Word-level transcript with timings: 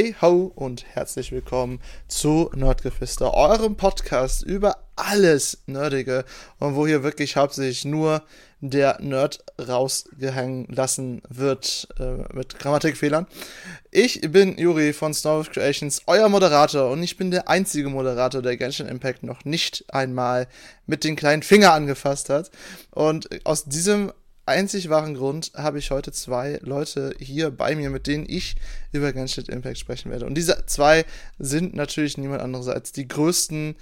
Hey 0.00 0.16
ho 0.22 0.50
und 0.54 0.86
herzlich 0.94 1.30
willkommen 1.30 1.78
zu 2.08 2.50
Nerdgeflüster, 2.54 3.34
eurem 3.34 3.76
Podcast 3.76 4.42
über 4.42 4.78
alles 4.96 5.58
Nerdige 5.66 6.24
und 6.58 6.74
wo 6.74 6.86
hier 6.86 7.02
wirklich 7.02 7.36
hauptsächlich 7.36 7.84
nur 7.84 8.22
der 8.62 8.98
Nerd 9.02 9.44
rausgehängen 9.58 10.68
lassen 10.70 11.20
wird 11.28 11.86
äh, 11.98 12.34
mit 12.34 12.58
Grammatikfehlern. 12.58 13.26
Ich 13.90 14.22
bin 14.22 14.56
Juri 14.56 14.94
von 14.94 15.12
Snowwolf 15.12 15.50
Creations, 15.50 16.00
euer 16.06 16.30
Moderator 16.30 16.90
und 16.90 17.02
ich 17.02 17.18
bin 17.18 17.30
der 17.30 17.50
einzige 17.50 17.90
Moderator, 17.90 18.40
der 18.40 18.56
Genshin 18.56 18.88
Impact 18.88 19.22
noch 19.22 19.44
nicht 19.44 19.84
einmal 19.92 20.48
mit 20.86 21.04
den 21.04 21.14
kleinen 21.14 21.42
Finger 21.42 21.74
angefasst 21.74 22.30
hat. 22.30 22.50
Und 22.90 23.28
aus 23.44 23.66
diesem 23.66 24.12
einzig 24.50 24.90
wahren 24.90 25.14
Grund 25.14 25.52
habe 25.54 25.78
ich 25.78 25.90
heute 25.90 26.12
zwei 26.12 26.58
Leute 26.62 27.14
hier 27.18 27.50
bei 27.50 27.74
mir, 27.74 27.90
mit 27.90 28.06
denen 28.06 28.26
ich 28.28 28.56
über 28.92 29.12
Genshin 29.12 29.46
Impact 29.46 29.78
sprechen 29.78 30.10
werde. 30.10 30.26
Und 30.26 30.34
diese 30.34 30.64
zwei 30.66 31.04
sind 31.38 31.74
natürlich 31.74 32.18
niemand 32.18 32.42
anderes 32.42 32.68
als 32.68 32.92
die 32.92 33.08
größten 33.08 33.76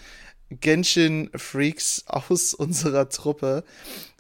Genshin-Freaks 0.51 2.05
aus 2.07 2.55
unserer 2.55 3.09
Truppe. 3.09 3.65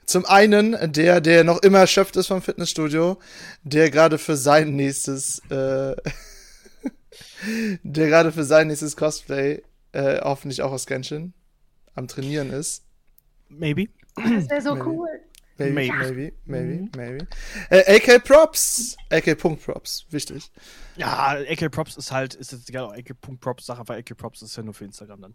Zum 0.04 0.24
einen 0.24 0.76
der, 0.92 1.20
der 1.20 1.44
noch 1.44 1.62
immer 1.62 1.80
erschöpft 1.80 2.16
ist 2.16 2.28
vom 2.28 2.40
Fitnessstudio, 2.40 3.18
der 3.62 3.90
gerade 3.90 4.16
für 4.16 4.36
sein 4.36 4.74
nächstes, 4.74 5.40
äh, 5.50 5.94
der 7.82 8.08
gerade 8.08 8.32
für 8.32 8.44
sein 8.44 8.68
nächstes 8.68 8.96
Cosplay, 8.96 9.62
äh, 9.92 10.20
hoffentlich 10.22 10.62
auch 10.62 10.72
aus 10.72 10.86
Genshin, 10.86 11.34
am 11.94 12.08
Trainieren 12.08 12.50
ist. 12.50 12.84
Maybe. 13.48 13.88
Das 14.16 14.48
wäre 14.48 14.62
so 14.62 14.74
Maybe. 14.74 14.86
cool. 14.86 15.20
Maybe, 15.58 15.72
maybe, 15.74 15.92
maybe, 15.92 16.32
maybe, 16.46 16.82
mhm. 16.82 16.90
maybe. 16.96 17.26
Äh, 17.70 17.96
AK 17.96 18.24
Props. 18.24 18.96
AK 19.10 19.38
Punkt 19.38 19.64
Props. 19.64 20.06
Wichtig. 20.10 20.50
Ja, 20.96 21.36
AK 21.50 21.70
Props 21.70 21.96
ist 21.96 22.12
halt, 22.12 22.34
ist 22.34 22.52
jetzt 22.52 22.68
egal, 22.68 22.90
AK 22.96 23.20
Punkt 23.20 23.40
Props 23.40 23.66
Sache, 23.66 23.82
weil 23.86 23.98
AK 23.98 24.16
Props 24.16 24.42
ist 24.42 24.56
ja 24.56 24.62
nur 24.62 24.74
für 24.74 24.84
Instagram 24.84 25.20
dann. 25.20 25.34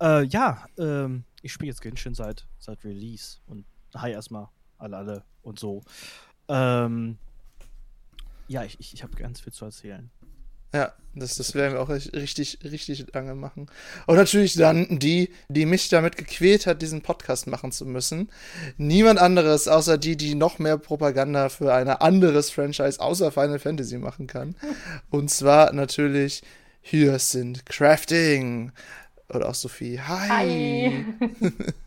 Äh, 0.00 0.24
ja, 0.24 0.64
ähm, 0.78 1.24
ich 1.42 1.52
spiele 1.52 1.70
jetzt 1.70 1.82
Genshin 1.82 2.14
seit, 2.14 2.46
seit 2.58 2.82
Release 2.84 3.38
und 3.46 3.66
hi 3.94 4.10
erstmal 4.12 4.48
alle, 4.78 4.96
alle 4.96 5.24
und 5.42 5.58
so. 5.58 5.82
Ähm, 6.48 7.18
ja, 8.48 8.64
ich, 8.64 8.80
ich, 8.80 8.94
ich 8.94 9.02
habe 9.02 9.14
ganz 9.16 9.40
viel 9.40 9.52
zu 9.52 9.66
erzählen. 9.66 10.10
Ja, 10.72 10.92
das, 11.14 11.36
das 11.36 11.54
werden 11.54 11.74
wir 11.74 11.80
auch 11.80 11.90
richtig, 11.90 12.58
richtig 12.64 13.04
lange 13.12 13.34
machen. 13.34 13.66
Und 14.06 14.16
natürlich 14.16 14.54
dann 14.54 14.98
die, 14.98 15.30
die 15.48 15.66
mich 15.66 15.90
damit 15.90 16.16
gequält 16.16 16.66
hat, 16.66 16.80
diesen 16.80 17.02
Podcast 17.02 17.46
machen 17.46 17.70
zu 17.70 17.84
müssen. 17.84 18.30
Niemand 18.78 19.18
anderes, 19.18 19.68
außer 19.68 19.98
die, 19.98 20.16
die 20.16 20.34
noch 20.34 20.58
mehr 20.58 20.78
Propaganda 20.78 21.50
für 21.50 21.74
ein 21.74 21.88
anderes 21.88 22.50
Franchise 22.50 22.98
außer 22.98 23.30
Final 23.30 23.58
Fantasy 23.58 23.98
machen 23.98 24.26
kann. 24.26 24.56
Und 25.10 25.30
zwar 25.30 25.72
natürlich 25.74 26.42
hier 26.80 27.18
sind 27.18 27.66
Crafting. 27.66 28.72
Oder 29.28 29.50
auch 29.50 29.54
Sophie. 29.54 30.00
Hi. 30.00 30.28
Hi. 30.28 31.04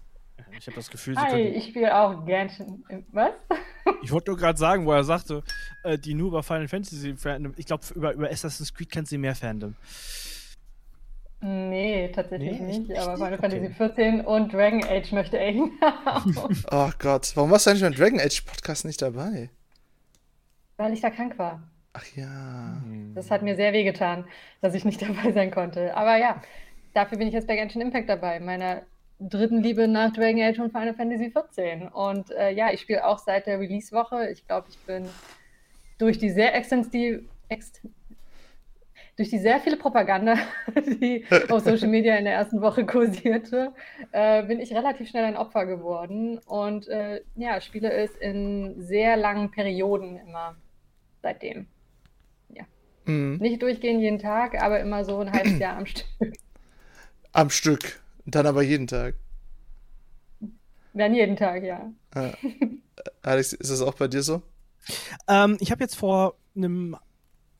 Ich 0.57 0.67
habe 0.67 0.75
das 0.75 0.89
Gefühl, 0.89 1.15
sie 1.15 1.21
Hi, 1.21 1.41
ich 1.41 1.65
spiele 1.65 1.95
auch 1.95 2.25
Genshin. 2.25 2.83
Was? 3.11 3.31
Ich 4.01 4.11
wollte 4.11 4.31
nur 4.31 4.39
gerade 4.39 4.57
sagen, 4.57 4.85
wo 4.87 4.91
er 4.91 5.03
sagte, 5.03 5.43
äh, 5.83 5.97
die 5.97 6.15
nur 6.15 6.29
über 6.29 6.41
Final 6.41 6.67
Fantasy 6.67 7.15
Fandom. 7.15 7.53
Ich 7.55 7.67
glaube, 7.67 7.83
über, 7.93 8.13
über 8.13 8.29
Assassin's 8.29 8.73
Creed 8.73 8.89
kennt 8.89 9.07
sie 9.07 9.17
mehr 9.19 9.35
Fandom. 9.35 9.75
Nee, 11.41 12.09
tatsächlich 12.09 12.59
nee, 12.59 12.79
nicht. 12.79 12.97
Aber 12.97 13.15
Final 13.15 13.33
okay. 13.33 13.41
Fantasy 13.41 13.73
14 13.73 14.21
und 14.21 14.51
Dragon 14.51 14.83
Age 14.83 15.11
möchte 15.11 15.37
ich 15.37 15.61
haben. 15.81 16.35
oh 16.71 16.89
Gott, 16.97 17.31
warum 17.35 17.51
warst 17.51 17.65
du 17.65 17.71
eigentlich 17.71 17.83
beim 17.83 17.93
Dragon 17.93 18.19
Age 18.19 18.41
Podcast 18.41 18.85
nicht 18.85 19.01
dabei? 19.01 19.49
Weil 20.77 20.93
ich 20.93 21.01
da 21.01 21.11
krank 21.11 21.37
war. 21.37 21.61
Ach 21.93 22.05
ja. 22.15 22.81
Das 23.13 23.29
hat 23.29 23.43
mir 23.43 23.55
sehr 23.55 23.71
wehgetan, 23.73 24.25
dass 24.61 24.73
ich 24.73 24.83
nicht 24.85 25.01
dabei 25.07 25.31
sein 25.31 25.51
konnte. 25.51 25.95
Aber 25.95 26.17
ja, 26.17 26.41
dafür 26.93 27.19
bin 27.19 27.27
ich 27.27 27.33
jetzt 27.33 27.47
bei 27.47 27.55
Genshin 27.55 27.81
Impact 27.81 28.09
dabei, 28.09 28.39
meiner 28.39 28.81
dritten 29.19 29.61
Liebe 29.63 29.87
nach 29.87 30.11
Dragon 30.13 30.41
Age 30.41 30.59
und 30.59 30.71
Final 30.71 30.93
Fantasy 30.93 31.31
XIV. 31.31 31.93
Und 31.93 32.31
äh, 32.31 32.51
ja, 32.51 32.71
ich 32.71 32.81
spiele 32.81 33.05
auch 33.05 33.19
seit 33.19 33.47
der 33.47 33.59
Release-Woche. 33.59 34.29
Ich 34.29 34.45
glaube, 34.45 34.67
ich 34.69 34.77
bin 34.79 35.07
durch 35.97 36.17
die 36.17 36.29
sehr 36.29 36.53
extensiv, 36.55 37.21
ext 37.49 37.81
durch 39.17 39.29
die 39.29 39.39
sehr 39.39 39.59
viele 39.61 39.77
Propaganda, 39.77 40.35
die 40.75 41.23
auf 41.49 41.63
Social 41.63 41.87
Media 41.87 42.15
in 42.17 42.25
der 42.25 42.33
ersten 42.33 42.61
Woche 42.61 42.85
kursierte, 42.85 43.73
äh, 44.11 44.43
bin 44.43 44.59
ich 44.59 44.73
relativ 44.73 45.09
schnell 45.09 45.23
ein 45.23 45.37
Opfer 45.37 45.65
geworden 45.65 46.39
und 46.39 46.87
äh, 46.89 47.21
ja, 47.35 47.61
spiele 47.61 47.91
es 47.91 48.13
in 48.17 48.75
sehr 48.81 49.15
langen 49.15 49.51
Perioden 49.51 50.17
immer 50.17 50.57
seitdem. 51.21 51.67
Ja. 52.49 52.65
Mhm. 53.05 53.37
Nicht 53.37 53.61
durchgehend 53.61 54.01
jeden 54.01 54.19
Tag, 54.19 54.61
aber 54.61 54.81
immer 54.81 55.05
so 55.05 55.19
ein 55.19 55.31
halbes 55.31 55.59
Jahr 55.59 55.77
am 55.77 55.85
Stück. 55.85 56.33
Am 57.31 57.49
Stück. 57.49 58.01
Dann 58.25 58.45
aber 58.45 58.63
jeden 58.63 58.87
Tag. 58.87 59.15
Dann 60.93 61.13
jeden 61.13 61.35
Tag, 61.35 61.63
ja. 61.63 61.91
ja. 62.15 62.33
Alex, 63.21 63.53
ist 63.53 63.71
das 63.71 63.81
auch 63.81 63.95
bei 63.95 64.07
dir 64.07 64.23
so? 64.23 64.41
Ähm, 65.27 65.57
ich 65.59 65.71
habe 65.71 65.83
jetzt 65.83 65.95
vor 65.95 66.35
einem, 66.55 66.95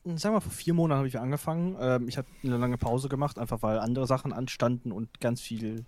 sagen 0.04 0.22
wir 0.22 0.30
mal, 0.32 0.40
vor 0.40 0.52
vier 0.52 0.74
Monaten 0.74 0.98
habe 0.98 1.08
ich 1.08 1.18
angefangen. 1.18 1.76
Ähm, 1.78 2.08
ich 2.08 2.16
habe 2.16 2.28
eine 2.42 2.56
lange 2.56 2.78
Pause 2.78 3.08
gemacht, 3.08 3.38
einfach 3.38 3.62
weil 3.62 3.78
andere 3.78 4.06
Sachen 4.06 4.32
anstanden 4.32 4.92
und 4.92 5.20
ganz 5.20 5.40
viel 5.40 5.84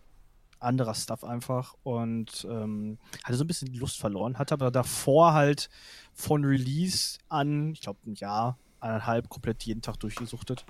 anderer 0.60 0.94
Stuff 0.94 1.24
einfach 1.24 1.74
und 1.84 2.46
ähm, 2.50 2.98
hatte 3.22 3.36
so 3.36 3.44
ein 3.44 3.46
bisschen 3.46 3.72
die 3.72 3.78
Lust 3.78 3.98
verloren, 3.98 4.38
hatte 4.38 4.54
aber 4.54 4.72
davor 4.72 5.32
halt 5.32 5.70
von 6.14 6.44
Release 6.44 7.18
an, 7.28 7.72
ich 7.72 7.80
glaube 7.80 8.00
ein 8.06 8.14
Jahr, 8.14 8.58
eineinhalb 8.80 9.28
komplett 9.28 9.62
jeden 9.62 9.82
Tag 9.82 9.98
durchgesuchtet. 10.00 10.64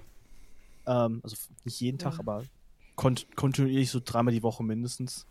Ähm, 0.86 1.20
also 1.22 1.36
nicht 1.64 1.80
jeden 1.80 1.98
Tag, 1.98 2.14
ja. 2.14 2.20
aber 2.20 2.44
kont 2.98 3.28
kontinuierlich 3.36 3.90
so 3.90 4.00
dreimal 4.04 4.34
die 4.34 4.42
Woche 4.42 4.62
mindestens. 4.62 5.26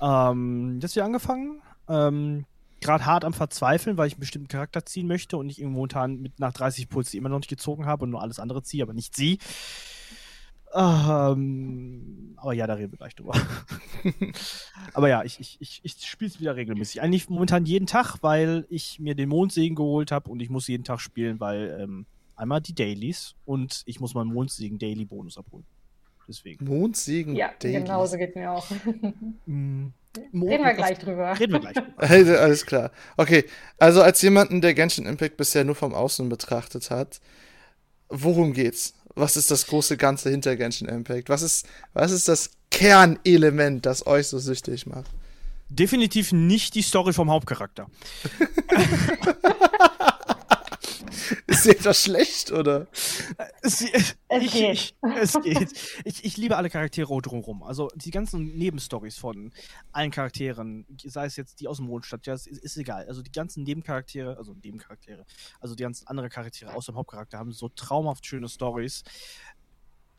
Ähm, 0.00 0.78
jetzt 0.80 0.94
wieder 0.94 1.04
angefangen. 1.04 1.60
Ähm, 1.88 2.46
Gerade 2.80 3.04
hart 3.04 3.26
am 3.26 3.34
Verzweifeln, 3.34 3.98
weil 3.98 4.06
ich 4.06 4.14
einen 4.14 4.20
bestimmten 4.20 4.48
Charakter 4.48 4.86
ziehen 4.86 5.06
möchte 5.06 5.36
und 5.36 5.50
ich 5.50 5.58
irgendwo 5.58 5.80
momentan 5.80 6.22
mit 6.22 6.40
nach 6.40 6.54
30 6.54 6.88
Puls 6.88 7.10
die 7.10 7.18
immer 7.18 7.28
noch 7.28 7.40
nicht 7.40 7.50
gezogen 7.50 7.84
habe 7.84 8.04
und 8.04 8.10
nur 8.10 8.22
alles 8.22 8.38
andere 8.38 8.62
ziehe, 8.62 8.82
aber 8.82 8.94
nicht 8.94 9.14
sie. 9.14 9.38
Ähm, 10.72 12.34
aber 12.36 12.54
ja, 12.54 12.66
da 12.66 12.74
reden 12.74 12.92
wir 12.92 12.98
gleich 12.98 13.16
drüber. 13.16 13.34
aber 14.94 15.08
ja, 15.08 15.24
ich, 15.24 15.40
ich, 15.40 15.58
ich, 15.60 15.80
ich 15.82 16.06
spiele 16.06 16.30
es 16.30 16.40
wieder 16.40 16.56
regelmäßig. 16.56 17.02
Eigentlich 17.02 17.28
momentan 17.28 17.66
jeden 17.66 17.86
Tag, 17.86 18.18
weil 18.22 18.66
ich 18.70 19.00
mir 19.00 19.16
den 19.16 19.28
Mondsegen 19.28 19.74
geholt 19.74 20.12
habe 20.12 20.30
und 20.30 20.40
ich 20.40 20.48
muss 20.48 20.68
jeden 20.68 20.84
Tag 20.84 21.00
spielen, 21.00 21.40
weil 21.40 21.76
ähm, 21.80 22.06
einmal 22.36 22.60
die 22.60 22.74
Dailies 22.74 23.34
und 23.44 23.82
ich 23.84 24.00
muss 24.00 24.14
meinen 24.14 24.32
Mondsegen 24.32 24.78
Daily 24.78 25.04
Bonus 25.04 25.36
abholen. 25.36 25.66
Deswegen. 26.30 26.64
Mondsegen. 26.64 27.34
Ja, 27.34 27.50
Dailies. 27.58 27.80
genau 27.80 28.06
so 28.06 28.16
geht 28.16 28.36
mir 28.36 28.52
auch. 28.52 28.70
mm. 29.46 29.88
Reden 30.16 30.64
wir 30.64 30.74
gleich 30.74 30.98
drüber. 30.98 31.38
Reden 31.38 31.54
wir 31.54 31.60
gleich 31.60 31.74
drüber. 31.74 31.92
Hey, 31.98 32.36
alles 32.36 32.64
klar. 32.64 32.92
Okay, 33.16 33.44
also 33.78 34.00
als 34.00 34.22
jemanden, 34.22 34.60
der 34.60 34.74
Genshin 34.74 35.06
Impact 35.06 35.36
bisher 35.36 35.64
nur 35.64 35.74
vom 35.74 35.92
Außen 35.92 36.28
betrachtet 36.28 36.90
hat, 36.90 37.20
worum 38.08 38.52
geht's? 38.52 38.94
Was 39.16 39.36
ist 39.36 39.50
das 39.50 39.66
große 39.66 39.96
Ganze 39.96 40.30
hinter 40.30 40.54
Genshin 40.54 40.88
Impact? 40.88 41.30
Was 41.30 41.42
ist, 41.42 41.66
was 41.94 42.12
ist 42.12 42.28
das 42.28 42.52
Kernelement, 42.70 43.84
das 43.86 44.06
euch 44.06 44.28
so 44.28 44.38
süchtig 44.38 44.86
macht? 44.86 45.10
Definitiv 45.68 46.30
nicht 46.30 46.76
die 46.76 46.82
Story 46.82 47.12
vom 47.12 47.28
Hauptcharakter. 47.28 47.90
Ist 51.46 51.64
sie 51.64 51.70
etwas 51.70 52.02
schlecht, 52.02 52.52
oder? 52.52 52.86
Es, 53.62 53.82
es 53.82 54.14
ich, 54.40 54.52
geht. 54.52 54.72
Ich, 54.72 54.94
es 55.16 55.40
geht. 55.42 55.72
Ich, 56.04 56.24
ich 56.24 56.36
liebe 56.36 56.56
alle 56.56 56.70
Charaktere 56.70 57.20
drumherum. 57.20 57.62
Also 57.62 57.88
die 57.94 58.10
ganzen 58.10 58.56
Nebenstories 58.56 59.18
von 59.18 59.52
allen 59.92 60.10
Charakteren, 60.10 60.86
sei 61.04 61.26
es 61.26 61.36
jetzt 61.36 61.60
die 61.60 61.68
aus 61.68 61.78
dem 61.78 61.86
Mondstadt, 61.86 62.26
ja, 62.26 62.34
ist, 62.34 62.46
ist 62.46 62.76
egal. 62.76 63.06
Also 63.06 63.22
die 63.22 63.32
ganzen 63.32 63.64
Nebencharaktere, 63.64 64.36
also 64.36 64.54
Nebencharaktere, 64.62 65.24
also 65.60 65.74
die 65.74 65.82
ganzen 65.82 66.06
anderen 66.06 66.30
Charaktere 66.30 66.74
aus 66.74 66.86
dem 66.86 66.96
Hauptcharakter 66.96 67.38
haben 67.38 67.52
so 67.52 67.68
traumhaft 67.68 68.26
schöne 68.26 68.48
Stories 68.48 69.04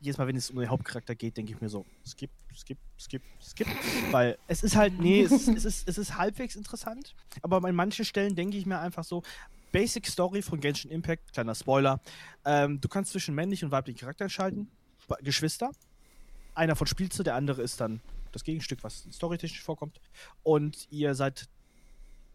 jedes 0.02 0.18
Mal, 0.18 0.26
wenn 0.26 0.36
es 0.36 0.50
um 0.50 0.58
den 0.58 0.68
Hauptcharakter 0.68 1.14
geht, 1.14 1.36
denke 1.36 1.52
ich 1.52 1.60
mir 1.60 1.68
so, 1.68 1.86
skip, 2.04 2.30
skip, 2.54 2.78
skip, 2.98 3.22
skip. 3.40 3.68
Weil 4.10 4.36
es 4.48 4.64
ist 4.64 4.74
halt, 4.74 4.98
nee, 4.98 5.22
es 5.22 5.30
ist, 5.30 5.48
es 5.48 5.64
ist, 5.64 5.88
es 5.88 5.96
ist 5.96 6.18
halbwegs 6.18 6.56
interessant, 6.56 7.14
aber 7.40 7.64
an 7.64 7.74
manchen 7.74 8.04
Stellen 8.04 8.34
denke 8.34 8.56
ich 8.56 8.66
mir 8.66 8.80
einfach 8.80 9.04
so, 9.04 9.22
Basic 9.72 10.06
Story 10.06 10.42
von 10.42 10.60
Genshin 10.60 10.90
Impact, 10.90 11.32
kleiner 11.32 11.54
Spoiler. 11.54 12.00
Ähm, 12.44 12.80
du 12.80 12.88
kannst 12.88 13.12
zwischen 13.12 13.34
männlichen 13.34 13.66
und 13.66 13.72
weiblichen 13.72 13.98
Charakteren 13.98 14.30
schalten, 14.30 14.70
Geschwister. 15.22 15.72
Einer 16.54 16.76
von 16.76 16.86
spielst 16.86 17.18
du, 17.18 17.22
der 17.22 17.34
andere 17.34 17.62
ist 17.62 17.80
dann 17.80 18.00
das 18.32 18.44
Gegenstück, 18.44 18.84
was 18.84 19.06
storytechnisch 19.10 19.62
vorkommt. 19.62 20.00
Und 20.42 20.86
ihr 20.90 21.14
seid, 21.14 21.48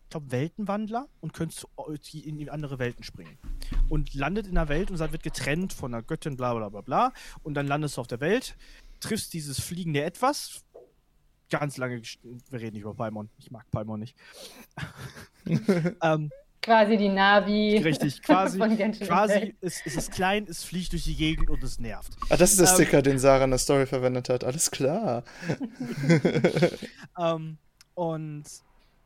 ich 0.04 0.10
glaube, 0.10 0.32
Weltenwandler 0.32 1.08
und 1.22 1.34
könnt 1.34 1.68
in 2.14 2.38
die 2.38 2.50
andere 2.50 2.80
Welten 2.80 3.04
springen. 3.04 3.38
Und 3.88 4.14
landet 4.16 4.48
in 4.48 4.58
einer 4.58 4.70
Welt 4.70 4.90
und 4.90 4.98
seid 4.98 5.12
wird 5.12 5.24
getrennt 5.24 5.74
von 5.74 5.94
einer 5.94 6.04
Göttin, 6.04 6.38
bla 6.38 6.54
bla 6.54 6.70
bla 6.70 6.82
bla. 6.82 7.14
Und 7.44 7.54
dann 7.54 7.68
landest 7.68 7.98
du 7.98 8.02
auf 8.02 8.08
der 8.08 8.20
Welt, 8.20 8.58
triffst 9.00 9.34
dieses 9.34 9.60
fliegende 9.60 10.04
Etwas, 10.04 10.64
ganz 11.50 11.78
lange, 11.78 12.02
wir 12.02 12.60
reden 12.60 12.74
nicht 12.74 12.82
über 12.82 12.96
Paimon, 12.96 13.30
ich 13.38 13.52
mag 13.52 13.70
Paimon 13.72 14.00
nicht. 14.00 14.16
ähm, 16.02 16.32
quasi 16.68 16.98
die 16.98 17.08
Navi. 17.10 17.78
Richtig, 17.78 18.22
quasi, 18.28 18.60
quasi 18.60 19.56
es, 19.62 19.82
es 19.86 19.96
ist 19.96 20.12
klein, 20.12 20.46
es 20.50 20.66
fliegt 20.66 20.92
durch 20.92 21.06
die 21.06 21.16
Gegend 21.16 21.50
und 21.50 21.64
es 21.64 21.80
nervt. 21.80 22.12
Ah, 22.30 22.36
das 22.36 22.52
ist 22.52 22.60
der 22.60 22.68
ähm, 22.68 22.74
Sticker, 22.76 23.02
den 23.02 23.20
Sarah 23.20 23.46
in 23.46 23.52
der 23.52 23.60
Story 23.60 23.86
verwendet 23.86 24.28
hat. 24.28 24.44
Alles 24.44 24.70
klar. 24.70 25.24
ähm, 27.18 27.58
und 27.96 28.44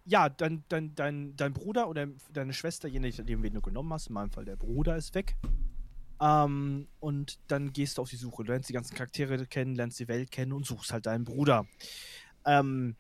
ja, 0.05 0.27
dein, 0.29 0.63
dein, 0.69 0.95
dein, 0.95 1.35
dein 1.35 1.53
Bruder 1.53 1.87
oder 1.87 2.07
deine 2.33 2.53
Schwester, 2.53 2.87
je 2.87 2.99
nachdem, 2.99 3.43
wen 3.43 3.53
du 3.53 3.61
genommen 3.61 3.93
hast, 3.93 4.07
in 4.07 4.13
meinem 4.13 4.31
Fall 4.31 4.45
der 4.45 4.55
Bruder 4.55 4.97
ist 4.97 5.13
weg. 5.13 5.35
Ähm, 6.19 6.87
und 6.99 7.37
dann 7.47 7.73
gehst 7.73 7.97
du 7.97 8.01
auf 8.01 8.09
die 8.09 8.15
Suche. 8.15 8.43
Du 8.43 8.51
lernst 8.51 8.69
die 8.69 8.73
ganzen 8.73 8.95
Charaktere 8.95 9.45
kennen, 9.45 9.75
lernst 9.75 9.99
die 9.99 10.07
Welt 10.07 10.31
kennen 10.31 10.51
und 10.51 10.65
suchst 10.65 10.91
halt 10.91 11.05
deinen 11.05 11.25
Bruder. 11.25 11.67
Ähm, 12.43 12.95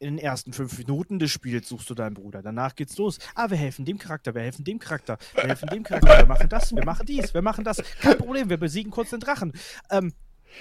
in 0.00 0.16
den 0.16 0.18
ersten 0.18 0.52
fünf 0.52 0.76
Minuten 0.78 1.18
des 1.18 1.30
Spiels 1.30 1.68
suchst 1.68 1.88
du 1.90 1.94
deinen 1.94 2.14
Bruder. 2.14 2.42
Danach 2.42 2.74
geht's 2.74 2.96
los. 2.96 3.18
Ah, 3.34 3.50
wir 3.50 3.58
helfen 3.58 3.84
dem 3.84 3.98
Charakter, 3.98 4.34
wir 4.34 4.42
helfen 4.42 4.64
dem 4.64 4.78
Charakter, 4.78 5.18
wir 5.34 5.44
helfen 5.44 5.68
dem 5.68 5.82
Charakter, 5.82 6.18
wir 6.18 6.26
machen 6.26 6.48
das, 6.48 6.74
wir 6.74 6.84
machen 6.84 7.06
dies, 7.06 7.34
wir 7.34 7.42
machen 7.42 7.64
das. 7.64 7.82
Kein 8.00 8.16
Problem, 8.16 8.48
wir 8.48 8.56
besiegen 8.56 8.90
kurz 8.90 9.10
den 9.10 9.20
Drachen. 9.20 9.52
Ähm, 9.90 10.14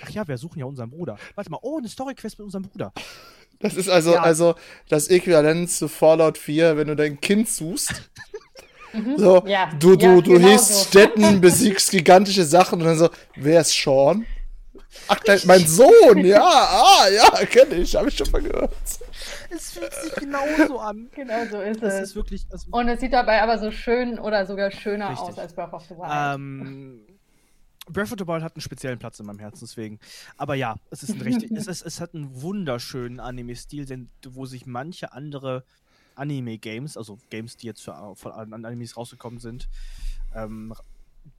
ach 0.06 0.10
ja, 0.10 0.28
wir 0.28 0.38
suchen 0.38 0.60
ja 0.60 0.66
unseren 0.66 0.90
Bruder. 0.90 1.18
Warte 1.36 1.50
mal, 1.50 1.60
oh, 1.62 1.78
eine 1.78 1.88
Story-Quest 1.88 2.38
mit 2.38 2.46
unserem 2.46 2.64
Bruder. 2.64 2.92
Das 3.60 3.76
ist 3.76 3.90
also, 3.90 4.14
ja. 4.14 4.22
also 4.22 4.56
das 4.90 5.08
Äquivalent 5.08 5.72
zu 5.72 5.88
Fallout 5.88 6.38
4, 6.38 6.76
wenn 6.76 6.88
du 6.88 6.96
dein 6.96 7.20
Kind 7.20 7.50
suchst. 7.50 8.12
Mhm. 8.92 9.20
So, 9.20 9.44
ja. 9.46 9.70
du, 9.80 9.96
du, 9.96 10.04
ja, 10.04 10.16
du 10.16 10.34
genau 10.34 10.48
hilfst 10.48 10.74
so. 10.74 10.84
Städten, 10.86 11.40
besiegst 11.40 11.92
gigantische 11.92 12.44
Sachen 12.44 12.80
und 12.80 12.88
dann 12.88 12.98
so, 12.98 13.12
wer 13.36 13.62
ist 13.62 13.72
Sean? 13.72 14.26
Ach, 15.08 15.20
mein 15.46 15.68
Sohn, 15.68 16.26
ja, 16.26 16.42
ah, 16.42 17.08
ja, 17.08 17.46
kenne 17.46 17.76
ich, 17.76 17.96
habe 17.96 18.10
ich 18.10 18.18
schon 18.18 18.32
mal 18.32 18.42
gehört. 18.42 18.74
Es 19.50 19.72
fühlt 19.72 19.94
sich 19.94 20.14
genauso 20.16 20.80
an. 20.80 21.10
Genau 21.16 21.46
so 21.46 21.62
ist 21.62 21.82
das 21.82 21.96
es. 21.96 22.02
Ist 22.02 22.16
wirklich, 22.16 22.46
also 22.52 22.68
und 22.72 22.88
es 22.88 23.00
sieht 23.00 23.14
dabei 23.14 23.42
aber 23.42 23.58
so 23.58 23.72
schön 23.72 24.20
oder 24.20 24.46
sogar 24.46 24.72
schöner 24.72 25.10
richtig. 25.10 25.30
aus 25.30 25.40
als 25.40 25.54
Breath 25.54 25.74
of 25.74 25.84
the 25.86 25.96
Wild. 25.96 26.12
Ähm, 26.12 27.02
Breath 27.88 28.12
of 28.12 28.20
the 28.20 28.28
Wild 28.28 28.44
hat 28.44 28.56
einen 28.56 28.62
speziellen 28.62 29.00
Platz 29.00 29.20
in 29.20 29.26
meinem 29.26 29.40
Herzen, 29.40 29.62
deswegen. 29.62 30.00
Aber 30.38 30.56
ja, 30.56 30.76
es 30.92 31.04
ist 31.04 31.16
ein 31.16 31.22
richtig, 31.22 31.52
es, 31.56 31.68
ist, 31.68 31.82
es 31.82 32.00
hat 32.00 32.14
einen 32.14 32.42
wunderschönen 32.42 33.20
Anime-Stil, 33.20 34.08
wo 34.30 34.46
sich 34.46 34.66
manche 34.66 35.12
andere 35.14 35.64
Anime-Games, 36.16 36.98
also 36.98 37.18
Games, 37.30 37.58
die 37.58 37.68
jetzt 37.68 37.82
für, 37.82 38.14
von 38.16 38.54
Animes 38.66 38.98
rausgekommen 38.98 39.40
sind, 39.40 39.68
ähm, 40.36 40.74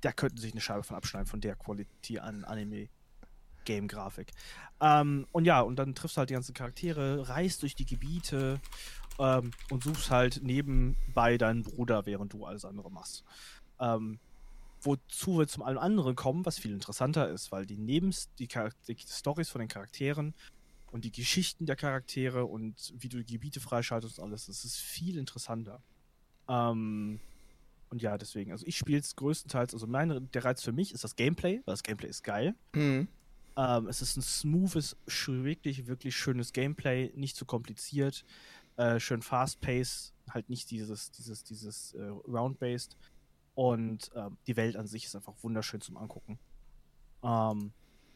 da 0.00 0.12
könnten 0.12 0.38
sich 0.38 0.52
eine 0.52 0.60
Scheibe 0.60 0.82
von 0.82 0.96
abschneiden 0.96 1.26
von 1.26 1.40
der 1.40 1.54
Qualität 1.56 2.20
an 2.20 2.44
Anime. 2.44 2.88
Game-Grafik. 3.64 4.32
Ähm, 4.80 5.26
und 5.32 5.44
ja, 5.44 5.60
und 5.60 5.76
dann 5.76 5.94
triffst 5.94 6.16
du 6.16 6.18
halt 6.18 6.30
die 6.30 6.34
ganzen 6.34 6.54
Charaktere, 6.54 7.28
reist 7.28 7.62
durch 7.62 7.74
die 7.74 7.86
Gebiete 7.86 8.60
ähm, 9.18 9.52
und 9.70 9.84
suchst 9.84 10.10
halt 10.10 10.40
nebenbei 10.42 11.38
deinen 11.38 11.62
Bruder, 11.62 12.06
während 12.06 12.32
du 12.32 12.44
alles 12.44 12.64
andere 12.64 12.90
machst. 12.90 13.24
Ähm, 13.78 14.18
wozu 14.82 15.38
wir 15.38 15.46
zum 15.46 15.62
allem 15.62 15.78
anderen 15.78 16.16
kommen, 16.16 16.46
was 16.46 16.58
viel 16.58 16.72
interessanter 16.72 17.28
ist, 17.28 17.52
weil 17.52 17.66
die 17.66 17.76
Nebens, 17.76 18.30
die, 18.38 18.48
die 18.48 18.96
Stories 18.98 19.50
von 19.50 19.60
den 19.60 19.68
Charakteren 19.68 20.34
und 20.90 21.04
die 21.04 21.12
Geschichten 21.12 21.66
der 21.66 21.76
Charaktere 21.76 22.46
und 22.46 22.92
wie 22.96 23.08
du 23.08 23.18
die 23.22 23.34
Gebiete 23.34 23.60
freischaltest 23.60 24.18
und 24.18 24.24
alles, 24.24 24.46
das 24.46 24.64
ist 24.64 24.76
viel 24.76 25.18
interessanter. 25.18 25.82
Ähm, 26.48 27.20
und 27.90 28.02
ja, 28.02 28.16
deswegen, 28.16 28.52
also 28.52 28.66
ich 28.66 28.78
spiele 28.78 28.98
es 28.98 29.16
größtenteils, 29.16 29.74
also 29.74 29.86
meine, 29.86 30.20
der 30.20 30.44
Reiz 30.44 30.62
für 30.62 30.72
mich 30.72 30.92
ist 30.92 31.04
das 31.04 31.16
Gameplay, 31.16 31.56
weil 31.64 31.72
das 31.72 31.82
Gameplay 31.82 32.08
ist 32.08 32.22
geil. 32.22 32.54
Mhm. 32.74 33.08
Ähm, 33.56 33.88
es 33.88 34.02
ist 34.02 34.17
ein 34.17 34.23
smoothes, 34.23 34.97
wirklich, 35.26 35.87
wirklich 35.87 36.17
schönes 36.17 36.52
Gameplay, 36.52 37.12
nicht 37.14 37.37
zu 37.37 37.44
kompliziert, 37.44 38.25
äh, 38.76 39.00
schön 39.00 39.23
fast-paced, 39.23 40.12
halt 40.31 40.49
nicht 40.49 40.70
dieses, 40.70 41.11
dieses, 41.11 41.44
dieses 41.44 41.94
äh, 41.94 42.02
round-based. 42.29 42.97
Und 43.55 44.11
ähm, 44.14 44.38
die 44.47 44.56
Welt 44.56 44.76
an 44.76 44.87
sich 44.87 45.05
ist 45.05 45.17
einfach 45.17 45.35
wunderschön 45.43 45.81
zum 45.81 45.97
Angucken. 45.97 46.38
Ähm, 47.23 47.73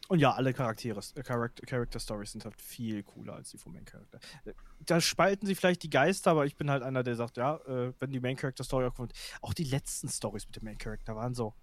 und 0.07 0.19
ja, 0.19 0.33
alle 0.33 0.53
Charaktere, 0.53 0.99
äh, 1.15 1.23
Character, 1.23 1.65
Character 1.65 1.99
Stories 1.99 2.31
sind 2.31 2.45
halt 2.45 2.59
viel 2.61 3.03
cooler 3.03 3.33
als 3.33 3.49
die 3.51 3.57
vom 3.57 3.73
Main 3.73 3.85
Character. 3.85 4.19
Äh, 4.45 4.53
da 4.85 5.01
spalten 5.01 5.47
sie 5.47 5.55
vielleicht 5.55 5.83
die 5.83 5.89
Geister, 5.89 6.31
aber 6.31 6.45
ich 6.45 6.55
bin 6.55 6.69
halt 6.69 6.83
einer, 6.83 7.03
der 7.03 7.15
sagt, 7.15 7.37
ja, 7.37 7.57
äh, 7.67 7.93
wenn 7.99 8.11
die 8.11 8.19
Main 8.19 8.35
Character 8.35 8.63
Story 8.63 8.85
auch 8.85 8.93
kommt, 8.93 9.13
auch 9.41 9.53
die 9.53 9.63
letzten 9.63 10.09
Stories 10.09 10.45
mit 10.47 10.55
dem 10.55 10.65
Main 10.65 10.77
Character 10.77 11.15
waren 11.15 11.33
so, 11.33 11.53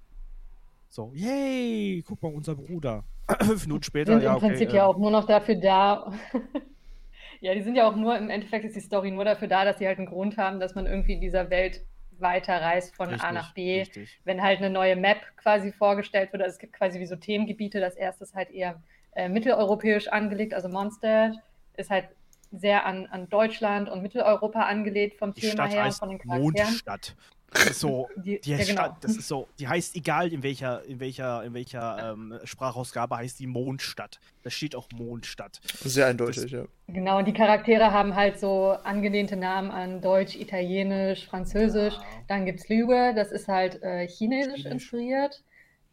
so, 0.92 1.10
yay, 1.14 2.04
guck 2.06 2.22
mal, 2.22 2.32
unser 2.32 2.54
Bruder. 2.54 3.04
Fünf 3.40 3.66
Minuten 3.66 3.82
später, 3.82 4.12
sind 4.12 4.24
ja, 4.24 4.34
im 4.34 4.40
Prinzip 4.40 4.68
okay, 4.68 4.76
ja 4.76 4.84
auch 4.84 4.98
nur 4.98 5.10
noch 5.10 5.24
dafür 5.24 5.54
da. 5.54 6.12
ja, 7.40 7.54
die 7.54 7.62
sind 7.62 7.76
ja 7.76 7.88
auch 7.88 7.96
nur, 7.96 8.14
im 8.18 8.28
Endeffekt 8.28 8.66
ist 8.66 8.76
die 8.76 8.80
Story 8.80 9.10
nur 9.10 9.24
dafür 9.24 9.48
da, 9.48 9.64
dass 9.64 9.78
sie 9.78 9.86
halt 9.86 9.96
einen 9.96 10.06
Grund 10.06 10.36
haben, 10.36 10.60
dass 10.60 10.74
man 10.74 10.84
irgendwie 10.84 11.14
in 11.14 11.22
dieser 11.22 11.48
Welt 11.48 11.80
weiterreist 12.18 12.94
von 12.94 13.08
richtig, 13.08 13.26
A 13.26 13.32
nach 13.32 13.54
B. 13.54 13.80
Richtig. 13.80 14.20
Wenn 14.24 14.42
halt 14.42 14.58
eine 14.58 14.68
neue 14.68 14.96
Map 14.96 15.22
quasi 15.38 15.72
vorgestellt 15.72 16.30
wird, 16.34 16.42
also 16.42 16.52
es 16.52 16.58
gibt 16.58 16.74
quasi 16.74 17.00
wie 17.00 17.06
so 17.06 17.16
Themengebiete. 17.16 17.80
Das 17.80 17.94
erste 17.94 18.24
ist 18.24 18.34
halt 18.34 18.50
eher 18.50 18.82
äh, 19.14 19.30
mitteleuropäisch 19.30 20.08
angelegt, 20.08 20.52
also 20.52 20.68
Monster 20.68 21.32
ist 21.78 21.88
halt 21.88 22.08
sehr 22.52 22.86
an, 22.86 23.06
an 23.06 23.28
Deutschland 23.28 23.88
und 23.88 24.02
Mitteleuropa 24.02 24.62
angelegt 24.62 25.18
vom 25.18 25.32
die 25.32 25.40
Thema 25.40 25.68
Stadt 25.68 25.72
her 25.72 25.84
und 25.84 25.94
von 25.94 26.08
den 26.10 26.18
Charakteren. 26.18 26.52
Mondstadt. 26.52 27.16
Das 27.52 27.66
ist 27.66 27.80
so, 27.80 28.08
die, 28.16 28.40
die 28.40 28.50
ja, 28.50 28.64
genau. 28.64 28.96
das 29.00 29.16
ist 29.16 29.28
so, 29.28 29.48
die 29.58 29.68
heißt 29.68 29.96
egal 29.96 30.32
in 30.32 30.42
welcher, 30.42 30.84
in 30.84 31.00
welcher, 31.00 31.42
in 31.44 31.54
welcher 31.54 32.12
ähm, 32.12 32.38
Sprachausgabe 32.44 33.16
heißt 33.16 33.38
die 33.38 33.46
Mondstadt. 33.46 34.20
Da 34.42 34.50
steht 34.50 34.74
auch 34.74 34.88
Mondstadt. 34.94 35.60
Sehr 35.84 36.06
eindeutig, 36.06 36.42
das, 36.42 36.50
ja. 36.50 36.64
Genau, 36.88 37.18
und 37.18 37.26
die 37.26 37.32
Charaktere 37.32 37.92
haben 37.92 38.14
halt 38.14 38.38
so 38.38 38.70
angelehnte 38.84 39.36
Namen 39.36 39.70
an 39.70 40.00
Deutsch, 40.00 40.36
Italienisch, 40.36 41.26
Französisch. 41.26 41.94
Wow. 41.94 42.04
Dann 42.28 42.46
gibt 42.46 42.60
es 42.60 42.68
Lüge, 42.68 43.12
das 43.14 43.32
ist 43.32 43.48
halt 43.48 43.82
äh, 43.82 44.08
Chinesisch, 44.08 44.62
Chinesisch 44.62 44.66
inspiriert. 44.66 45.42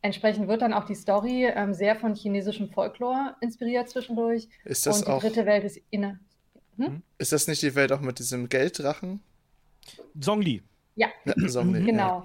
Entsprechend 0.02 0.48
wird 0.48 0.62
dann 0.62 0.74
auch 0.74 0.86
die 0.86 0.96
Story 0.96 1.46
ähm, 1.54 1.74
sehr 1.74 1.96
von 1.98 2.16
chinesischem 2.16 2.70
Folklore 2.70 3.36
inspiriert 3.42 3.90
zwischendurch. 3.90 4.48
Ist 4.64 4.86
das 4.86 5.00
und 5.00 5.08
die 5.08 5.12
auch, 5.12 5.22
dritte 5.22 5.46
Welt 5.46 5.66
ist 5.66 5.82
inne. 5.90 6.22
Hm? 6.80 7.04
Ist 7.18 7.32
das 7.32 7.48
nicht 7.48 7.62
die 7.62 7.76
Welt 7.76 7.92
auch 7.92 8.02
mit 8.02 8.20
diesem 8.20 8.50
Gelddrachen? 8.50 9.22
Zongli. 10.20 10.64
Ja, 10.96 11.08
ja 11.26 11.48
Zombie, 11.48 11.84
genau. 11.84 12.20
Ja. 12.20 12.24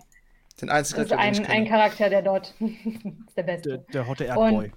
Den 0.61 0.71
einzigen 0.71 1.03
das 1.03 1.11
ist 1.11 1.17
ein, 1.17 1.47
ein 1.47 1.67
Charakter, 1.67 2.09
der 2.09 2.23
dort 2.23 2.55
ist 2.61 3.37
der 3.37 3.43
beste. 3.43 3.69
Der, 3.69 3.79
der 3.93 4.07
hotte 4.07 4.25
Erdboy. 4.25 4.73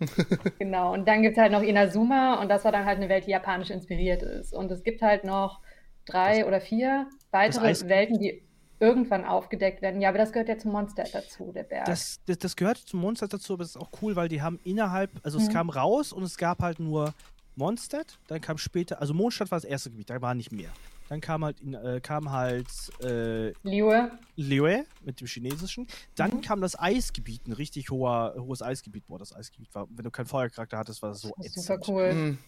genau, 0.58 0.92
und 0.92 1.06
dann 1.06 1.22
gibt 1.22 1.36
es 1.36 1.42
halt 1.42 1.52
noch 1.52 1.62
Inazuma 1.62 2.40
und 2.40 2.48
das 2.48 2.64
war 2.64 2.72
dann 2.72 2.86
halt 2.86 2.96
eine 2.96 3.08
Welt, 3.08 3.26
die 3.26 3.30
japanisch 3.30 3.70
inspiriert 3.70 4.22
ist. 4.22 4.52
Und 4.52 4.70
es 4.70 4.82
gibt 4.82 5.02
halt 5.02 5.24
noch 5.24 5.60
drei 6.06 6.38
das, 6.38 6.46
oder 6.46 6.60
vier 6.60 7.06
weitere 7.30 7.88
Welten, 7.88 8.18
die 8.18 8.42
irgendwann 8.80 9.24
aufgedeckt 9.24 9.82
werden. 9.82 10.00
Ja, 10.00 10.08
aber 10.08 10.18
das 10.18 10.32
gehört 10.32 10.48
ja 10.48 10.56
zum 10.56 10.72
Monster 10.72 11.04
dazu, 11.12 11.52
der 11.52 11.64
Berg. 11.64 11.84
Das, 11.84 12.18
das, 12.26 12.38
das 12.38 12.56
gehört 12.56 12.78
zum 12.78 13.00
Monster 13.00 13.28
dazu, 13.28 13.52
aber 13.52 13.62
es 13.62 13.70
ist 13.70 13.76
auch 13.76 13.90
cool, 14.00 14.16
weil 14.16 14.28
die 14.28 14.40
haben 14.40 14.58
innerhalb, 14.64 15.10
also 15.22 15.38
es 15.38 15.48
mhm. 15.48 15.52
kam 15.52 15.70
raus 15.70 16.12
und 16.12 16.22
es 16.22 16.38
gab 16.38 16.60
halt 16.60 16.80
nur 16.80 17.12
Mondstadt, 17.60 18.18
dann 18.26 18.40
kam 18.40 18.58
später, 18.58 19.00
also 19.00 19.14
Mondstadt 19.14 19.50
war 19.50 19.56
das 19.56 19.64
erste 19.64 19.90
Gebiet, 19.90 20.10
da 20.10 20.20
war 20.20 20.34
nicht 20.34 20.50
mehr. 20.50 20.70
Dann 21.08 21.20
kam 21.20 21.44
halt, 21.44 21.60
äh, 21.62 22.00
kam 22.00 22.30
halt 22.30 22.68
äh, 23.02 23.52
Liue. 23.62 24.12
Liue 24.36 24.84
mit 25.04 25.20
dem 25.20 25.26
Chinesischen. 25.26 25.86
Dann 26.14 26.36
mhm. 26.36 26.40
kam 26.40 26.60
das 26.60 26.78
Eisgebiet, 26.78 27.46
ein 27.46 27.52
richtig 27.52 27.90
hoher, 27.90 28.34
hohes 28.38 28.62
Eisgebiet. 28.62 29.06
Boah, 29.08 29.18
das 29.18 29.34
Eisgebiet 29.34 29.74
war, 29.74 29.88
wenn 29.90 30.04
du 30.04 30.10
keinen 30.10 30.26
Feuercharakter 30.26 30.78
hattest, 30.78 31.02
war 31.02 31.10
das 31.10 31.20
so 31.20 31.32
das 31.36 31.46
ätzend. 31.46 31.66
Super 31.66 31.80
cool. 31.88 32.14
Mhm. 32.14 32.38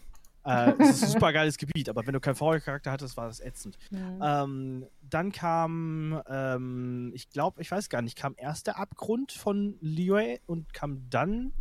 Äh, 0.45 0.73
es 0.79 0.91
ist 0.91 1.03
ein 1.05 1.11
super 1.11 1.33
geiles 1.33 1.57
Gebiet, 1.57 1.89
aber 1.89 2.07
wenn 2.07 2.15
du 2.15 2.21
keinen 2.21 2.35
Feuercharakter 2.35 2.91
hattest, 2.91 3.17
war 3.17 3.27
das 3.27 3.41
ätzend. 3.41 3.79
Mhm. 3.91 4.21
Ähm, 4.23 4.87
dann 5.09 5.33
kam, 5.33 6.23
ähm, 6.29 7.13
ich 7.15 7.31
glaube, 7.31 7.61
ich 7.61 7.71
weiß 7.71 7.89
gar 7.89 8.03
nicht, 8.03 8.17
kam 8.17 8.35
erst 8.37 8.67
der 8.67 8.79
Abgrund 8.79 9.33
von 9.33 9.77
Liue 9.81 10.41
und 10.47 10.73
kam 10.73 11.09
dann. 11.11 11.53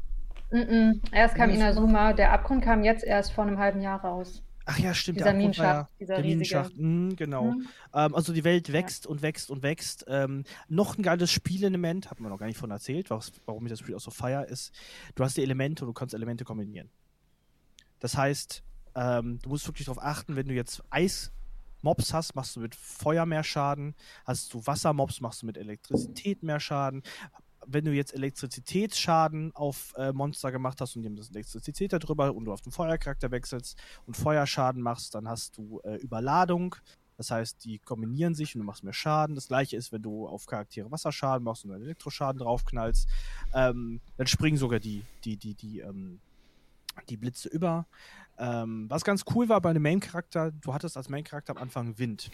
Mm 0.51 0.58
-mm. 0.58 1.00
Erst 1.12 1.36
kam 1.36 1.50
Inazuma, 1.50 2.13
der 2.13 2.34
Abgrund 2.34 2.63
kam 2.63 2.84
jetzt 2.84 3.03
erst 3.03 3.31
vor 3.31 3.46
einem 3.46 3.58
halben 3.58 3.81
Jahr 3.81 4.01
raus. 4.01 4.43
Ach 4.65 4.77
ja, 4.77 4.93
stimmt. 4.93 5.20
Dieser 5.20 5.34
Minenschacht. 5.34 5.89
Ja, 5.89 5.89
dieser 6.00 6.15
der 6.15 6.24
Minenschacht, 6.24 6.77
mhm, 6.77 7.15
genau. 7.15 7.51
Mhm. 7.51 7.67
Ähm, 7.93 8.15
also 8.15 8.31
die 8.31 8.43
Welt 8.43 8.72
wächst 8.72 9.05
ja. 9.05 9.12
und 9.12 9.22
wächst 9.22 9.50
und 9.50 9.63
wächst. 9.63 10.05
Ähm, 10.08 10.43
noch 10.67 10.98
ein 10.98 11.03
geiles 11.03 11.31
Spielelement, 11.31 12.12
hat 12.12 12.20
man 12.20 12.31
noch 12.31 12.38
gar 12.38 12.46
nicht 12.46 12.58
von 12.58 12.72
erzählt, 12.72 13.10
was, 13.10 13.31
warum 13.46 13.65
ich 13.65 13.72
das 13.72 13.79
Spiel 13.79 13.96
auch 13.96 14.01
so 14.01 14.12
feier, 14.12 14.46
ist, 14.48 14.74
du 15.15 15.24
hast 15.24 15.38
die 15.38 15.43
Elemente 15.43 15.84
und 15.84 15.89
du 15.89 15.93
kannst 15.93 16.13
Elemente 16.13 16.43
kombinieren. 16.43 16.89
Das 18.00 18.15
heißt, 18.17 18.63
ähm, 18.96 19.39
du 19.41 19.50
musst 19.50 19.67
wirklich 19.67 19.86
darauf 19.86 20.03
achten, 20.03 20.36
wenn 20.36 20.48
du 20.48 20.53
jetzt 20.53 20.84
Eismobs 20.89 22.13
hast, 22.13 22.36
machst 22.36 22.55
du 22.55 22.60
mit 22.60 22.75
Feuer 22.75 23.25
mehr 23.25 23.43
Schaden. 23.43 23.96
Hast 24.25 24.53
du 24.53 24.65
Wassermobs, 24.65 25.22
machst 25.22 25.41
du 25.41 25.48
mit 25.48 25.58
Elektrizität 25.58 26.43
mehr 26.43 26.60
Schaden 26.60 27.03
wenn 27.65 27.86
du 27.86 27.94
jetzt 27.94 28.13
Elektrizitätsschaden 28.13 29.53
auf 29.56 29.94
äh, 29.98 30.12
Monster 30.12 30.51
gemacht 30.51 30.82
hast 30.82 30.96
und 30.96 31.03
die 31.03 31.15
das 31.15 31.30
Elektrizität 31.30 31.94
darüber 31.94 32.34
und 32.34 32.46
du 32.46 32.53
auf 32.53 32.62
den 32.62 32.72
Feuercharakter 32.72 33.32
wechselst 33.32 33.77
und 34.06 34.18
Feuerschaden 34.18 34.82
machst, 34.82 35.15
dann 35.15 35.27
hast 35.27 35.58
du 35.58 35.80
äh, 35.84 35.96
Überladung. 35.98 36.75
Das 37.18 37.30
heißt, 37.30 37.63
die 37.65 37.77
kombinieren 37.77 38.34
sich 38.34 38.56
und 38.56 38.62
du 38.62 38.65
machst 38.65 38.84
mehr 38.84 38.94
Schaden. 38.94 39.36
Das 39.36 39.48
gleiche 39.48 39.77
ist, 39.77 39.91
wenn 39.91 40.01
du 40.01 40.27
auf 40.27 40.48
Charaktere 40.48 40.89
Wasserschaden 40.89 41.44
machst 41.44 41.63
und 41.65 41.72
einen 41.72 41.84
Elektroschaden 41.84 42.39
draufknallst, 42.39 43.08
ähm, 43.53 44.01
dann 44.18 44.27
springen 44.27 44.58
sogar 44.58 44.80
die, 44.80 45.03
die, 45.24 45.38
die, 45.38 45.53
die, 45.53 45.80
ähm, 45.82 46.20
die 47.10 47.18
Blitze 47.18 47.48
über. 47.50 47.86
Ähm, 48.39 48.89
was 48.89 49.03
ganz 49.03 49.24
cool 49.36 49.50
war 49.50 49.62
bei 49.62 49.70
einem 49.70 49.84
Main-Charakter, 49.84 50.51
du 50.51 50.74
hattest 50.74 50.98
als 50.98 51.10
Main-Charakter 51.10 51.56
am 51.56 51.62
Anfang 51.62 52.00
Wind. 52.00 52.32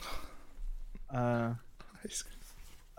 Äh, 1.09 1.51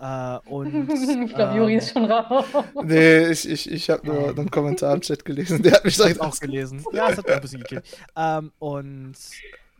Äh, 0.00 0.38
und, 0.46 0.88
ich 1.24 1.34
glaube, 1.34 1.56
Juri 1.56 1.76
ist 1.76 1.92
schon 1.92 2.10
raus. 2.10 2.44
Nee, 2.84 3.28
ich, 3.28 3.48
ich, 3.48 3.70
ich 3.70 3.90
habe 3.90 4.06
nur 4.06 4.28
einen 4.28 4.50
Kommentar 4.50 4.94
im 4.94 5.00
Chat 5.00 5.24
gelesen. 5.24 5.62
Der 5.62 5.72
hat 5.72 5.84
mich 5.84 5.96
direkt 5.96 6.20
auch 6.20 6.38
gelesen. 6.38 6.84
Ja, 6.92 7.08
das 7.08 7.18
hat 7.18 7.26
mir 7.26 7.34
ein 7.34 7.40
bisschen 7.40 7.60
gekillt. 7.60 7.84
Ähm, 8.16 8.52
und 8.58 9.16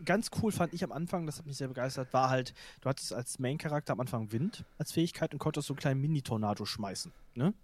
ganz 0.05 0.31
cool 0.43 0.53
fand 0.53 0.73
ich 0.73 0.85
am 0.85 0.93
Anfang, 0.93 1.27
das 1.27 1.39
hat 1.39 1.47
mich 1.47 1.57
sehr 1.57 1.69
begeistert, 1.69 2.13
war 2.13 2.31
halt, 2.31 2.55
du 2.81 2.89
hattest 2.89 3.13
als 3.13 3.39
Main-Charakter 3.39 3.93
am 3.93 4.01
Anfang 4.01 4.33
Wind 4.33 4.65
als 4.79 4.93
Fähigkeit 4.93 5.33
und 5.33 5.39
konntest 5.39 5.69
so 5.69 5.75
einen 5.75 5.79
kleinen 5.79 6.01
Mini-Tornado 6.01 6.65
schmeißen. 6.65 7.13
Ne? 7.35 7.55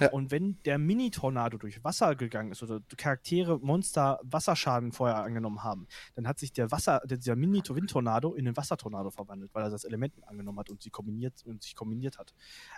Ja. 0.00 0.10
Und 0.10 0.30
wenn 0.30 0.58
der 0.64 0.78
Mini-Tornado 0.78 1.58
durch 1.58 1.82
Wasser 1.82 2.14
gegangen 2.14 2.52
ist 2.52 2.62
oder 2.62 2.80
Charaktere, 2.96 3.58
Monster 3.58 4.20
Wasserschaden 4.22 4.92
vorher 4.92 5.16
angenommen 5.16 5.64
haben, 5.64 5.88
dann 6.14 6.28
hat 6.28 6.38
sich 6.38 6.52
der 6.52 6.70
Wasser, 6.70 7.02
dieser 7.04 7.36
Mini-Wind-Tornado 7.36 8.34
in 8.34 8.44
den 8.44 8.56
Wassertornado 8.56 9.10
verwandelt, 9.10 9.54
weil 9.54 9.64
er 9.64 9.70
das 9.70 9.84
Element 9.84 10.14
angenommen 10.26 10.58
hat 10.58 10.70
und, 10.70 10.82
sie 10.82 10.90
kombiniert, 10.90 11.44
und 11.44 11.62
sich 11.62 11.74
kombiniert 11.74 12.18
hat. 12.18 12.34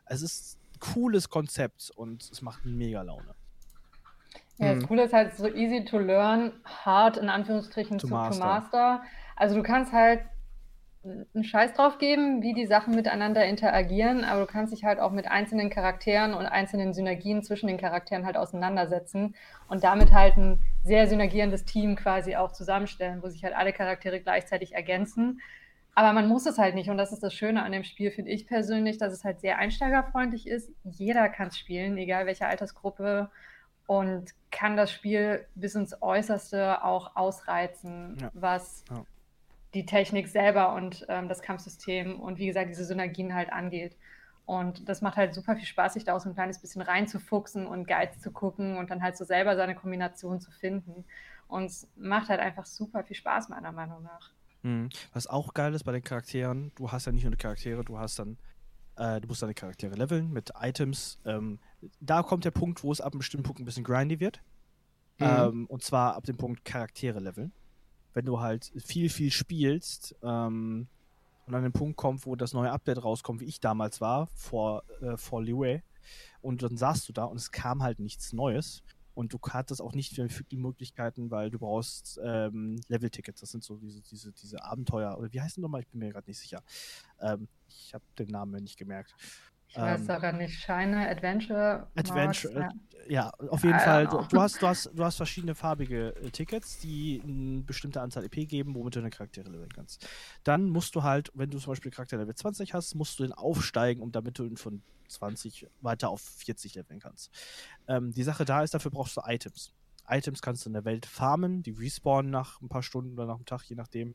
Es 0.07 0.23
ist 0.23 0.59
ein 0.75 0.81
cooles 0.81 1.29
Konzept 1.29 1.91
und 1.95 2.23
es 2.23 2.43
macht 2.43 2.65
mega 2.65 3.03
Laune. 3.03 3.35
Ja, 4.59 4.75
das 4.75 4.83
mhm. 4.83 4.89
Coole 4.89 5.03
ist 5.05 5.13
halt 5.13 5.37
so 5.37 5.49
easy 5.49 5.85
to 5.85 5.99
learn, 5.99 6.53
hard 6.65 7.17
in 7.19 7.29
Anführungsstrichen 7.29 7.99
to, 7.99 8.09
to, 8.09 8.15
master. 8.15 8.39
to 8.39 8.47
master. 8.47 9.03
Also 9.37 9.55
du 9.55 9.63
kannst 9.63 9.93
halt 9.93 10.21
einen 11.35 11.45
Scheiß 11.45 11.75
drauf 11.75 11.99
geben, 11.99 12.43
wie 12.43 12.55
die 12.55 12.67
Sachen 12.67 12.95
miteinander 12.95 13.45
interagieren, 13.45 14.25
aber 14.25 14.41
du 14.41 14.47
kannst 14.47 14.73
dich 14.73 14.85
halt 14.85 14.99
auch 14.99 15.13
mit 15.13 15.29
einzelnen 15.29 15.71
Charakteren 15.71 16.35
und 16.35 16.47
einzelnen 16.47 16.95
Synergien 16.95 17.43
zwischen 17.43 17.69
den 17.69 17.79
Charakteren 17.79 18.27
halt 18.27 18.37
auseinandersetzen 18.37 19.35
und 19.69 19.85
damit 19.85 20.13
halt 20.13 20.37
ein 20.37 20.59
sehr 20.83 21.07
synergierendes 21.07 21.65
Team 21.65 21.97
quasi 21.97 22.37
auch 22.37 22.53
zusammenstellen, 22.53 23.23
wo 23.23 23.29
sich 23.29 23.45
halt 23.45 23.55
alle 23.55 23.73
Charaktere 23.73 24.21
gleichzeitig 24.21 24.75
ergänzen. 24.75 25.41
Aber 25.95 26.13
man 26.13 26.29
muss 26.29 26.45
es 26.47 26.59
halt 26.59 26.75
nicht 26.75 26.91
und 26.91 26.99
das 26.99 27.13
ist 27.13 27.23
das 27.23 27.33
Schöne 27.33 27.63
an 27.63 27.73
dem 27.73 27.85
Spiel, 27.85 28.11
finde 28.11 28.31
ich 28.31 28.47
persönlich, 28.47 28.99
dass 28.99 29.13
es 29.13 29.25
halt 29.25 29.41
sehr 29.41 29.59
einsteigerfreundlich 29.59 30.47
ist. 30.47 30.71
Jeder 30.85 31.29
kann 31.29 31.49
es 31.49 31.59
spielen, 31.59 31.97
egal 31.97 32.27
welche 32.27 32.47
Altersgruppe 32.47 33.31
und 33.87 34.35
kann 34.51 34.77
das 34.77 34.91
Spiel 34.91 35.47
bis 35.55 35.75
ins 35.75 36.01
Äußerste 36.03 36.83
auch 36.85 37.15
ausreizen, 37.17 38.17
ja. 38.21 38.31
was 38.35 38.85
ja. 38.91 39.05
die 39.75 39.87
Technik 39.87 40.29
selber 40.29 40.75
und 40.75 41.05
ähm, 41.09 41.29
das 41.29 41.43
Kampfsystem 41.43 42.21
und 42.21 42.39
wie 42.39 42.47
gesagt 42.47 42.69
diese 42.69 42.85
Synergien 42.85 43.35
halt 43.35 43.53
angeht. 43.53 43.97
Und 44.45 44.89
das 44.89 45.03
macht 45.03 45.17
halt 45.17 45.35
super 45.35 45.57
viel 45.57 45.67
Spaß, 45.67 45.95
sich 45.95 46.05
da 46.05 46.15
auch 46.15 46.21
so 46.21 46.29
ein 46.29 46.35
kleines 46.35 46.61
bisschen 46.61 46.81
reinzufuchsen 46.81 47.67
und 47.67 47.89
Guides 47.89 48.21
zu 48.21 48.31
gucken 48.31 48.77
und 48.77 48.91
dann 48.91 49.03
halt 49.03 49.17
so 49.17 49.25
selber 49.25 49.57
seine 49.57 49.75
Kombination 49.75 50.41
zu 50.41 50.53
finden. 50.53 51.05
Und 51.49 51.67
es 51.67 51.89
macht 51.97 52.29
halt 52.29 52.41
einfach 52.41 52.65
super 52.65 53.03
viel 53.03 53.17
Spaß, 53.17 53.49
meiner 53.49 53.73
Meinung 53.73 54.05
nach. 54.05 54.31
Mhm. 54.63 54.89
Was 55.13 55.27
auch 55.27 55.53
geil 55.53 55.75
ist 55.75 55.85
bei 55.85 55.93
den 55.93 56.03
Charakteren, 56.03 56.73
du 56.77 56.93
hast 56.93 57.07
ja 57.07 57.13
nicht 57.13 57.25
nur 57.25 57.33
die 57.33 57.39
Charaktere, 57.39 57.85
du 57.85 57.99
hast 57.99 58.21
dann 58.21 58.39
äh, 58.97 59.21
du 59.21 59.29
musst 59.29 59.43
deine 59.43 59.55
Charaktere 59.55 59.95
leveln 59.95 60.33
mit 60.33 60.53
Items. 60.61 61.19
Ähm, 61.25 61.59
da 62.01 62.23
kommt 62.23 62.45
der 62.45 62.51
Punkt, 62.51 62.83
wo 62.83 62.93
es 62.93 63.01
ab 63.01 63.13
einem 63.13 63.19
bestimmten 63.19 63.45
Punkt 63.45 63.61
ein 63.61 63.65
bisschen 63.65 63.85
grindy 63.85 64.21
wird. 64.21 64.43
Mhm. 65.19 65.27
Ähm, 65.27 65.67
und 65.67 65.83
zwar 65.83 66.15
ab 66.15 66.25
dem 66.25 66.37
Punkt 66.37 66.65
Charaktere 66.65 67.21
leveln. 67.21 67.53
Wenn 68.15 68.25
du 68.25 68.41
halt 68.41 68.73
viel, 68.77 69.09
viel 69.11 69.31
spielst 69.31 70.15
ähm, 70.23 70.89
und 71.47 71.55
an 71.55 71.63
den 71.63 71.73
Punkt 71.73 71.97
kommt, 71.97 72.27
wo 72.27 72.35
das 72.35 72.53
neue 72.53 72.73
Update 72.73 73.03
rauskommt, 73.03 73.41
wie 73.41 73.47
ich 73.47 73.61
damals 73.61 74.01
war, 74.01 74.27
vor, 74.29 74.83
äh, 75.01 75.17
vor 75.17 75.43
Liwei, 75.43 75.83
und 76.41 76.63
dann 76.63 76.77
saßt 76.77 77.09
du 77.09 77.13
da 77.13 77.25
und 77.25 77.37
es 77.37 77.51
kam 77.51 77.83
halt 77.83 77.99
nichts 77.99 78.33
Neues. 78.33 78.83
Und 79.15 79.33
du 79.33 79.39
hattest 79.49 79.81
auch 79.81 79.95
nicht 79.95 80.15
viele 80.15 80.61
Möglichkeiten, 80.61 81.31
weil 81.31 81.51
du 81.51 81.59
brauchst 81.59 82.21
ähm, 82.23 82.79
Level-Tickets. 82.89 83.41
Das 83.41 83.51
sind 83.51 83.65
so 83.65 83.77
diese, 83.77 84.03
diese, 84.03 84.31
diese 84.33 84.63
Abenteuer. 84.63 85.17
Oder 85.17 85.33
wie 85.33 85.41
heißen 85.41 85.55
die 85.55 85.63
nochmal? 85.63 85.81
Ich 85.81 85.89
bin 85.89 86.01
mir 86.01 86.13
gerade 86.13 86.29
nicht 86.29 86.39
sicher. 86.39 86.63
Ähm, 87.21 87.49
ich 87.67 87.95
habe 87.95 88.05
den 88.19 88.29
Namen 88.29 88.63
nicht 88.63 88.77
gemerkt. 88.77 89.15
Ich 89.77 89.83
weiß 89.83 90.01
ähm, 90.01 90.11
aber 90.11 90.33
nicht. 90.33 90.59
Shiner, 90.59 91.09
Adventure. 91.09 91.87
Adventure, 91.97 92.55
Mars, 92.55 92.75
ja. 93.09 93.31
ja. 93.39 93.49
auf 93.51 93.63
jeden 93.63 93.79
Fall. 93.79 94.07
Du, 94.07 94.23
du, 94.23 94.41
hast, 94.41 94.63
du, 94.63 94.67
hast, 94.67 94.91
du 94.95 95.05
hast 95.05 95.17
verschiedene 95.17 95.55
farbige 95.55 96.17
äh, 96.17 96.31
Tickets, 96.31 96.79
die 96.79 97.21
eine 97.23 97.61
bestimmte 97.61 98.01
Anzahl 98.01 98.25
EP 98.25 98.49
geben, 98.49 98.75
womit 98.75 98.97
du 98.97 99.01
deine 99.01 99.11
Charaktere 99.11 99.51
leveln 99.51 99.69
kannst. 99.75 100.09
Dann 100.45 100.71
musst 100.71 100.95
du 100.95 101.03
halt, 101.03 101.31
wenn 101.35 101.51
du 101.51 101.59
zum 101.59 101.73
Beispiel 101.73 101.91
Charakter 101.91 102.17
Level 102.17 102.35
20 102.35 102.73
hast, 102.73 102.95
musst 102.95 103.19
du 103.19 103.25
den 103.25 103.33
aufsteigen, 103.33 104.03
um 104.03 104.13
damit 104.13 104.39
du 104.39 104.45
ihn 104.45 104.57
von 104.57 104.83
20 105.09 105.69
weiter 105.83 106.09
auf 106.09 106.23
40 106.23 106.75
leveln 106.75 106.99
kannst. 106.99 107.31
Ähm, 107.87 108.13
die 108.13 108.23
Sache 108.23 108.47
da 108.47 108.63
ist, 108.63 108.73
dafür 108.73 108.91
brauchst 108.91 109.17
du 109.17 109.21
Items. 109.27 109.75
Items 110.09 110.41
kannst 110.41 110.65
du 110.65 110.71
in 110.71 110.75
der 110.75 110.85
Welt 110.85 111.05
farmen, 111.05 111.63
die 111.63 111.73
respawnen 111.73 112.31
nach 112.31 112.61
ein 112.63 112.69
paar 112.69 112.83
Stunden 112.83 113.15
oder 113.15 113.27
nach 113.27 113.37
einem 113.37 113.45
Tag, 113.45 113.65
je 113.65 113.77
nachdem. 113.77 114.15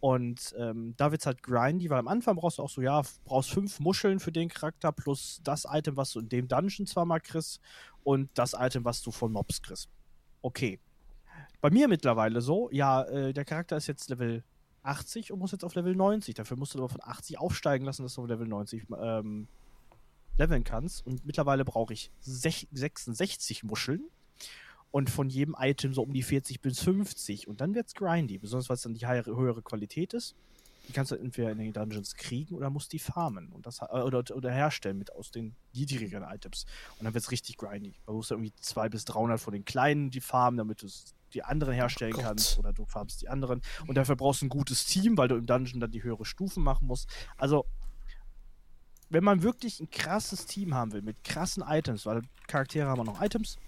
Und 0.00 0.54
ähm, 0.56 0.94
da 0.96 1.10
wird 1.10 1.22
es 1.22 1.26
halt 1.26 1.42
grindy, 1.42 1.90
weil 1.90 1.98
am 1.98 2.06
Anfang 2.06 2.36
brauchst 2.36 2.58
du 2.58 2.62
auch 2.62 2.70
so, 2.70 2.80
ja, 2.80 3.02
brauchst 3.24 3.50
fünf 3.50 3.80
Muscheln 3.80 4.20
für 4.20 4.30
den 4.30 4.48
Charakter 4.48 4.92
plus 4.92 5.40
das 5.42 5.66
Item, 5.68 5.96
was 5.96 6.12
du 6.12 6.20
in 6.20 6.28
dem 6.28 6.46
Dungeon 6.46 6.86
zwar 6.86 7.04
mal 7.04 7.20
kriegst 7.20 7.60
und 8.04 8.30
das 8.34 8.54
Item, 8.56 8.84
was 8.84 9.02
du 9.02 9.10
von 9.10 9.32
Mobs 9.32 9.60
kriegst. 9.60 9.88
Okay. 10.40 10.78
Bei 11.60 11.70
mir 11.70 11.88
mittlerweile 11.88 12.40
so, 12.40 12.70
ja, 12.70 13.02
äh, 13.02 13.32
der 13.32 13.44
Charakter 13.44 13.76
ist 13.76 13.88
jetzt 13.88 14.08
Level 14.08 14.44
80 14.84 15.32
und 15.32 15.40
muss 15.40 15.50
jetzt 15.50 15.64
auf 15.64 15.74
Level 15.74 15.96
90. 15.96 16.34
Dafür 16.34 16.56
musst 16.56 16.74
du 16.74 16.78
aber 16.78 16.88
von 16.88 17.02
80 17.02 17.38
aufsteigen 17.38 17.84
lassen, 17.84 18.04
dass 18.04 18.14
du 18.14 18.22
auf 18.22 18.28
Level 18.28 18.46
90 18.46 18.86
ähm, 19.00 19.48
leveln 20.36 20.62
kannst. 20.62 21.04
Und 21.04 21.26
mittlerweile 21.26 21.64
brauche 21.64 21.92
ich 21.92 22.12
66 22.20 23.64
Muscheln 23.64 24.08
und 24.90 25.10
von 25.10 25.28
jedem 25.28 25.54
Item 25.58 25.92
so 25.92 26.02
um 26.02 26.12
die 26.12 26.22
40 26.22 26.60
bis 26.60 26.80
50 26.80 27.48
und 27.48 27.60
dann 27.60 27.74
wird's 27.74 27.94
grindy, 27.94 28.38
besonders 28.38 28.68
weil 28.68 28.76
es 28.76 28.82
dann 28.82 28.94
die 28.94 29.06
höhere 29.06 29.62
Qualität 29.62 30.14
ist. 30.14 30.34
Die 30.88 30.92
kannst 30.94 31.10
du 31.10 31.16
entweder 31.16 31.50
in 31.50 31.58
den 31.58 31.72
Dungeons 31.74 32.14
kriegen 32.14 32.54
oder 32.54 32.70
musst 32.70 32.94
die 32.94 32.98
farmen 32.98 33.52
und 33.52 33.66
das, 33.66 33.82
äh, 33.82 33.84
oder, 33.84 34.24
oder 34.34 34.50
herstellen 34.50 34.96
mit 34.96 35.12
aus 35.12 35.30
den 35.30 35.54
niedrigeren 35.74 36.22
Items. 36.22 36.64
Und 36.98 37.04
dann 37.04 37.12
wird's 37.12 37.30
richtig 37.30 37.58
grindy. 37.58 37.94
Da 38.06 38.12
musst 38.12 38.30
du 38.30 38.34
irgendwie 38.34 38.54
200 38.58 38.92
bis 38.92 39.04
300 39.04 39.38
von 39.38 39.52
den 39.52 39.66
kleinen 39.66 40.10
die 40.10 40.22
farmen, 40.22 40.56
damit 40.56 40.82
du 40.82 40.88
die 41.34 41.44
anderen 41.44 41.74
herstellen 41.74 42.14
oh 42.16 42.22
kannst 42.22 42.58
oder 42.58 42.72
du 42.72 42.86
farmst 42.86 43.20
die 43.20 43.28
anderen. 43.28 43.60
Und 43.86 43.96
dafür 43.96 44.16
brauchst 44.16 44.40
du 44.40 44.46
ein 44.46 44.48
gutes 44.48 44.86
Team, 44.86 45.18
weil 45.18 45.28
du 45.28 45.36
im 45.36 45.44
Dungeon 45.44 45.80
dann 45.80 45.90
die 45.90 46.02
höhere 46.02 46.24
Stufen 46.24 46.62
machen 46.62 46.86
musst. 46.86 47.10
Also, 47.36 47.66
wenn 49.10 49.24
man 49.24 49.42
wirklich 49.42 49.80
ein 49.80 49.90
krasses 49.90 50.46
Team 50.46 50.74
haben 50.74 50.92
will 50.92 51.02
mit 51.02 51.22
krassen 51.22 51.62
Items, 51.66 52.06
weil 52.06 52.22
Charaktere 52.46 52.88
haben 52.88 53.00
auch 53.00 53.04
noch 53.04 53.20
Items, 53.20 53.58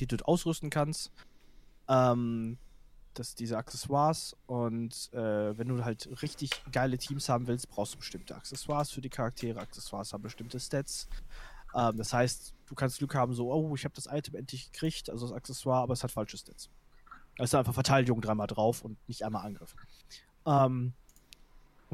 die 0.00 0.06
du 0.06 0.16
ausrüsten 0.26 0.70
kannst. 0.70 1.10
Ähm, 1.88 2.58
das, 3.14 3.34
diese 3.34 3.56
Accessoires 3.56 4.36
und 4.46 5.12
äh, 5.12 5.56
wenn 5.56 5.68
du 5.68 5.84
halt 5.84 6.08
richtig 6.22 6.50
geile 6.72 6.98
Teams 6.98 7.28
haben 7.28 7.46
willst, 7.46 7.68
brauchst 7.68 7.94
du 7.94 7.98
bestimmte 7.98 8.34
Accessoires 8.34 8.90
für 8.90 9.00
die 9.00 9.08
Charaktere. 9.08 9.60
Accessoires 9.60 10.12
haben 10.12 10.22
bestimmte 10.22 10.58
Stats. 10.58 11.08
Ähm, 11.74 11.96
das 11.96 12.12
heißt, 12.12 12.54
du 12.66 12.74
kannst 12.74 12.98
Glück 12.98 13.14
haben, 13.14 13.32
so, 13.34 13.52
oh, 13.52 13.74
ich 13.74 13.84
habe 13.84 13.94
das 13.94 14.06
Item 14.06 14.34
endlich 14.34 14.72
gekriegt, 14.72 15.10
also 15.10 15.28
das 15.28 15.36
Accessoire, 15.36 15.82
aber 15.82 15.92
es 15.92 16.02
hat 16.02 16.10
falsche 16.10 16.36
Stats. 16.36 16.68
Es 17.38 17.50
ist 17.50 17.54
einfach 17.54 17.74
Verteidigung 17.74 18.20
dreimal 18.20 18.46
drauf 18.46 18.82
und 18.82 18.96
nicht 19.08 19.24
einmal 19.24 19.44
Angriff. 19.46 19.74
Ähm, 20.46 20.92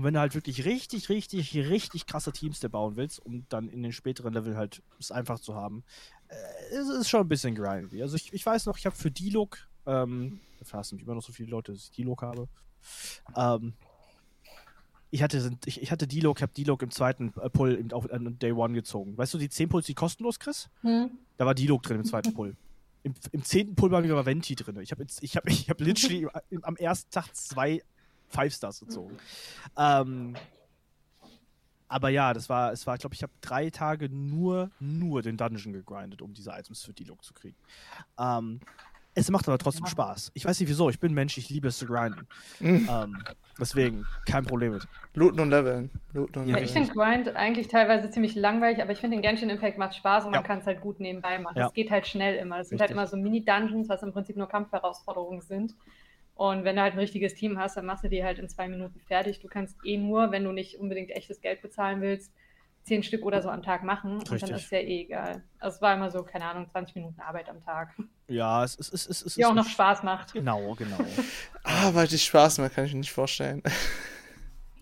und 0.00 0.04
wenn 0.04 0.14
du 0.14 0.20
halt 0.20 0.34
wirklich 0.34 0.64
richtig, 0.64 1.10
richtig, 1.10 1.54
richtig 1.54 2.06
krasse 2.06 2.32
Teams 2.32 2.58
dir 2.58 2.70
bauen 2.70 2.96
willst, 2.96 3.18
um 3.26 3.44
dann 3.50 3.68
in 3.68 3.82
den 3.82 3.92
späteren 3.92 4.32
Level 4.32 4.56
halt 4.56 4.82
es 4.98 5.12
einfach 5.12 5.38
zu 5.38 5.54
haben, 5.54 5.84
äh, 6.28 6.74
ist 6.74 6.88
es 6.88 7.06
schon 7.06 7.20
ein 7.20 7.28
bisschen 7.28 7.54
grindy. 7.54 8.00
Also 8.00 8.16
ich, 8.16 8.32
ich 8.32 8.46
weiß 8.46 8.64
noch, 8.64 8.78
ich 8.78 8.86
habe 8.86 8.96
für 8.96 9.10
D-Look, 9.10 9.58
ähm, 9.84 10.40
hassen 10.72 10.94
mich 10.94 11.04
immer 11.04 11.14
noch 11.14 11.22
so 11.22 11.34
viele 11.34 11.50
Leute, 11.50 11.72
dass 11.72 11.82
ich 11.82 11.90
D-Look 11.90 12.22
habe. 12.22 12.48
Ähm, 13.36 13.74
ich 15.10 15.22
hatte, 15.22 15.54
ich, 15.66 15.82
ich 15.82 15.92
hatte 15.92 16.06
D-Log, 16.06 16.40
habe 16.40 16.54
D-Log 16.54 16.80
im 16.80 16.90
zweiten 16.90 17.34
äh, 17.38 17.50
Pull 17.50 17.74
im, 17.74 17.92
auf, 17.92 18.06
äh, 18.06 18.18
Day 18.18 18.52
One 18.52 18.72
gezogen. 18.72 19.18
Weißt 19.18 19.34
du, 19.34 19.38
die 19.38 19.50
10 19.50 19.68
Pulls, 19.68 19.84
die 19.84 19.92
kostenlos 19.92 20.38
kriegst? 20.38 20.70
Hm. 20.80 21.10
Da 21.36 21.44
war 21.44 21.54
D-Log 21.54 21.82
drin 21.82 21.98
im 21.98 22.04
zweiten 22.06 22.32
Pull. 22.32 22.56
Im, 23.02 23.12
Im 23.32 23.44
zehnten 23.44 23.74
Pull 23.74 23.90
war 23.90 24.02
wieder 24.02 24.24
Venti 24.24 24.54
drin. 24.54 24.80
Ich 24.80 24.92
habe 24.92 25.04
ich 25.20 25.36
hab, 25.36 25.46
ich 25.46 25.68
hab 25.68 25.78
literally 25.78 26.26
am 26.62 26.76
ersten 26.76 27.10
Tag 27.10 27.34
zwei 27.36 27.82
Five 28.30 28.54
Stars 28.54 28.80
gezogen. 28.80 29.18
Ähm, 29.76 30.34
aber 31.88 32.08
ja, 32.08 32.32
das 32.32 32.48
war, 32.48 32.72
es 32.72 32.86
war, 32.86 32.94
ich 32.94 33.00
glaube, 33.00 33.14
ich 33.14 33.22
habe 33.22 33.32
drei 33.40 33.68
Tage 33.68 34.08
nur, 34.08 34.70
nur 34.78 35.22
den 35.22 35.36
Dungeon 35.36 35.72
gegrindet, 35.72 36.22
um 36.22 36.32
diese 36.32 36.50
Items 36.50 36.84
für 36.84 36.92
D-Log 36.92 37.24
zu 37.24 37.34
kriegen. 37.34 37.56
Ähm, 38.18 38.60
es 39.14 39.28
macht 39.28 39.48
aber 39.48 39.58
trotzdem 39.58 39.86
Spaß. 39.86 40.30
Ich 40.34 40.44
weiß 40.44 40.60
nicht 40.60 40.68
wieso, 40.68 40.88
ich 40.88 41.00
bin 41.00 41.12
Mensch, 41.12 41.36
ich 41.36 41.50
liebe 41.50 41.68
es 41.68 41.78
zu 41.78 41.86
grinden. 41.86 42.28
Mhm. 42.60 42.88
Ähm, 42.88 43.18
deswegen, 43.58 44.06
kein 44.24 44.44
Problem 44.44 44.74
mit. 44.74 44.86
Looten 45.14 45.40
und 45.40 45.50
Leveln. 45.50 45.90
Looten 46.12 46.42
und 46.42 46.48
ja, 46.48 46.58
ich 46.58 46.70
finde 46.70 46.92
Grind 46.92 47.28
eigentlich 47.34 47.66
teilweise 47.66 48.08
ziemlich 48.10 48.36
langweilig, 48.36 48.80
aber 48.80 48.92
ich 48.92 49.00
finde 49.00 49.16
den 49.16 49.22
Genshin 49.22 49.50
Impact 49.50 49.78
macht 49.78 49.96
Spaß 49.96 50.26
und 50.26 50.32
ja. 50.32 50.38
man 50.38 50.46
kann 50.46 50.60
es 50.60 50.66
halt 50.66 50.80
gut 50.80 51.00
nebenbei 51.00 51.40
machen. 51.40 51.58
Es 51.58 51.62
ja. 51.62 51.70
geht 51.70 51.90
halt 51.90 52.06
schnell 52.06 52.36
immer. 52.36 52.60
Es 52.60 52.68
sind 52.68 52.80
halt 52.80 52.92
immer 52.92 53.08
so 53.08 53.16
Mini-Dungeons, 53.16 53.88
was 53.88 54.02
im 54.04 54.12
Prinzip 54.12 54.36
nur 54.36 54.48
Kampfherausforderungen 54.48 55.40
sind. 55.40 55.74
Und 56.40 56.64
wenn 56.64 56.76
du 56.76 56.80
halt 56.80 56.94
ein 56.94 56.98
richtiges 56.98 57.34
Team 57.34 57.58
hast, 57.58 57.76
dann 57.76 57.84
machst 57.84 58.02
du 58.02 58.08
die 58.08 58.24
halt 58.24 58.38
in 58.38 58.48
zwei 58.48 58.66
Minuten 58.66 58.98
fertig. 59.00 59.40
Du 59.40 59.48
kannst 59.48 59.76
eh 59.84 59.98
nur, 59.98 60.32
wenn 60.32 60.42
du 60.42 60.52
nicht 60.52 60.80
unbedingt 60.80 61.10
echtes 61.10 61.42
Geld 61.42 61.60
bezahlen 61.60 62.00
willst, 62.00 62.32
zehn 62.82 63.02
Stück 63.02 63.26
oder 63.26 63.42
so 63.42 63.50
am 63.50 63.62
Tag 63.62 63.82
machen. 63.82 64.20
Richtig. 64.20 64.32
Und 64.32 64.42
dann 64.44 64.56
ist 64.56 64.72
ja 64.72 64.78
eh 64.78 65.02
egal. 65.02 65.44
Also 65.58 65.76
es 65.76 65.82
war 65.82 65.92
immer 65.92 66.10
so, 66.10 66.22
keine 66.22 66.46
Ahnung, 66.46 66.66
20 66.66 66.94
Minuten 66.94 67.20
Arbeit 67.20 67.50
am 67.50 67.62
Tag. 67.62 67.94
Ja, 68.26 68.64
es 68.64 68.74
ist. 68.76 68.90
Es, 68.90 69.06
es, 69.06 69.20
es 69.20 69.34
Die 69.34 69.44
auch 69.44 69.52
noch 69.52 69.68
Spaß 69.68 70.02
macht. 70.02 70.32
Genau, 70.32 70.74
genau. 70.76 70.96
Arbeit, 71.62 72.10
die 72.10 72.18
Spaß 72.18 72.56
macht, 72.56 72.74
kann 72.74 72.86
ich 72.86 72.94
mir 72.94 73.00
nicht 73.00 73.12
vorstellen. 73.12 73.62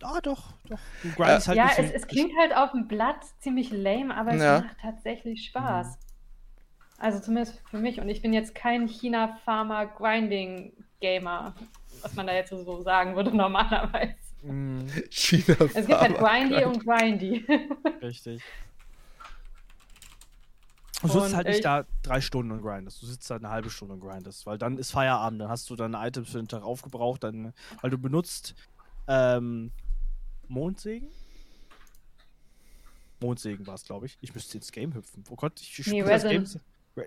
Ja, 0.00 0.20
doch, 0.22 0.52
doch. 0.68 0.78
Du 1.02 1.10
grindest 1.16 1.48
äh, 1.48 1.48
halt 1.48 1.58
ja, 1.58 1.70
es, 1.76 1.90
es, 1.90 2.06
klingt 2.06 2.38
halt 2.38 2.56
auf 2.56 2.70
dem 2.70 2.86
Blatt 2.86 3.24
ziemlich 3.40 3.72
lame, 3.72 4.16
aber 4.16 4.34
es 4.34 4.40
ja. 4.40 4.60
macht 4.60 4.76
tatsächlich 4.80 5.46
Spaß. 5.46 5.88
Mhm. 5.88 6.02
Also 6.98 7.18
zumindest 7.18 7.60
für 7.68 7.78
mich. 7.78 8.00
Und 8.00 8.08
ich 8.08 8.22
bin 8.22 8.32
jetzt 8.32 8.54
kein 8.54 8.86
China-Pharma-Grinding-Gamer, 11.00 11.54
was 12.02 12.14
man 12.14 12.26
da 12.26 12.34
jetzt 12.34 12.50
so 12.50 12.82
sagen 12.82 13.16
würde 13.16 13.36
normalerweise. 13.36 14.14
Mm. 14.42 14.86
China 15.10 15.56
es 15.74 15.86
gibt 15.86 16.00
halt 16.00 16.18
Grindy 16.18 16.64
und 16.64 16.84
Grindy. 16.84 17.44
Richtig. 18.02 18.42
Du 21.02 21.08
sitzt 21.08 21.36
halt 21.36 21.46
nicht 21.46 21.64
da 21.64 21.84
drei 22.02 22.20
Stunden 22.20 22.50
und 22.50 22.60
grindest. 22.60 23.00
Du 23.00 23.06
sitzt 23.06 23.30
da 23.30 23.36
eine 23.36 23.50
halbe 23.50 23.70
Stunde 23.70 23.94
und 23.94 24.00
grindest, 24.00 24.46
weil 24.46 24.58
dann 24.58 24.78
ist 24.78 24.90
Feierabend, 24.90 25.40
dann 25.40 25.48
hast 25.48 25.70
du 25.70 25.76
deine 25.76 25.96
Items 26.04 26.30
für 26.30 26.38
den 26.38 26.48
Tag 26.48 26.62
aufgebraucht, 26.62 27.22
dann, 27.22 27.52
weil 27.80 27.90
du 27.90 27.98
benutzt 27.98 28.54
ähm, 29.06 29.70
Mondsägen? 30.48 31.08
Mondsegen 33.20 33.66
war 33.66 33.74
es, 33.74 33.84
glaube 33.84 34.06
ich. 34.06 34.16
Ich 34.20 34.34
müsste 34.34 34.58
ins 34.58 34.72
Game 34.72 34.94
hüpfen. 34.94 35.24
Oh 35.30 35.36
Gott, 35.36 35.60
ich 35.60 35.86
nee, 35.86 36.02
das 36.02 36.22
Game. 36.22 36.44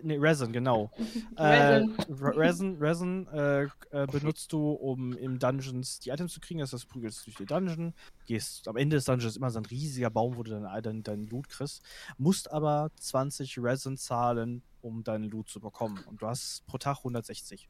Nee, 0.04 0.18
Resin, 0.18 0.52
genau. 0.52 0.92
Resin. 1.38 1.98
Äh, 1.98 2.14
Resin, 2.14 2.78
Resin 2.78 3.28
äh, 3.28 3.64
äh, 3.64 4.08
benutzt 4.08 4.52
du, 4.54 4.72
um 4.72 5.14
im 5.18 5.40
Dungeons 5.40 6.00
die 6.00 6.10
Items 6.10 6.34
zu 6.34 6.40
kriegen. 6.40 6.60
Das 6.60 6.74
heißt, 6.74 6.84
du 6.84 6.88
prügelst 6.88 7.26
durch 7.26 7.36
die 7.36 7.46
Dungeon, 7.46 7.94
gehst 8.26 8.68
am 8.68 8.78
Ende 8.78 8.98
des 8.98 9.06
Dungeons 9.06 9.38
immer 9.38 9.50
so 9.50 9.60
ein 9.60 9.66
riesiger 9.66 10.10
Baum, 10.10 10.36
wo 10.36 10.44
du 10.44 10.52
dann 10.52 10.84
dein, 10.84 11.04
dein 11.04 11.28
Loot 11.28 11.50
kriegst. 11.50 11.82
Musst 12.18 12.52
aber 12.52 12.92
20 12.96 13.58
Resin 13.60 13.98
zahlen, 13.98 14.64
um 14.82 15.04
deinen 15.04 15.26
Loot 15.26 15.50
zu 15.50 15.60
bekommen. 15.60 16.00
Und 16.08 16.22
du 16.22 16.28
hast 16.28 16.66
pro 16.68 16.78
Tag 16.78 16.98
160. 17.00 17.70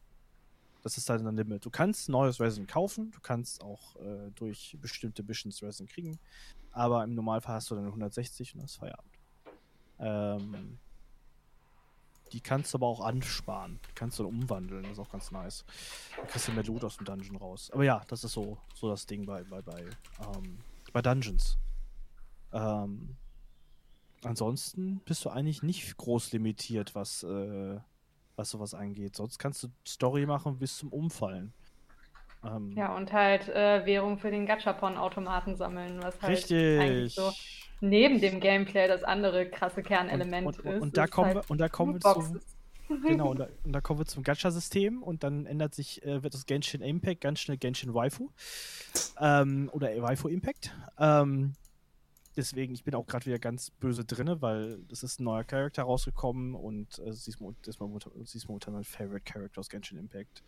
Das 0.84 0.98
ist 0.98 1.10
halt 1.10 1.26
ein 1.26 1.36
Limit. 1.36 1.64
Du 1.64 1.70
kannst 1.70 2.10
neues 2.10 2.40
Resin 2.40 2.66
kaufen, 2.66 3.12
du 3.12 3.20
kannst 3.22 3.62
auch 3.62 3.96
äh, 3.98 4.32
durch 4.36 4.76
bestimmte 4.82 5.22
Missions 5.22 5.62
Resin 5.62 5.88
kriegen, 5.88 6.18
aber 6.72 7.04
im 7.04 7.14
Normalfall 7.14 7.56
hast 7.56 7.70
du 7.70 7.76
dann 7.76 7.86
160 7.86 8.56
und 8.56 8.64
das 8.64 8.72
ist 8.72 8.78
Feierabend. 8.78 9.12
Ähm, 10.00 10.80
die 12.32 12.42
kannst 12.42 12.74
du 12.74 12.78
aber 12.78 12.88
auch 12.88 13.02
ansparen. 13.02 13.80
Die 13.90 13.94
kannst 13.94 14.20
du 14.20 14.24
dann 14.24 14.34
umwandeln. 14.34 14.84
Das 14.84 14.94
ist 14.94 15.00
auch 15.00 15.12
ganz 15.12 15.32
nice. 15.32 15.66
Dann 16.16 16.28
kriegst 16.28 16.48
du 16.48 16.52
mehr 16.52 16.64
Loot 16.64 16.84
aus 16.84 16.98
dem 16.98 17.06
Dungeon 17.06 17.36
raus. 17.36 17.70
Aber 17.74 17.84
ja, 17.84 18.02
das 18.08 18.24
ist 18.24 18.34
so, 18.34 18.58
so 18.74 18.90
das 18.90 19.06
Ding 19.06 19.26
bei, 19.26 19.44
bei, 19.44 19.62
bei, 19.62 19.82
ähm, 20.36 20.60
bei 20.94 21.02
Dungeons. 21.02 21.58
Ähm, 22.54 23.16
ansonsten 24.24 25.02
bist 25.06 25.26
du 25.26 25.30
eigentlich 25.30 25.64
nicht 25.64 25.98
groß 25.98 26.32
limitiert, 26.34 26.96
was, 26.96 27.24
äh, 27.24 27.80
was 28.36 28.50
sowas 28.50 28.74
angeht. 28.74 29.16
Sonst 29.16 29.38
kannst 29.38 29.64
du 29.64 29.68
Story 29.88 30.26
machen 30.26 30.58
bis 30.58 30.78
zum 30.78 30.90
Umfallen. 30.90 31.54
Ähm, 32.44 32.72
ja, 32.76 32.96
und 32.96 33.14
halt 33.14 33.50
äh, 33.50 33.86
Währung 33.86 34.18
für 34.18 34.32
den 34.32 34.46
Gachapon-Automaten 34.46 35.56
sammeln, 35.56 36.02
was 36.02 36.20
halt 36.22 36.32
richtig. 36.32 36.80
eigentlich 36.80 37.14
so 37.14 37.32
neben 37.82 38.22
dem 38.22 38.40
Gameplay 38.40 38.88
das 38.88 39.04
andere 39.04 39.50
krasse 39.50 39.84
Kernelement 39.84 40.48
und, 40.48 40.60
und, 40.60 40.72
ist. 40.72 40.82
Und 40.82 40.98
da, 40.98 41.08
kommen 41.08 41.36
halt 41.36 41.48
wir, 41.48 41.52
und 41.52 41.58
da 41.58 41.70
kommen 41.70 41.96
wir 41.96 42.00
zum. 42.00 42.40
Genau, 43.08 43.32
und 43.32 43.40
da, 43.40 43.48
und 43.64 43.72
da, 43.72 43.80
kommen 43.80 44.02
wir 44.02 44.06
zum 44.06 44.22
Gacha-System 44.22 45.02
und 45.02 45.24
dann 45.24 45.46
ändert 45.46 45.74
sich, 45.74 46.04
äh, 46.04 46.24
wird 46.24 46.34
das 46.34 46.46
Genshin 46.46 46.82
Impact 46.82 47.22
ganz 47.22 47.40
schnell 47.40 47.56
Genshin 47.56 47.94
Waifu. 47.94 48.32
Ähm, 49.18 49.70
oder 49.72 49.90
Waifu 50.02 50.28
Impact. 50.28 50.76
Ähm, 51.00 51.54
deswegen, 52.36 52.74
ich 52.74 52.84
bin 52.84 52.94
auch 52.94 53.08
gerade 53.08 53.26
wieder 53.28 53.40
ganz 53.40 53.72
böse 53.72 54.04
drin, 54.04 54.36
weil 54.42 54.80
es 54.92 55.04
ist 55.04 55.22
ein 55.22 55.24
neuer 55.24 55.46
Charakter 55.46 55.84
rausgekommen 55.84 56.54
und 56.54 57.00
äh, 57.00 57.14
sie, 57.14 57.32
ist, 57.32 57.40
ist 57.66 57.80
momentan, 57.80 58.12
sie 58.26 58.38
ist 58.38 58.50
momentan 58.50 58.74
mein 58.74 58.84
Favorite 58.84 59.24
Character 59.24 59.62
aus 59.62 59.70
Genshin 59.70 59.98
Impact. 59.98 60.44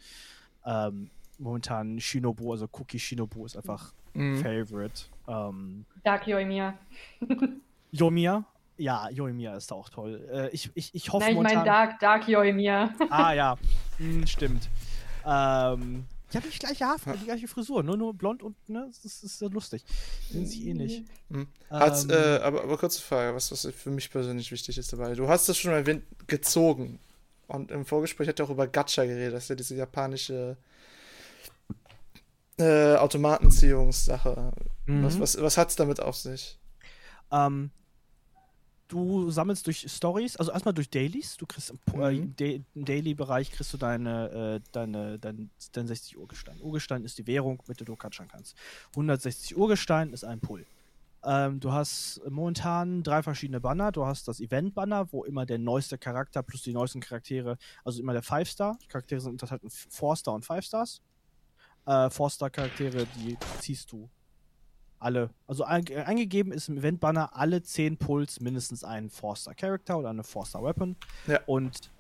Ähm, 0.65 1.12
momentan 1.38 2.00
Shinobu, 2.00 2.52
also 2.52 2.67
Cookie 2.72 3.00
Shinobu 3.00 3.46
ist 3.46 3.58
einfach 3.58 3.93
mhm. 4.13 4.38
Favorite. 4.38 5.04
Ähm, 5.28 5.86
Dark 6.04 6.28
Yoimiya. 6.28 6.78
Yoimiya? 7.91 8.46
Ja, 8.78 9.10
Yoimiya 9.10 9.56
ist 9.56 9.72
auch 9.72 9.89
toll. 9.89 10.28
Äh, 10.32 10.50
ich, 10.50 10.72
ich, 10.74 10.93
ich 10.96 11.12
hoffe 11.12 11.26
Nein, 11.26 11.38
ich 11.38 11.43
meine 11.43 11.63
Dark, 11.63 12.00
Dark 12.00 12.28
Yoimiya. 12.28 12.93
ah 13.10 13.34
ja, 13.34 13.58
hm, 13.98 14.26
stimmt. 14.26 14.69
Ähm, 15.26 16.06
die 16.34 16.38
haben 16.38 16.50
die 16.52 16.60
gleiche 16.60 16.86
Haarfarbe, 16.86 17.19
die 17.19 17.26
gleiche 17.26 17.48
Frisur, 17.48 17.84
nur, 17.84 17.96
nur 17.96 18.13
blond 18.13 18.41
und, 18.41 18.58
ne, 18.67 18.86
das 18.88 19.06
ist, 19.06 19.24
das 19.24 19.34
ist 19.34 19.54
lustig. 19.54 19.86
Sind 20.32 20.48
sie 20.48 20.69
ähnlich. 20.69 21.04
Mhm. 21.30 21.48
Hat, 21.69 22.04
ähm, 22.06 22.10
äh, 22.10 22.38
aber, 22.38 22.63
aber 22.63 22.78
kurze 22.78 23.02
Frage, 23.02 23.36
was, 23.36 23.52
was 23.52 23.67
für 23.76 23.91
mich 23.91 24.10
persönlich 24.10 24.52
wichtig 24.52 24.78
ist 24.80 24.91
dabei. 24.91 25.13
Du 25.13 25.28
hast 25.28 25.48
das 25.48 25.58
schon 25.58 25.72
mal 25.72 26.02
gezogen. 26.26 27.00
Und 27.46 27.69
im 27.69 27.86
Vorgespräch 27.86 28.28
hat 28.28 28.39
er 28.39 28.46
auch 28.46 28.50
über 28.50 28.67
Gacha 28.67 29.06
geredet, 29.06 29.34
das 29.34 29.43
ist 29.43 29.50
ja 29.50 29.56
diese 29.56 29.76
japanische 29.76 30.58
äh, 32.57 32.95
Automatenziehungssache. 32.95 34.51
Mhm. 34.85 35.03
Was, 35.03 35.19
was, 35.19 35.41
was 35.41 35.57
hat 35.57 35.69
es 35.69 35.75
damit 35.75 35.99
auf 35.99 36.15
sich? 36.15 36.59
Ähm, 37.31 37.71
du 38.87 39.31
sammelst 39.31 39.65
durch 39.65 39.85
Stories, 39.89 40.35
also 40.37 40.51
erstmal 40.51 40.73
durch 40.73 40.89
Dailies. 40.89 41.37
Du 41.37 41.45
kriegst 41.45 41.71
äh, 41.71 42.11
mhm. 42.11 42.35
äh, 42.39 42.61
im 42.75 42.85
Daily-Bereich 42.85 43.51
kriegst 43.51 43.73
du 43.73 43.77
deine, 43.77 44.61
äh, 44.61 44.69
deine, 44.71 45.19
dein, 45.19 45.49
dein 45.71 45.87
60 45.87 46.17
Urgestein. 46.17 46.61
Urgestein 46.61 47.03
ist 47.03 47.17
die 47.17 47.27
Währung, 47.27 47.61
mit 47.67 47.79
der 47.79 47.85
du 47.85 47.95
katschern 47.95 48.27
kannst. 48.27 48.55
160 48.91 49.57
Urgestein 49.57 50.13
ist 50.13 50.23
ein 50.23 50.39
Pull. 50.39 50.65
Ähm, 51.25 51.59
du 51.59 51.71
hast 51.71 52.21
momentan 52.29 53.01
drei 53.01 53.23
verschiedene 53.23 53.61
Banner. 53.61 53.91
Du 53.91 54.05
hast 54.05 54.27
das 54.27 54.41
Event-Banner, 54.41 55.11
wo 55.11 55.23
immer 55.23 55.45
der 55.45 55.57
neueste 55.57 55.97
Charakter 55.97 56.43
plus 56.43 56.63
die 56.63 56.73
neuesten 56.73 56.99
Charaktere, 56.99 57.57
also 57.85 58.01
immer 58.01 58.13
der 58.13 58.23
Five-Star. 58.23 58.77
Charaktere 58.89 59.21
sind 59.21 59.31
unterteilt 59.31 59.63
in 59.63 59.69
Four-Star 59.69 60.35
und 60.35 60.45
Five-Stars 60.45 61.01
äh, 61.86 62.10
Forster-Charaktere, 62.10 63.06
die 63.17 63.38
ziehst 63.60 63.91
du 63.91 64.10
alle. 65.00 65.30
Also 65.48 65.65
eingegeben 65.65 66.52
ist 66.52 66.69
im 66.69 66.78
Event-Banner 66.78 67.36
alle 67.36 67.62
10 67.62 67.98
Puls 67.98 68.39
mindestens 68.39 68.84
einen 68.84 69.10
Forster-Charakter 69.10 69.98
oder 69.98 70.10
eine 70.10 70.24
Forster-Weapon. 70.24 70.96
Ja. 71.28 71.41
Und 71.46 71.91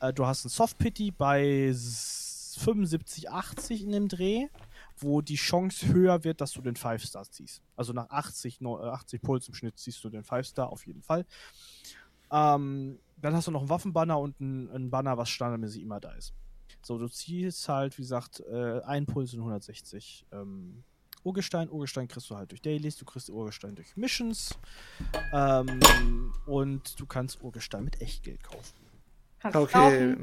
äh, 0.00 0.12
du 0.12 0.26
hast 0.26 0.44
ein 0.44 0.50
Soft-Pity 0.50 1.12
bei 1.12 1.72
75, 1.72 3.30
80 3.30 3.82
in 3.82 3.92
dem 3.92 4.08
Dreh, 4.08 4.48
wo 4.98 5.22
die 5.22 5.36
Chance 5.36 5.88
höher 5.88 6.24
wird, 6.24 6.40
dass 6.40 6.52
du 6.52 6.60
den 6.60 6.76
5-Star 6.76 7.24
ziehst. 7.30 7.62
Also 7.76 7.92
nach 7.92 8.10
80, 8.10 8.60
80 8.62 9.22
Puls 9.22 9.48
im 9.48 9.54
Schnitt 9.54 9.78
ziehst 9.78 10.04
du 10.04 10.10
den 10.10 10.22
5-Star 10.22 10.68
auf 10.68 10.86
jeden 10.86 11.02
Fall. 11.02 11.24
Ähm, 12.30 12.98
dann 13.16 13.34
hast 13.34 13.46
du 13.46 13.50
noch 13.50 13.60
einen 13.60 13.70
Waffenbanner 13.70 14.18
und 14.18 14.38
ein, 14.40 14.70
ein 14.70 14.90
Banner, 14.90 15.16
was 15.16 15.30
standardmäßig 15.30 15.82
immer 15.82 16.00
da 16.00 16.12
ist. 16.12 16.34
So, 16.82 16.98
du 16.98 17.08
ziehst 17.08 17.68
halt, 17.68 17.96
wie 17.98 18.02
gesagt, 18.02 18.40
äh, 18.40 18.80
ein 18.82 19.06
Puls 19.06 19.32
in 19.32 19.40
160 19.40 20.26
ähm, 20.32 20.82
Urgestein. 21.22 21.68
Urgestein 21.68 22.08
kriegst 22.08 22.30
du 22.30 22.36
halt 22.36 22.50
durch 22.50 22.62
Dailies, 22.62 22.96
du 22.96 23.04
kriegst 23.04 23.28
Urgestein 23.28 23.74
durch 23.74 23.96
Missions 23.96 24.58
ähm, 25.32 26.32
und 26.46 26.98
du 26.98 27.06
kannst 27.06 27.42
Urgestein 27.42 27.84
mit 27.84 28.00
Echtgeld 28.00 28.42
kaufen. 28.42 28.74
Kannst 29.40 29.56
okay. 29.56 30.16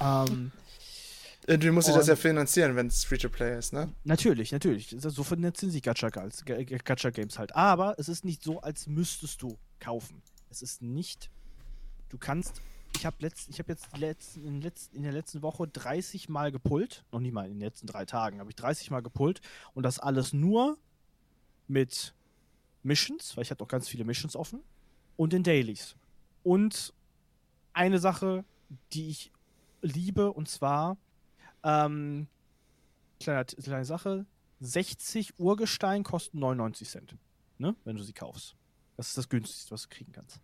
Ähm, 0.00 0.52
Irgendwie 1.46 1.70
muss 1.70 1.88
ich 1.88 1.94
das 1.94 2.06
ja 2.06 2.16
finanzieren, 2.16 2.76
wenn 2.76 2.86
es 2.86 3.04
Free-to-Play 3.04 3.58
ist, 3.58 3.72
ne? 3.72 3.92
Natürlich, 4.04 4.52
natürlich. 4.52 4.94
So 4.98 5.24
finanzieren 5.24 5.72
sich 5.72 5.82
Gacha-Games 5.82 6.44
Gacha 6.44 7.38
halt. 7.38 7.56
Aber 7.56 7.98
es 7.98 8.08
ist 8.08 8.24
nicht 8.24 8.42
so, 8.42 8.60
als 8.60 8.86
müsstest 8.86 9.42
du 9.42 9.58
kaufen. 9.80 10.22
Es 10.50 10.62
ist 10.62 10.82
nicht. 10.82 11.30
Du 12.08 12.18
kannst 12.18 12.62
ich 13.02 13.06
habe 13.06 13.16
hab 13.26 13.68
jetzt 13.68 13.98
letzt, 13.98 14.36
in, 14.36 14.60
letzt, 14.60 14.94
in, 14.94 15.02
der 15.02 15.10
letzten 15.10 15.42
Woche 15.42 15.66
30 15.66 16.28
Mal 16.28 16.52
gepullt. 16.52 17.04
Noch 17.10 17.18
nicht 17.18 17.32
mal 17.32 17.46
in 17.46 17.54
den 17.54 17.60
letzten 17.60 17.88
drei 17.88 18.04
Tagen 18.04 18.38
habe 18.38 18.50
ich 18.50 18.56
30 18.56 18.92
Mal 18.92 19.02
gepullt. 19.02 19.40
Und 19.74 19.82
das 19.82 19.98
alles 19.98 20.32
nur 20.32 20.78
mit 21.66 22.14
Missions, 22.84 23.36
weil 23.36 23.42
ich 23.42 23.50
hatte 23.50 23.64
auch 23.64 23.68
ganz 23.68 23.88
viele 23.88 24.04
Missions 24.04 24.36
offen. 24.36 24.62
Und 25.16 25.34
in 25.34 25.42
Dailies. 25.42 25.96
Und 26.44 26.94
eine 27.72 27.98
Sache, 27.98 28.44
die 28.92 29.08
ich 29.08 29.32
liebe, 29.80 30.32
und 30.32 30.48
zwar, 30.48 30.96
ähm, 31.64 32.28
kleine, 33.18 33.44
kleine 33.44 33.84
Sache, 33.84 34.26
60 34.60 35.40
Urgestein 35.40 36.04
kosten 36.04 36.38
99 36.38 36.88
Cent. 36.88 37.16
Ne? 37.58 37.74
Wenn 37.84 37.96
du 37.96 38.04
sie 38.04 38.12
kaufst. 38.12 38.54
Das 38.96 39.08
ist 39.08 39.18
das 39.18 39.28
günstigste, 39.28 39.72
was 39.72 39.82
du 39.82 39.88
kriegen 39.88 40.12
kannst. 40.12 40.38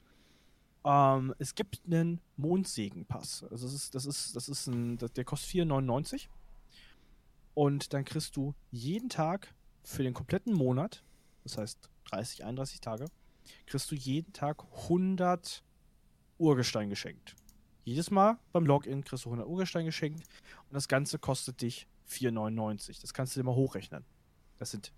Ähm, 0.85 1.35
es 1.39 1.55
gibt 1.55 1.81
einen 1.87 2.21
Mondsegenpass. 2.37 3.45
Also 3.51 3.67
das 3.67 3.75
ist, 3.75 3.95
das 3.95 4.07
ist, 4.07 4.37
das 4.37 4.49
ist 4.49 4.67
ein, 4.67 4.99
der 4.99 5.25
kostet 5.25 5.51
4,99. 5.51 6.29
Und 7.55 7.93
dann 7.93 8.05
kriegst 8.05 8.37
du 8.37 8.55
jeden 8.71 9.09
Tag 9.09 9.55
für 9.83 10.03
den 10.03 10.15
kompletten 10.15 10.53
Monat, 10.53 11.03
das 11.43 11.59
heißt 11.59 11.91
30, 12.11 12.45
31 12.45 12.81
Tage, 12.81 13.07
kriegst 13.67 13.91
du 13.91 13.95
jeden 13.95 14.33
Tag 14.33 14.65
100 14.85 15.65
Urgestein 16.39 16.89
geschenkt. 16.91 17.35
Jedes 17.85 18.11
Mal 18.11 18.39
beim 18.53 18.67
Login 18.67 19.03
kriegst 19.03 19.25
du 19.25 19.31
100 19.31 19.49
Urgestein 19.49 19.87
geschenkt 19.87 20.23
und 20.69 20.75
das 20.75 20.89
Ganze 20.89 21.19
kostet 21.19 21.63
dich 21.63 21.87
4,99. 22.09 23.01
Das 23.01 23.13
kannst 23.13 23.35
du 23.35 23.41
dir 23.41 23.45
mal 23.45 23.55
hochrechnen. 23.55 24.05
Das 24.59 24.71
sind 24.71 24.93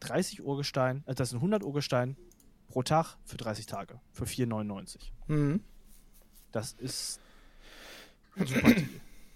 30 0.00 0.42
Urgestein, 0.42 1.04
äh, 1.06 1.14
das 1.14 1.30
sind 1.30 1.38
100 1.38 1.62
Urgestein 1.62 2.16
pro 2.68 2.82
Tag 2.82 3.16
für 3.24 3.36
30 3.36 3.66
Tage. 3.66 4.00
Für 4.12 4.24
4,99. 4.24 5.10
Mhm. 5.28 5.60
Das 6.52 6.72
ist 6.74 7.20
ein 8.36 8.46
super 8.46 8.72
Deal. 8.72 8.88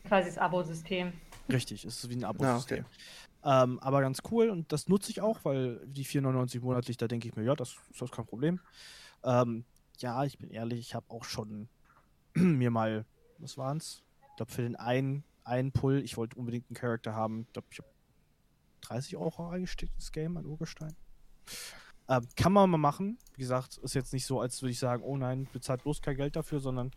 Quasi 0.04 0.28
das 0.28 0.38
Abo-System. 0.38 1.12
Richtig, 1.48 1.84
es 1.84 2.04
ist 2.04 2.10
wie 2.10 2.16
ein 2.16 2.24
Abo-System. 2.24 2.84
Ah, 2.84 2.86
okay. 2.86 3.64
Ähm, 3.64 3.78
aber 3.80 4.02
ganz 4.02 4.18
cool 4.30 4.50
und 4.50 4.70
das 4.70 4.88
nutze 4.88 5.10
ich 5.10 5.20
auch, 5.20 5.44
weil 5.44 5.80
die 5.86 6.04
4,99 6.04 6.60
monatlich, 6.60 6.96
da 6.98 7.08
denke 7.08 7.28
ich 7.28 7.36
mir, 7.36 7.42
ja, 7.44 7.54
das, 7.54 7.76
das 7.92 8.02
ist 8.02 8.12
kein 8.12 8.26
Problem. 8.26 8.60
Ähm, 9.24 9.64
ja, 9.98 10.24
ich 10.24 10.38
bin 10.38 10.50
ehrlich, 10.50 10.80
ich 10.80 10.94
habe 10.94 11.06
auch 11.08 11.24
schon 11.24 11.68
mir 12.34 12.70
mal, 12.70 13.06
was 13.38 13.56
waren's? 13.56 14.02
Ich 14.30 14.36
glaube, 14.36 14.52
für 14.52 14.62
den 14.62 14.76
einen, 14.76 15.24
einen 15.44 15.72
Pull, 15.72 16.02
ich 16.02 16.16
wollte 16.16 16.36
unbedingt 16.36 16.68
einen 16.68 16.76
Charakter 16.76 17.14
haben. 17.14 17.42
Ich 17.46 17.52
glaube, 17.52 17.68
ich 17.70 17.78
habe 17.78 17.88
30 18.82 19.16
Euro 19.16 19.48
eingesteckt, 19.48 19.92
das 19.96 20.12
Game 20.12 20.36
an 20.36 20.46
Urgestein. 20.46 20.94
Ähm, 22.10 22.26
kann 22.34 22.52
man 22.52 22.68
mal 22.68 22.76
machen. 22.76 23.18
Wie 23.36 23.40
gesagt, 23.40 23.78
ist 23.78 23.94
jetzt 23.94 24.12
nicht 24.12 24.26
so, 24.26 24.40
als 24.40 24.60
würde 24.60 24.72
ich 24.72 24.80
sagen, 24.80 25.04
oh 25.04 25.16
nein, 25.16 25.46
bezahlt 25.52 25.84
bloß 25.84 26.02
kein 26.02 26.16
Geld 26.16 26.34
dafür, 26.34 26.58
sondern 26.58 26.90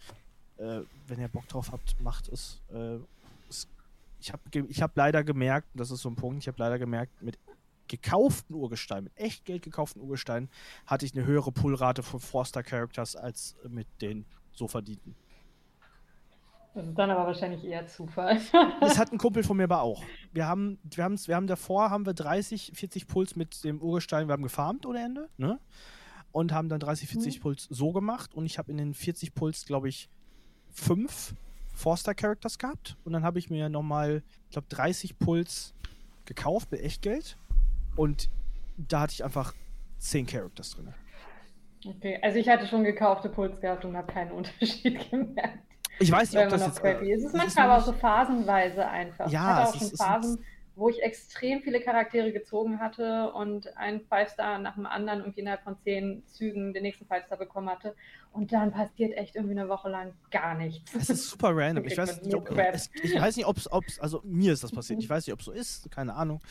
äh, 0.57 0.79
wenn 1.05 1.19
ihr 1.19 1.27
Bock 1.27 1.47
drauf 1.47 1.71
habt, 1.71 2.01
macht 2.01 2.29
es. 2.29 2.61
Äh, 2.73 2.97
es 3.47 3.67
ich 4.19 4.31
habe 4.31 4.41
ich 4.67 4.81
hab 4.81 4.97
leider 4.97 5.23
gemerkt, 5.23 5.67
das 5.75 5.91
ist 5.91 6.01
so 6.01 6.09
ein 6.09 6.15
Punkt, 6.15 6.41
ich 6.41 6.47
habe 6.47 6.57
leider 6.57 6.79
gemerkt, 6.79 7.21
mit 7.21 7.37
gekauften 7.87 8.55
Urgestein, 8.55 9.03
mit 9.03 9.17
echt 9.17 9.45
Geld 9.45 9.61
gekauften 9.61 10.01
Urgestein, 10.01 10.49
hatte 10.87 11.05
ich 11.05 11.13
eine 11.13 11.25
höhere 11.25 11.51
Pullrate 11.51 12.01
von 12.01 12.19
Forster 12.19 12.63
Characters 12.63 13.15
als 13.15 13.55
mit 13.67 13.85
den 14.01 14.25
so 14.53 14.67
verdienten. 14.67 15.15
Das 16.73 16.87
ist 16.87 16.97
dann 16.97 17.11
aber 17.11 17.27
wahrscheinlich 17.27 17.63
eher 17.63 17.85
Zufall. 17.85 18.39
das 18.81 18.97
hat 18.97 19.11
ein 19.11 19.17
Kumpel 19.19 19.43
von 19.43 19.57
mir 19.57 19.65
aber 19.65 19.81
auch. 19.81 20.03
Wir 20.31 20.47
haben, 20.47 20.79
wir 20.83 21.03
haben, 21.03 21.19
wir 21.27 21.35
haben 21.35 21.47
davor 21.47 21.91
haben 21.91 22.05
wir 22.05 22.13
30, 22.13 22.71
40 22.73 23.07
Puls 23.07 23.35
mit 23.35 23.63
dem 23.63 23.79
Urgestein, 23.79 24.27
wir 24.27 24.33
haben 24.33 24.43
gefarmt 24.43 24.85
ohne 24.85 25.03
Ende, 25.03 25.29
ne? 25.37 25.59
Und 26.31 26.51
haben 26.51 26.69
dann 26.69 26.79
30, 26.79 27.09
40 27.09 27.37
mhm. 27.37 27.41
Puls 27.43 27.67
so 27.69 27.91
gemacht 27.91 28.33
und 28.33 28.45
ich 28.47 28.57
habe 28.57 28.71
in 28.71 28.77
den 28.77 28.95
40 28.95 29.35
Puls, 29.35 29.65
glaube 29.65 29.87
ich, 29.87 30.09
fünf 30.71 31.35
Forster 31.75 32.15
Characters 32.15 32.57
gehabt 32.57 32.97
und 33.03 33.13
dann 33.13 33.23
habe 33.23 33.37
ich 33.37 33.51
mir 33.51 33.69
nochmal, 33.69 34.23
ich 34.45 34.53
glaube, 34.53 34.67
30 34.69 35.19
Puls 35.19 35.75
gekauft 36.25 36.71
mit 36.71 36.81
Echtgeld 36.81 37.37
und 37.95 38.29
da 38.77 39.01
hatte 39.01 39.13
ich 39.13 39.23
einfach 39.23 39.53
10 39.99 40.25
Characters 40.25 40.71
drin. 40.71 40.93
Okay, 41.85 42.17
also 42.21 42.39
ich 42.39 42.47
hatte 42.49 42.65
schon 42.65 42.83
gekaufte 42.83 43.29
Puls 43.29 43.59
gehabt 43.61 43.85
und 43.85 43.95
habe 43.95 44.11
keinen 44.11 44.31
Unterschied 44.31 45.09
gemerkt. 45.11 45.72
Ich 45.99 46.11
weiß 46.11 46.31
nicht, 46.33 46.43
ob 46.43 46.49
das 46.49 46.65
jetzt. 46.65 46.81
Crappy. 46.81 47.11
Äh, 47.11 47.15
es 47.15 47.23
ist 47.23 47.35
manchmal 47.35 47.69
aber 47.69 47.81
auch 47.81 47.85
so 47.85 47.93
phasenweise 47.93 48.87
einfach. 48.87 49.29
Ja, 49.29 49.29
ich 49.29 49.39
hatte 49.39 49.69
auch 49.69 49.79
schon 49.79 49.97
Phasen, 49.97 50.45
wo 50.75 50.89
ich 50.89 51.01
extrem 51.03 51.61
viele 51.61 51.81
Charaktere 51.81 52.31
gezogen 52.31 52.79
hatte 52.79 53.31
und 53.33 53.75
einen 53.77 54.01
Five-Star 54.01 54.57
nach 54.59 54.75
dem 54.75 54.85
anderen 54.85 55.19
irgendwie 55.19 55.41
innerhalb 55.41 55.63
von 55.63 55.77
zehn 55.83 56.23
Zügen 56.27 56.73
den 56.73 56.83
nächsten 56.83 57.05
Five-Star 57.05 57.37
bekommen 57.37 57.69
hatte. 57.69 57.95
Und 58.31 58.51
dann 58.51 58.71
passiert 58.71 59.15
echt 59.15 59.35
irgendwie 59.35 59.57
eine 59.57 59.69
Woche 59.69 59.89
lang 59.89 60.13
gar 60.31 60.55
nichts. 60.55 60.91
Das 60.91 61.09
ist 61.09 61.29
super 61.29 61.51
random. 61.53 61.85
Ich 61.85 61.97
weiß 61.97 62.21
nicht, 62.23 62.35
ob, 62.35 62.49
es, 62.49 62.89
ich 63.03 63.19
weiß 63.19 63.35
nicht, 63.37 63.45
ob 63.45 63.57
es, 63.57 63.99
also 63.99 64.21
mir 64.23 64.53
ist 64.53 64.63
das 64.63 64.71
passiert. 64.71 64.99
Ich 64.99 65.09
weiß 65.09 65.27
nicht, 65.27 65.33
ob 65.33 65.39
es 65.39 65.45
so 65.45 65.51
ist, 65.51 65.91
keine 65.91 66.15
Ahnung. 66.15 66.41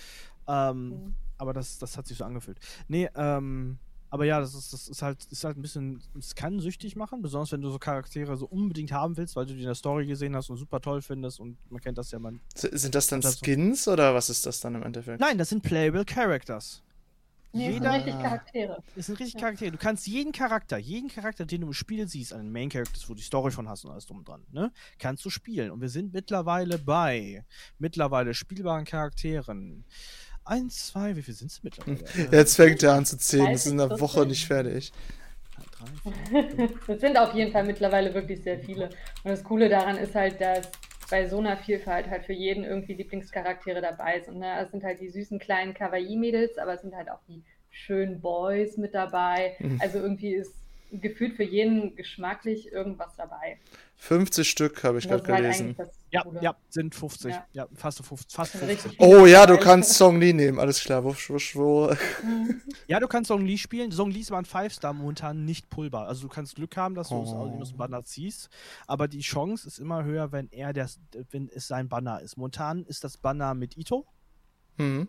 Ähm, 0.47 0.89
mhm. 0.89 1.15
Aber 1.39 1.53
das, 1.53 1.79
das 1.79 1.97
hat 1.97 2.07
sich 2.07 2.17
so 2.17 2.25
angefühlt. 2.25 2.59
Nee, 2.87 3.09
ähm, 3.17 3.79
aber 4.13 4.27
ja, 4.27 4.41
das 4.41 4.53
ist, 4.53 4.75
das 4.75 4.89
ist 4.89 5.01
halt, 5.01 5.25
ist 5.31 5.43
halt 5.43 5.57
ein 5.57 5.63
bisschen, 5.63 6.03
es 6.19 6.35
kann 6.35 6.61
süchtig 6.61 6.97
machen, 6.97 7.23
besonders 7.23 7.51
wenn 7.53 7.63
du 7.63 7.71
so 7.71 7.79
Charaktere 7.79 8.37
so 8.37 8.45
unbedingt 8.45 8.93
haben 8.93 9.17
willst, 9.17 9.37
weil 9.37 9.47
du 9.47 9.55
die 9.55 9.61
in 9.61 9.65
der 9.65 9.75
Story 9.75 10.07
gesehen 10.07 10.37
hast 10.37 10.51
und 10.51 10.59
super 10.59 10.83
toll 10.83 11.01
findest 11.01 11.41
und 11.41 11.57
man 11.71 11.81
kennt 11.81 11.97
das 11.97 12.11
ja 12.11 12.19
man. 12.19 12.39
Sind 12.55 12.95
das 12.95 13.07
dann 13.07 13.23
Skins 13.23 13.85
so. 13.85 13.93
oder 13.93 14.15
was 14.15 14.29
ist 14.29 14.45
das 14.45 14.61
dann 14.61 14.75
im 14.75 14.83
Endeffekt? 14.83 15.19
Nein, 15.19 15.39
das 15.39 15.49
sind 15.49 15.63
Playable 15.63 16.05
Characters. 16.05 16.83
Nee, 17.55 17.71
Jeder, 17.71 17.85
das 17.85 17.93
sind 17.93 18.07
richtig 18.07 18.23
Charaktere. 18.23 18.83
Das 18.97 19.07
sind 19.07 19.21
richtig. 19.21 19.41
Charaktere. 19.41 19.71
Du 19.71 19.79
kannst 19.79 20.07
jeden 20.07 20.33
Charakter, 20.33 20.77
jeden 20.77 21.09
Charakter, 21.09 21.47
den 21.47 21.63
du 21.63 21.69
im 21.69 21.73
Spiel 21.73 22.07
siehst, 22.07 22.35
einen 22.35 22.53
Main 22.53 22.69
Character, 22.69 23.01
wo 23.07 23.15
du 23.15 23.19
die 23.19 23.23
Story 23.23 23.51
von 23.51 23.67
hast 23.67 23.87
und 23.87 23.93
alles 23.93 24.05
drum 24.05 24.19
und 24.19 24.29
dran, 24.29 24.45
ne, 24.53 24.73
kannst 24.99 25.25
du 25.25 25.31
spielen. 25.31 25.71
Und 25.71 25.81
wir 25.81 25.89
sind 25.89 26.13
mittlerweile 26.13 26.79
bei 26.79 27.47
mittlerweile 27.79 28.35
spielbaren 28.35 28.85
Charakteren. 28.85 29.87
Eins, 30.45 30.89
zwei, 30.89 31.17
wie 31.17 31.23
viel 31.23 31.35
sind 31.35 31.51
es 31.51 31.63
mittlerweile? 31.63 32.03
Jetzt 32.33 32.57
fängt 32.57 32.83
er 32.83 32.95
an 32.95 33.07
zu 33.07 33.17
zählen, 33.17 33.53
das 33.53 33.67
ist 33.67 33.73
in 33.73 33.81
einer 33.81 34.01
Woche 34.01 34.27
nicht 34.27 34.47
fertig. 34.47 34.93
Das 36.87 37.01
sind 37.01 37.17
auf 37.17 37.35
jeden 37.35 37.53
Fall 37.53 37.65
mittlerweile 37.65 38.13
wirklich 38.15 38.43
sehr 38.43 38.59
viele. 38.59 38.87
Und 38.87 39.31
das 39.31 39.45
Coole 39.45 39.69
daran 39.69 39.97
ist 39.97 40.15
halt, 40.15 40.41
dass 40.41 40.71
bei 41.11 41.29
so 41.29 41.39
einer 41.39 41.57
Vielfalt 41.57 42.09
halt 42.09 42.25
für 42.25 42.33
jeden 42.33 42.65
irgendwie 42.65 42.95
Lieblingscharaktere 42.95 43.81
dabei 43.81 44.21
sind. 44.21 44.39
Ne? 44.39 44.61
Es 44.61 44.71
sind 44.71 44.83
halt 44.83 45.01
die 45.01 45.11
süßen 45.11 45.39
kleinen 45.39 45.75
Kawaii-Mädels, 45.75 46.59
aber 46.59 46.75
es 46.75 46.83
sind 46.83 46.95
halt 46.95 47.11
auch 47.11 47.21
die 47.29 47.43
schönen 47.71 48.21
Boys 48.21 48.77
mit 48.77 48.95
dabei. 48.95 49.57
Mhm. 49.59 49.79
Also 49.81 49.99
irgendwie 49.99 50.35
ist 50.35 50.55
gefühlt 51.01 51.37
für 51.37 51.45
jeden 51.45 51.97
geschmacklich 51.97 52.71
irgendwas 52.71 53.17
dabei. 53.17 53.59
50 53.97 54.49
Stück 54.49 54.83
habe 54.85 54.99
ich 54.99 55.09
gerade 55.09 55.33
halt 55.33 55.37
gelesen. 55.37 55.77
Ja, 56.11 56.25
ja, 56.41 56.57
sind 56.69 56.95
50. 56.95 57.31
Ja, 57.31 57.47
ja 57.53 57.69
fast 57.75 58.05
50. 58.05 58.35
Fast 58.35 58.57
50. 58.57 58.99
Oh 58.99 59.27
ja, 59.27 59.47
du 59.47 59.57
kannst 59.59 59.95
Song 59.95 60.21
Lee 60.21 60.33
nehmen, 60.33 60.59
alles 60.59 60.83
klar. 60.83 61.05
Wusch, 61.05 61.31
wusch, 61.31 61.55
wo. 61.57 61.95
Ja, 62.89 63.01
du 63.01 63.07
kannst 63.07 63.29
Song 63.29 63.47
Lee 63.47 63.57
spielen. 63.57 63.93
Song 63.93 64.11
Lee 64.11 64.21
ist 64.21 64.31
aber 64.31 64.39
ein 64.39 64.45
Five-Star 64.45 64.93
momentan 64.93 65.45
nicht 65.45 65.71
pullbar. 65.71 66.09
Also 66.09 66.23
du 66.23 66.29
kannst 66.29 66.57
Glück 66.57 66.77
haben, 66.77 66.95
dass 66.95 67.09
du 67.09 67.15
oh. 67.15 67.23
es 67.23 67.63
aus 67.63 67.69
dem 67.71 67.79
Banner 67.79 68.05
ziehst. 68.05 68.51
Aber 68.87 69.09
die 69.09 69.21
Chance 69.21 69.67
ist 69.69 69.79
immer 69.79 70.05
höher, 70.05 70.33
wenn 70.33 70.51
er 70.51 70.73
das, 70.73 71.01
wenn 71.31 71.49
es 71.49 71.69
sein 71.69 71.89
Banner 71.89 72.21
ist. 72.21 72.37
Momentan 72.37 72.85
ist 72.85 73.05
das 73.05 73.17
Banner 73.17 73.55
mit 73.55 73.77
Ito. 73.77 74.07
Mhm. 74.79 75.09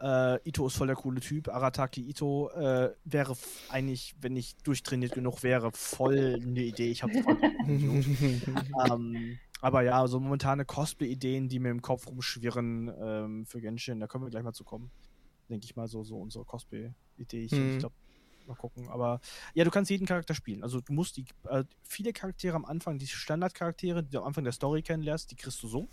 Äh, 0.00 0.48
Ito 0.48 0.66
ist 0.66 0.76
voll 0.76 0.86
der 0.86 0.96
coole 0.96 1.20
Typ. 1.20 1.48
Arataki 1.48 2.02
Ito 2.08 2.50
äh, 2.50 2.94
wäre 3.04 3.36
eigentlich, 3.68 4.14
wenn 4.20 4.36
ich 4.36 4.56
durchtrainiert 4.58 5.12
genug 5.12 5.42
wäre, 5.42 5.70
voll 5.72 6.38
eine 6.40 6.62
Idee. 6.62 6.90
Ich 6.90 7.02
habe 7.02 7.12
ähm, 7.66 9.38
aber 9.60 9.82
ja, 9.82 10.06
so 10.06 10.20
momentane 10.20 10.64
Cosplay-Ideen, 10.64 11.48
die 11.48 11.58
mir 11.58 11.70
im 11.70 11.82
Kopf 11.82 12.06
rumschwirren 12.06 12.90
ähm, 12.98 13.46
für 13.46 13.60
Genshin, 13.60 14.00
da 14.00 14.06
können 14.06 14.24
wir 14.24 14.30
gleich 14.30 14.42
mal 14.42 14.54
zu 14.54 14.64
kommen. 14.64 14.90
Denke 15.50 15.66
ich 15.66 15.76
mal, 15.76 15.86
so, 15.86 16.02
so 16.02 16.16
unsere 16.16 16.44
Cosplay-Idee. 16.44 17.42
Ich, 17.44 17.52
mhm. 17.52 17.72
ich 17.72 17.78
glaube, 17.80 17.94
mal 18.46 18.54
gucken. 18.54 18.88
Aber 18.88 19.20
ja, 19.54 19.64
du 19.64 19.70
kannst 19.70 19.90
jeden 19.90 20.06
Charakter 20.06 20.34
spielen. 20.34 20.62
Also 20.62 20.80
du 20.80 20.92
musst 20.92 21.16
die 21.16 21.26
äh, 21.48 21.64
viele 21.82 22.12
Charaktere 22.12 22.56
am 22.56 22.64
Anfang, 22.64 22.98
die 22.98 23.06
Standardcharaktere, 23.06 24.02
die 24.02 24.10
du 24.10 24.20
am 24.20 24.28
Anfang 24.28 24.44
der 24.44 24.52
Story 24.52 24.82
kennenlernst, 24.82 25.30
die 25.30 25.36
kriegst 25.36 25.62
du 25.62 25.68
so. 25.68 25.88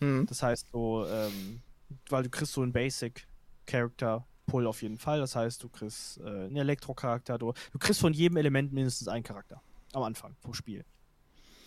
Mhm. 0.00 0.26
Das 0.26 0.42
heißt, 0.42 0.68
so, 0.72 1.06
ähm, 1.06 1.60
weil 2.08 2.24
du 2.24 2.30
kriegst 2.30 2.52
so 2.52 2.62
einen 2.62 2.72
Basic 2.72 3.26
Character 3.66 4.26
Pull 4.46 4.66
auf 4.66 4.82
jeden 4.82 4.98
Fall. 4.98 5.18
Das 5.18 5.36
heißt, 5.36 5.62
du 5.62 5.68
kriegst 5.68 6.18
äh, 6.18 6.22
einen 6.22 6.56
Elektro-Charakter, 6.56 7.38
du, 7.38 7.52
du 7.72 7.78
kriegst 7.78 8.00
von 8.00 8.12
jedem 8.12 8.36
Element 8.36 8.72
mindestens 8.72 9.08
einen 9.08 9.24
Charakter 9.24 9.60
am 9.92 10.02
Anfang 10.02 10.36
vom 10.40 10.54
Spiel. 10.54 10.84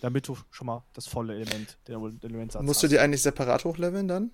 Damit 0.01 0.27
du 0.27 0.37
schon 0.49 0.67
mal 0.67 0.83
das 0.93 1.07
volle 1.07 1.35
Element, 1.35 1.77
den 1.87 2.19
Elementsatz 2.21 2.63
Musst 2.63 2.77
hast. 2.77 2.83
du 2.83 2.87
die 2.87 2.99
eigentlich 2.99 3.21
separat 3.21 3.65
hochleveln 3.65 4.07
dann? 4.07 4.31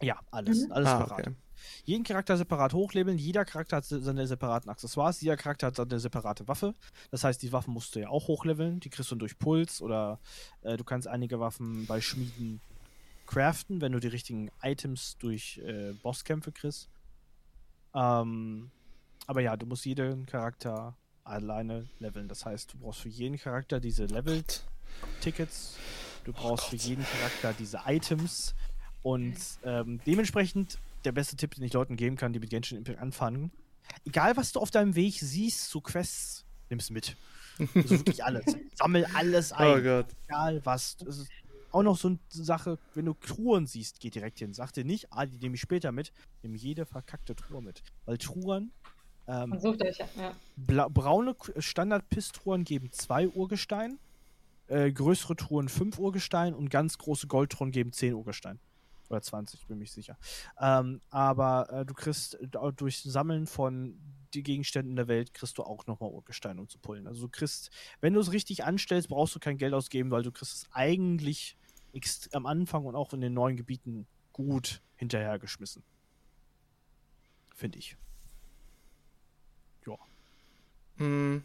Ja, 0.00 0.20
alles. 0.30 0.66
Mhm. 0.66 0.72
Alles 0.72 0.88
ah, 0.88 0.98
separat. 0.98 1.26
Okay. 1.26 1.36
Jeden 1.84 2.04
Charakter 2.04 2.36
separat 2.36 2.74
hochleveln, 2.74 3.18
jeder 3.18 3.44
Charakter 3.44 3.78
hat 3.78 3.86
seine 3.86 4.26
separaten 4.26 4.70
Accessoires, 4.70 5.20
jeder 5.20 5.36
Charakter 5.36 5.68
hat 5.68 5.76
seine 5.76 5.98
separate 5.98 6.46
Waffe. 6.46 6.74
Das 7.10 7.24
heißt, 7.24 7.42
die 7.42 7.52
Waffen 7.52 7.72
musst 7.72 7.94
du 7.94 8.00
ja 8.00 8.08
auch 8.08 8.28
hochleveln, 8.28 8.80
die 8.80 8.90
kriegst 8.90 9.10
du 9.10 9.16
durch 9.16 9.38
Puls 9.38 9.80
oder 9.80 10.20
äh, 10.62 10.76
du 10.76 10.84
kannst 10.84 11.08
einige 11.08 11.40
Waffen 11.40 11.86
bei 11.86 12.00
Schmieden 12.00 12.60
craften, 13.26 13.80
wenn 13.80 13.92
du 13.92 14.00
die 14.00 14.08
richtigen 14.08 14.50
Items 14.62 15.16
durch 15.18 15.58
äh, 15.64 15.92
Bosskämpfe 16.02 16.52
kriegst. 16.52 16.88
Ähm, 17.94 18.70
aber 19.26 19.40
ja, 19.40 19.56
du 19.56 19.66
musst 19.66 19.84
jeden 19.86 20.26
Charakter 20.26 20.96
alleine 21.24 21.88
leveln. 21.98 22.28
Das 22.28 22.44
heißt, 22.44 22.72
du 22.72 22.78
brauchst 22.78 23.00
für 23.00 23.08
jeden 23.08 23.38
Charakter 23.38 23.80
diese 23.80 24.04
Level-Tickets. 24.06 25.76
Du 26.24 26.32
oh 26.32 26.34
brauchst 26.34 26.66
oh 26.66 26.70
für 26.70 26.76
jeden 26.76 27.04
Charakter 27.04 27.54
diese 27.58 27.80
Items. 27.86 28.54
Und 29.02 29.36
ähm, 29.64 30.00
dementsprechend 30.06 30.78
der 31.04 31.12
beste 31.12 31.36
Tipp, 31.36 31.54
den 31.54 31.64
ich 31.64 31.72
Leuten 31.72 31.96
geben 31.96 32.16
kann, 32.16 32.32
die 32.32 32.38
mit 32.38 32.50
Genshin 32.50 32.78
Impact 32.78 32.98
anfangen. 32.98 33.50
Egal, 34.06 34.36
was 34.36 34.52
du 34.52 34.60
auf 34.60 34.70
deinem 34.70 34.94
Weg 34.94 35.18
siehst 35.20 35.68
zu 35.68 35.80
Quests, 35.80 36.44
nimm's 36.70 36.90
mit. 36.90 37.16
Also 37.58 37.90
wirklich 37.90 38.24
alles. 38.24 38.44
Sammel 38.74 39.06
alles 39.14 39.52
oh 39.52 39.56
ein. 39.56 39.78
Oh 39.78 39.82
Gott. 39.82 40.06
Egal 40.26 40.60
was. 40.64 40.96
Das 40.96 41.18
ist 41.18 41.28
auch 41.74 41.82
noch 41.82 41.96
so 41.96 42.08
eine 42.08 42.18
Sache, 42.28 42.78
wenn 42.94 43.06
du 43.06 43.14
Truhen 43.14 43.66
siehst, 43.66 44.00
geh 44.00 44.10
direkt 44.10 44.38
hin. 44.38 44.54
Sag 44.54 44.72
dir 44.72 44.84
nicht, 44.84 45.12
ah, 45.12 45.26
die 45.26 45.38
nehme 45.38 45.56
ich 45.56 45.60
später 45.60 45.92
mit. 45.92 46.12
Nimm 46.42 46.54
jede 46.54 46.86
verkackte 46.86 47.34
Truhe 47.34 47.62
mit. 47.62 47.82
Weil 48.04 48.18
Truhen. 48.18 48.72
Ähm, 49.26 49.52
euch, 49.52 49.98
ja. 50.16 50.88
braune 50.88 51.34
Standard-Pistruhen 51.56 52.64
geben 52.64 52.92
zwei 52.92 53.28
Urgestein. 53.28 53.98
Äh, 54.66 54.92
größere 54.92 55.36
Truhen 55.36 55.68
fünf 55.68 55.98
Urgestein 55.98 56.54
und 56.54 56.70
ganz 56.70 56.98
große 56.98 57.26
Goldtruhen 57.26 57.70
geben 57.70 57.92
zehn 57.92 58.14
Urgestein. 58.14 58.60
Oder 59.10 59.20
20, 59.20 59.66
bin 59.66 59.80
ich 59.80 59.92
sicher. 59.92 60.16
Ähm, 60.60 61.00
aber 61.10 61.70
äh, 61.70 61.84
du 61.84 61.94
kriegst 61.94 62.38
durch 62.76 63.02
Sammeln 63.02 63.46
von 63.46 63.98
die 64.32 64.42
Gegenständen 64.42 64.96
der 64.96 65.08
Welt 65.08 65.34
kriegst 65.34 65.58
du 65.58 65.62
auch 65.62 65.86
nochmal 65.86 66.10
Urgestein, 66.10 66.58
um 66.58 66.68
zu 66.68 66.78
pullen. 66.78 67.06
Also 67.06 67.22
du 67.22 67.28
kriegst, 67.28 67.70
wenn 68.00 68.14
du 68.14 68.20
es 68.20 68.32
richtig 68.32 68.64
anstellst, 68.64 69.08
brauchst 69.08 69.34
du 69.34 69.38
kein 69.38 69.58
Geld 69.58 69.74
ausgeben, 69.74 70.10
weil 70.10 70.22
du 70.22 70.32
kriegst 70.32 70.54
es 70.54 70.66
eigentlich 70.72 71.56
am 72.32 72.46
Anfang 72.46 72.84
und 72.84 72.94
auch 72.94 73.12
in 73.12 73.20
den 73.20 73.34
neuen 73.34 73.56
Gebieten 73.56 74.06
gut 74.32 74.82
hinterhergeschmissen. 74.96 75.82
Finde 77.54 77.78
ich. 77.78 77.96
Ja. 79.86 79.96
Hm. 80.96 81.44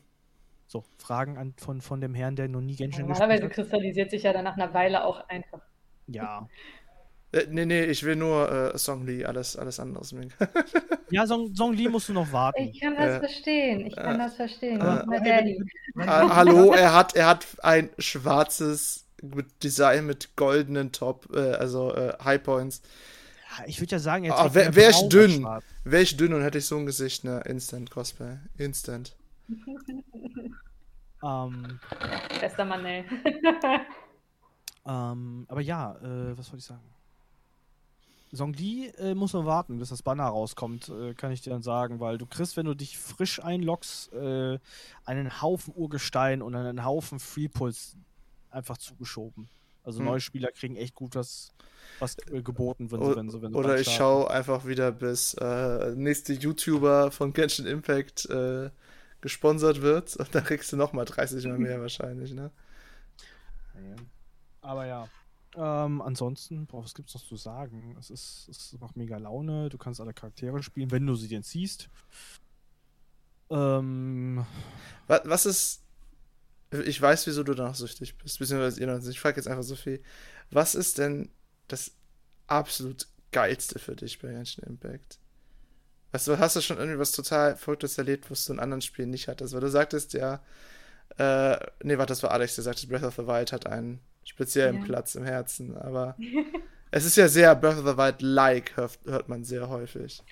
So, 0.67 0.83
Fragen 0.97 1.37
an, 1.37 1.53
von, 1.57 1.81
von 1.81 2.01
dem 2.01 2.13
Herrn, 2.13 2.35
der 2.35 2.47
noch 2.47 2.61
nie 2.61 2.75
Genshin 2.75 3.07
Normalerweise 3.07 3.49
kristallisiert 3.49 4.11
sich 4.11 4.23
ja 4.23 4.33
dann 4.33 4.43
nach 4.43 4.55
einer 4.55 4.73
Weile 4.73 5.03
auch 5.03 5.27
einfach. 5.27 5.61
Ja. 6.07 6.47
Äh, 7.31 7.45
nee, 7.47 7.65
nee, 7.65 7.83
ich 7.83 8.01
will 8.03 8.15
nur 8.15 8.73
äh, 8.73 8.77
Song 8.79 9.05
Lee, 9.05 9.23
alles, 9.23 9.55
alles 9.55 9.79
andere 9.79 10.03
ja, 11.11 11.27
Song, 11.27 11.53
Song 11.53 11.73
Lee 11.73 11.87
musst 11.87 12.09
du 12.09 12.13
noch 12.13 12.31
warten. 12.31 12.63
Ich 12.63 12.81
kann 12.81 12.95
das 12.95 13.17
äh, 13.17 13.19
verstehen, 13.19 13.85
ich 13.85 13.95
kann 13.95 14.15
äh, 14.15 14.17
das 14.17 14.35
verstehen. 14.35 14.81
Äh, 14.81 15.03
hallo, 16.07 16.73
er 16.73 16.95
hat, 16.95 17.15
er 17.15 17.27
hat 17.27 17.45
ein 17.61 17.91
schwarzes 17.99 19.05
Design 19.63 20.05
mit 20.05 20.35
goldenen 20.35 20.91
Top, 20.91 21.27
äh, 21.33 21.53
also 21.53 21.93
äh, 21.93 22.13
High 22.23 22.43
Points. 22.43 22.81
Ja, 23.57 23.65
ich 23.67 23.79
würde 23.79 23.91
ja 23.91 23.99
sagen, 23.99 24.25
er 24.25 24.37
ah, 24.37 24.53
Wäre 24.53 24.75
wär 24.75 24.89
ich 24.89 25.09
dünn, 25.09 25.47
wäre 25.83 26.03
ich 26.03 26.15
dünn 26.17 26.33
und 26.33 26.43
hätte 26.43 26.59
ich 26.59 26.65
so 26.65 26.77
ein 26.77 26.85
Gesicht, 26.85 27.23
ne? 27.23 27.41
Instant 27.45 27.89
Cosplay. 27.89 28.37
Instant. 28.57 29.15
ähm, 31.23 31.79
Bester 32.39 32.65
Mann, 32.65 32.85
ey. 32.85 33.05
ähm, 34.85 35.45
aber 35.47 35.61
ja, 35.61 35.95
äh, 35.95 36.37
was 36.37 36.47
wollte 36.47 36.57
ich 36.57 36.65
sagen? 36.65 36.81
Songli 38.31 38.91
äh, 38.97 39.15
muss 39.15 39.33
man 39.33 39.45
warten, 39.45 39.79
bis 39.79 39.89
das 39.89 40.03
Banner 40.03 40.25
rauskommt, 40.25 40.89
äh, 40.89 41.13
kann 41.15 41.31
ich 41.31 41.41
dir 41.41 41.49
dann 41.49 41.63
sagen, 41.63 41.99
weil 41.99 42.17
du 42.17 42.27
kriegst, 42.27 42.57
wenn 42.57 42.67
du 42.67 42.75
dich 42.75 42.97
frisch 42.97 43.43
einloggst, 43.43 44.13
äh, 44.13 44.59
einen 45.05 45.41
Haufen 45.41 45.73
Urgestein 45.75 46.41
und 46.41 46.55
einen 46.55 46.85
Haufen 46.85 47.19
Freepuls 47.19 47.95
einfach 48.51 48.77
zugeschoben. 48.77 49.49
Also 49.83 49.99
hm. 49.99 50.05
neue 50.05 50.19
Spieler 50.19 50.51
kriegen 50.51 50.75
echt 50.75 50.95
gut 50.95 51.15
was, 51.15 51.53
was 51.99 52.17
äh, 52.27 52.41
geboten, 52.41 52.91
wenn 52.91 53.01
sie, 53.01 53.15
wenn 53.15 53.29
sie, 53.29 53.41
wenn 53.41 53.51
sie 53.53 53.57
Oder 53.57 53.79
ich 53.79 53.89
schaue 53.89 54.29
einfach 54.29 54.65
wieder, 54.65 54.91
bis 54.91 55.33
äh, 55.35 55.95
nächste 55.95 56.33
YouTuber 56.33 57.11
von 57.11 57.33
Genshin 57.33 57.65
Impact 57.65 58.25
äh, 58.29 58.69
gesponsert 59.21 59.81
wird 59.81 60.15
und 60.17 60.33
dann 60.33 60.43
kriegst 60.43 60.71
du 60.71 60.77
nochmal 60.77 61.05
30 61.05 61.45
mal 61.45 61.57
mehr 61.57 61.81
wahrscheinlich, 61.81 62.33
ne? 62.33 62.51
Aber 64.61 64.85
ja. 64.85 65.07
Ähm, 65.55 66.01
ansonsten, 66.01 66.67
boah, 66.67 66.83
was 66.83 66.93
gibt's 66.93 67.15
noch 67.15 67.25
zu 67.25 67.35
sagen? 67.35 67.95
Es 67.99 68.09
ist, 68.09 68.47
es 68.49 68.77
macht 68.79 68.95
mega 68.95 69.17
Laune. 69.17 69.69
Du 69.69 69.77
kannst 69.77 69.99
alle 69.99 70.13
Charaktere 70.13 70.61
spielen, 70.61 70.91
wenn 70.91 71.07
du 71.07 71.15
sie 71.15 71.27
denn 71.27 71.43
ziehst. 71.43 71.89
Ähm, 73.49 74.45
was, 75.07 75.21
was 75.25 75.45
ist. 75.45 75.83
Ich 76.71 77.01
weiß, 77.01 77.25
wieso 77.25 77.43
du 77.43 77.55
danach 77.55 77.75
süchtig 77.75 78.17
bist, 78.17 78.37
beziehungsweise 78.37 78.79
ihr 78.79 78.87
noch 78.87 79.03
Ich 79.07 79.19
frage 79.19 79.37
jetzt 79.37 79.47
einfach 79.47 79.63
so 79.63 79.75
viel. 79.75 80.01
Was 80.51 80.75
ist 80.75 80.99
denn 80.99 81.29
das 81.67 81.91
absolut 82.47 83.07
geilste 83.31 83.79
für 83.79 83.95
dich 83.95 84.19
bei 84.19 84.29
Genshin 84.29 84.65
Impact? 84.65 85.19
Weißt 86.11 86.27
du, 86.27 86.39
hast 86.39 86.55
du 86.55 86.61
schon 86.61 86.77
irgendwie 86.77 86.99
was 86.99 87.11
total 87.11 87.55
Verrücktes 87.55 87.97
erlebt, 87.97 88.29
was 88.31 88.45
du 88.45 88.53
in 88.53 88.59
anderen 88.59 88.81
Spielen 88.81 89.09
nicht 89.11 89.27
hattest? 89.27 89.53
Weil 89.53 89.61
du 89.61 89.69
sagtest 89.69 90.13
ja, 90.13 90.41
äh, 91.17 91.57
nee, 91.83 91.97
warte, 91.97 92.11
das 92.11 92.23
war 92.23 92.31
Alex, 92.31 92.55
der 92.55 92.63
sagte, 92.63 92.87
Breath 92.87 93.03
of 93.03 93.15
the 93.15 93.27
Wild 93.27 93.51
hat 93.51 93.67
einen 93.67 93.99
speziellen 94.23 94.79
ja. 94.79 94.85
Platz 94.85 95.15
im 95.15 95.23
Herzen. 95.23 95.77
Aber 95.77 96.15
es 96.91 97.05
ist 97.05 97.17
ja 97.17 97.27
sehr 97.27 97.55
Breath 97.55 97.77
of 97.77 97.87
the 97.87 97.97
Wild-like, 97.97 98.77
hört, 98.77 98.99
hört, 99.05 99.29
man 99.29 99.43
sehr 99.43 99.69
häufig. 99.69 100.23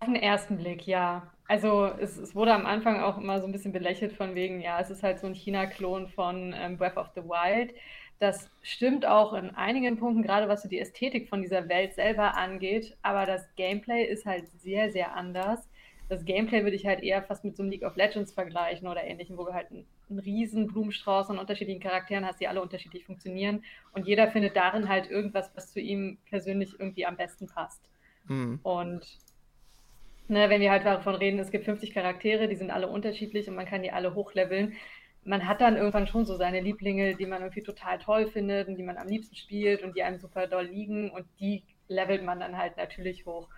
Auf 0.00 0.06
den 0.06 0.16
ersten 0.16 0.56
Blick, 0.56 0.86
ja. 0.86 1.30
Also 1.50 1.86
es, 1.98 2.16
es, 2.16 2.34
wurde 2.36 2.54
am 2.54 2.64
Anfang 2.64 3.00
auch 3.00 3.18
immer 3.18 3.40
so 3.40 3.46
ein 3.46 3.52
bisschen 3.52 3.72
belächelt 3.72 4.12
von 4.12 4.36
wegen, 4.36 4.60
ja, 4.60 4.78
es 4.80 4.88
ist 4.88 5.02
halt 5.02 5.18
so 5.18 5.26
ein 5.26 5.34
China-Klon 5.34 6.06
von 6.06 6.54
ähm, 6.56 6.78
Breath 6.78 6.96
of 6.96 7.08
the 7.16 7.22
Wild. 7.22 7.74
Das 8.20 8.48
stimmt 8.62 9.04
auch 9.04 9.32
in 9.32 9.50
einigen 9.50 9.98
Punkten, 9.98 10.22
gerade 10.22 10.46
was 10.46 10.62
so 10.62 10.68
die 10.68 10.78
Ästhetik 10.78 11.28
von 11.28 11.42
dieser 11.42 11.68
Welt 11.68 11.94
selber 11.94 12.36
angeht. 12.36 12.96
Aber 13.02 13.26
das 13.26 13.52
Gameplay 13.56 14.04
ist 14.04 14.26
halt 14.26 14.48
sehr, 14.60 14.92
sehr 14.92 15.16
anders 15.16 15.68
das 16.10 16.24
Gameplay 16.24 16.64
würde 16.64 16.74
ich 16.74 16.86
halt 16.86 17.04
eher 17.04 17.22
fast 17.22 17.44
mit 17.44 17.56
so 17.56 17.62
einem 17.62 17.70
League 17.70 17.84
of 17.84 17.94
Legends 17.94 18.32
vergleichen 18.32 18.88
oder 18.88 19.04
ähnlichem, 19.04 19.38
wo 19.38 19.44
du 19.44 19.54
halt 19.54 19.70
einen, 19.70 19.86
einen 20.10 20.18
riesen 20.18 20.66
Blumenstrauß 20.66 21.30
an 21.30 21.38
unterschiedlichen 21.38 21.80
Charakteren 21.80 22.26
hast, 22.26 22.40
die 22.40 22.48
alle 22.48 22.60
unterschiedlich 22.60 23.04
funktionieren 23.04 23.62
und 23.92 24.08
jeder 24.08 24.28
findet 24.28 24.56
darin 24.56 24.88
halt 24.88 25.08
irgendwas, 25.08 25.52
was 25.54 25.72
zu 25.72 25.78
ihm 25.78 26.18
persönlich 26.28 26.74
irgendwie 26.80 27.06
am 27.06 27.16
besten 27.16 27.46
passt. 27.46 27.88
Mhm. 28.26 28.58
Und 28.64 29.06
ne, 30.30 30.48
wenn 30.48 30.60
wir 30.60 30.70
halt 30.70 30.86
davon 30.86 31.14
reden, 31.14 31.38
es 31.38 31.50
gibt 31.50 31.64
50 31.64 31.92
Charaktere, 31.92 32.48
die 32.48 32.56
sind 32.56 32.70
alle 32.70 32.88
unterschiedlich 32.88 33.48
und 33.48 33.56
man 33.56 33.66
kann 33.66 33.82
die 33.82 33.92
alle 33.92 34.14
hochleveln, 34.14 34.74
man 35.24 35.46
hat 35.46 35.60
dann 35.60 35.76
irgendwann 35.76 36.06
schon 36.06 36.24
so 36.24 36.36
seine 36.36 36.60
Lieblinge, 36.60 37.14
die 37.14 37.26
man 37.26 37.42
irgendwie 37.42 37.62
total 37.62 37.98
toll 37.98 38.26
findet 38.26 38.68
und 38.68 38.76
die 38.76 38.82
man 38.82 38.96
am 38.96 39.08
liebsten 39.08 39.36
spielt 39.36 39.82
und 39.82 39.96
die 39.96 40.02
einem 40.02 40.18
super 40.18 40.46
doll 40.46 40.64
liegen 40.64 41.10
und 41.10 41.26
die 41.40 41.64
levelt 41.88 42.24
man 42.24 42.40
dann 42.40 42.56
halt 42.56 42.76
natürlich 42.76 43.26
hoch. 43.26 43.48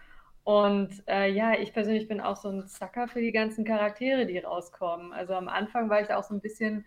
Und 0.45 0.91
äh, 1.07 1.31
ja, 1.31 1.55
ich 1.55 1.73
persönlich 1.73 2.09
bin 2.09 2.21
auch 2.21 2.37
so 2.37 2.49
ein 2.49 2.67
Sucker 2.67 3.07
für 3.07 3.21
die 3.21 3.31
ganzen 3.31 3.65
Charaktere, 3.65 4.27
die 4.27 4.39
rauskommen. 4.39 5.13
Also 5.13 5.35
am 5.35 5.49
Anfang 5.49 5.89
war 5.89 6.01
ich 6.01 6.13
auch 6.13 6.25
so 6.25 6.35
ein 6.35 6.41
bisschen 6.41 6.85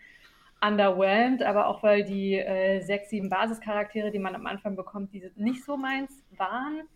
underwhelmed, 0.62 1.42
aber 1.44 1.68
auch 1.68 1.82
weil 1.82 2.04
die 2.04 2.36
äh, 2.36 2.82
sechs, 2.82 3.10
sieben 3.10 3.30
Basischaraktere, 3.30 4.12
die 4.12 4.20
man 4.20 4.36
am 4.36 4.46
Anfang 4.46 4.76
bekommt, 4.76 5.14
die 5.14 5.32
nicht 5.36 5.64
so 5.64 5.78
meins 5.78 6.12
waren. 6.38 6.88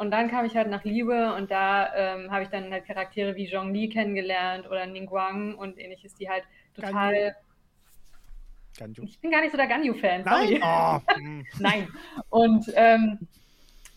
Und 0.00 0.12
dann 0.12 0.30
kam 0.30 0.46
ich 0.46 0.56
halt 0.56 0.70
nach 0.70 0.82
Liebe 0.82 1.34
und 1.34 1.50
da 1.50 1.94
ähm, 1.94 2.30
habe 2.30 2.44
ich 2.44 2.48
dann 2.48 2.72
halt 2.72 2.86
Charaktere 2.86 3.36
wie 3.36 3.50
Zhongli 3.50 3.90
kennengelernt 3.90 4.66
oder 4.66 4.86
Ningguang 4.86 5.56
und 5.56 5.78
ähnliches, 5.78 6.14
die 6.14 6.26
halt 6.26 6.44
total. 6.74 7.36
Ganyu. 8.78 9.02
Ich 9.04 9.18
bin 9.20 9.30
gar 9.30 9.42
nicht 9.42 9.50
so 9.50 9.58
der 9.58 9.66
Ganyu-Fan. 9.66 10.22
Nein. 10.24 10.62
Oh. 10.62 11.00
Nein. 11.58 11.88
Und 12.30 12.72
ähm, 12.76 13.18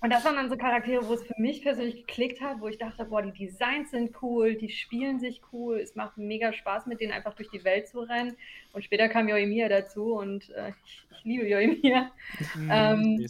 und 0.01 0.09
das 0.09 0.25
waren 0.25 0.35
dann 0.35 0.49
so 0.49 0.57
Charaktere, 0.57 1.07
wo 1.07 1.13
es 1.13 1.23
für 1.23 1.39
mich 1.39 1.61
persönlich 1.61 2.05
geklickt 2.05 2.41
hat, 2.41 2.59
wo 2.59 2.67
ich 2.67 2.77
dachte, 2.77 3.05
boah, 3.05 3.21
die 3.21 3.31
Designs 3.31 3.91
sind 3.91 4.21
cool, 4.21 4.55
die 4.55 4.67
spielen 4.67 5.21
sich 5.21 5.41
cool, 5.53 5.79
es 5.79 5.95
macht 5.95 6.17
mega 6.17 6.51
Spaß, 6.51 6.87
mit 6.87 6.99
denen 6.99 7.13
einfach 7.13 7.35
durch 7.35 7.49
die 7.49 7.63
Welt 7.63 7.87
zu 7.87 8.01
rennen. 8.01 8.35
Und 8.73 8.83
später 8.83 9.07
kam 9.07 9.29
Yoimiya 9.29 9.69
dazu 9.69 10.15
und 10.15 10.49
äh, 10.49 10.73
ich, 10.83 11.07
ich, 11.09 11.23
liebe 11.23 11.47
Yoimiya. 11.47 12.11
Mhm, 12.55 12.69
ähm, 12.69 13.27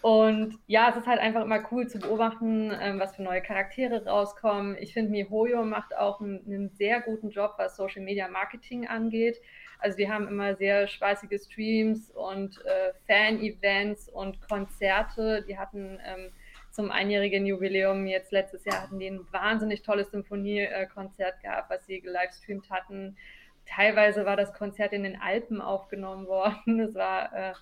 und 0.00 0.58
ja, 0.68 0.90
es 0.90 0.96
ist 0.96 1.06
halt 1.06 1.18
einfach 1.18 1.42
immer 1.42 1.60
cool 1.72 1.88
zu 1.88 1.98
beobachten, 1.98 2.72
ähm, 2.80 3.00
was 3.00 3.16
für 3.16 3.22
neue 3.22 3.42
Charaktere 3.42 4.04
rauskommen. 4.06 4.76
Ich 4.78 4.92
finde, 4.92 5.10
MiHoYo 5.10 5.64
macht 5.64 5.96
auch 5.96 6.20
einen, 6.20 6.70
sehr 6.70 7.00
guten 7.00 7.30
Job, 7.30 7.54
was 7.58 7.76
Social 7.76 8.02
Media 8.02 8.28
Marketing 8.28 8.86
angeht. 8.86 9.40
Also 9.80 9.96
die 9.96 10.08
haben 10.08 10.28
immer 10.28 10.54
sehr 10.54 10.86
spaßige 10.86 11.40
Streams 11.42 12.10
und 12.10 12.64
äh, 12.64 12.92
Fan-Events 13.06 14.08
und 14.08 14.40
Konzerte. 14.48 15.44
Die 15.48 15.58
hatten 15.58 15.98
ähm, 16.04 16.30
zum 16.70 16.92
einjährigen 16.92 17.44
Jubiläum 17.44 18.06
jetzt 18.06 18.30
letztes 18.30 18.64
Jahr 18.64 18.82
hatten 18.82 19.00
die 19.00 19.08
ein 19.08 19.26
wahnsinnig 19.32 19.82
tolles 19.82 20.10
Symphoniekonzert 20.12 21.40
gehabt, 21.42 21.70
was 21.70 21.84
sie 21.86 22.00
gelivestreamt 22.00 22.70
hatten. 22.70 23.16
Teilweise 23.66 24.24
war 24.24 24.36
das 24.36 24.52
Konzert 24.54 24.92
in 24.92 25.02
den 25.02 25.20
Alpen 25.20 25.60
aufgenommen 25.60 26.26
worden. 26.28 26.78
Das 26.78 26.94
war 26.94 27.32
äh, 27.32 27.52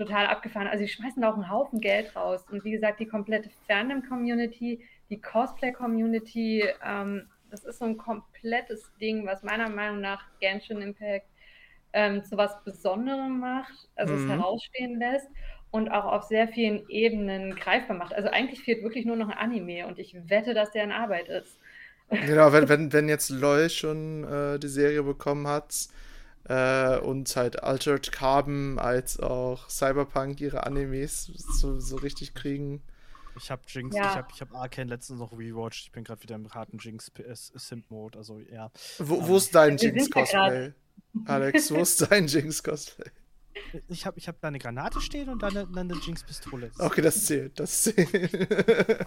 total 0.00 0.26
abgefahren. 0.26 0.66
Also 0.66 0.84
sie 0.84 0.90
schmeißen 0.90 1.22
da 1.22 1.30
auch 1.30 1.34
einen 1.34 1.50
Haufen 1.50 1.80
Geld 1.80 2.14
raus. 2.16 2.44
Und 2.50 2.64
wie 2.64 2.70
gesagt, 2.70 3.00
die 3.00 3.06
komplette 3.06 3.50
Fandom-Community, 3.66 4.80
die 5.10 5.20
Cosplay-Community, 5.20 6.64
ähm, 6.84 7.26
das 7.50 7.64
ist 7.64 7.78
so 7.78 7.84
ein 7.84 7.98
komplettes 7.98 8.90
Ding, 9.00 9.26
was 9.26 9.42
meiner 9.42 9.68
Meinung 9.68 10.00
nach 10.00 10.22
Genshin 10.40 10.80
Impact 10.80 11.26
ähm, 11.92 12.24
zu 12.24 12.36
was 12.36 12.62
Besonderem 12.64 13.40
macht, 13.40 13.88
also 13.96 14.14
mhm. 14.14 14.24
es 14.24 14.36
herausstehen 14.36 14.98
lässt 14.98 15.28
und 15.70 15.90
auch 15.90 16.04
auf 16.04 16.24
sehr 16.24 16.48
vielen 16.48 16.88
Ebenen 16.88 17.54
greifbar 17.56 17.96
macht. 17.96 18.14
Also 18.14 18.28
eigentlich 18.28 18.62
fehlt 18.62 18.82
wirklich 18.82 19.04
nur 19.04 19.16
noch 19.16 19.28
ein 19.28 19.38
Anime 19.38 19.86
und 19.86 19.98
ich 19.98 20.16
wette, 20.28 20.54
dass 20.54 20.70
der 20.70 20.84
in 20.84 20.92
Arbeit 20.92 21.28
ist. 21.28 21.58
Genau, 22.08 22.52
wenn, 22.52 22.68
wenn, 22.68 22.92
wenn 22.92 23.08
jetzt 23.08 23.30
LOL 23.30 23.68
schon 23.70 24.24
äh, 24.24 24.58
die 24.58 24.68
Serie 24.68 25.02
bekommen 25.02 25.46
hat 25.46 25.88
äh, 26.44 26.98
und 26.98 27.34
halt 27.36 27.62
Altered 27.62 28.12
Carbon 28.12 28.78
als 28.78 29.18
auch 29.20 29.68
Cyberpunk 29.68 30.40
ihre 30.40 30.66
Animes 30.66 31.30
so, 31.58 31.78
so 31.80 31.96
richtig 31.96 32.34
kriegen. 32.34 32.82
Ich 33.36 33.50
habe 33.50 33.62
Jinx, 33.66 33.96
ja. 33.96 34.10
ich 34.10 34.16
habe 34.16 34.28
ich 34.34 34.40
hab 34.40 34.54
Arcane 34.54 34.90
letztens 34.90 35.20
noch 35.20 35.32
rewatcht. 35.32 35.84
Ich 35.84 35.92
bin 35.92 36.04
gerade 36.04 36.22
wieder 36.22 36.34
im 36.34 36.52
harten 36.52 36.78
Jinx-Simp-Mode, 36.78 38.18
also 38.18 38.40
ja. 38.40 38.70
Wo, 38.98 39.26
wo 39.26 39.36
ist 39.36 39.54
dein 39.54 39.76
Jinx-Cosplay? 39.76 40.72
Alex, 41.26 41.70
wo 41.70 41.76
ist 41.80 42.10
dein 42.10 42.26
Jinx-Cosplay? 42.26 43.10
Ich 43.88 44.06
habe 44.06 44.18
ich 44.18 44.28
hab 44.28 44.40
da 44.40 44.48
eine 44.48 44.58
Granate 44.58 45.00
stehen 45.00 45.28
und 45.28 45.42
dann 45.42 45.56
eine, 45.56 45.78
eine 45.78 45.94
Jinx-Pistole. 45.94 46.70
Okay, 46.78 47.02
das 47.02 47.26
zählt, 47.26 47.58
das 47.58 47.82
zählt. 47.82 49.06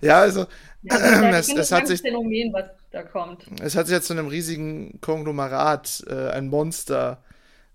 ja, 0.00 0.20
also 0.20 0.46
ja, 0.82 1.30
es, 1.38 1.48
es 1.48 1.72
hat 1.72 1.86
sich 1.86 2.00
Phänomen, 2.00 2.52
was 2.52 2.66
da 2.90 3.02
kommt. 3.02 3.44
Es 3.60 3.76
hat 3.76 3.86
sich 3.86 3.94
jetzt 3.94 4.06
zu 4.06 4.12
einem 4.12 4.28
riesigen 4.28 5.00
Konglomerat, 5.00 6.04
äh, 6.08 6.30
ein 6.30 6.48
Monster, 6.48 7.22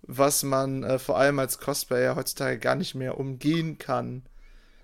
was 0.01 0.43
man 0.43 0.83
äh, 0.83 0.99
vor 0.99 1.17
allem 1.17 1.39
als 1.39 1.59
Cosplayer 1.59 2.15
heutzutage 2.15 2.59
gar 2.59 2.75
nicht 2.75 2.95
mehr 2.95 3.17
umgehen 3.17 3.77
kann. 3.77 4.23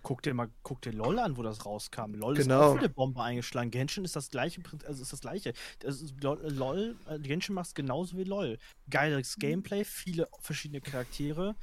Guck 0.01 0.21
dir 0.21 0.33
mal, 0.33 0.49
guck 0.63 0.81
dir 0.81 0.93
LOL 0.93 1.19
an, 1.19 1.35
wo 1.35 1.43
das 1.43 1.65
rauskam. 1.65 2.13
LOL 2.13 2.35
genau. 2.35 2.59
ist 2.59 2.65
auch 2.65 2.73
für 2.73 2.79
eine 2.79 2.89
Bombe 2.89 3.21
eingeschlagen. 3.21 3.69
Genshin 3.69 4.05
ist 4.05 4.15
das 4.15 4.29
gleiche, 4.29 4.61
also 4.87 5.01
ist 5.01 5.11
das 5.11 5.19
gleiche. 5.19 5.53
Das 5.79 6.01
ist 6.01 6.15
LOL, 6.21 6.95
äh, 7.09 7.19
Genshin 7.19 7.53
macht 7.55 7.67
es 7.67 7.73
genauso 7.73 8.17
wie 8.17 8.23
LOL. 8.23 8.57
Geiles. 8.89 9.35
Gameplay, 9.37 9.83
viele 9.83 10.29
verschiedene 10.39 10.79
Charaktere, 10.79 11.55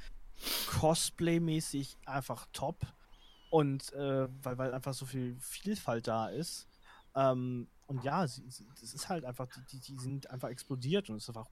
Cosplay-mäßig 0.79 1.97
einfach 2.05 2.47
top. 2.53 2.77
Und 3.49 3.93
äh, 3.93 4.27
weil, 4.43 4.57
weil 4.57 4.73
einfach 4.73 4.93
so 4.93 5.05
viel 5.05 5.37
Vielfalt 5.39 6.07
da 6.07 6.29
ist. 6.29 6.67
Ähm, 7.15 7.67
und 7.87 8.03
ja, 8.03 8.23
es 8.23 8.39
ist 8.39 9.09
halt 9.09 9.23
einfach, 9.23 9.47
die, 9.71 9.79
die, 9.79 9.97
sind 9.97 10.29
einfach 10.29 10.49
explodiert 10.49 11.09
und 11.09 11.15
es 11.17 11.23
ist 11.23 11.29
einfach, 11.29 11.49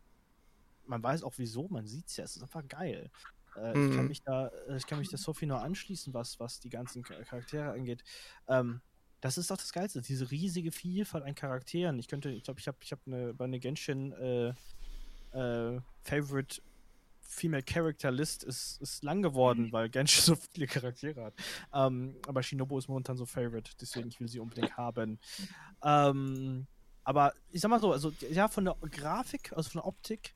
man 0.85 1.01
weiß 1.01 1.23
auch 1.23 1.33
wieso, 1.37 1.67
man 1.69 1.87
sieht 1.87 2.07
es 2.07 2.17
ja, 2.17 2.25
es 2.25 2.35
ist 2.35 2.43
einfach 2.43 2.67
geil. 2.67 3.09
Äh, 3.55 3.73
mhm. 3.73 3.89
ich, 3.89 3.95
kann 3.95 4.07
mich 4.07 4.21
da, 4.21 4.47
äh, 4.47 4.77
ich 4.77 4.85
kann 4.85 4.99
mich 4.99 5.09
da 5.09 5.17
Sophie 5.17 5.45
nur 5.45 5.61
anschließen, 5.61 6.13
was, 6.13 6.39
was 6.39 6.59
die 6.59 6.69
ganzen 6.69 7.03
Charaktere 7.03 7.71
angeht. 7.71 8.03
Ähm, 8.47 8.81
das 9.21 9.37
ist 9.37 9.49
doch 9.49 9.57
das 9.57 9.71
Geilste, 9.71 10.01
diese 10.01 10.29
riesige 10.29 10.71
Vielfalt 10.71 11.23
an 11.23 11.35
Charakteren. 11.35 11.97
Ich 11.99 12.07
könnte, 12.07 12.29
ich 12.29 12.43
glaube, 12.43 12.59
ich 12.59 12.67
habe 12.67 12.77
ich 12.81 12.91
hab 12.91 12.99
eine, 13.07 13.33
bei 13.33 13.45
einer 13.45 13.59
Genshin 13.59 14.11
äh, 14.11 14.49
äh, 15.31 15.81
Favorite 16.01 16.61
Female 17.27 17.63
Character 17.63 18.11
List 18.11 18.43
ist, 18.43 18.81
ist 18.81 19.03
lang 19.03 19.21
geworden, 19.21 19.67
mhm. 19.67 19.71
weil 19.71 19.89
Genshin 19.89 20.23
so 20.35 20.35
viele 20.35 20.67
Charaktere 20.67 21.25
hat. 21.25 21.33
Ähm, 21.73 22.15
aber 22.27 22.43
Shinobu 22.43 22.77
ist 22.77 22.87
momentan 22.87 23.17
so 23.17 23.25
Favorite, 23.25 23.71
deswegen 23.79 24.07
ich 24.07 24.19
will 24.19 24.27
sie 24.27 24.39
unbedingt 24.39 24.77
haben. 24.77 25.19
Ähm, 25.83 26.67
aber 27.03 27.33
ich 27.51 27.61
sag 27.61 27.69
mal 27.69 27.79
so, 27.79 27.91
also 27.91 28.11
ja, 28.31 28.47
von 28.47 28.65
der 28.65 28.75
Grafik, 28.91 29.53
also 29.53 29.69
von 29.69 29.81
der 29.81 29.87
Optik, 29.87 30.33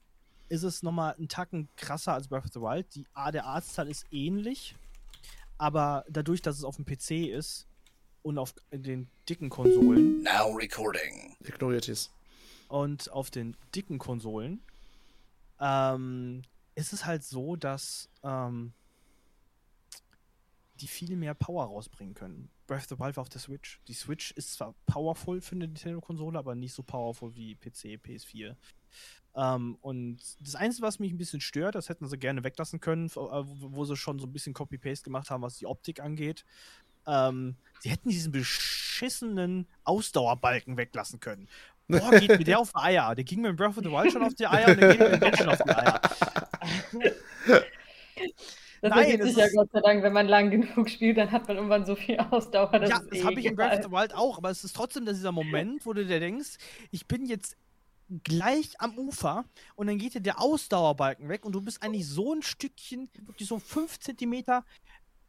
ist 0.50 0.64
es 0.64 0.84
nochmal 0.84 1.14
einen 1.16 1.28
Tacken 1.28 1.70
krasser 1.76 2.14
als 2.14 2.28
Breath 2.28 2.46
of 2.46 2.54
the 2.54 2.60
Wild. 2.60 2.94
Die 2.96 3.06
A 3.14 3.32
der 3.32 3.46
Artstyle 3.46 3.90
ist 3.90 4.06
ähnlich, 4.12 4.76
aber 5.58 6.06
dadurch, 6.10 6.42
dass 6.42 6.58
es 6.58 6.64
auf 6.64 6.76
dem 6.76 6.86
PC 6.86 7.30
ist 7.30 7.68
und 8.24 8.38
auf 8.38 8.54
den 8.72 9.10
dicken 9.28 9.50
Konsolen. 9.50 10.24
Now 10.24 10.56
recording. 10.56 11.36
Ignoriert 11.44 11.88
es. 11.88 12.12
Und 12.68 13.12
auf 13.12 13.32
den 13.32 13.56
dicken 13.74 13.98
Konsolen 13.98 14.62
ähm, 15.60 16.42
ist 16.80 16.94
es 16.94 17.06
halt 17.06 17.24
so, 17.24 17.56
dass 17.56 18.10
ähm, 18.24 18.74
die 20.76 20.88
viel 20.88 21.16
mehr 21.16 21.34
Power 21.34 21.66
rausbringen 21.66 22.14
können. 22.16 22.50
Breath 22.68 22.84
of 22.84 22.90
the 22.90 23.00
Wild 23.00 23.18
war 23.18 23.24
auf 23.24 23.30
der 23.30 23.42
Switch. 23.42 23.82
Die 23.88 23.94
Switch 23.94 24.32
ist 24.32 24.54
zwar 24.54 24.74
powerful 24.86 25.42
für 25.42 25.56
eine 25.56 25.68
Nintendo-Konsole, 25.68 26.40
aber 26.40 26.56
nicht 26.56 26.74
so 26.74 26.84
powerful 26.84 27.36
wie 27.36 27.56
PC, 27.56 28.00
PS4. 28.02 28.56
Ähm, 29.36 29.78
und 29.82 30.20
das 30.40 30.56
Einzige, 30.56 30.88
was 30.88 31.00
mich 31.00 31.12
ein 31.12 31.18
bisschen 31.18 31.42
stört, 31.42 31.76
das 31.76 31.90
hätten 31.90 32.08
sie 32.08 32.18
gerne 32.18 32.44
weglassen 32.44 32.80
können, 32.80 33.08
äh, 33.08 33.12
wo 33.14 33.84
sie 33.86 33.98
schon 33.98 34.20
so 34.20 34.28
ein 34.28 34.34
bisschen 34.34 34.54
Copy-Paste 34.54 35.04
gemacht 35.04 35.30
haben, 35.30 35.42
was 35.42 35.58
die 35.58 35.66
Optik 35.66 36.00
angeht. 36.00 36.46
Ähm, 37.06 37.56
sie 37.80 37.90
hätten 37.90 38.10
diesen 38.10 38.32
beschissenen 38.32 39.68
Ausdauerbalken 39.84 40.78
weglassen 40.78 41.20
können. 41.20 41.50
Boah, 41.88 42.12
geht 42.12 42.30
mir 42.30 42.44
der 42.44 42.60
auf 42.60 42.72
die 42.72 42.80
Eier. 42.80 43.16
Der 43.16 43.24
ging 43.24 43.42
mit 43.42 43.58
Breath 43.58 43.78
of 43.78 43.84
the 43.84 43.92
Wild 43.92 44.14
schon 44.14 44.24
auf 44.24 44.36
die 44.36 44.48
Eier 44.48 44.70
und 44.70 44.80
der 44.80 44.96
geht 44.96 45.12
mit 45.12 45.22
Menschen 45.22 45.50
auf 45.50 45.58
die 45.58 45.70
Eier. 45.72 46.02
Das 48.82 48.92
Nein, 48.92 49.20
ist 49.20 49.36
sicher, 49.36 49.50
Gott 49.54 49.70
sei 49.74 49.82
Dank, 49.82 50.04
wenn 50.04 50.14
man 50.14 50.28
lang 50.30 50.52
genug 50.52 50.90
spielt, 50.90 51.18
dann 51.18 51.32
hat 51.32 51.50
man 51.50 51.58
irgendwann 51.58 51.86
so 51.86 51.96
viel 51.96 52.18
Ausdauer. 52.18 52.72
Das 52.72 52.90
ja, 52.90 53.02
das 53.10 53.24
habe 53.26 53.38
ich 53.38 53.46
in 53.46 53.56
Breath 53.56 53.80
of 53.80 53.86
the 53.86 53.92
Wild 53.92 54.16
auch, 54.16 54.38
aber 54.38 54.50
es 54.52 54.64
ist 54.64 54.74
trotzdem 54.74 55.06
dieser 55.06 55.34
Moment, 55.34 55.86
wo 55.86 55.92
du 55.92 56.06
dir 56.06 56.22
denkst, 56.22 56.58
ich 56.92 57.06
bin 57.06 57.26
jetzt 57.26 57.58
gleich 58.24 58.72
am 58.80 58.98
Ufer 58.98 59.44
und 59.76 59.88
dann 59.88 59.98
geht 59.98 60.14
dir 60.14 60.22
der 60.22 60.40
Ausdauerbalken 60.40 61.28
weg 61.28 61.44
und 61.44 61.52
du 61.52 61.62
bist 61.62 61.84
eigentlich 61.84 62.08
so 62.08 62.34
ein 62.34 62.42
Stückchen, 62.42 63.10
wirklich 63.26 63.50
so 63.50 63.60
fünf 63.60 64.00
Zentimeter 64.00 64.64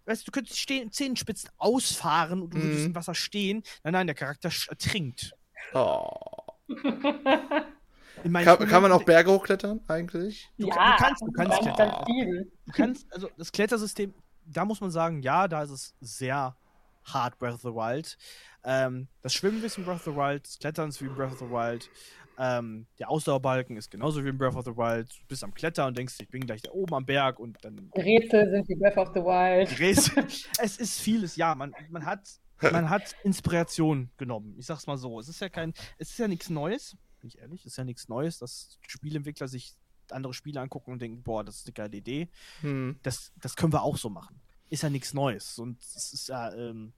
weißt 0.07 0.23
du, 0.23 0.31
du 0.31 0.33
könntest 0.33 0.59
stehen, 0.59 0.91
Zehenspitzen 0.93 1.51
ausfahren 1.57 2.43
und 2.43 2.55
du 2.55 2.63
würdest 2.63 2.81
mhm. 2.81 2.87
im 2.87 2.95
Wasser 2.95 3.15
stehen. 3.15 3.63
Nein, 3.85 3.93
nein, 3.93 4.07
der 4.07 4.17
Charakter 4.17 4.51
ertrinkt. 4.69 5.35
Oh. 5.73 6.11
Kann, 8.23 8.69
kann, 8.69 8.83
man 8.83 8.93
auch 8.93 9.03
Berge 9.05 9.31
hochklettern 9.31 9.81
eigentlich? 9.89 10.51
Du, 10.59 10.69
ja, 10.69 10.97
du 10.97 11.03
kannst, 11.03 11.23
du 11.23 11.33
kannst, 11.33 11.61
oh. 11.63 12.05
du 12.07 12.73
kannst, 12.73 13.13
also 13.13 13.29
das 13.37 13.51
Klettersystem, 13.53 14.15
da 14.45 14.65
muss 14.65 14.81
man 14.81 14.91
sagen, 14.91 15.23
ja, 15.23 15.49
da 15.49 15.63
ist 15.63 15.71
es 15.71 15.95
sehr 16.01 16.57
hart 17.05 17.39
Breath 17.39 17.55
of 17.55 17.63
the 17.63 17.69
Wild. 17.69 18.19
Ähm, 18.65 19.09
das 19.23 19.35
Schwimmen 19.35 19.63
ist 19.65 19.79
wie 19.79 19.83
Breath 19.83 19.97
of 19.97 20.05
the 20.05 20.17
Wild, 20.17 20.47
das 20.47 20.59
Klettern 20.59 20.91
ist 20.91 21.01
wie 21.03 21.09
Breath 21.09 21.33
of 21.33 21.39
the 21.39 21.51
Wild. 21.51 21.91
Ähm, 22.39 22.87
der 22.99 23.11
Ausdauerbalken 23.11 23.77
ist 23.77 23.91
genauso 23.91 24.25
wie 24.25 24.29
in 24.29 24.39
Breath 24.39 24.57
of 24.57 24.65
the 24.65 24.77
Wild. 24.77 25.11
Du 25.11 25.27
bist 25.29 25.45
am 25.45 25.53
Klettern 25.53 25.89
und 25.89 25.99
denkst, 25.99 26.15
ich 26.21 26.29
bin 26.29 26.47
gleich 26.47 26.63
da 26.63 26.71
oben 26.73 26.95
am 26.95 27.05
Berg 27.05 27.39
und 27.39 27.59
dann. 27.63 27.91
Rätsel 27.95 28.51
sind 28.51 28.69
wie 28.69 28.77
Breath 28.77 28.97
of 28.97 29.09
the 29.15 29.21
Wild. 29.21 29.79
Rätsel. 29.79 30.25
es 30.59 30.79
ist 30.79 31.01
vieles, 31.01 31.37
ja. 31.37 31.55
Man, 31.55 31.75
man 31.91 32.07
hat 32.07 32.21
man 32.63 32.91
hat 32.91 33.15
Inspiration 33.25 34.11
genommen. 34.17 34.55
Ich 34.59 34.67
sag's 34.67 34.87
mal 34.87 34.97
so. 34.97 35.19
Es 35.19 35.29
ist 35.29 35.41
ja 35.41 35.49
kein, 35.49 35.73
es 35.99 36.11
ist 36.11 36.19
ja 36.19 36.29
nichts 36.29 36.51
Neues, 36.51 36.97
bin 37.21 37.29
ich 37.29 37.39
ehrlich, 37.39 37.61
es 37.61 37.73
ist 37.73 37.77
ja 37.77 37.85
nichts 37.85 38.09
Neues, 38.09 38.39
dass 38.39 38.79
Spielentwickler 38.87 39.49
sich 39.49 39.77
andere 40.11 40.35
Spiele 40.35 40.61
angucken 40.61 40.93
und 40.93 41.01
denken, 41.01 41.23
boah, 41.23 41.45
das 41.45 41.57
ist 41.57 41.67
eine 41.67 41.75
geile 41.75 41.97
Idee. 41.97 42.29
Hm. 42.63 42.99
Das, 43.03 43.33
das 43.41 43.57
können 43.57 43.73
wir 43.73 43.83
auch 43.83 43.97
so 43.97 44.11
machen. 44.11 44.41
Ist 44.69 44.83
ja 44.83 44.91
nichts 44.91 45.15
Neues. 45.15 45.59
Und 45.59 45.81
es 45.81 46.13
ist 46.13 46.29
ja, 46.29 46.53
ähm, 46.53 46.93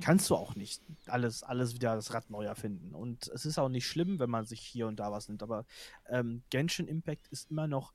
kannst 0.00 0.28
du 0.30 0.36
auch 0.36 0.54
nicht 0.54 0.82
alles, 1.06 1.42
alles 1.42 1.74
wieder 1.74 1.94
das 1.94 2.12
Rad 2.12 2.30
neu 2.30 2.44
erfinden. 2.44 2.94
Und 2.94 3.28
es 3.28 3.46
ist 3.46 3.58
auch 3.58 3.68
nicht 3.68 3.86
schlimm, 3.86 4.18
wenn 4.18 4.30
man 4.30 4.46
sich 4.46 4.60
hier 4.60 4.86
und 4.86 4.96
da 4.96 5.10
was 5.10 5.28
nimmt. 5.28 5.42
Aber 5.42 5.64
ähm, 6.08 6.42
Genshin 6.50 6.88
Impact 6.88 7.28
ist 7.28 7.50
immer 7.50 7.66
noch 7.66 7.92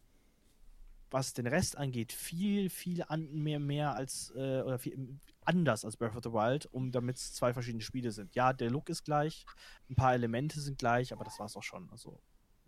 was 1.11 1.33
den 1.33 1.47
Rest 1.47 1.77
angeht, 1.77 2.11
viel, 2.11 2.69
viel 2.69 3.03
an, 3.07 3.31
mehr, 3.31 3.59
mehr 3.59 3.95
als, 3.95 4.31
äh, 4.35 4.61
oder 4.61 4.77
viel, 4.77 5.17
anders 5.49 5.83
als 5.83 5.97
Breath 5.97 6.15
of 6.15 6.23
the 6.23 6.31
Wild, 6.31 6.67
um 6.71 6.91
damit 6.91 7.17
es 7.17 7.33
zwei 7.33 7.53
verschiedene 7.53 7.81
Spiele 7.81 8.11
sind. 8.11 8.35
Ja, 8.35 8.53
der 8.53 8.69
Look 8.69 8.89
ist 8.89 9.03
gleich, 9.03 9.45
ein 9.89 9.95
paar 9.95 10.13
Elemente 10.13 10.59
sind 10.61 10.77
gleich, 10.77 11.11
aber 11.11 11.23
das 11.23 11.39
war 11.39 11.47
es 11.47 11.57
auch 11.57 11.63
schon. 11.63 11.89
Also, 11.91 12.19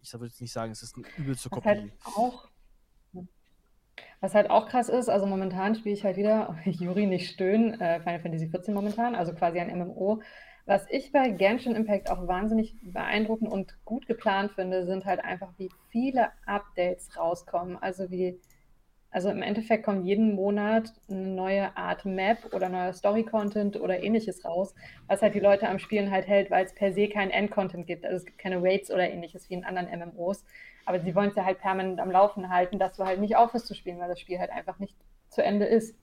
ich 0.01 0.11
würde 0.13 0.25
jetzt 0.25 0.41
nicht 0.41 0.51
sagen, 0.51 0.71
es 0.71 0.81
ist 0.81 0.95
eine 0.95 1.05
übelste 1.17 1.49
Kopie. 1.49 1.67
Halt 1.67 1.91
auch, 2.15 2.49
was 4.19 4.33
halt 4.33 4.49
auch 4.49 4.67
krass 4.67 4.89
ist, 4.89 5.09
also 5.09 5.27
momentan 5.27 5.75
spiele 5.75 5.93
ich 5.93 6.03
halt 6.03 6.17
wieder, 6.17 6.57
Juri 6.65 7.05
nicht 7.05 7.31
stöhnen, 7.31 7.79
äh, 7.79 7.99
Final 7.99 8.19
Fantasy 8.19 8.49
XIV 8.49 8.69
momentan, 8.69 9.15
also 9.15 9.33
quasi 9.33 9.59
ein 9.59 9.77
MMO. 9.77 10.21
Was 10.65 10.85
ich 10.89 11.11
bei 11.11 11.29
Genshin 11.29 11.75
Impact 11.75 12.09
auch 12.09 12.27
wahnsinnig 12.27 12.75
beeindruckend 12.81 13.51
und 13.51 13.77
gut 13.85 14.07
geplant 14.07 14.51
finde, 14.53 14.85
sind 14.85 15.05
halt 15.05 15.23
einfach, 15.23 15.53
wie 15.57 15.69
viele 15.89 16.29
Updates 16.45 17.17
rauskommen. 17.17 17.77
Also 17.77 18.09
wie, 18.11 18.39
also 19.12 19.30
im 19.30 19.41
Endeffekt 19.41 19.84
kommt 19.84 20.06
jeden 20.06 20.36
Monat 20.36 20.93
eine 21.10 21.28
neue 21.28 21.76
Art 21.76 22.06
Map 22.06 22.54
oder 22.54 22.69
neuer 22.69 22.93
Story-Content 22.93 23.80
oder 23.80 24.02
ähnliches 24.02 24.45
raus, 24.45 24.74
was 25.08 25.21
halt 25.21 25.36
die 25.36 25.39
Leute 25.39 25.67
am 25.67 25.80
Spielen 25.80 26.12
halt 26.12 26.28
hält, 26.28 26.50
weil 26.50 26.65
es 26.65 26.74
per 26.74 26.93
se 26.93 27.10
keinen 27.10 27.30
End-Content 27.30 27.86
gibt. 27.86 28.06
Also 28.06 28.17
es 28.17 28.26
gibt 28.26 28.38
keine 28.38 28.63
Raids 28.63 28.89
oder 28.89 29.10
ähnliches 29.10 29.50
wie 29.50 29.56
in 29.56 29.65
anderen 29.65 29.88
MMOs. 29.88 30.45
Aber 30.86 31.00
sie 31.02 31.13
wollen 31.13 31.30
es 31.30 31.36
ja 31.36 31.43
halt 31.43 31.60
permanent 31.60 32.00
am 32.00 32.10
Laufen 32.10 32.50
halten, 32.50 32.80
dass 32.80 32.95
du 32.95 33.04
halt 33.04 33.19
nicht 33.19 33.36
aufhörst 33.36 33.67
zu 33.67 33.76
spielen, 33.76 34.00
weil 34.00 34.08
das 34.08 34.19
Spiel 34.19 34.39
halt 34.39 34.50
einfach 34.50 34.80
nicht 34.80 34.95
zu 35.30 35.43
Ende 35.43 35.65
ist. 35.65 35.95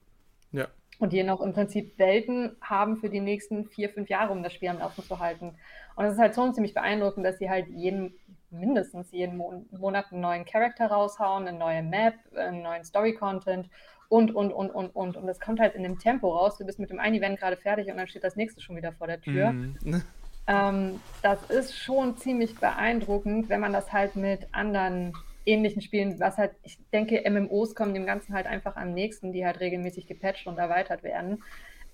Ja. 0.53 0.69
Und 0.99 1.13
die 1.13 1.23
noch 1.23 1.41
im 1.41 1.53
Prinzip 1.53 1.99
Welten 1.99 2.57
haben 2.61 2.97
für 2.97 3.09
die 3.09 3.21
nächsten 3.21 3.67
vier, 3.67 3.89
fünf 3.89 4.09
Jahre, 4.09 4.33
um 4.33 4.43
das 4.43 4.53
Spiel 4.53 4.69
am 4.69 4.81
Laufen 4.81 5.03
zu 5.03 5.19
halten. 5.19 5.55
Und 5.97 6.05
es 6.05 6.15
ist 6.15 6.19
halt 6.19 6.35
schon 6.35 6.55
ziemlich 6.55 6.75
beeindruckend, 6.75 7.25
dass 7.25 7.39
sie 7.39 7.49
halt 7.49 7.69
jeden, 7.69 8.15
mindestens 8.51 9.11
jeden 9.13 9.37
Mo 9.37 9.65
Monat 9.71 10.07
einen 10.11 10.21
neuen 10.21 10.45
Charakter 10.45 10.87
raushauen, 10.87 11.47
eine 11.47 11.59
neue 11.59 11.83
Map, 11.83 12.15
einen 12.35 12.63
neuen 12.63 12.85
Story-Content 12.85 13.69
und, 14.09 14.35
und, 14.35 14.53
und, 14.53 14.71
und, 14.71 14.95
und. 14.95 15.17
Und 15.17 15.27
das 15.27 15.41
kommt 15.41 15.61
halt 15.61 15.75
in 15.75 15.83
dem 15.83 15.99
Tempo 15.99 16.35
raus. 16.35 16.57
Du 16.59 16.65
bist 16.65 16.79
mit 16.79 16.91
dem 16.91 16.99
einen 16.99 17.17
Event 17.17 17.39
gerade 17.39 17.57
fertig 17.57 17.91
und 17.91 17.97
dann 17.97 18.09
steht 18.09 18.25
das 18.25 18.37
nächste 18.37 18.61
schon 18.61 18.77
wieder 18.77 18.93
vor 18.93 19.07
der 19.07 19.21
Tür. 19.21 19.53
Mhm. 19.53 20.03
Ähm, 20.51 20.99
das 21.21 21.51
ist 21.51 21.77
schon 21.77 22.17
ziemlich 22.17 22.59
beeindruckend, 22.59 23.51
wenn 23.51 23.61
man 23.61 23.75
das 23.75 23.93
halt 23.93 24.17
mit 24.17 24.49
anderen 24.53 25.13
ähnlichen 25.45 25.83
Spielen, 25.83 26.19
was 26.21 26.39
halt, 26.39 26.53
ich 26.63 26.79
denke, 26.91 27.23
MMOs 27.29 27.75
kommen 27.75 27.93
dem 27.93 28.07
Ganzen 28.07 28.33
halt 28.33 28.47
einfach 28.47 28.77
am 28.77 28.95
nächsten, 28.95 29.33
die 29.33 29.45
halt 29.45 29.61
regelmäßig 29.61 30.07
gepatcht 30.07 30.47
und 30.47 30.57
erweitert 30.57 31.03
werden. 31.03 31.43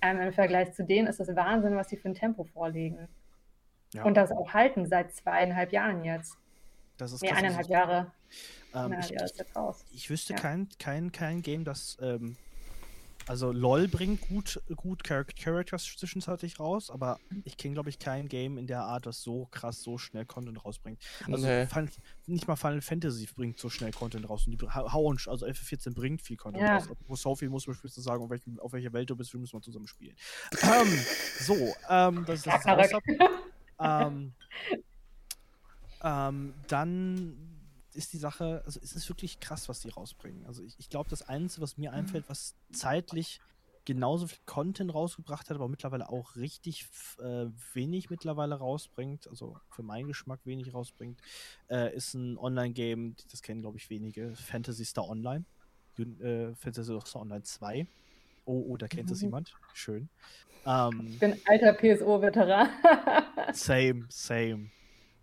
Ähm, 0.01 0.21
Im 0.21 0.33
Vergleich 0.33 0.73
zu 0.73 0.85
denen 0.85 1.09
ist 1.09 1.19
das 1.19 1.35
Wahnsinn, 1.35 1.75
was 1.75 1.89
sie 1.89 1.97
für 1.97 2.09
ein 2.09 2.15
Tempo 2.15 2.45
vorlegen. 2.45 3.09
Ja. 3.93 4.05
Und 4.05 4.17
das 4.17 4.31
auch 4.31 4.55
halten 4.55 4.87
seit 4.87 5.13
zweieinhalb 5.13 5.73
Jahren 5.73 6.05
jetzt. 6.05 6.37
Das 6.97 7.13
ist 7.13 7.23
nee, 7.23 7.31
eineinhalb 7.31 7.69
Jahre. 7.69 8.13
Ähm, 8.75 8.95
ich, 9.01 9.13
ich, 9.13 9.21
ich, 9.93 10.11
wüsste 10.11 10.33
ja. 10.35 10.39
kein, 10.39 10.69
kein, 10.79 11.13
kein 11.13 11.43
Game, 11.43 11.65
das 11.65 11.97
ähm, 12.01 12.37
also 13.27 13.53
LOL 13.53 13.89
bringt 13.89 14.21
gut, 14.21 14.61
gut 14.77 15.03
Characters 15.03 15.97
zwischenzeitlich 15.97 16.61
raus, 16.61 16.91
aber 16.91 17.19
ich 17.45 17.57
kenne, 17.57 17.75
glaube 17.75 17.89
ich, 17.89 17.99
kein 17.99 18.29
Game 18.29 18.59
in 18.59 18.67
der 18.67 18.83
Art, 18.83 19.07
das 19.07 19.23
so 19.23 19.47
krass, 19.47 19.83
so 19.83 19.97
schnell 19.97 20.27
Content 20.27 20.63
rausbringt. 20.65 21.01
Also 21.27 21.47
nee. 21.47 21.67
Final, 21.67 21.89
nicht 22.27 22.47
mal 22.47 22.57
Final 22.57 22.83
Fantasy 22.83 23.27
bringt 23.35 23.59
so 23.59 23.71
schnell 23.71 23.93
Content 23.93 24.29
raus. 24.29 24.47
Und 24.47 24.61
die 24.61 24.69
hauen, 24.69 25.19
also 25.27 25.47
FF14 25.47 25.95
bringt 25.95 26.21
viel 26.21 26.37
Content 26.37 26.65
ja. 26.65 26.77
raus. 26.77 26.89
Wo 27.07 27.17
Sophie 27.17 27.49
muss 27.49 27.67
man 27.67 27.77
zu 27.77 28.01
sagen, 28.01 28.23
auf, 28.23 28.31
welchem, 28.31 28.59
auf 28.61 28.73
welcher 28.73 28.93
Welt 28.93 29.09
du 29.09 29.17
bist, 29.17 29.33
wir 29.33 29.41
müssen 29.41 29.57
mal 29.57 29.63
zusammen 29.63 29.87
spielen. 29.87 30.17
ähm, 30.63 30.99
so, 31.41 31.75
ähm, 31.89 32.25
das 32.27 32.41
ist 32.41 32.47
das, 32.47 32.63
das 32.65 32.93
ähm, 33.81 34.35
ähm, 36.05 36.55
dann 36.69 37.37
ist 37.95 38.13
die 38.13 38.19
Sache, 38.19 38.63
also 38.67 38.79
es 38.83 38.93
ist 38.93 39.09
wirklich 39.09 39.41
krass, 39.41 39.69
was 39.69 39.81
die 39.81 39.89
rausbringen. 39.89 40.47
Also 40.47 40.63
ich, 40.63 40.75
ich 40.79 40.91
glaube, 40.91 41.09
das 41.11 41.29
Einzige, 41.29 41.63
was 41.63 41.79
mir 41.79 41.91
mhm. 41.91 41.99
einfällt, 41.99 42.25
was 42.29 42.55
zeitlich 42.73 43.41
genauso 43.85 44.27
viel 44.27 44.39
Content 44.47 44.95
rausgebracht 44.95 45.51
hat, 45.51 45.57
aber 45.57 45.69
mittlerweile 45.69 46.09
auch 46.09 46.37
richtig 46.37 46.87
äh, 47.19 47.47
wenig 47.75 48.11
mittlerweile 48.11 48.55
rausbringt, 48.57 49.29
also 49.29 49.59
für 49.71 49.83
meinen 49.83 50.09
Geschmack 50.09 50.41
wenig 50.45 50.73
rausbringt, 50.73 51.21
äh, 51.69 51.95
ist 51.95 52.15
ein 52.15 52.39
Online-Game, 52.39 53.17
das 53.31 53.43
kennen 53.43 53.61
glaube 53.61 53.77
ich 53.77 53.91
wenige, 53.91 54.35
Fantasy 54.37 54.85
Star 54.85 55.09
Online. 55.09 55.45
Äh, 55.99 56.55
Fantasy 56.55 56.99
Star 57.07 57.23
Online 57.23 57.43
2. 57.43 57.87
Oh, 58.47 58.65
oh, 58.69 58.77
da 58.77 58.89
kennt 58.89 59.11
mhm. 59.11 59.17
jemand. 59.17 59.55
Schön. 59.75 60.09
Ähm, 60.67 61.07
ich 61.07 61.19
bin 61.19 61.37
alter 61.47 61.75
PSO-Veteran. 61.75 62.69
same, 63.53 64.07
same. 64.09 64.71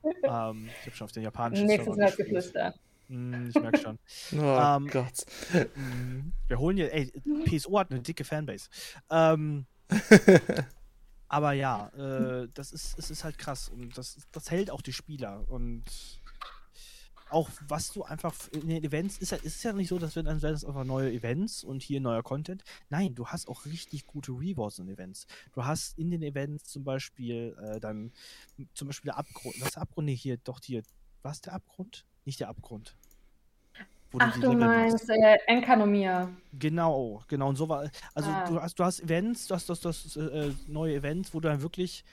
Ähm, 0.03 0.69
ich 0.81 0.87
habe 0.87 0.95
schon 0.95 1.05
auf 1.05 1.11
den 1.11 1.23
japanischen 1.23 1.65
Nächstes 1.65 1.97
Mal 1.97 2.11
Geflüster. 2.11 2.73
Mm, 3.07 3.49
ich 3.49 3.55
merke 3.55 3.77
schon. 3.77 3.99
oh 4.39 4.59
ähm, 4.59 4.87
Gott. 4.87 5.25
Mm, 5.75 6.31
wir 6.47 6.59
holen 6.59 6.77
hier, 6.77 6.93
ey, 6.93 7.11
PSO 7.45 7.79
hat 7.79 7.91
eine 7.91 8.01
dicke 8.01 8.23
Fanbase. 8.23 8.69
Ähm, 9.09 9.65
aber 11.27 11.53
ja, 11.53 11.89
äh, 11.89 12.47
das 12.53 12.71
ist, 12.71 12.97
es 12.97 13.11
ist 13.11 13.23
halt 13.23 13.37
krass 13.37 13.69
und 13.69 13.97
das, 13.97 14.17
das 14.31 14.49
hält 14.49 14.71
auch 14.71 14.81
die 14.81 14.93
Spieler 14.93 15.43
und 15.47 15.83
auch 17.31 17.49
was 17.67 17.91
du 17.91 18.03
einfach 18.03 18.35
in 18.51 18.67
den 18.67 18.83
Events 18.83 19.17
ist 19.17 19.31
ja, 19.31 19.37
ist 19.37 19.63
ja 19.63 19.73
nicht 19.73 19.87
so, 19.87 19.99
dass 19.99 20.15
wir 20.15 20.23
dann 20.23 20.41
werden 20.41 20.55
einfach 20.55 20.83
neue 20.83 21.11
Events 21.11 21.63
und 21.63 21.81
hier 21.81 22.01
neuer 22.01 22.23
Content. 22.23 22.63
Nein, 22.89 23.15
du 23.15 23.27
hast 23.27 23.47
auch 23.47 23.65
richtig 23.65 24.05
gute 24.05 24.31
Rewards 24.31 24.79
in 24.79 24.89
Events. 24.89 25.27
Du 25.53 25.65
hast 25.65 25.97
in 25.97 26.11
den 26.11 26.23
Events 26.23 26.65
zum 26.65 26.83
Beispiel 26.83 27.55
äh, 27.61 27.79
dann 27.79 28.11
zum 28.73 28.87
Beispiel 28.87 29.09
der 29.09 29.17
Abgrund. 29.17 29.55
Was 29.59 29.67
ist 29.67 29.75
der 29.75 29.81
Abgrund? 29.83 30.09
Hier, 30.09 30.37
doch 30.37 30.59
hier. 30.63 30.83
Was 31.23 31.41
der 31.41 31.53
Abgrund? 31.53 32.05
Nicht 32.25 32.39
der 32.39 32.49
Abgrund. 32.49 32.95
Ach, 34.19 34.33
du, 34.35 34.41
du 34.41 34.53
meinst 34.53 35.09
äh, 35.09 35.37
Enkanomia. 35.47 36.29
Genau, 36.59 37.23
genau. 37.27 37.49
Und 37.49 37.55
so 37.55 37.69
war. 37.69 37.89
Also 38.13 38.29
ah. 38.29 38.45
du 38.47 38.61
hast, 38.61 38.77
du 38.77 38.83
hast 38.83 38.99
Events, 39.01 39.47
du 39.47 39.55
hast, 39.55 39.69
du 39.69 39.73
hast, 39.73 39.85
du 39.85 39.89
hast 39.89 40.17
äh, 40.17 40.51
neue 40.67 40.95
Events, 40.95 41.33
wo 41.33 41.39
du 41.39 41.47
dann 41.47 41.61
wirklich 41.61 42.03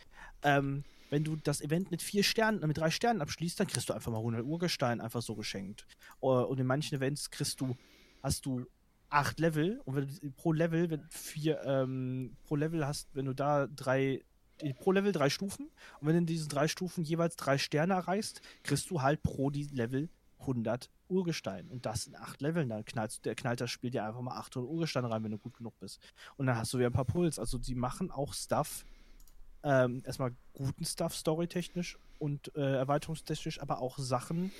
ähm, 0.43 0.85
wenn 1.11 1.24
du 1.24 1.36
das 1.36 1.61
Event 1.61 1.90
mit 1.90 2.02
vier 2.02 2.22
Sternen, 2.22 2.66
mit 2.66 2.78
drei 2.78 2.90
Sternen 2.90 3.22
abschließt, 3.22 3.59
dann 3.61 3.66
kriegst 3.66 3.88
du 3.88 3.92
einfach 3.92 4.11
mal 4.11 4.18
100 4.18 4.44
Urgestein 4.44 5.00
einfach 5.00 5.22
so 5.22 5.34
geschenkt. 5.34 5.86
Äh, 6.20 6.26
und 6.26 6.59
in 6.61 6.66
manchen 6.66 6.96
Events 6.96 7.30
kriegst 7.30 7.61
du, 7.61 7.76
hast 8.22 8.46
du 8.46 8.66
acht 9.11 9.40
Level 9.40 9.80
und 9.84 9.96
wenn 9.96 10.06
du 10.06 10.30
pro 10.32 10.52
Level, 10.52 10.90
wenn 10.90 11.06
vier, 11.11 11.62
ähm, 11.64 12.36
pro 12.44 12.56
Level 12.56 12.86
hast, 12.86 13.09
wenn 13.14 13.24
du 13.24 13.34
da 13.34 13.66
drei, 13.66 14.22
pro 14.80 14.92
Level 14.92 15.12
drei 15.12 15.30
Stufen 15.30 15.70
und 16.00 16.06
wenn 16.06 16.14
du 16.14 16.18
in 16.18 16.26
diesen 16.26 16.48
drei 16.48 16.68
Stufen 16.68 17.04
jeweils 17.04 17.36
drei 17.36 17.59
Sterne 17.59 17.94
erreichst, 17.94 18.42
kriegst 18.64 18.90
du 18.90 19.00
halt 19.02 19.22
pro 19.22 19.50
die 19.50 19.64
Level 19.64 20.09
100 20.40 20.90
Urgestein. 21.09 21.68
Und 21.68 21.86
das 21.86 22.06
in 22.06 22.16
acht 22.16 22.40
Leveln. 22.40 22.68
Dann 22.68 22.84
knallt, 22.84 23.24
der 23.24 23.34
knallt 23.34 23.61
das 23.61 23.70
Spiel 23.70 23.90
dir 23.90 24.04
einfach 24.04 24.20
mal 24.20 24.36
800 24.36 24.70
Urgestein 24.70 25.04
rein, 25.04 25.24
wenn 25.24 25.30
du 25.30 25.38
gut 25.38 25.56
genug 25.56 25.78
bist. 25.78 26.00
Und 26.36 26.46
dann 26.46 26.56
hast 26.56 26.72
du 26.72 26.78
wieder 26.78 26.90
ein 26.90 26.92
paar 26.92 27.04
Puls. 27.04 27.38
Also, 27.38 27.59
sie 27.59 27.74
machen 27.74 28.11
auch 28.11 28.34
Stuff, 28.34 28.84
ähm, 29.69 30.03
erstmal 30.07 30.33
guten 30.55 30.85
Stuff 30.87 31.14
storytechnisch 31.14 31.99
und 32.19 32.51
äh, 32.57 32.77
erweiterungstechnisch, 32.77 33.61
aber 33.61 33.83
auch 33.83 33.99
Sachen, 33.99 34.51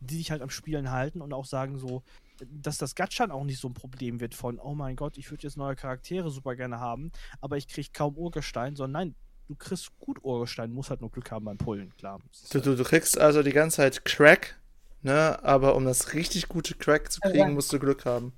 die 0.00 0.18
sich 0.18 0.30
halt 0.30 0.42
am 0.42 0.50
Spielen 0.50 0.90
halten 0.90 1.22
und 1.22 1.32
auch 1.32 1.46
sagen 1.46 1.78
so, 1.78 2.02
dass 2.50 2.76
das 2.76 2.94
Gatschan 2.94 3.30
auch 3.30 3.44
nicht 3.44 3.58
so 3.58 3.68
ein 3.68 3.74
Problem 3.74 4.20
wird 4.20 4.34
von, 4.34 4.58
oh 4.58 4.74
mein 4.74 4.94
Gott, 4.94 5.16
ich 5.16 5.30
würde 5.30 5.44
jetzt 5.44 5.56
neue 5.56 5.74
Charaktere 5.74 6.30
super 6.30 6.54
gerne 6.54 6.80
haben, 6.80 7.12
aber 7.40 7.56
ich 7.56 7.66
kriege 7.66 7.88
kaum 7.94 8.16
Urgestein, 8.18 8.76
sondern 8.76 9.08
nein, 9.08 9.14
du 9.48 9.54
kriegst 9.54 9.98
gut 9.98 10.22
Urgestein, 10.22 10.70
musst 10.70 10.90
halt 10.90 11.00
nur 11.00 11.10
Glück 11.10 11.30
haben 11.30 11.46
beim 11.46 11.56
Pullen, 11.56 11.96
klar. 11.96 12.18
Du, 12.50 12.60
du, 12.60 12.76
du 12.76 12.84
kriegst 12.84 13.18
also 13.18 13.42
die 13.42 13.52
ganze 13.52 13.78
Zeit 13.78 14.04
Crack, 14.04 14.60
ne, 15.00 15.42
aber 15.42 15.76
um 15.76 15.86
das 15.86 16.12
richtig 16.12 16.48
gute 16.48 16.74
Crack 16.74 17.10
zu 17.10 17.20
kriegen, 17.20 17.38
ja. 17.38 17.48
musst 17.48 17.72
du 17.72 17.78
Glück 17.78 18.04
haben. 18.04 18.34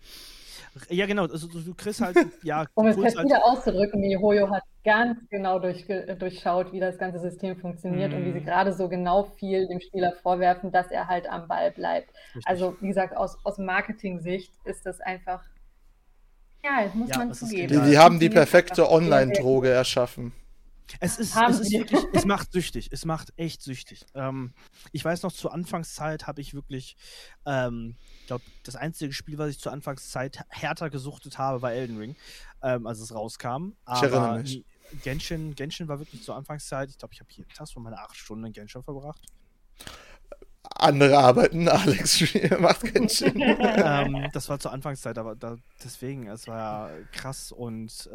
Ja, 0.89 1.07
genau. 1.07 1.23
Also 1.23 1.47
du, 1.47 1.61
du 1.61 1.75
kriegst 1.75 2.01
halt, 2.01 2.17
ja. 2.43 2.67
um 2.75 2.87
es 2.87 2.97
jetzt 2.97 3.17
halt 3.17 3.27
wieder 3.27 3.45
auszudrücken, 3.45 4.01
Mihoyo 4.01 4.51
hat 4.51 4.63
ganz 4.85 5.19
genau 5.31 5.59
durch, 5.59 5.87
durchschaut, 6.19 6.73
wie 6.73 6.81
das 6.81 6.99
ganze 6.99 7.19
System 7.21 7.57
funktioniert 7.57 8.13
mm. 8.13 8.15
und 8.15 8.25
wie 8.25 8.33
sie 8.33 8.41
mhm. 8.41 8.45
gerade 8.45 8.73
so 8.73 8.89
genau 8.89 9.25
viel 9.39 9.67
dem 9.69 9.81
Spieler 9.81 10.13
vorwerfen, 10.23 10.73
dass 10.73 10.91
er 10.91 11.09
halt 11.09 11.29
am 11.29 11.49
Ball 11.49 11.71
bleibt. 11.71 12.11
Richtig. 12.35 12.47
Also, 12.47 12.77
wie 12.81 12.89
gesagt, 12.89 13.17
aus, 13.17 13.39
aus 13.45 13.59
Marketing-Sicht 13.59 14.53
ist 14.65 14.85
das 14.85 15.01
einfach. 15.01 15.43
Ja, 16.63 16.91
muss 16.95 17.11
ja, 17.11 17.19
man 17.19 17.33
zugeben. 17.35 17.69
Die, 17.69 17.91
die 17.91 17.99
haben 17.99 18.19
die 18.19 18.31
perfekte 18.31 18.91
Online-Droge 18.91 19.69
erschaffen. 19.69 20.33
Es 21.01 21.19
ist, 21.19 21.37
es 21.37 21.61
ist 21.61 21.73
wirklich, 21.73 22.01
es 22.13 22.25
macht 22.25 22.53
süchtig. 22.53 22.89
Es 22.93 23.05
macht 23.05 23.33
echt 23.37 23.63
süchtig. 23.63 24.07
Ähm, 24.15 24.53
ich 24.93 25.05
weiß 25.05 25.23
noch, 25.23 25.33
zur 25.33 25.53
Anfangszeit 25.53 26.27
habe 26.27 26.41
ich 26.41 26.55
wirklich, 26.55 26.97
ähm, 27.47 27.97
ich 28.21 28.27
glaube, 28.27 28.45
das 28.63 28.77
einzige 28.77 29.13
Spiel, 29.13 29.39
was 29.39 29.51
ich 29.51 29.59
zur 29.59 29.73
Anfangszeit 29.73 30.45
härter 30.49 30.91
gesuchtet 30.91 31.39
habe, 31.39 31.63
war 31.63 31.73
Elden 31.73 31.97
Ring, 31.99 32.17
ähm, 32.63 32.87
als 32.87 33.01
es 33.01 33.15
rauskam. 33.15 33.73
Aber 33.85 34.07
ich 34.07 34.13
erinnere 34.13 34.39
mich. 34.41 34.65
Genshin, 35.03 35.55
Genshin 35.55 35.89
war 35.89 35.99
wirklich 35.99 36.23
zur 36.23 36.37
Anfangszeit, 36.37 36.91
ich 36.91 36.99
glaube, 36.99 37.15
ich 37.15 37.21
habe 37.21 37.31
jeden 37.33 37.49
Tag 37.51 37.67
so 37.67 37.81
meine 37.81 37.99
acht 37.99 38.17
Stunden 38.17 38.45
in 38.45 38.53
Genshin 38.53 38.83
verbracht. 38.83 39.23
Andere 40.63 41.19
arbeiten, 41.19 41.69
Alex 41.69 42.23
macht 42.59 42.93
Genshin. 42.93 43.41
ähm, 43.41 44.29
das 44.33 44.49
war 44.49 44.59
zur 44.59 44.73
Anfangszeit, 44.73 45.19
aber 45.19 45.35
da, 45.35 45.57
deswegen, 45.83 46.29
es 46.29 46.47
war 46.47 46.91
ja 46.91 46.97
krass 47.13 47.53
und 47.53 48.09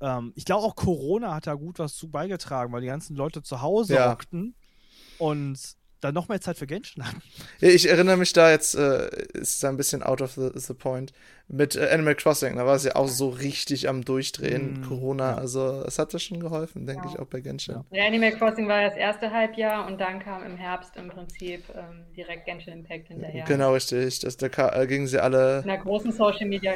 ähm, 0.00 0.32
ich 0.34 0.44
glaube 0.44 0.64
auch 0.64 0.76
Corona 0.76 1.34
hat 1.34 1.46
da 1.46 1.54
gut 1.54 1.78
was 1.78 1.94
zu 1.94 2.08
beigetragen, 2.08 2.72
weil 2.72 2.80
die 2.80 2.86
ganzen 2.86 3.16
Leute 3.16 3.42
zu 3.42 3.62
Hause 3.62 3.94
ja. 3.94 4.10
hockten 4.10 4.54
und 5.18 5.76
dann 6.00 6.14
noch 6.14 6.28
mehr 6.28 6.40
Zeit 6.40 6.58
für 6.58 6.66
Genshin 6.66 7.06
hatten. 7.06 7.22
Ich 7.60 7.88
erinnere 7.88 8.16
mich 8.16 8.32
da 8.32 8.50
jetzt, 8.50 8.74
äh, 8.74 9.08
ist 9.32 9.64
ein 9.64 9.76
bisschen 9.76 10.02
out 10.02 10.20
of 10.20 10.32
the, 10.32 10.50
the 10.54 10.74
point, 10.74 11.12
mit 11.48 11.76
äh, 11.76 11.88
Animal 11.90 12.14
Crossing, 12.16 12.56
da 12.56 12.66
war 12.66 12.74
es 12.74 12.84
ja 12.84 12.96
auch 12.96 13.08
so 13.08 13.28
richtig 13.28 13.88
am 13.88 14.04
Durchdrehen, 14.04 14.80
mm, 14.80 14.88
Corona, 14.88 15.32
ja. 15.32 15.36
also 15.36 15.84
es 15.86 15.98
hat 15.98 16.12
das 16.12 16.22
schon 16.22 16.40
geholfen, 16.40 16.86
denke 16.86 17.06
ja. 17.06 17.12
ich, 17.12 17.18
auch 17.18 17.26
bei 17.26 17.40
Genshin. 17.40 17.84
Ja. 17.90 17.98
ja. 17.98 18.06
Animal 18.06 18.32
Crossing 18.32 18.66
war 18.68 18.82
das 18.82 18.96
erste 18.96 19.30
Halbjahr 19.30 19.86
und 19.86 20.00
dann 20.00 20.18
kam 20.18 20.44
im 20.44 20.56
Herbst 20.56 20.96
im 20.96 21.08
Prinzip 21.08 21.64
ähm, 21.74 22.04
direkt 22.16 22.46
Genshin 22.46 22.72
Impact 22.72 23.08
hinterher. 23.08 23.44
Genau, 23.44 23.74
richtig, 23.74 24.18
das, 24.20 24.36
da 24.36 24.46
äh, 24.46 24.86
gingen 24.86 25.06
sie 25.06 25.22
alle... 25.22 25.62
In 25.62 25.70
einer 25.70 25.82
großen 25.82 26.12
Social 26.12 26.46
Media, 26.46 26.74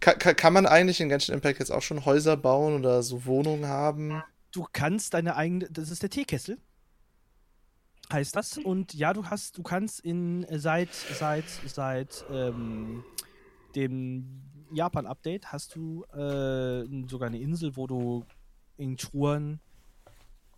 kann, 0.00 0.18
kann, 0.18 0.36
kann 0.36 0.52
man 0.52 0.66
eigentlich 0.66 1.00
in 1.00 1.08
Genshin 1.08 1.34
Impact 1.34 1.58
jetzt 1.58 1.70
auch 1.70 1.82
schon 1.82 2.04
Häuser 2.04 2.36
bauen 2.36 2.76
oder 2.76 3.02
so 3.02 3.24
Wohnungen 3.24 3.66
haben? 3.66 4.22
Du 4.52 4.66
kannst 4.72 5.14
deine 5.14 5.36
eigene, 5.36 5.68
das 5.70 5.90
ist 5.90 6.02
der 6.02 6.10
Teekessel, 6.10 6.58
heißt 8.12 8.36
das. 8.36 8.58
Und 8.58 8.94
ja, 8.94 9.12
du 9.12 9.24
hast, 9.24 9.58
du 9.58 9.62
kannst 9.62 10.00
in 10.00 10.44
äh, 10.44 10.58
seit 10.58 10.92
seit 10.94 11.48
seit 11.48 12.24
ähm, 12.30 13.04
dem 13.74 14.42
Japan-Update 14.72 15.52
hast 15.52 15.76
du 15.76 16.04
äh, 16.12 16.84
sogar 17.08 17.28
eine 17.28 17.38
Insel, 17.38 17.76
wo 17.76 17.86
du 17.86 18.24
in 18.76 18.96
Truhen 18.96 19.60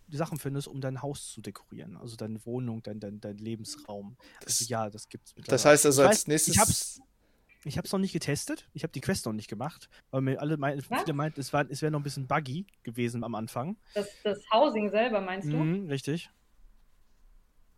die 0.07 0.17
Sachen 0.17 0.39
findest, 0.39 0.67
um 0.67 0.81
dein 0.81 1.01
Haus 1.01 1.31
zu 1.31 1.41
dekorieren. 1.41 1.95
Also 1.97 2.15
deine 2.15 2.43
Wohnung, 2.45 2.81
dein, 2.81 2.99
dein, 2.99 3.21
dein 3.21 3.37
Lebensraum. 3.37 4.17
Das, 4.41 4.59
also, 4.59 4.65
ja, 4.69 4.89
das 4.89 5.07
gibt's 5.09 5.35
mittlerweile. 5.35 5.55
Das 5.55 5.65
heißt 5.65 5.85
also 5.85 6.01
als 6.03 6.27
nächstes. 6.27 6.55
Ich 6.55 6.59
hab's, 6.59 7.01
ich 7.63 7.77
hab's 7.77 7.91
noch 7.91 7.99
nicht 7.99 8.13
getestet. 8.13 8.67
Ich 8.73 8.83
habe 8.83 8.91
die 8.91 9.01
Quest 9.01 9.25
noch 9.25 9.33
nicht 9.33 9.47
gemacht, 9.47 9.89
weil 10.11 10.21
mir 10.21 10.41
alle 10.41 10.57
mein, 10.57 10.81
viele 10.81 11.13
meinten, 11.13 11.39
es, 11.39 11.53
es 11.53 11.81
wäre 11.81 11.91
noch 11.91 11.99
ein 11.99 12.03
bisschen 12.03 12.27
buggy 12.27 12.65
gewesen 12.83 13.23
am 13.23 13.35
Anfang. 13.35 13.77
Das, 13.93 14.09
das 14.23 14.39
Housing 14.51 14.89
selber 14.89 15.21
meinst 15.21 15.47
du? 15.47 15.57
Mhm, 15.57 15.87
richtig. 15.87 16.31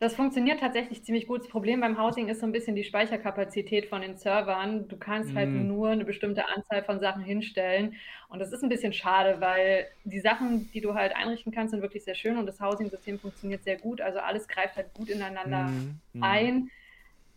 Das 0.01 0.15
funktioniert 0.15 0.59
tatsächlich 0.59 1.03
ziemlich 1.03 1.27
gut. 1.27 1.41
Das 1.41 1.47
Problem 1.47 1.81
beim 1.81 2.01
Housing 2.01 2.27
ist 2.27 2.39
so 2.39 2.47
ein 2.47 2.51
bisschen 2.51 2.75
die 2.75 2.83
Speicherkapazität 2.83 3.85
von 3.85 4.01
den 4.01 4.17
Servern. 4.17 4.87
Du 4.87 4.97
kannst 4.97 5.35
halt 5.35 5.49
mhm. 5.49 5.67
nur 5.67 5.89
eine 5.89 6.05
bestimmte 6.05 6.49
Anzahl 6.49 6.83
von 6.83 6.99
Sachen 6.99 7.21
hinstellen. 7.21 7.93
Und 8.27 8.39
das 8.39 8.51
ist 8.51 8.63
ein 8.63 8.69
bisschen 8.69 8.93
schade, 8.93 9.39
weil 9.41 9.85
die 10.03 10.19
Sachen, 10.19 10.71
die 10.71 10.81
du 10.81 10.95
halt 10.95 11.15
einrichten 11.15 11.51
kannst, 11.51 11.69
sind 11.69 11.83
wirklich 11.83 12.03
sehr 12.03 12.15
schön 12.15 12.39
und 12.39 12.47
das 12.47 12.59
Housing-System 12.59 13.19
funktioniert 13.19 13.63
sehr 13.63 13.77
gut. 13.77 14.01
Also 14.01 14.17
alles 14.17 14.47
greift 14.47 14.75
halt 14.75 14.91
gut 14.95 15.07
ineinander 15.07 15.65
mhm. 15.65 16.23
ein. 16.23 16.71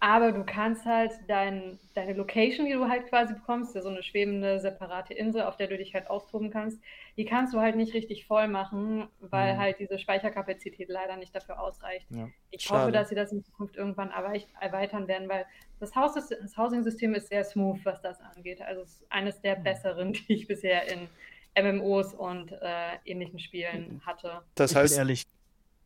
Aber 0.05 0.33
du 0.33 0.45
kannst 0.45 0.85
halt 0.85 1.13
dein, 1.29 1.79
deine 1.95 2.13
Location, 2.13 2.67
die 2.67 2.75
du 2.75 2.87
halt 2.91 3.09
quasi 3.09 3.33
bekommst, 3.33 3.73
so 3.73 3.89
eine 3.89 4.03
schwebende, 4.03 4.61
separate 4.61 5.15
Insel, 5.15 5.45
auf 5.45 5.57
der 5.57 5.67
du 5.67 5.79
dich 5.79 5.95
halt 5.95 6.11
austoben 6.11 6.51
kannst, 6.51 6.79
die 7.17 7.25
kannst 7.25 7.55
du 7.55 7.61
halt 7.61 7.75
nicht 7.75 7.95
richtig 7.95 8.27
voll 8.27 8.47
machen, 8.47 9.09
weil 9.21 9.55
mhm. 9.55 9.59
halt 9.61 9.79
diese 9.79 9.99
Speicherkapazität 9.99 10.91
leider 10.91 11.17
nicht 11.17 11.35
dafür 11.35 11.59
ausreicht. 11.59 12.07
Ja. 12.11 12.29
Ich 12.51 12.65
Schade. 12.65 12.83
hoffe, 12.83 12.93
dass 12.93 13.09
sie 13.09 13.15
das 13.15 13.33
in 13.33 13.43
Zukunft 13.43 13.77
irgendwann 13.77 14.11
erweitern 14.11 15.09
werden, 15.09 15.27
weil 15.27 15.47
das, 15.81 15.97
Haus 15.97 16.13
das 16.13 16.55
Housing-System 16.59 17.15
ist 17.15 17.29
sehr 17.29 17.43
smooth, 17.43 17.81
was 17.85 18.03
das 18.03 18.21
angeht. 18.21 18.61
Also 18.61 18.83
es 18.83 18.91
ist 18.91 19.07
eines 19.09 19.41
der 19.41 19.59
mhm. 19.59 19.63
besseren, 19.63 20.13
die 20.29 20.35
ich 20.35 20.47
bisher 20.47 20.83
in 20.93 21.09
MMOs 21.57 22.13
und 22.13 22.53
äh, 22.53 22.99
ähnlichen 23.07 23.39
Spielen 23.39 23.95
mhm. 23.95 24.01
hatte. 24.07 24.43
Das 24.55 24.73
ich 24.73 24.77
heißt, 24.77 24.99
ehrlich. 24.99 25.25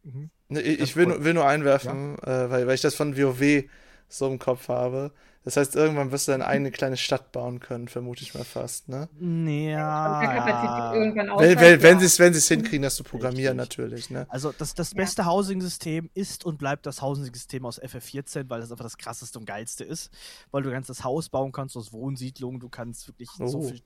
Mhm. 0.03 0.29
Ne, 0.49 0.61
ich, 0.61 0.81
ich 0.81 0.97
will, 0.97 1.23
will, 1.23 1.35
nur 1.35 1.47
einwerfen, 1.47 2.17
ja. 2.27 2.47
äh, 2.47 2.51
weil, 2.51 2.67
weil 2.67 2.75
ich 2.75 2.81
das 2.81 2.97
von 2.97 3.17
WoW 3.17 3.69
so 4.09 4.27
im 4.27 4.39
Kopf 4.39 4.69
habe. 4.69 5.13
Das 5.45 5.57
heißt, 5.57 5.77
irgendwann 5.77 6.13
wirst 6.13 6.29
du 6.29 6.33
deine 6.33 6.47
eigene 6.47 6.71
kleine 6.71 6.99
Stadt 6.99 7.33
bauen 7.33 7.59
können, 7.59 7.89
vermute 7.89 8.23
ich 8.23 8.35
mal 8.35 8.45
fast, 8.45 8.89
ne? 8.89 9.09
Ja. 9.19 10.93
Wenn, 10.93 11.59
wenn, 11.59 11.83
wenn 11.83 12.01
sie 12.01 12.05
es 12.05 12.19
wenn 12.19 12.35
hinkriegen, 12.35 12.83
das 12.83 12.97
zu 12.97 13.03
programmieren, 13.03 13.59
Richtig. 13.59 13.79
natürlich, 13.79 14.11
ne? 14.11 14.27
Also, 14.29 14.53
das, 14.53 14.75
das 14.75 14.95
beste 14.95 15.23
ja. 15.23 15.29
Housing-System 15.29 16.11
ist 16.13 16.45
und 16.45 16.59
bleibt 16.59 16.85
das 16.85 17.01
Housing-System 17.01 17.65
aus 17.65 17.81
FF14, 17.81 18.45
weil 18.49 18.61
das 18.61 18.71
einfach 18.71 18.85
das 18.85 18.99
krasseste 18.99 19.39
und 19.39 19.47
geilste 19.47 19.85
ist. 19.85 20.11
Weil 20.51 20.65
du 20.65 20.71
kannst 20.71 20.91
das 20.91 21.03
Haus 21.03 21.31
bauen 21.31 21.51
kannst, 21.51 21.77
du 21.77 21.81
hast 21.81 21.95
Wohnsiedlungen, 21.95 22.61
du 22.61 22.69
kannst 22.69 23.09
wirklich 23.09 23.31
oh. 23.41 23.47
so 23.47 23.63
viel. 23.63 23.81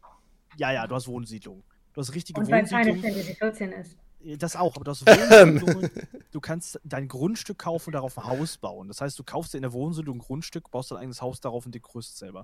Ja, 0.57 0.73
ja, 0.73 0.89
du 0.89 0.97
hast 0.97 1.07
Wohnsiedlungen. 1.07 1.63
Du 1.93 2.01
hast 2.01 2.13
richtige 2.13 2.41
und 2.41 2.51
Wohnsiedlungen. 2.51 2.89
Und 2.89 3.03
weil 3.03 3.03
Final 3.03 3.15
Fantasy 3.15 3.35
14 3.37 3.73
ist. 3.73 3.97
Das 4.39 4.57
auch, 4.57 4.77
aber 4.77 4.85
das 4.85 5.05
Wohnsiedlungen, 5.07 5.91
du 6.31 6.41
kannst 6.41 6.81
dein 6.85 7.09
Grundstück 7.09 7.59
kaufen 7.59 7.89
und 7.89 7.93
darauf 7.95 8.19
ein 8.19 8.25
Haus 8.25 8.57
bauen. 8.57 8.89
Das 8.89 9.01
heißt, 9.01 9.19
du 9.19 9.25
kaufst 9.25 9.53
dir 9.53 9.59
in 9.59 9.63
der 9.63 9.73
Wohnsiedlung 9.73 10.17
ein 10.17 10.21
Grundstück, 10.21 10.71
baust 10.71 10.91
dein 10.91 10.99
eigenes 10.99 11.21
Haus 11.23 11.41
darauf 11.41 11.67
und 11.67 11.75
dekorierst 11.75 12.19
selber. 12.19 12.43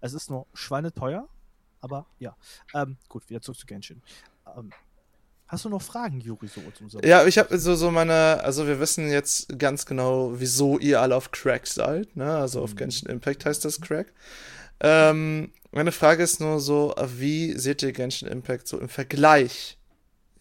Es 0.00 0.12
ist 0.12 0.30
nur 0.30 0.46
schweineteuer, 0.54 1.28
aber 1.80 2.06
ja. 2.18 2.36
Ähm, 2.74 2.96
gut, 3.08 3.28
wieder 3.30 3.40
zurück 3.40 3.58
zu 3.58 3.66
Genshin. 3.66 4.02
Ähm, 4.56 4.70
Hast 5.50 5.64
du 5.64 5.68
noch 5.68 5.82
Fragen, 5.82 6.20
Juri, 6.20 6.46
so 6.46 6.60
zum? 6.70 6.88
Ja, 7.02 7.26
ich 7.26 7.36
habe 7.36 7.58
so, 7.58 7.74
so 7.74 7.90
meine, 7.90 8.40
also 8.44 8.68
wir 8.68 8.78
wissen 8.78 9.10
jetzt 9.10 9.58
ganz 9.58 9.84
genau, 9.84 10.38
wieso 10.38 10.78
ihr 10.78 11.00
alle 11.00 11.16
auf 11.16 11.32
Crack 11.32 11.66
seid, 11.66 12.14
ne? 12.14 12.36
Also 12.36 12.62
auf 12.62 12.74
mhm. 12.74 12.76
Genshin 12.76 13.08
Impact 13.08 13.44
heißt 13.44 13.64
das 13.64 13.80
Crack. 13.80 14.12
Ähm, 14.78 15.52
meine 15.72 15.90
Frage 15.90 16.22
ist 16.22 16.40
nur 16.40 16.60
so, 16.60 16.94
wie 17.16 17.58
seht 17.58 17.82
ihr 17.82 17.90
Genshin 17.90 18.28
Impact 18.28 18.68
so 18.68 18.78
im 18.78 18.88
Vergleich? 18.88 19.79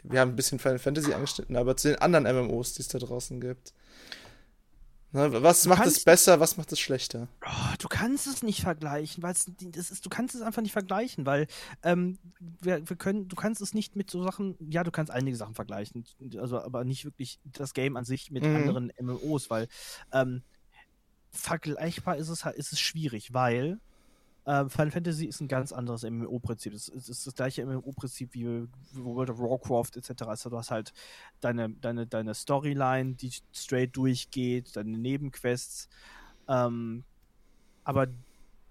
Wir 0.09 0.21
haben 0.21 0.31
ein 0.31 0.35
bisschen 0.35 0.59
Final 0.59 0.79
Fantasy 0.79 1.13
angeschnitten, 1.13 1.55
aber 1.55 1.77
zu 1.77 1.89
den 1.89 1.99
anderen 1.99 2.23
MMOs, 2.23 2.73
die 2.73 2.81
es 2.81 2.87
da 2.87 2.97
draußen 2.97 3.39
gibt. 3.39 3.73
Ne, 5.11 5.41
was 5.41 5.63
du 5.63 5.69
macht 5.69 5.87
es 5.87 6.03
besser, 6.03 6.39
was 6.39 6.57
macht 6.57 6.71
es 6.71 6.79
schlechter? 6.79 7.27
Oh, 7.43 7.73
du 7.79 7.87
kannst 7.87 8.27
es 8.27 8.43
nicht 8.43 8.61
vergleichen, 8.61 9.23
weil 9.23 9.33
das 9.33 9.91
ist, 9.91 10.05
du 10.05 10.09
kannst 10.09 10.35
es 10.35 10.41
einfach 10.41 10.61
nicht 10.61 10.71
vergleichen, 10.71 11.25
weil 11.25 11.47
ähm, 11.81 12.19
wir, 12.39 12.87
wir, 12.87 12.95
können, 12.95 13.27
du 13.27 13.35
kannst 13.35 13.59
es 13.61 13.73
nicht 13.73 13.95
mit 13.95 14.11
so 14.11 14.23
Sachen, 14.23 14.55
ja, 14.59 14.83
du 14.83 14.91
kannst 14.91 15.11
einige 15.11 15.35
Sachen 15.35 15.55
vergleichen, 15.55 16.05
also 16.37 16.59
aber 16.59 16.83
nicht 16.83 17.05
wirklich 17.05 17.39
das 17.43 17.73
Game 17.73 17.97
an 17.97 18.05
sich 18.05 18.29
mit 18.29 18.43
mhm. 18.43 18.55
anderen 18.55 18.91
MMOs, 19.01 19.49
weil 19.49 19.67
ähm, 20.11 20.43
vergleichbar 21.31 22.17
ist 22.17 22.29
es 22.29 22.45
halt, 22.45 22.57
ist 22.57 22.71
es 22.71 22.79
schwierig, 22.79 23.33
weil 23.33 23.79
äh, 24.49 24.67
Final 24.67 24.89
Fantasy 24.89 25.25
ist 25.25 25.41
ein 25.41 25.47
ganz 25.47 25.71
anderes 25.71 26.03
MMO-Prinzip. 26.03 26.73
Es 26.73 26.87
ist, 26.87 27.07
ist, 27.07 27.27
das 27.27 27.35
gleiche 27.35 27.63
MMO-Prinzip 27.63 28.33
wie 28.33 28.67
World 28.93 29.29
of 29.29 29.37
Warcraft 29.37 29.95
etc. 29.95 30.23
Also 30.23 30.49
du 30.49 30.57
hast 30.57 30.71
halt 30.71 30.91
deine, 31.39 31.69
deine, 31.69 32.07
deine 32.07 32.33
Storyline, 32.33 33.13
die 33.13 33.31
straight 33.53 33.95
durchgeht, 33.95 34.75
deine 34.75 34.97
Nebenquests. 34.97 35.87
Ähm, 36.47 37.03
aber 37.83 38.07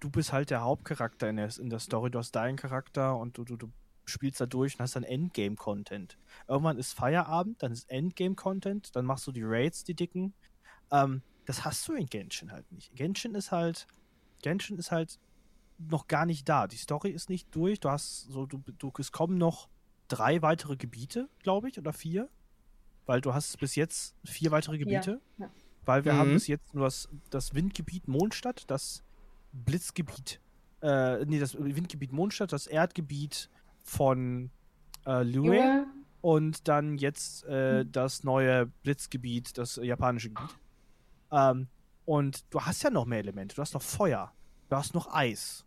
du 0.00 0.10
bist 0.10 0.32
halt 0.32 0.50
der 0.50 0.62
Hauptcharakter 0.62 1.30
in 1.30 1.36
der, 1.36 1.56
in 1.60 1.70
der 1.70 1.78
Story. 1.78 2.10
Du 2.10 2.18
hast 2.18 2.32
deinen 2.32 2.56
Charakter 2.56 3.16
und 3.16 3.38
du, 3.38 3.44
du, 3.44 3.56
du 3.56 3.70
spielst 4.04 4.40
da 4.40 4.46
durch 4.46 4.74
und 4.74 4.80
hast 4.80 4.96
dann 4.96 5.04
Endgame-Content. 5.04 6.18
Irgendwann 6.48 6.78
ist 6.78 6.92
Feierabend, 6.92 7.62
dann 7.62 7.70
ist 7.70 7.88
Endgame-Content, 7.88 8.96
dann 8.96 9.04
machst 9.04 9.28
du 9.28 9.32
die 9.32 9.44
Raids, 9.44 9.84
die 9.84 9.94
dicken. 9.94 10.34
Ähm, 10.90 11.22
das 11.46 11.64
hast 11.64 11.86
du 11.86 11.92
in 11.92 12.06
Genshin 12.06 12.50
halt 12.50 12.70
nicht. 12.72 12.96
Genshin 12.96 13.36
ist 13.36 13.52
halt, 13.52 13.86
Genshin 14.42 14.76
ist 14.76 14.90
halt 14.90 15.20
noch 15.78 16.08
gar 16.08 16.26
nicht 16.26 16.48
da. 16.48 16.66
Die 16.66 16.76
Story 16.76 17.10
ist 17.10 17.30
nicht 17.30 17.54
durch. 17.54 17.80
Du 17.80 17.90
hast 17.90 18.26
so, 18.28 18.46
du, 18.46 18.62
du 18.78 18.92
es 18.98 19.12
kommen 19.12 19.38
noch 19.38 19.68
drei 20.08 20.42
weitere 20.42 20.76
Gebiete, 20.76 21.28
glaube 21.42 21.68
ich, 21.68 21.78
oder 21.78 21.92
vier. 21.92 22.28
Weil 23.06 23.20
du 23.20 23.32
hast 23.32 23.58
bis 23.58 23.74
jetzt 23.74 24.14
vier 24.24 24.50
weitere 24.50 24.78
Gebiete. 24.78 25.20
Ja. 25.38 25.46
Ja. 25.46 25.52
Weil 25.84 26.04
wir 26.04 26.12
mhm. 26.12 26.18
haben 26.18 26.32
bis 26.34 26.46
jetzt 26.46 26.74
nur 26.74 26.84
das, 26.84 27.08
das 27.30 27.54
Windgebiet 27.54 28.08
Mondstadt, 28.08 28.64
das 28.70 29.02
Blitzgebiet, 29.52 30.40
äh, 30.82 31.24
nee, 31.24 31.38
das 31.38 31.54
Windgebiet 31.58 32.12
Mondstadt, 32.12 32.52
das 32.52 32.66
Erdgebiet 32.66 33.48
von 33.82 34.50
äh, 35.06 35.22
Lue 35.22 35.56
ja. 35.56 35.86
und 36.20 36.68
dann 36.68 36.98
jetzt 36.98 37.44
äh, 37.48 37.84
mhm. 37.84 37.92
das 37.92 38.24
neue 38.24 38.66
Blitzgebiet, 38.66 39.56
das 39.56 39.76
japanische 39.76 40.28
Gebiet. 40.28 40.58
Ähm, 41.32 41.68
und 42.04 42.44
du 42.50 42.60
hast 42.60 42.82
ja 42.82 42.90
noch 42.90 43.06
mehr 43.06 43.20
Elemente. 43.20 43.56
Du 43.56 43.62
hast 43.62 43.72
noch 43.72 43.82
Feuer, 43.82 44.32
du 44.68 44.76
hast 44.76 44.94
noch 44.94 45.12
Eis, 45.12 45.64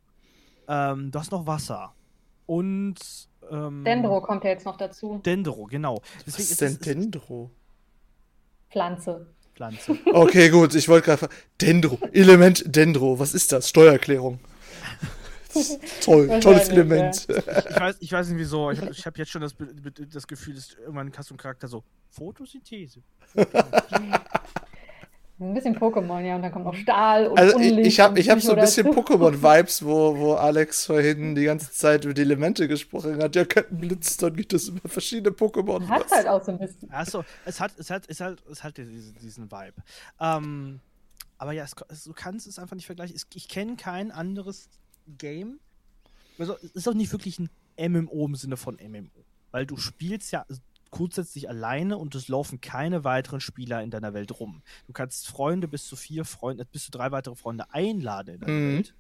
ähm, 0.68 1.12
du 1.12 1.20
hast 1.20 1.32
noch 1.32 1.46
Wasser. 1.48 1.94
Und. 2.46 3.00
Ähm, 3.50 3.84
Dendro 3.84 4.22
kommt 4.22 4.44
ja 4.44 4.52
jetzt 4.52 4.66
noch 4.66 4.78
dazu. 4.78 5.20
Dendro, 5.26 5.66
genau. 5.66 6.02
Deswegen 6.26 6.44
Was 6.44 6.52
ist 6.52 6.62
denn 6.62 6.80
Dendro? 6.80 7.52
Pflanze. 8.70 9.28
Pflanze. 9.56 9.98
Okay, 10.14 10.50
gut. 10.50 10.76
Ich 10.76 10.88
wollte 10.88 11.06
gerade. 11.06 11.30
Dendro. 11.60 12.00
Element 12.14 12.64
Dendro. 12.66 13.20
Was 13.20 13.34
ist 13.34 13.52
das? 13.52 13.70
Steuererklärung. 13.70 14.40
Toll, 16.02 16.40
tolles 16.40 16.70
Element. 16.70 17.28
Ja. 17.28 17.38
Ich, 17.70 17.80
weiß, 17.80 17.98
ich 18.00 18.12
weiß 18.12 18.30
nicht 18.30 18.38
wieso. 18.38 18.72
Ich, 18.72 18.82
ich 18.82 19.06
habe 19.06 19.18
jetzt 19.18 19.32
schon 19.32 19.42
das, 19.42 19.54
das 20.10 20.26
Gefühl, 20.26 20.56
dass 20.56 20.74
irgendwann 20.80 21.12
hast 21.18 21.30
du 21.30 21.34
einen 21.34 21.40
Charakter 21.40 21.68
so 21.68 21.84
Photosynthese. 22.10 23.02
Ein 25.42 25.56
bisschen 25.56 25.76
Pokémon, 25.76 26.22
ja, 26.22 26.36
und 26.36 26.44
dann 26.44 26.52
kommt 26.52 26.66
noch 26.66 26.76
Stahl 26.76 27.26
und 27.26 27.38
Also 27.40 27.56
Unlicht 27.56 27.80
ich, 27.80 27.88
ich 27.88 28.00
habe 28.00 28.22
hab 28.22 28.42
so 28.42 28.54
ein 28.54 28.60
bisschen 28.60 28.88
Pokémon-Vibes, 28.94 29.84
wo, 29.86 30.16
wo 30.16 30.34
Alex 30.36 30.86
vorhin 30.86 31.34
die 31.34 31.46
ganze 31.46 31.72
Zeit 31.72 32.06
über 32.06 32.14
die 32.14 32.22
Elemente 32.22 32.68
gesprochen 32.68 33.18
hat. 33.18 33.36
Ja, 33.36 33.44
könnten 33.46 33.80
Blitz, 33.80 34.18
dann 34.18 34.36
gibt 34.36 34.54
es 34.54 34.68
über 34.68 34.88
verschiedene 34.88 35.36
Pokémon. 35.36 35.88
Hat 35.88 36.12
halt 36.12 36.28
auch 36.28 36.44
so 36.44 36.52
ein 36.52 36.60
bisschen. 36.60 36.92
Achso, 36.92 37.26
es 37.44 37.60
hat, 37.60 37.72
es 37.80 37.90
hat, 37.90 38.04
es 38.08 38.22
hat, 38.22 38.38
es 38.52 38.64
hat 38.64 38.78
diesen, 38.78 39.16
diesen 39.20 39.52
Vibe. 39.52 39.74
Ähm, 40.20 40.80
aber 41.40 41.54
ja, 41.54 41.64
es, 41.64 42.04
du 42.04 42.14
kannst 42.14 42.46
es 42.46 42.60
einfach 42.60 42.76
nicht 42.76 42.86
vergleichen. 42.86 43.16
Ich 43.34 43.48
kenne 43.48 43.78
kein 43.78 44.12
anderes 44.12 44.70
Game. 45.18 45.60
Also, 46.38 46.56
es 46.62 46.72
ist 46.76 46.88
auch 46.88 46.94
nicht 46.94 47.12
wirklich 47.12 47.40
ein 47.40 47.50
MMO 47.92 48.28
im 48.28 48.36
Sinne 48.36 48.58
von 48.58 48.76
MMO. 48.76 49.26
Weil 49.50 49.66
du 49.66 49.78
spielst 49.78 50.32
ja, 50.32 50.46
grundsätzlich 50.92 51.50
alleine 51.50 51.98
und 51.98 52.14
es 52.16 52.28
laufen 52.28 52.62
keine 52.62 53.04
weiteren 53.04 53.42
Spieler 53.42 53.82
in 53.82 53.90
deiner 53.90 54.14
Welt 54.14 54.40
rum. 54.40 54.62
Du 54.88 54.94
kannst 54.94 55.28
Freunde 55.28 55.68
bis 55.68 55.88
zu 55.88 55.96
vier 55.96 56.26
Freunde, 56.26 56.66
bis 56.66 56.86
zu 56.86 56.92
drei 56.92 57.12
weitere 57.12 57.36
Freunde 57.36 57.74
einladen 57.74 58.36
in 58.36 58.42
deiner 58.42 58.54
mhm. 58.54 58.76
Welt. 58.76 58.96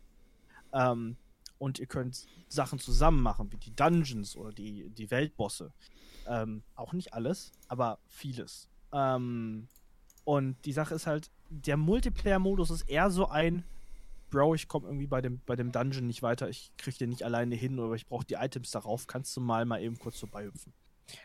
Ähm, 0.74 1.18
und 1.60 1.78
ihr 1.78 1.86
könnt 1.86 2.26
Sachen 2.48 2.80
zusammen 2.80 3.22
machen, 3.22 3.52
wie 3.52 3.58
die 3.58 3.76
Dungeons 3.76 4.36
oder 4.36 4.52
die, 4.52 4.90
die 4.90 5.12
Weltbosse. 5.12 5.72
Ähm, 6.28 6.64
auch 6.76 6.94
nicht 6.94 7.14
alles, 7.14 7.52
aber 7.68 8.00
vieles. 8.08 8.68
Ähm, 8.92 9.68
und 10.24 10.56
die 10.66 10.74
Sache 10.74 10.96
ist 10.96 11.08
halt, 11.08 11.30
der 11.50 11.78
Multiplayer-Modus 11.78 12.72
ist 12.72 12.90
eher 12.90 13.12
so 13.12 13.28
ein, 13.28 13.64
Bro, 14.30 14.56
ich 14.56 14.70
komme 14.70 14.88
irgendwie 14.88 15.08
bei 15.08 15.22
dem, 15.22 15.42
bei 15.46 15.58
dem 15.58 15.74
Dungeon 15.74 16.08
nicht 16.08 16.24
weiter, 16.24 16.50
ich 16.50 16.72
kriege 16.78 16.98
den 16.98 17.10
nicht 17.10 17.24
alleine 17.24 17.56
hin 17.56 17.78
oder 17.80 17.94
ich 17.96 18.08
brauche 18.08 18.26
die 18.26 18.36
Items 18.36 18.72
darauf, 18.72 19.06
kannst 19.06 19.36
du 19.36 19.42
mal 19.42 19.66
mal 19.66 19.82
eben 19.82 20.00
kurz 20.00 20.20
vorbeihüpfen. 20.20 20.74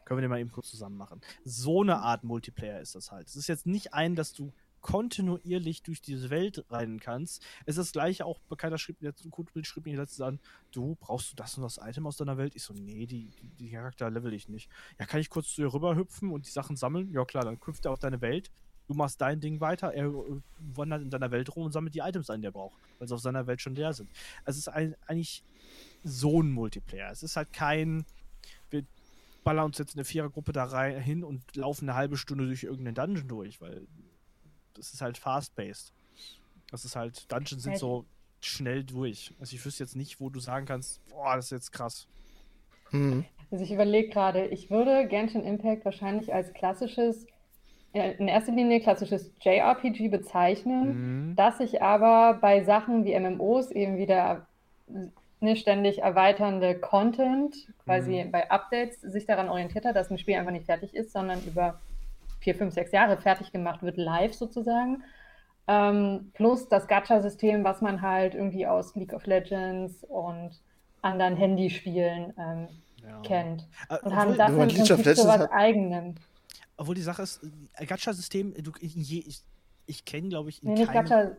Können 0.05 0.18
wir 0.18 0.22
den 0.22 0.30
mal 0.30 0.41
eben 0.41 0.53
kurz 0.53 0.70
zusammen 0.70 0.97
machen. 0.97 1.20
So 1.45 1.82
eine 1.82 1.99
Art 1.99 2.24
Multiplayer 2.24 2.80
ist 2.80 2.95
das 2.95 3.11
halt. 3.11 3.28
Es 3.28 3.37
ist 3.37 3.49
jetzt 3.49 3.66
nicht 3.66 3.95
ein, 3.95 4.14
dass 4.14 4.32
du 4.32 4.53
kontinuierlich 4.87 5.82
durch 5.82 6.01
diese 6.01 6.30
Welt 6.30 6.64
rennen 6.70 7.01
kannst. 7.01 7.43
Es 7.64 7.76
ist 7.76 7.87
das 7.87 7.93
gleiche 7.93 8.24
auch, 8.24 8.39
bekannter 8.49 8.78
schrieb 8.78 9.03
mir 9.03 9.12
Bild 9.53 9.66
schrieb 9.66 9.84
mir 9.84 9.97
letztens 9.97 10.20
an, 10.20 10.39
du, 10.70 10.97
brauchst 11.01 11.32
du 11.32 11.34
das 11.37 11.57
und 11.57 11.64
das 11.64 11.80
Item 11.82 12.07
aus 12.07 12.16
deiner 12.18 12.39
Welt? 12.39 12.55
Ich 12.55 12.62
so, 12.62 12.72
nee, 12.72 13.05
die, 13.07 13.32
die, 13.43 13.49
die 13.59 13.70
Charakter 13.70 14.09
level 14.11 14.32
ich 14.32 14.49
nicht. 14.49 14.70
Ja, 15.01 15.07
kann 15.07 15.18
ich 15.18 15.28
kurz 15.28 15.53
zu 15.53 15.62
dir 15.62 15.74
rüber 15.74 15.97
hüpfen 15.97 16.30
und 16.30 16.47
die 16.47 16.51
Sachen 16.51 16.76
sammeln? 16.76 17.11
Ja 17.11 17.24
klar, 17.24 17.45
dann 17.45 17.59
hüpft 17.64 17.84
er 17.84 17.91
auf 17.91 17.99
deine 17.99 18.20
Welt. 18.20 18.53
Du 18.87 18.95
machst 18.95 19.20
dein 19.20 19.41
Ding 19.41 19.61
weiter, 19.61 19.93
er 19.93 20.07
äh, 20.07 20.41
wandert 20.59 21.03
in 21.03 21.11
deiner 21.11 21.32
Welt 21.32 21.55
rum 21.57 21.64
und 21.64 21.72
sammelt 21.72 21.95
die 21.97 21.99
Items 21.99 22.30
ein, 22.30 22.41
die 22.41 22.47
er 22.47 22.53
braucht, 22.53 22.78
weil 23.01 23.09
sie 23.09 23.14
auf 23.14 23.20
seiner 23.20 23.49
Welt 23.49 23.61
schon 23.61 23.74
leer 23.74 23.93
sind. 23.93 24.09
Es 24.45 24.57
ist 24.57 24.68
ein, 24.68 24.95
eigentlich 25.09 25.43
so 26.05 26.41
ein 26.41 26.53
Multiplayer. 26.53 27.11
Es 27.11 27.24
ist 27.24 27.34
halt 27.34 27.53
kein, 27.53 28.07
ballern 29.47 29.67
uns 29.67 29.79
jetzt 29.79 29.95
eine 29.95 30.05
Vierergruppe 30.05 30.51
da 30.51 30.65
rein 30.65 31.01
hin 31.01 31.23
und 31.23 31.55
laufen 31.55 31.89
eine 31.89 31.97
halbe 31.97 32.17
Stunde 32.17 32.47
durch 32.47 32.65
irgendeinen 32.65 32.97
Dungeon 32.97 33.29
durch, 33.29 33.61
weil 33.61 33.87
das 34.75 34.93
ist 34.93 35.01
halt 35.01 35.19
fast-paced. 35.19 35.93
Das 36.73 36.85
ist 36.85 36.97
halt, 36.97 37.31
Dungeons 37.31 37.63
sind 37.63 37.79
so 37.79 38.07
schnell 38.41 38.83
durch. 38.83 39.33
Also 39.39 39.55
ich 39.55 39.65
wüsste 39.65 39.85
jetzt 39.85 39.95
nicht, 39.95 40.19
wo 40.19 40.31
du 40.31 40.41
sagen 40.41 40.67
kannst, 40.67 41.01
boah, 41.11 41.37
das 41.37 41.45
ist 41.45 41.51
jetzt 41.53 41.73
krass. 41.73 42.09
Mhm. 42.91 43.25
Also 43.53 43.63
ich 43.63 43.71
überlege 43.71 44.09
gerade, 44.09 44.47
ich 44.47 44.69
würde 44.69 45.07
Genshin 45.07 45.45
Impact 45.45 45.85
wahrscheinlich 45.85 46.35
als 46.35 46.53
klassisches, 46.53 47.25
in 47.93 48.27
erster 48.27 48.51
Linie 48.51 48.81
klassisches 48.81 49.31
JRPG 49.43 50.09
bezeichnen, 50.09 51.29
mhm. 51.29 51.37
das 51.37 51.59
sich 51.59 51.81
aber 51.81 52.41
bei 52.41 52.65
Sachen 52.65 53.05
wie 53.05 53.17
MMOs 53.17 53.71
eben 53.71 53.97
wieder 53.97 54.49
ne, 55.47 55.57
ständig 55.57 56.03
erweiternde 56.03 56.79
Content, 56.79 57.57
quasi 57.85 58.25
mhm. 58.25 58.33
bei 58.33 58.51
Updates, 58.51 59.01
sich 59.01 59.27
daran 59.27 59.49
orientiert 59.49 59.85
hat, 59.85 59.97
dass 59.97 60.11
ein 60.11 60.19
Spiel 60.19 60.35
einfach 60.35 60.53
nicht 60.53 60.67
fertig 60.67 60.95
ist, 60.95 61.13
sondern 61.13 61.43
über 61.45 61.81
vier, 62.41 62.55
fünf, 62.55 62.75
sechs 62.75 62.93
Jahre 62.93 63.17
fertig 63.17 63.53
gemacht 63.53 63.83
wird, 63.83 63.97
live 63.97 64.35
sozusagen. 64.35 65.03
Ähm, 65.69 66.31
plus 66.35 66.69
das 66.69 66.87
Gacha-System, 66.87 67.65
was 67.65 67.81
man 67.81 68.03
halt 68.03 68.35
irgendwie 68.35 68.67
aus 68.67 68.95
League 68.95 69.13
of 69.13 69.27
Legends 69.27 70.05
und 70.05 70.51
anderen 71.03 71.37
Handyspielen 71.37 72.33
ähm, 72.39 72.69
ja. 73.03 73.21
kennt. 73.23 73.67
Äh, 73.89 73.99
und 74.03 74.15
haben 74.15 74.37
das 74.37 74.51
im 74.51 74.57
Prinzip 74.59 75.17
so 75.17 75.27
was 75.27 75.51
Eigenem. 75.51 76.15
Obwohl 76.77 76.95
die 76.95 77.03
Sache 77.03 77.23
ist, 77.23 77.41
äh, 77.75 77.87
Gacha-System, 77.87 78.55
ich, 78.81 79.43
ich 79.87 80.05
kenne, 80.05 80.29
glaube 80.29 80.51
ich, 80.51 80.63
in 80.63 80.75
nee, 80.75 80.85
keinem... 80.85 81.09
Gacha, 81.09 81.31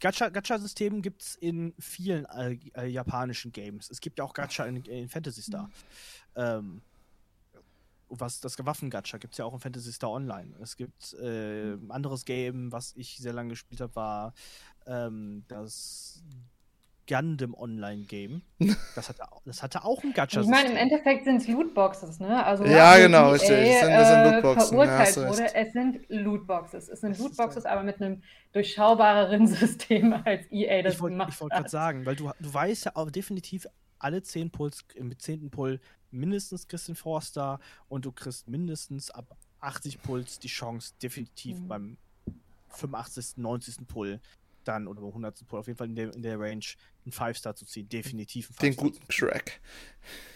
Gacha-System 0.00 0.94
Gacha 0.94 1.02
gibt 1.02 1.22
es 1.22 1.36
in 1.36 1.74
vielen 1.78 2.24
äh, 2.26 2.58
äh, 2.74 2.86
japanischen 2.86 3.52
Games. 3.52 3.90
Es 3.90 4.00
gibt 4.00 4.18
ja 4.18 4.24
auch 4.24 4.32
Gacha 4.32 4.64
in, 4.64 4.76
in 4.84 5.08
Fantasy 5.08 5.42
Star. 5.42 5.64
Mhm. 5.64 5.70
Ähm, 6.36 6.82
was 8.10 8.40
das 8.40 8.58
Waffen-Gacha 8.58 9.18
gibt 9.18 9.34
es 9.34 9.38
ja 9.38 9.44
auch 9.44 9.54
in 9.54 9.60
Fantasy 9.60 9.92
Star 9.92 10.10
Online. 10.10 10.52
Es 10.60 10.76
gibt 10.76 11.14
äh, 11.14 11.74
ein 11.74 11.90
anderes 11.90 12.24
Game, 12.24 12.72
was 12.72 12.94
ich 12.96 13.18
sehr 13.18 13.32
lange 13.32 13.50
gespielt 13.50 13.80
habe, 13.80 13.94
war 13.94 14.34
ähm, 14.86 15.44
das 15.48 16.22
Gundam 17.10 17.54
Online-Game. 17.54 18.42
Das 18.94 19.08
hatte, 19.08 19.22
das 19.44 19.62
hatte 19.62 19.84
auch 19.84 20.02
ein 20.02 20.12
gacha 20.12 20.40
-System. 20.40 20.42
Ich 20.42 20.48
meine, 20.48 20.70
im 20.70 20.76
Endeffekt 20.76 21.24
sind 21.24 21.36
es 21.36 21.48
Lootboxes, 21.48 22.20
ne? 22.20 22.44
Also, 22.44 22.64
ja, 22.64 22.96
genau, 22.98 23.30
richtig. 23.30 23.50
Es 23.50 23.80
sind, 23.80 23.90
das 23.90 24.08
sind 24.08 24.18
äh, 24.18 24.30
Lootboxen. 24.30 24.68
verurteilt 24.68 25.16
ja, 25.16 25.28
wurde, 25.28 25.54
es 25.54 25.72
sind 25.72 26.08
Lootboxes. 26.08 26.88
Es 26.88 27.00
sind 27.00 27.18
Lootboxes, 27.18 27.64
aber 27.64 27.82
mit 27.82 28.00
einem 28.00 28.22
durchschaubareren 28.52 29.46
System 29.48 30.12
als 30.24 30.50
EA 30.50 30.82
das 30.82 30.94
ich 30.94 31.00
wollt, 31.00 31.12
gemacht 31.12 31.30
Ich 31.32 31.40
wollte 31.40 31.56
gerade 31.56 31.68
sagen, 31.68 32.06
weil 32.06 32.16
du, 32.16 32.30
du 32.38 32.54
weißt 32.54 32.86
ja 32.86 32.92
auch 32.94 33.10
definitiv, 33.10 33.66
alle 33.98 34.22
10 34.22 34.50
Puls, 34.50 34.84
im 34.94 35.16
10. 35.16 35.50
Pull 35.50 35.80
mindestens 36.10 36.66
kriegst 36.66 36.88
den 36.88 36.96
Forster 36.96 37.60
und 37.88 38.04
du 38.04 38.12
kriegst 38.12 38.48
mindestens 38.48 39.10
ab 39.10 39.36
80 39.60 40.02
Puls 40.02 40.38
die 40.38 40.48
Chance, 40.48 40.94
definitiv 41.02 41.58
mhm. 41.58 41.68
beim 41.68 41.96
85., 42.68 43.36
90. 43.36 43.86
Pull 43.86 44.20
dann 44.64 44.86
oder 44.86 45.00
beim 45.00 45.10
100. 45.10 45.46
Pull 45.46 45.60
auf 45.60 45.66
jeden 45.66 45.78
Fall 45.78 45.88
in 45.88 45.96
der, 45.96 46.14
in 46.14 46.22
der 46.22 46.38
Range 46.38 46.64
einen 47.04 47.12
5-Star 47.12 47.54
zu 47.54 47.64
ziehen. 47.64 47.88
Definitiv 47.88 48.50
ein 48.50 48.56
Den 48.60 48.76
guten 48.76 49.06
Crack. 49.08 49.60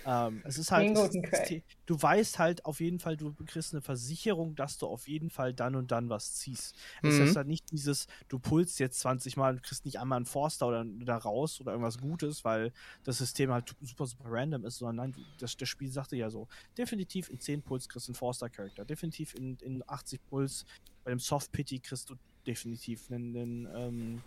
Ähm, 0.07 0.43
es 0.45 0.59
ist 0.59 0.71
halt, 0.71 0.97
es 0.97 1.15
ist, 1.15 1.63
du 1.87 2.01
weißt 2.01 2.39
halt 2.39 2.65
auf 2.65 2.81
jeden 2.81 2.99
Fall, 2.99 3.17
du 3.17 3.33
kriegst 3.47 3.73
eine 3.73 3.81
Versicherung, 3.81 4.55
dass 4.55 4.77
du 4.77 4.87
auf 4.87 5.09
jeden 5.09 5.31
Fall 5.31 5.55
dann 5.55 5.75
und 5.75 5.91
dann 5.91 6.11
was 6.11 6.35
ziehst. 6.35 6.77
Mhm. 7.03 7.09
Es 7.09 7.19
ist 7.31 7.37
halt 7.37 7.47
nicht 7.47 7.71
dieses, 7.71 8.07
du 8.29 8.39
pulst 8.39 8.79
jetzt 8.79 9.01
20 9.01 9.37
Mal 9.37 9.55
und 9.55 9.63
kriegst 9.63 9.85
nicht 9.85 9.99
einmal 9.99 10.17
einen 10.17 10.27
Forster 10.27 10.69
oder 10.69 10.85
da 10.85 11.17
raus 11.17 11.61
oder 11.61 11.73
irgendwas 11.73 11.99
Gutes, 11.99 12.45
weil 12.45 12.73
das 13.05 13.19
System 13.19 13.51
halt 13.51 13.75
super, 13.81 14.07
super 14.07 14.25
random 14.27 14.65
ist, 14.65 14.79
sondern 14.79 14.97
nein, 14.97 15.27
das, 15.39 15.57
das 15.57 15.69
Spiel 15.69 15.91
sagte 15.91 16.17
ja 16.17 16.29
so, 16.29 16.49
definitiv 16.77 17.31
in 17.31 17.41
10 17.41 17.63
Puls 17.63 17.89
kriegst 17.89 18.09
du 18.09 18.13
einen 18.13 18.17
Forster-Charakter, 18.17 18.85
definitiv 18.85 19.35
in, 19.35 19.57
in 19.63 19.83
80 19.87 20.21
Puls 20.27 20.67
bei 21.05 21.11
dem 21.11 21.21
Soft 21.21 21.53
Pity 21.53 21.79
kriegst 21.79 22.11
du 22.11 22.17
definitiv 22.47 23.11
einen, 23.11 23.37
einen, 23.37 23.69
ähm, 23.75 24.23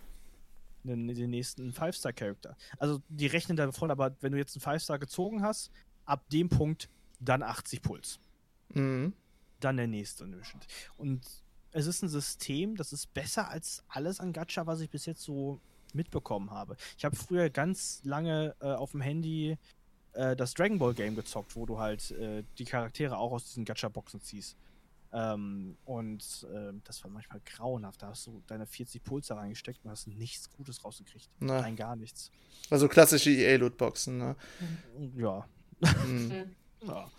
einen 0.89 1.07
den 1.07 1.29
nächsten 1.29 1.71
Five-Star-Charakter. 1.71 2.55
Also 2.77 3.01
die 3.09 3.27
rechnen 3.27 3.57
davon, 3.57 3.91
aber 3.91 4.15
wenn 4.21 4.31
du 4.31 4.37
jetzt 4.37 4.55
einen 4.55 4.61
Five-Star 4.61 4.99
gezogen 4.99 5.41
hast, 5.41 5.71
ab 6.05 6.29
dem 6.29 6.49
Punkt 6.49 6.89
dann 7.19 7.43
80 7.43 7.81
Puls. 7.81 8.19
Mhm. 8.73 9.13
Dann 9.59 9.77
der 9.77 9.87
nächste. 9.87 10.25
Und 10.97 11.21
es 11.71 11.85
ist 11.85 12.03
ein 12.03 12.09
System, 12.09 12.75
das 12.75 12.93
ist 12.93 13.13
besser 13.13 13.49
als 13.49 13.83
alles 13.87 14.19
an 14.19 14.33
Gacha, 14.33 14.65
was 14.65 14.81
ich 14.81 14.89
bis 14.89 15.05
jetzt 15.05 15.23
so 15.23 15.59
mitbekommen 15.93 16.51
habe. 16.51 16.75
Ich 16.97 17.05
habe 17.05 17.15
früher 17.15 17.49
ganz 17.49 18.01
lange 18.03 18.55
äh, 18.59 18.73
auf 18.73 18.91
dem 18.91 19.01
Handy 19.01 19.57
äh, 20.13 20.35
das 20.35 20.53
Dragon 20.53 20.79
Ball 20.79 20.93
Game 20.93 21.15
gezockt, 21.15 21.55
wo 21.55 21.65
du 21.65 21.79
halt 21.79 22.11
äh, 22.11 22.43
die 22.57 22.65
Charaktere 22.65 23.17
auch 23.17 23.31
aus 23.31 23.45
diesen 23.45 23.65
Gacha-Boxen 23.65 24.21
ziehst. 24.21 24.57
Ähm, 25.17 25.77
und 25.85 26.47
äh, 26.53 26.73
das 26.83 27.03
war 27.03 27.09
manchmal 27.09 27.39
grauenhaft. 27.43 28.03
Da 28.03 28.09
hast 28.09 28.27
du 28.27 28.43
deine 28.45 28.67
40 28.67 29.03
Pulse 29.03 29.35
reingesteckt 29.35 29.83
und 29.83 29.89
hast 29.89 30.07
nichts 30.07 30.51
Gutes 30.51 30.83
rausgekriegt. 30.85 31.27
Na. 31.39 31.61
Nein, 31.61 31.75
gar 31.75 31.95
nichts. 31.95 32.31
Also 32.69 32.87
klassische 32.87 33.31
EA-Lootboxen, 33.31 34.17
ne? 34.17 34.35
Ja. 35.15 35.45
Mhm. 36.05 36.55
ja. 36.87 37.09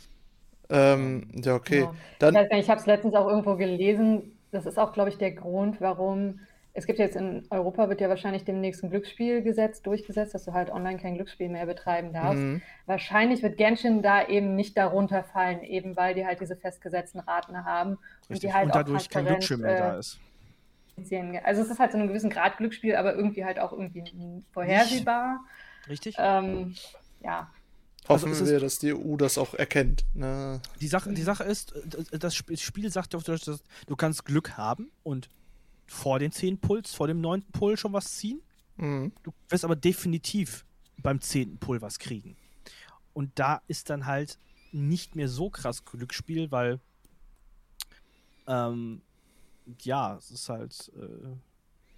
Ähm, 0.71 1.29
ja, 1.35 1.55
okay. 1.55 1.81
Genau. 1.81 1.95
Dann, 2.19 2.37
ich, 2.37 2.51
ich 2.53 2.71
habe 2.71 2.81
es 2.81 2.87
letztens 2.87 3.15
auch 3.15 3.27
irgendwo 3.27 3.57
gelesen. 3.57 4.39
Das 4.53 4.65
ist 4.67 4.79
auch, 4.79 4.93
glaube 4.93 5.11
ich, 5.11 5.19
der 5.19 5.33
Grund, 5.33 5.81
warum 5.81 6.41
es 6.79 6.87
gibt 6.87 7.01
jetzt 7.01 7.17
in 7.17 7.45
Europa, 7.51 7.89
wird 7.89 8.01
ja 8.01 8.09
wahrscheinlich 8.09 8.45
demnächst 8.45 8.85
ein 8.85 8.91
Glücksspielgesetz 8.91 9.83
durchgesetzt, 9.83 10.33
dass 10.33 10.45
du 10.45 10.53
halt 10.53 10.71
online 10.71 10.99
kein 10.99 11.17
Glücksspiel 11.17 11.49
mehr 11.49 11.67
betreiben 11.67 12.13
darfst. 12.13 12.39
Mhm. 12.39 12.63
Wahrscheinlich 12.87 13.43
wird 13.43 13.57
Genshin 13.57 14.01
da 14.01 14.25
eben 14.25 14.55
nicht 14.55 14.79
darunter 14.79 15.25
fallen, 15.25 15.65
eben 15.65 15.97
weil 15.97 16.15
die 16.15 16.25
halt 16.25 16.41
diese 16.41 16.55
festgesetzten 16.55 17.19
Raten 17.19 17.65
haben. 17.65 17.99
Richtig. 18.31 18.31
Und, 18.31 18.43
die 18.45 18.53
halt 18.53 18.67
und 18.67 18.75
dadurch 18.77 19.11
kein 19.11 19.27
Glücksspiel 19.27 19.57
mehr 19.57 19.75
äh, 19.75 19.79
da 19.79 19.99
ist. 19.99 20.21
Also 21.43 21.63
es 21.63 21.71
ist 21.71 21.81
halt 21.81 21.91
zu 21.91 21.99
einem 21.99 22.09
gewissen 22.09 22.31
Grad 22.31 22.59
Glücksspiel, 22.59 22.95
aber 22.95 23.15
irgendwie 23.15 23.45
halt 23.45 23.59
auch 23.59 23.73
irgendwie 23.73 24.05
vorhersehbar. 24.53 25.41
Richtig. 25.89 26.15
Ähm, 26.19 26.77
ja. 27.23 27.51
Hoffen 28.09 28.29
also 28.29 28.47
wir, 28.47 28.61
dass 28.61 28.79
die 28.79 28.95
EU 28.95 29.17
das 29.17 29.37
auch 29.37 29.55
erkennt. 29.55 30.05
Ne? 30.15 30.61
Die, 30.81 30.87
Sache, 30.87 31.13
die 31.13 31.23
Sache 31.23 31.43
ist, 31.43 31.75
das 32.13 32.37
Spiel 32.37 32.91
sagt 32.91 33.17
auf 33.17 33.25
Deutsch, 33.25 33.51
du 33.87 33.97
kannst 33.97 34.25
Glück 34.25 34.57
haben 34.57 34.91
und 35.03 35.29
vor 35.89 36.19
den 36.19 36.33
10 36.33 36.59
Puls, 36.59 36.95
vor 36.95 37.09
dem 37.09 37.21
9. 37.21 37.43
Pull 37.53 37.77
schon 37.77 37.93
was 37.93 38.17
ziehen. 38.17 38.41
Mhm. 38.77 39.13
Du 39.23 39.33
wirst 39.49 39.65
aber 39.65 39.77
definitiv 39.77 40.65
beim 40.99 41.21
10. 41.21 41.59
Pull 41.59 41.83
was 41.83 41.99
kriegen. 41.99 42.37
Und 43.13 43.39
da 43.39 43.63
ist 43.67 43.91
dann 43.91 44.07
halt 44.07 44.39
nicht 44.71 45.17
mehr 45.17 45.29
so 45.29 45.51
krass 45.51 45.85
Glücksspiel, 45.85 46.51
weil 46.51 46.79
ähm, 48.47 49.03
ja, 49.81 50.17
es 50.17 50.31
ist 50.31 50.49
halt, 50.49 50.93
äh, 50.97 51.01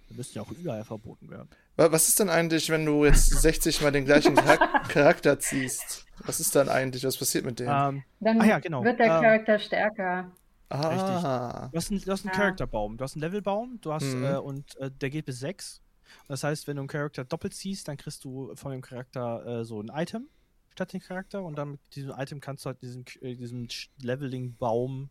da 0.09 0.15
müssten 0.15 0.37
ja 0.37 0.41
auch 0.41 0.51
überall 0.51 0.83
verboten 0.83 1.29
werden. 1.29 1.49
Was 1.77 2.09
ist 2.09 2.19
denn 2.19 2.29
eigentlich, 2.29 2.69
wenn 2.69 2.85
du 2.85 3.05
jetzt 3.05 3.27
60 3.27 3.81
mal 3.81 3.91
den 3.91 4.05
gleichen 4.05 4.35
Charakter 4.89 5.39
ziehst? 5.39 6.05
Was 6.25 6.39
ist 6.39 6.55
dann 6.55 6.69
eigentlich? 6.69 7.03
Was 7.03 7.17
passiert 7.17 7.45
mit 7.45 7.59
dem? 7.59 7.69
Ähm, 7.69 8.03
dann 8.19 8.41
ah, 8.41 8.45
ja, 8.45 8.59
genau. 8.59 8.83
wird 8.83 8.99
der 8.99 9.07
ähm, 9.07 9.21
Charakter 9.21 9.59
stärker. 9.59 10.31
Ah. 10.71 11.69
Richtig. 11.69 11.71
Du 11.71 11.77
hast, 11.77 11.91
einen, 11.91 12.01
du 12.01 12.11
hast 12.11 12.25
einen 12.25 12.33
ja. 12.33 12.39
Charakterbaum, 12.39 12.97
du 12.97 13.03
hast 13.03 13.15
einen 13.15 13.21
Levelbaum, 13.21 13.79
du 13.81 13.93
hast 13.93 14.05
mhm. 14.05 14.23
äh, 14.23 14.37
und 14.37 14.77
äh, 14.77 14.89
der 14.89 15.09
geht 15.09 15.25
bis 15.25 15.39
6. 15.39 15.81
Das 16.27 16.43
heißt, 16.43 16.67
wenn 16.67 16.75
du 16.77 16.81
einen 16.81 16.87
Charakter 16.87 17.23
doppelt 17.23 17.53
ziehst, 17.53 17.87
dann 17.87 17.97
kriegst 17.97 18.23
du 18.23 18.55
von 18.55 18.71
dem 18.71 18.81
Charakter 18.81 19.45
äh, 19.61 19.65
so 19.65 19.81
ein 19.81 19.89
Item 19.93 20.27
statt 20.71 20.93
den 20.93 21.01
Charakter 21.01 21.43
und 21.43 21.57
dann 21.57 21.71
mit 21.71 21.79
diesem 21.95 22.11
Item 22.17 22.39
kannst 22.39 22.65
du 22.65 22.69
halt 22.69 22.81
diesen, 22.81 23.05
äh, 23.21 23.35
diesen 23.35 23.67
Leveling-Baum 24.01 25.09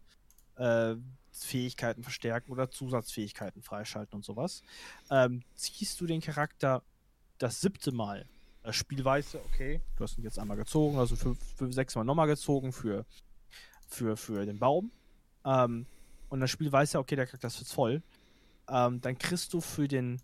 äh, 0.57 0.97
Fähigkeiten 1.33 2.03
verstärken 2.03 2.51
oder 2.51 2.71
Zusatzfähigkeiten 2.71 3.63
freischalten 3.63 4.15
und 4.17 4.25
sowas. 4.25 4.63
Ähm, 5.11 5.43
ziehst 5.55 6.01
du 6.01 6.07
den 6.07 6.21
Charakter 6.21 6.83
das 7.39 7.61
siebte 7.61 7.93
Mal, 7.93 8.27
das 8.63 8.77
Spiel 8.77 9.05
weiß, 9.05 9.37
okay, 9.37 9.81
du 9.97 10.05
hast 10.05 10.19
ihn 10.19 10.25
jetzt 10.25 10.39
einmal 10.39 10.57
gezogen, 10.57 10.99
also 10.99 11.17
fünf, 11.17 11.39
fünf 11.57 11.75
sechs 11.75 11.95
Mal 11.95 12.05
nochmal 12.05 12.27
gezogen 12.27 12.73
für, 12.73 13.07
für, 13.89 14.17
für 14.17 14.45
den 14.45 14.59
Baum 14.59 14.91
ähm, 15.45 15.87
und 16.29 16.41
das 16.41 16.51
Spiel 16.51 16.71
weiß 16.71 16.93
ja, 16.93 17.01
okay, 17.01 17.17
der 17.17 17.27
Charakter 17.27 17.49
ist 17.49 17.59
jetzt 17.59 17.73
voll, 17.73 18.03
ähm, 18.69 19.01
dann 19.01 19.19
kriegst 19.19 19.53
du 19.53 19.61
für 19.61 19.89
den 19.89 20.21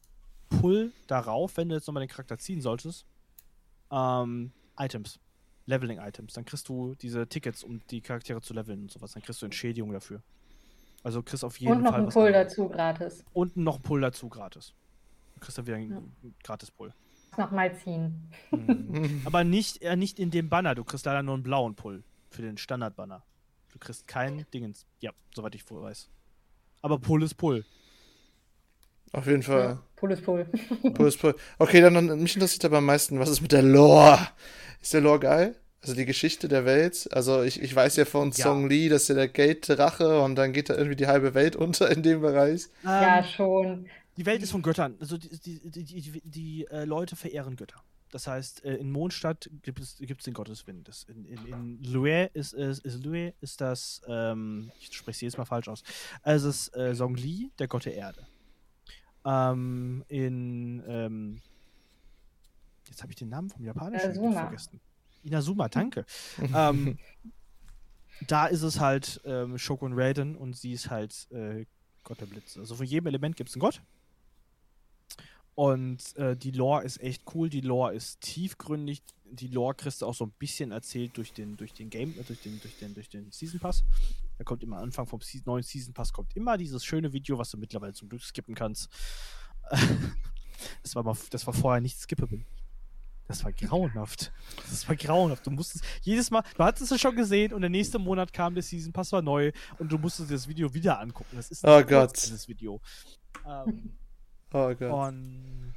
Pull 0.48 0.92
darauf, 1.06 1.56
wenn 1.56 1.68
du 1.68 1.74
jetzt 1.74 1.86
nochmal 1.86 2.06
den 2.06 2.10
Charakter 2.10 2.38
ziehen 2.38 2.60
solltest, 2.60 3.04
ähm, 3.90 4.52
Items. 4.78 5.18
Leveling-Items. 5.66 6.32
Dann 6.34 6.44
kriegst 6.44 6.68
du 6.68 6.94
diese 6.94 7.26
Tickets, 7.26 7.64
um 7.64 7.80
die 7.90 8.00
Charaktere 8.00 8.40
zu 8.40 8.54
leveln 8.54 8.82
und 8.82 8.90
sowas. 8.90 9.12
Dann 9.12 9.22
kriegst 9.22 9.42
du 9.42 9.46
Entschädigung 9.46 9.92
dafür. 9.92 10.22
Also 11.02 11.22
kriegst 11.22 11.44
auf 11.44 11.58
jeden 11.58 11.72
Fall. 11.72 11.78
Und 11.78 11.84
noch 11.84 11.90
Fall 11.90 12.00
einen 12.00 12.08
Pull 12.08 12.32
dazu 12.32 12.68
gratis. 12.68 13.24
Und 13.32 13.56
noch 13.56 13.74
einen 13.74 13.82
Pull 13.82 14.00
dazu 14.00 14.28
gratis. 14.28 14.74
Du 15.34 15.40
kriegst 15.40 15.58
dann 15.58 15.66
wieder 15.66 15.76
einen 15.76 15.90
ja. 16.22 16.30
gratis 16.42 16.70
Pull. 16.70 16.92
Nochmal 17.36 17.76
ziehen. 17.76 18.30
Mhm. 18.50 19.22
Aber 19.26 19.44
nicht, 19.44 19.82
äh, 19.82 19.96
nicht 19.96 20.18
in 20.18 20.30
dem 20.30 20.48
Banner. 20.48 20.74
Du 20.74 20.84
kriegst 20.84 21.04
leider 21.04 21.22
nur 21.22 21.34
einen 21.34 21.42
blauen 21.42 21.74
Pull 21.74 22.02
für 22.30 22.42
den 22.42 22.56
Standard-Banner. 22.56 23.22
Du 23.76 23.80
kriegst 23.80 24.08
kein 24.08 24.46
Dingens. 24.54 24.86
Ja, 25.00 25.10
soweit 25.34 25.54
ich 25.54 25.70
weiß. 25.70 26.08
Aber 26.80 26.98
Pull 26.98 27.22
ist 27.22 27.34
Pull. 27.34 27.62
Auf 29.12 29.26
jeden 29.26 29.42
Fall. 29.42 29.62
Ja, 29.62 29.82
Pull 29.96 30.12
ist 30.12 30.24
Pull. 30.24 30.46
Pull 30.94 31.08
ist 31.08 31.18
Pull. 31.18 31.34
Okay, 31.58 31.82
dann, 31.82 31.92
dann 31.92 32.22
mich 32.22 32.34
interessiert 32.34 32.64
aber 32.64 32.78
am 32.78 32.86
meisten, 32.86 33.20
was 33.20 33.28
ist 33.28 33.42
mit 33.42 33.52
der 33.52 33.60
Lore? 33.60 34.28
Ist 34.80 34.94
der 34.94 35.02
Lore 35.02 35.20
geil? 35.20 35.56
Also 35.82 35.94
die 35.94 36.06
Geschichte 36.06 36.48
der 36.48 36.64
Welt. 36.64 37.06
Also 37.12 37.42
ich, 37.42 37.60
ich 37.60 37.76
weiß 37.76 37.96
ja 37.96 38.06
von 38.06 38.30
ja. 38.30 38.44
Song 38.44 38.66
Lee, 38.66 38.88
dass 38.88 39.08
ja 39.08 39.14
der 39.14 39.28
Gate-Drache 39.28 40.22
und 40.22 40.36
dann 40.36 40.54
geht 40.54 40.70
da 40.70 40.74
irgendwie 40.74 40.96
die 40.96 41.06
halbe 41.06 41.34
Welt 41.34 41.54
unter 41.56 41.90
in 41.90 42.02
dem 42.02 42.22
Bereich. 42.22 42.68
Ja, 42.82 43.22
schon. 43.24 43.90
Die 44.16 44.24
Welt 44.24 44.42
ist 44.42 44.52
von 44.52 44.62
Göttern. 44.62 44.96
Also 45.00 45.18
die, 45.18 45.28
die, 45.28 45.70
die, 45.70 45.84
die, 45.84 46.22
die 46.24 46.66
äh, 46.70 46.86
Leute 46.86 47.14
verehren 47.14 47.56
Götter. 47.56 47.82
Das 48.16 48.26
heißt, 48.26 48.64
äh, 48.64 48.76
in 48.76 48.90
Mondstadt 48.90 49.50
gibt 49.60 49.78
es, 49.78 49.98
gibt 49.98 50.22
es 50.22 50.24
den 50.24 50.32
Gotteswind. 50.32 50.88
Das 50.88 51.02
in, 51.02 51.26
in, 51.26 51.46
in 51.48 51.82
Lue 51.82 52.30
ist, 52.32 52.54
ist, 52.54 52.78
ist, 52.78 53.04
Lue 53.04 53.34
ist 53.42 53.60
das, 53.60 54.00
ähm, 54.08 54.72
ich 54.80 54.86
spreche 54.96 55.16
es 55.16 55.20
jedes 55.20 55.36
Mal 55.36 55.44
falsch 55.44 55.68
aus, 55.68 55.82
also 56.22 56.48
es 56.48 56.68
ist 56.68 56.76
äh, 56.76 56.94
Songli, 56.94 57.50
der 57.58 57.68
Gott 57.68 57.84
der 57.84 57.94
Erde. 57.94 58.26
Ähm, 59.26 60.02
in, 60.08 60.82
ähm, 60.88 61.42
jetzt 62.88 63.02
habe 63.02 63.12
ich 63.12 63.16
den 63.16 63.28
Namen 63.28 63.50
vom 63.50 63.62
Japanischen 63.62 64.14
vergessen. 64.32 64.80
Inazuma, 65.22 65.68
danke. 65.68 66.06
ähm, 66.54 66.96
da 68.26 68.46
ist 68.46 68.62
es 68.62 68.80
halt 68.80 69.20
ähm, 69.26 69.58
Shokun 69.58 69.92
Raiden 69.92 70.36
und 70.36 70.56
sie 70.56 70.72
ist 70.72 70.88
halt 70.88 71.30
äh, 71.32 71.66
Gott 72.02 72.18
der 72.22 72.26
Blitze. 72.26 72.60
Also 72.60 72.76
für 72.76 72.84
jedem 72.84 73.08
Element 73.08 73.36
gibt 73.36 73.50
es 73.50 73.56
einen 73.56 73.60
Gott. 73.60 73.82
Und 75.56 76.14
äh, 76.18 76.36
die 76.36 76.50
Lore 76.50 76.84
ist 76.84 77.00
echt 77.00 77.22
cool, 77.34 77.48
die 77.48 77.62
Lore 77.62 77.94
ist 77.94 78.20
tiefgründig, 78.20 79.02
die 79.24 79.48
Lore 79.48 79.74
kriegst 79.74 80.02
du 80.02 80.06
auch 80.06 80.14
so 80.14 80.26
ein 80.26 80.32
bisschen 80.38 80.70
erzählt 80.70 81.16
durch 81.16 81.32
den, 81.32 81.56
durch 81.56 81.72
den 81.72 81.88
Game, 81.88 82.10
äh, 82.18 82.24
durch 82.24 82.42
den, 82.42 82.60
durch 82.60 82.78
den, 82.78 82.92
durch 82.92 83.08
den 83.08 83.32
Season 83.32 83.58
Pass. 83.58 83.82
Da 84.36 84.44
kommt 84.44 84.62
immer 84.62 84.76
Anfang 84.76 85.06
vom 85.06 85.20
neuen 85.46 85.62
Season 85.62 85.94
Pass 85.94 86.12
kommt 86.12 86.36
immer 86.36 86.58
dieses 86.58 86.84
schöne 86.84 87.10
Video, 87.14 87.38
was 87.38 87.50
du 87.50 87.56
mittlerweile 87.56 87.94
zum 87.94 88.10
Glück 88.10 88.22
skippen 88.22 88.54
kannst. 88.54 88.90
das 90.82 90.94
war 90.94 91.02
mal, 91.02 91.16
das 91.30 91.46
war 91.46 91.54
vorher 91.54 91.80
nicht 91.80 91.98
skippable. 91.98 92.44
Das 93.26 93.42
war 93.42 93.52
grauenhaft. 93.54 94.32
Das 94.70 94.86
war 94.86 94.94
grauenhaft. 94.94 95.46
Du 95.46 95.50
musstest 95.50 95.82
jedes 96.02 96.30
Mal, 96.30 96.44
du 96.54 96.64
hattest 96.64 96.92
es 96.92 97.00
schon 97.00 97.16
gesehen 97.16 97.54
und 97.54 97.62
der 97.62 97.70
nächste 97.70 97.98
Monat 97.98 98.30
kam 98.30 98.52
der 98.52 98.62
Season 98.62 98.92
Pass 98.92 99.10
war 99.10 99.22
neu 99.22 99.52
und 99.78 99.90
du 99.90 99.96
musstest 99.96 100.30
das 100.30 100.46
Video 100.46 100.74
wieder 100.74 101.00
angucken. 101.00 101.34
Das 101.34 101.50
ist 101.50 101.64
oh 101.66 101.82
Gott. 101.82 102.14
dieses 102.14 102.46
Video. 102.46 102.78
Ähm, 103.46 103.96
Oh 104.52 104.74
Gott. 104.74 105.10
Und 105.10 105.74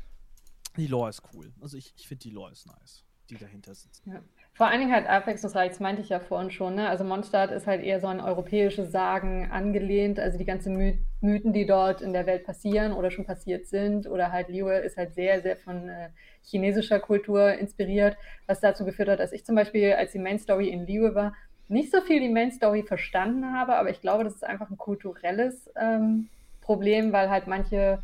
die 0.78 0.88
Lore 0.88 1.09
ist 1.09 1.22
cool. 1.34 1.51
Also 1.61 1.78
ich, 1.78 1.93
ich 1.97 2.07
finde 2.07 2.24
die 2.24 2.32
Lore 2.32 2.51
ist 2.51 2.67
nice, 2.67 3.03
die 3.30 3.38
dahinter 3.38 3.74
sitzt. 3.74 4.05
Ja. 4.05 4.22
Vor 4.53 4.67
allen 4.67 4.82
Dingen 4.82 4.91
halt 4.91 5.07
abwechslungsreich, 5.07 5.70
das 5.70 5.80
meinte 5.80 6.01
ich 6.01 6.09
ja 6.09 6.20
vorhin 6.20 6.51
schon. 6.51 6.76
Ne? 6.76 6.89
Also 6.89 7.05
Mondstadt 7.05 7.51
ist 7.51 7.65
halt 7.65 7.82
eher 7.82 8.01
so 8.01 8.07
an 8.07 8.20
europäische 8.20 8.86
Sagen 8.86 9.49
angelehnt. 9.51 10.20
Also 10.20 10.38
die 10.38 10.45
ganzen 10.45 10.76
My 10.76 10.99
Mythen, 11.22 11.53
die 11.53 11.65
dort 11.65 12.01
in 12.01 12.13
der 12.13 12.26
Welt 12.26 12.45
passieren 12.45 12.91
oder 12.91 13.09
schon 13.09 13.26
passiert 13.26 13.67
sind. 13.67 14.05
Oder 14.07 14.32
halt 14.32 14.49
Liu 14.49 14.67
ist 14.70 14.97
halt 14.97 15.15
sehr, 15.15 15.41
sehr 15.41 15.55
von 15.55 15.88
äh, 15.88 16.09
chinesischer 16.43 16.99
Kultur 16.99 17.53
inspiriert, 17.53 18.17
was 18.47 18.59
dazu 18.59 18.84
geführt 18.84 19.09
hat, 19.09 19.20
dass 19.20 19.32
ich 19.32 19.45
zum 19.45 19.55
Beispiel, 19.55 19.93
als 19.93 20.11
die 20.11 20.20
Main 20.20 20.39
Story 20.39 20.70
in 20.70 20.86
Liu 20.86 21.13
war, 21.15 21.34
nicht 21.70 21.91
so 21.91 22.01
viel 22.01 22.20
die 22.20 22.30
Main 22.30 22.51
Story 22.51 22.84
verstanden 22.84 23.53
habe. 23.53 23.76
Aber 23.76 23.89
ich 23.89 24.01
glaube, 24.01 24.24
das 24.26 24.36
ist 24.36 24.43
einfach 24.43 24.70
ein 24.70 24.78
kulturelles 24.78 25.70
ähm, 25.78 26.28
Problem, 26.61 27.13
weil 27.13 27.30
halt 27.30 27.47
manche 27.47 28.03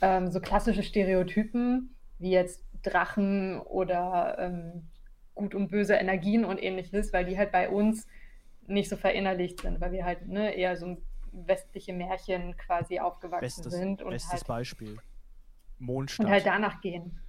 ähm, 0.00 0.30
so 0.30 0.40
klassische 0.40 0.82
Stereotypen, 0.82 1.94
wie 2.18 2.30
jetzt 2.30 2.62
Drachen 2.82 3.60
oder 3.60 4.36
ähm, 4.38 4.88
gut 5.34 5.54
und 5.54 5.68
böse 5.68 5.94
Energien 5.94 6.44
und 6.44 6.58
ähnliches, 6.62 7.12
weil 7.12 7.24
die 7.24 7.36
halt 7.36 7.52
bei 7.52 7.68
uns 7.68 8.06
nicht 8.66 8.88
so 8.88 8.96
verinnerlicht 8.96 9.60
sind, 9.60 9.80
weil 9.80 9.92
wir 9.92 10.04
halt 10.04 10.26
ne, 10.28 10.54
eher 10.54 10.76
so 10.76 10.96
westliche 11.32 11.92
Märchen 11.92 12.56
quasi 12.56 12.98
aufgewachsen 12.98 13.40
bestes, 13.40 13.72
sind. 13.72 14.02
Und 14.02 14.10
bestes 14.10 14.32
halt, 14.32 14.46
Beispiel. 14.46 14.98
Mondstadt. 15.78 16.26
Und 16.26 16.32
halt 16.32 16.46
danach 16.46 16.80
gehen. 16.80 17.20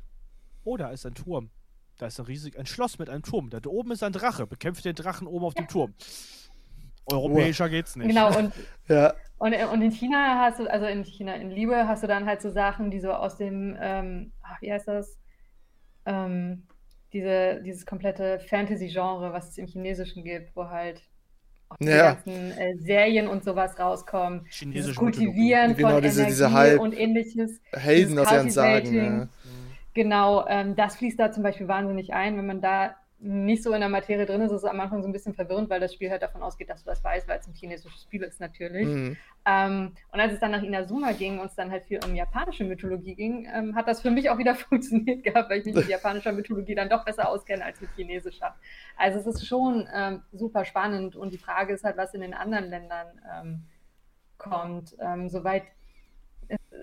Oh, 0.63 0.78
da 0.78 0.89
ist 0.89 1.05
ein 1.05 1.15
Turm. 1.15 1.49
Da 1.97 2.07
ist 2.07 2.20
ein 2.20 2.26
riesig, 2.26 2.57
ein 2.57 2.65
Schloss 2.65 2.99
mit 2.99 3.09
einem 3.09 3.24
Turm. 3.24 3.49
Da 3.49 3.59
oben 3.65 3.91
ist 3.91 4.03
ein 4.03 4.13
Drache. 4.13 4.47
Bekämpft 4.47 4.86
den 4.86 4.95
Drachen 4.95 5.28
oben 5.28 5.45
auf 5.45 5.53
dem 5.53 5.68
Turm. 5.68 5.93
Europäischer 7.11 7.65
oh. 7.65 7.70
geht's 7.70 7.95
nicht. 7.95 8.07
Genau, 8.07 8.38
und, 8.38 8.53
ja. 8.88 9.13
Und, 9.39 9.53
und 9.53 9.81
in 9.81 9.91
China 9.91 10.39
hast 10.45 10.59
du, 10.59 10.65
also 10.71 10.85
in 10.85 11.03
China, 11.05 11.35
in 11.35 11.51
Liebe 11.51 11.88
hast 11.88 12.03
du 12.03 12.07
dann 12.07 12.25
halt 12.25 12.41
so 12.41 12.49
Sachen, 12.49 12.89
die 12.91 12.99
so 12.99 13.11
aus 13.11 13.38
dem, 13.38 13.77
ähm, 13.79 14.31
ach, 14.43 14.61
wie 14.61 14.71
heißt 14.71 14.88
das? 14.88 15.17
Ähm, 16.05 16.63
diese, 17.13 17.61
dieses 17.63 17.85
komplette 17.85 18.39
Fantasy-Genre, 18.39 19.31
was 19.33 19.49
es 19.49 19.57
im 19.57 19.67
Chinesischen 19.67 20.23
gibt, 20.23 20.55
wo 20.55 20.69
halt 20.69 21.01
auch 21.69 21.75
die 21.77 21.88
Ja. 21.88 22.13
ganzen 22.13 22.51
äh, 22.57 22.75
Serien 22.77 23.27
und 23.27 23.43
sowas 23.43 23.77
rauskommen. 23.79 24.43
Dieses 24.45 24.57
Chinesische 24.59 24.95
Kultivieren 24.99 25.75
Genau, 25.75 25.91
von 25.91 26.01
diese- 26.01 26.21
Energie 26.21 26.31
diese 26.33 26.51
halb- 26.53 26.79
und 26.79 26.97
ähnliches. 26.97 27.61
Helden 27.73 28.17
aus 28.19 28.31
ihren 28.31 28.49
Sagen. 28.49 28.93
Ja. 28.95 29.27
Genau, 29.93 30.45
ähm, 30.47 30.75
das 30.75 30.95
fließt 30.97 31.19
da 31.19 31.31
zum 31.31 31.43
Beispiel 31.43 31.67
wahnsinnig 31.67 32.13
ein. 32.13 32.38
Wenn 32.38 32.45
man 32.47 32.61
da 32.61 32.95
nicht 33.20 33.63
so 33.63 33.74
in 33.74 33.80
der 33.80 33.89
Materie 33.89 34.26
drin 34.28 34.41
ist, 34.41 34.51
ist 34.51 34.63
es 34.63 34.65
am 34.65 34.80
Anfang 34.80 35.01
so 35.01 35.09
ein 35.09 35.11
bisschen 35.11 35.34
verwirrend, 35.34 35.70
weil 35.70 35.80
das 35.80 35.93
Spiel 35.93 36.11
halt 36.11 36.22
davon 36.22 36.43
ausgeht, 36.43 36.70
dass 36.70 36.84
du 36.84 36.89
das 36.89 37.03
weißt, 37.03 37.28
weil 37.28 37.39
es 37.39 37.47
ein 37.47 37.53
chinesisches 37.53 38.03
Spiel 38.03 38.22
ist 38.22 38.39
natürlich. 38.39 38.88
Mhm. 38.88 39.18
Ähm, 39.45 39.93
und 40.11 40.20
als 40.20 40.34
es 40.34 40.39
dann 40.39 40.51
nach 40.51 40.61
Inazuma 40.61 41.13
ging 41.13 41.39
und 41.39 41.47
es 41.47 41.55
dann 41.55 41.72
halt 41.72 41.86
viel 41.86 41.99
um 42.05 42.13
japanische 42.13 42.63
Mythologie 42.63 43.15
ging, 43.15 43.47
ähm, 43.51 43.76
hat 43.76 43.88
das 43.88 44.01
für 44.01 44.11
mich 44.11 44.30
auch 44.30 44.38
wieder 44.38 44.53
funktioniert 44.55 45.24
gehabt, 45.24 45.49
weil 45.49 45.59
ich 45.59 45.65
mich 45.65 45.76
mit 45.76 45.88
japanischer 45.88 46.32
Mythologie 46.32 46.76
dann 46.76 46.89
doch 46.89 47.05
besser 47.05 47.30
auskenne 47.30 47.65
als 47.65 47.82
mit 47.82 47.89
chinesischer. 47.95 48.55
Also 48.97 49.20
es 49.20 49.26
ist 49.26 49.47
schon 49.47 49.88
ähm, 49.93 50.22
super 50.32 50.63
spannend 50.63 51.15
und 51.15 51.34
die 51.34 51.39
Frage 51.39 51.74
ist 51.74 51.84
halt, 51.84 51.97
was 51.97 52.13
in 52.13 52.22
den 52.22 52.36
anderen 52.36 52.70
Ländern 52.70 53.07
ähm, 53.34 53.63
kommt. 54.38 54.95
Ähm, 54.99 55.28
soweit 55.30 55.63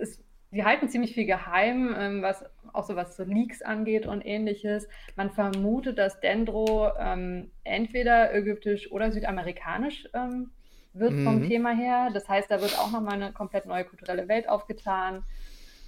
es 0.00 0.23
ist, 0.54 0.60
die 0.60 0.64
halten 0.64 0.88
ziemlich 0.88 1.14
viel 1.14 1.26
geheim, 1.26 1.94
ähm, 1.98 2.22
was 2.22 2.44
auch 2.72 2.84
so 2.86 2.96
was 2.96 3.16
so 3.16 3.24
Leaks 3.24 3.62
angeht 3.62 4.06
und 4.06 4.24
ähnliches. 4.24 4.88
Man 5.16 5.30
vermutet, 5.30 5.98
dass 5.98 6.20
Dendro 6.20 6.90
ähm, 6.98 7.50
entweder 7.64 8.34
ägyptisch 8.34 8.90
oder 8.90 9.12
südamerikanisch 9.12 10.08
ähm, 10.14 10.50
wird 10.92 11.12
vom 11.22 11.40
Mhm. 11.40 11.48
Thema 11.48 11.70
her. 11.74 12.10
Das 12.14 12.28
heißt, 12.28 12.50
da 12.50 12.60
wird 12.60 12.78
auch 12.78 12.90
nochmal 12.92 13.14
eine 13.14 13.32
komplett 13.32 13.66
neue 13.66 13.84
kulturelle 13.84 14.28
Welt 14.28 14.48
aufgetan. 14.48 15.24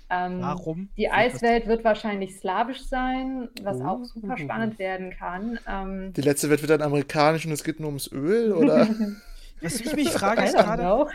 Ähm, 0.09 0.39
Warum? 0.41 0.89
Die 0.97 1.11
Eiswelt 1.11 1.67
wird 1.67 1.83
wahrscheinlich 1.83 2.37
slawisch 2.39 2.83
sein, 2.85 3.49
was 3.63 3.81
auch 3.81 3.99
Oh. 4.01 4.05
super 4.05 4.37
spannend 4.39 4.79
werden 4.79 5.11
kann. 5.11 5.59
Ähm, 5.69 6.13
Die 6.13 6.21
letzte 6.21 6.49
wird 6.49 6.63
wieder 6.63 6.81
amerikanisch 6.81 7.45
und 7.47 7.53
es 7.53 7.65
geht 7.65 7.81
nur 7.81 7.89
ums 7.89 8.11
Öl, 8.13 8.53
oder? 8.53 8.87
Was 9.63 9.81
ich 9.81 9.97
mich 9.97 10.11
frage, 10.11 10.43
ist 10.45 10.55
gerade, 10.55 10.83
know. 10.83 11.09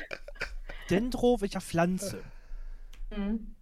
Dendro, 0.90 1.40
welcher 1.42 1.62
Pflanze? 1.62 2.22
Mhm. 3.12 3.56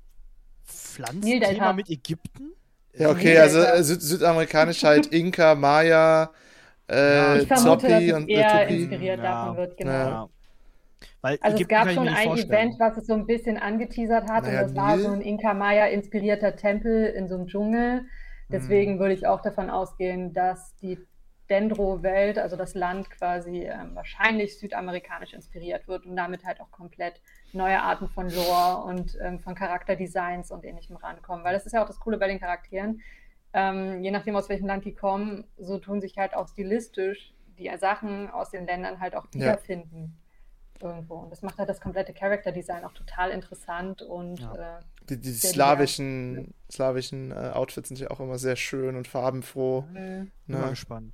Pflanzenthema 0.65 1.73
mit 1.73 1.89
Ägypten? 1.89 2.53
ja, 2.93 3.09
okay, 3.11 3.37
also 3.37 3.59
äh, 3.59 3.83
Süd 3.83 4.01
südamerikanisch 4.01 4.83
halt 4.83 5.07
Inka, 5.13 5.55
Maya, 5.55 6.31
äh, 6.89 7.39
Ich 7.41 7.47
vermute, 7.47 7.87
dass 7.89 8.03
Zoppi 8.03 8.07
es 8.07 8.17
und 8.17 8.27
eher 8.27 8.47
Tupi. 8.47 8.73
inspiriert 8.73 9.19
Ja. 9.19 9.23
davon 9.23 9.57
wird, 9.57 9.77
genau. 9.77 10.21
Ja. 10.23 10.29
Weil 11.21 11.39
Also 11.41 11.57
es 11.57 11.61
Ägypten 11.61 11.67
gab 11.67 11.83
kann 11.83 11.93
ich 11.95 11.95
schon 11.95 12.07
ein 12.09 12.15
vorstellen. 12.23 12.37
Event, 12.37 12.79
was 12.79 12.97
es 12.97 13.07
so 13.07 13.13
ein 13.13 13.25
bisschen 13.25 13.57
angeteasert 13.57 14.27
hat 14.29 14.43
Naja, 14.43 14.59
und 14.61 14.61
das 14.61 14.75
war 14.75 14.97
Nil. 14.97 15.03
so 15.03 15.09
ein 15.09 15.21
Inka-Maya-inspirierter 15.21 16.55
Tempel 16.55 17.05
in 17.05 17.27
so 17.27 17.35
einem 17.35 17.47
Dschungel. 17.47 18.05
Deswegen 18.51 18.93
Hm. 18.93 18.99
würde 18.99 19.13
ich 19.13 19.27
auch 19.27 19.41
davon 19.41 19.69
ausgehen, 19.69 20.33
dass 20.33 20.75
die 20.77 20.99
Dendro-Welt, 21.49 22.37
also 22.37 22.55
das 22.55 22.73
Land 22.75 23.09
quasi 23.09 23.63
ähm, 23.63 23.95
wahrscheinlich 23.95 24.59
südamerikanisch 24.59 25.33
inspiriert 25.33 25.87
wird 25.87 26.05
und 26.05 26.15
damit 26.15 26.45
halt 26.45 26.61
auch 26.61 26.71
komplett 26.71 27.21
neue 27.53 27.81
Arten 27.81 28.07
von 28.09 28.29
Lore 28.29 28.83
und 28.83 29.17
ähm, 29.21 29.39
von 29.39 29.55
Charakterdesigns 29.55 30.51
und 30.51 30.63
ähnlichem 30.65 30.95
rankommen. 30.95 31.43
Weil 31.43 31.53
das 31.53 31.65
ist 31.65 31.73
ja 31.73 31.81
auch 31.83 31.87
das 31.87 31.99
Coole 31.99 32.17
bei 32.17 32.27
den 32.27 32.39
Charakteren. 32.39 33.01
Ähm, 33.53 34.03
je 34.03 34.11
nachdem, 34.11 34.35
aus 34.35 34.47
welchem 34.49 34.67
Land 34.67 34.85
die 34.85 34.93
kommen, 34.93 35.45
so 35.57 35.79
tun 35.79 36.01
sich 36.01 36.17
halt 36.17 36.35
auch 36.35 36.47
stilistisch 36.47 37.33
die 37.57 37.71
Sachen 37.77 38.29
aus 38.29 38.51
den 38.51 38.65
Ländern 38.65 38.99
halt 38.99 39.15
auch 39.15 39.25
Ja. 39.33 39.39
wiederfinden 39.39 40.17
irgendwo. 40.81 41.15
Und 41.15 41.31
das 41.31 41.41
macht 41.41 41.57
halt 41.57 41.67
das 41.69 41.81
komplette 41.81 42.13
Character-Design 42.13 42.85
auch 42.85 42.93
total 42.93 43.31
interessant 43.31 44.01
und 44.01 44.39
Ja. 44.39 44.77
äh, 44.79 44.83
Die, 45.09 45.17
die 45.17 45.31
slawischen, 45.33 46.53
slawischen 46.71 47.31
äh, 47.31 47.51
Outfits 47.53 47.89
sind 47.89 47.99
ja 47.99 48.11
auch 48.11 48.19
immer 48.19 48.37
sehr 48.37 48.55
schön 48.55 48.95
und 48.95 49.07
farbenfroh. 49.07 49.81
mh, 49.81 49.95
Bin 49.95 50.31
mal 50.47 50.63
Ne? 50.63 50.69
gespannt. 50.69 51.13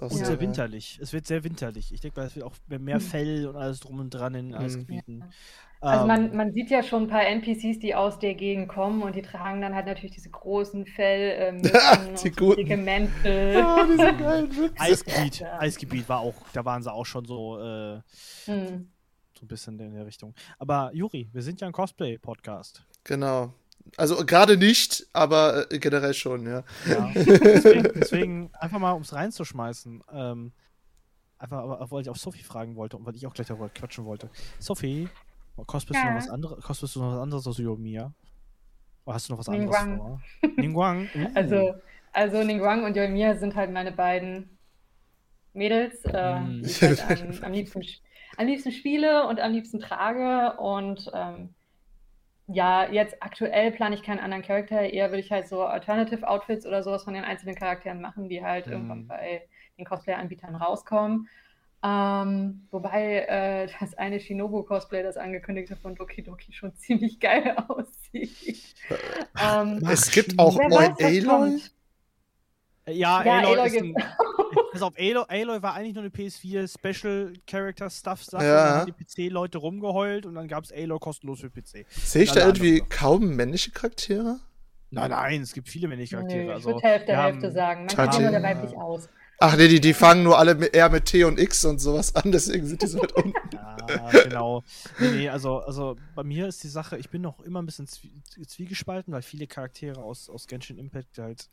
Und 0.00 0.18
Ja. 0.18 0.24
sehr 0.26 0.40
winterlich. 0.40 0.98
Es 1.00 1.12
wird 1.12 1.26
sehr 1.26 1.44
winterlich. 1.44 1.92
Ich 1.94 2.00
denke 2.00 2.18
mal, 2.20 2.26
es 2.26 2.34
wird 2.36 2.44
auch 2.44 2.54
mehr, 2.68 2.96
Mhm. 2.96 3.00
Fell 3.00 3.46
und 3.46 3.56
alles 3.56 3.80
drum 3.80 4.00
und 4.00 4.10
dran 4.10 4.34
in 4.34 4.48
Mhm. 4.48 4.54
Eisgebieten. 4.54 5.24
Also 5.80 6.02
Ähm, 6.02 6.08
man, 6.08 6.36
man 6.36 6.52
sieht 6.52 6.70
ja 6.70 6.82
schon 6.82 7.04
ein 7.04 7.08
paar 7.08 7.24
NPCs, 7.24 7.78
die 7.78 7.94
aus 7.94 8.18
der 8.18 8.34
Gegend 8.34 8.68
kommen 8.68 9.02
und 9.02 9.14
die 9.14 9.22
tragen 9.22 9.60
dann 9.60 9.76
halt 9.76 9.86
natürlich 9.86 10.10
diese 10.16 10.30
großen 10.30 10.84
Fell 10.86 11.30
äh, 11.38 11.52
Mützen 12.16 12.16
Die 12.24 12.30
guten. 12.32 12.56
dicke 12.56 12.76
Mäntel. 12.76 13.54
Ja, 13.54 13.84
diese 13.86 14.16
geilen 14.16 14.50
Witze. 14.56 14.74
Eisgebiet. 14.80 15.38
Ja. 15.38 15.60
Eisgebiet 15.60 16.08
war 16.08 16.18
auch, 16.20 16.34
da 16.52 16.64
waren 16.64 16.82
sie 16.82 16.92
auch 16.92 17.06
schon 17.06 17.24
so, 17.26 17.60
äh, 17.60 18.00
Hm. 18.46 18.90
so 19.38 19.44
ein 19.44 19.48
bisschen 19.48 19.78
in 19.78 19.94
der 19.94 20.04
Richtung. 20.06 20.34
Aber 20.58 20.90
Juri, 20.92 21.28
wir 21.32 21.42
sind 21.42 21.60
ja 21.60 21.68
ein 21.68 21.72
Cosplay-Podcast. 21.72 22.84
Genau. 23.04 23.52
Also 23.96 24.24
gerade 24.26 24.56
nicht, 24.56 25.06
aber 25.12 25.70
äh, 25.72 25.78
generell 25.78 26.14
schon, 26.14 26.46
ja. 26.46 26.62
Ja. 26.88 27.10
deswegen, 27.14 27.82
deswegen 27.94 28.50
einfach 28.54 28.78
mal, 28.78 28.92
um 28.92 29.02
es 29.02 29.12
reinzuschmeißen, 29.12 30.02
ähm, 30.12 30.52
einfach, 31.38 31.58
aber, 31.58 31.90
weil 31.90 32.02
ich 32.02 32.10
auch 32.10 32.16
Sophie 32.16 32.42
fragen 32.42 32.76
wollte 32.76 32.96
und 32.96 33.06
weil 33.06 33.14
ich 33.16 33.26
auch 33.26 33.34
gleich 33.34 33.46
darüber 33.48 33.68
quatschen 33.68 34.04
wollte. 34.04 34.30
Sophie, 34.58 35.08
du 35.56 35.64
Ja. 36.04 36.10
noch 36.10 36.16
was 36.16 36.28
anderes? 36.28 36.62
Cosplayst 36.64 36.96
du 36.96 37.00
noch 37.00 37.12
was 37.12 37.20
anderes 37.20 37.46
als 37.46 37.58
Yomiya? 37.58 38.12
Oder 39.04 39.14
hast 39.14 39.28
du 39.28 39.32
noch 39.32 39.38
was 39.40 39.48
anderes 39.48 39.82
Ningguang. 39.84 39.98
vor? 39.98 40.20
Ningguang. 40.56 41.08
Uh. 41.14 41.26
Also, 41.34 41.74
also 42.12 42.42
Ningguang 42.44 42.84
und 42.84 42.96
Yoimiya 42.96 43.36
sind 43.36 43.54
halt 43.56 43.70
meine 43.72 43.92
beiden 43.92 44.58
Mädels, 45.54 46.04
äh, 46.04 46.40
Mm. 46.40 46.62
die 46.62 46.68
ich 46.68 46.82
halt 46.82 47.22
am, 47.22 47.44
am, 47.44 47.52
liebsten, 47.52 47.82
am 48.36 48.46
liebsten 48.46 48.72
spiele 48.72 49.26
und 49.26 49.40
am 49.40 49.52
liebsten 49.52 49.80
trage. 49.80 50.58
Und 50.60 51.10
ähm, 51.14 51.54
ja, 52.48 52.90
jetzt 52.90 53.22
aktuell 53.22 53.72
plane 53.72 53.94
ich 53.94 54.02
keinen 54.02 54.20
anderen 54.20 54.42
Charakter. 54.42 54.80
Eher 54.82 55.10
würde 55.10 55.20
ich 55.20 55.30
halt 55.32 55.48
so 55.48 55.62
Alternative 55.62 56.26
Outfits 56.28 56.66
oder 56.66 56.82
sowas 56.82 57.04
von 57.04 57.14
den 57.14 57.24
einzelnen 57.24 57.54
Charakteren 57.56 58.00
machen, 58.00 58.28
die 58.28 58.42
halt 58.44 58.66
Mm. 58.66 58.72
irgendwann 58.72 59.06
bei 59.06 59.46
den 59.78 59.84
Cosplay-Anbietern 59.84 60.56
rauskommen. 60.56 61.28
Ähm, 61.84 62.66
wobei 62.70 63.20
äh, 63.28 63.68
das 63.80 63.94
eine 63.94 64.20
Shinobu-Cosplay, 64.20 65.02
das 65.02 65.16
angekündigte 65.18 65.76
von 65.76 65.94
Doki 65.94 66.22
Doki, 66.22 66.52
schon 66.52 66.74
ziemlich 66.76 67.20
geil 67.20 67.56
aussieht. 67.68 68.74
ähm, 69.38 69.82
Es 69.88 70.10
gibt 70.10 70.38
auch 70.38 70.56
was 70.56 70.98
Aloy. 71.00 71.60
Ja, 72.90 73.24
Ja, 73.24 73.38
Aloy, 73.38 73.58
Aloy 73.58 73.66
ist 73.68 73.76
ein, 73.82 73.94
Pass 74.72 74.82
auf, 74.82 74.94
Aloy, 74.98 75.24
Aloy 75.28 75.62
war 75.62 75.74
eigentlich 75.74 75.94
nur 75.94 76.02
eine 76.04 76.12
PS4 76.12 76.68
Special 76.68 77.32
Character 77.46 77.90
Stuff 77.90 78.24
Sache. 78.24 78.44
Ja. 78.44 78.54
Da 78.54 78.80
haben 78.80 78.94
die 78.98 79.04
PC-Leute 79.28 79.58
rumgeheult 79.58 80.26
und 80.26 80.34
dann 80.34 80.48
gab 80.48 80.64
es 80.64 80.72
Aloy 80.72 80.98
kostenlos 80.98 81.40
für 81.40 81.50
PC. 81.50 81.86
Sehe 81.90 82.22
ich 82.22 82.32
da 82.32 82.46
irgendwie 82.46 82.80
anderen. 82.82 82.88
kaum 82.88 83.36
männliche 83.36 83.70
Charaktere? 83.70 84.40
Nein, 84.90 85.10
nein, 85.10 85.42
es 85.42 85.52
gibt 85.52 85.68
viele 85.68 85.86
männliche 85.88 86.16
Charaktere. 86.16 86.44
Nö, 86.44 86.48
ich 86.48 86.54
also, 86.54 86.68
würde 86.70 86.80
Hälfte, 86.80 87.16
Hälfte 87.16 87.46
haben- 87.46 87.52
sagen. 87.54 87.80
Man 87.80 87.88
Tati. 87.88 88.22
kann 88.22 88.32
nur 88.32 88.42
weiblich 88.42 88.76
aus. 88.76 89.08
Ach 89.40 89.56
nee, 89.56 89.68
die, 89.68 89.80
die 89.80 89.94
fangen 89.94 90.24
nur 90.24 90.36
alle 90.36 90.56
mit, 90.56 90.74
eher 90.74 90.88
mit 90.88 91.04
T 91.04 91.22
und 91.22 91.38
X 91.38 91.64
und 91.64 91.78
sowas 91.78 92.16
an, 92.16 92.32
deswegen 92.32 92.66
sind 92.66 92.82
die 92.82 92.86
so 92.88 92.98
weit 93.00 93.12
unten. 93.12 93.32
Ja, 93.88 94.10
genau. 94.24 94.64
Nee, 94.98 95.10
nee, 95.12 95.28
also, 95.30 95.60
also 95.60 95.96
bei 96.14 96.22
mir 96.22 96.46
ist 96.46 96.62
die 96.62 96.68
Sache, 96.68 96.98
ich 96.98 97.08
bin 97.08 97.22
noch 97.22 97.40
immer 97.40 97.62
ein 97.62 97.64
bisschen 97.64 97.86
zwie 97.86 98.20
zwiegespalten, 98.46 99.14
weil 99.14 99.22
viele 99.22 99.46
Charaktere 99.46 100.02
aus, 100.02 100.28
aus 100.28 100.46
Genshin 100.46 100.76
Impact 100.76 101.16
halt 101.16 101.48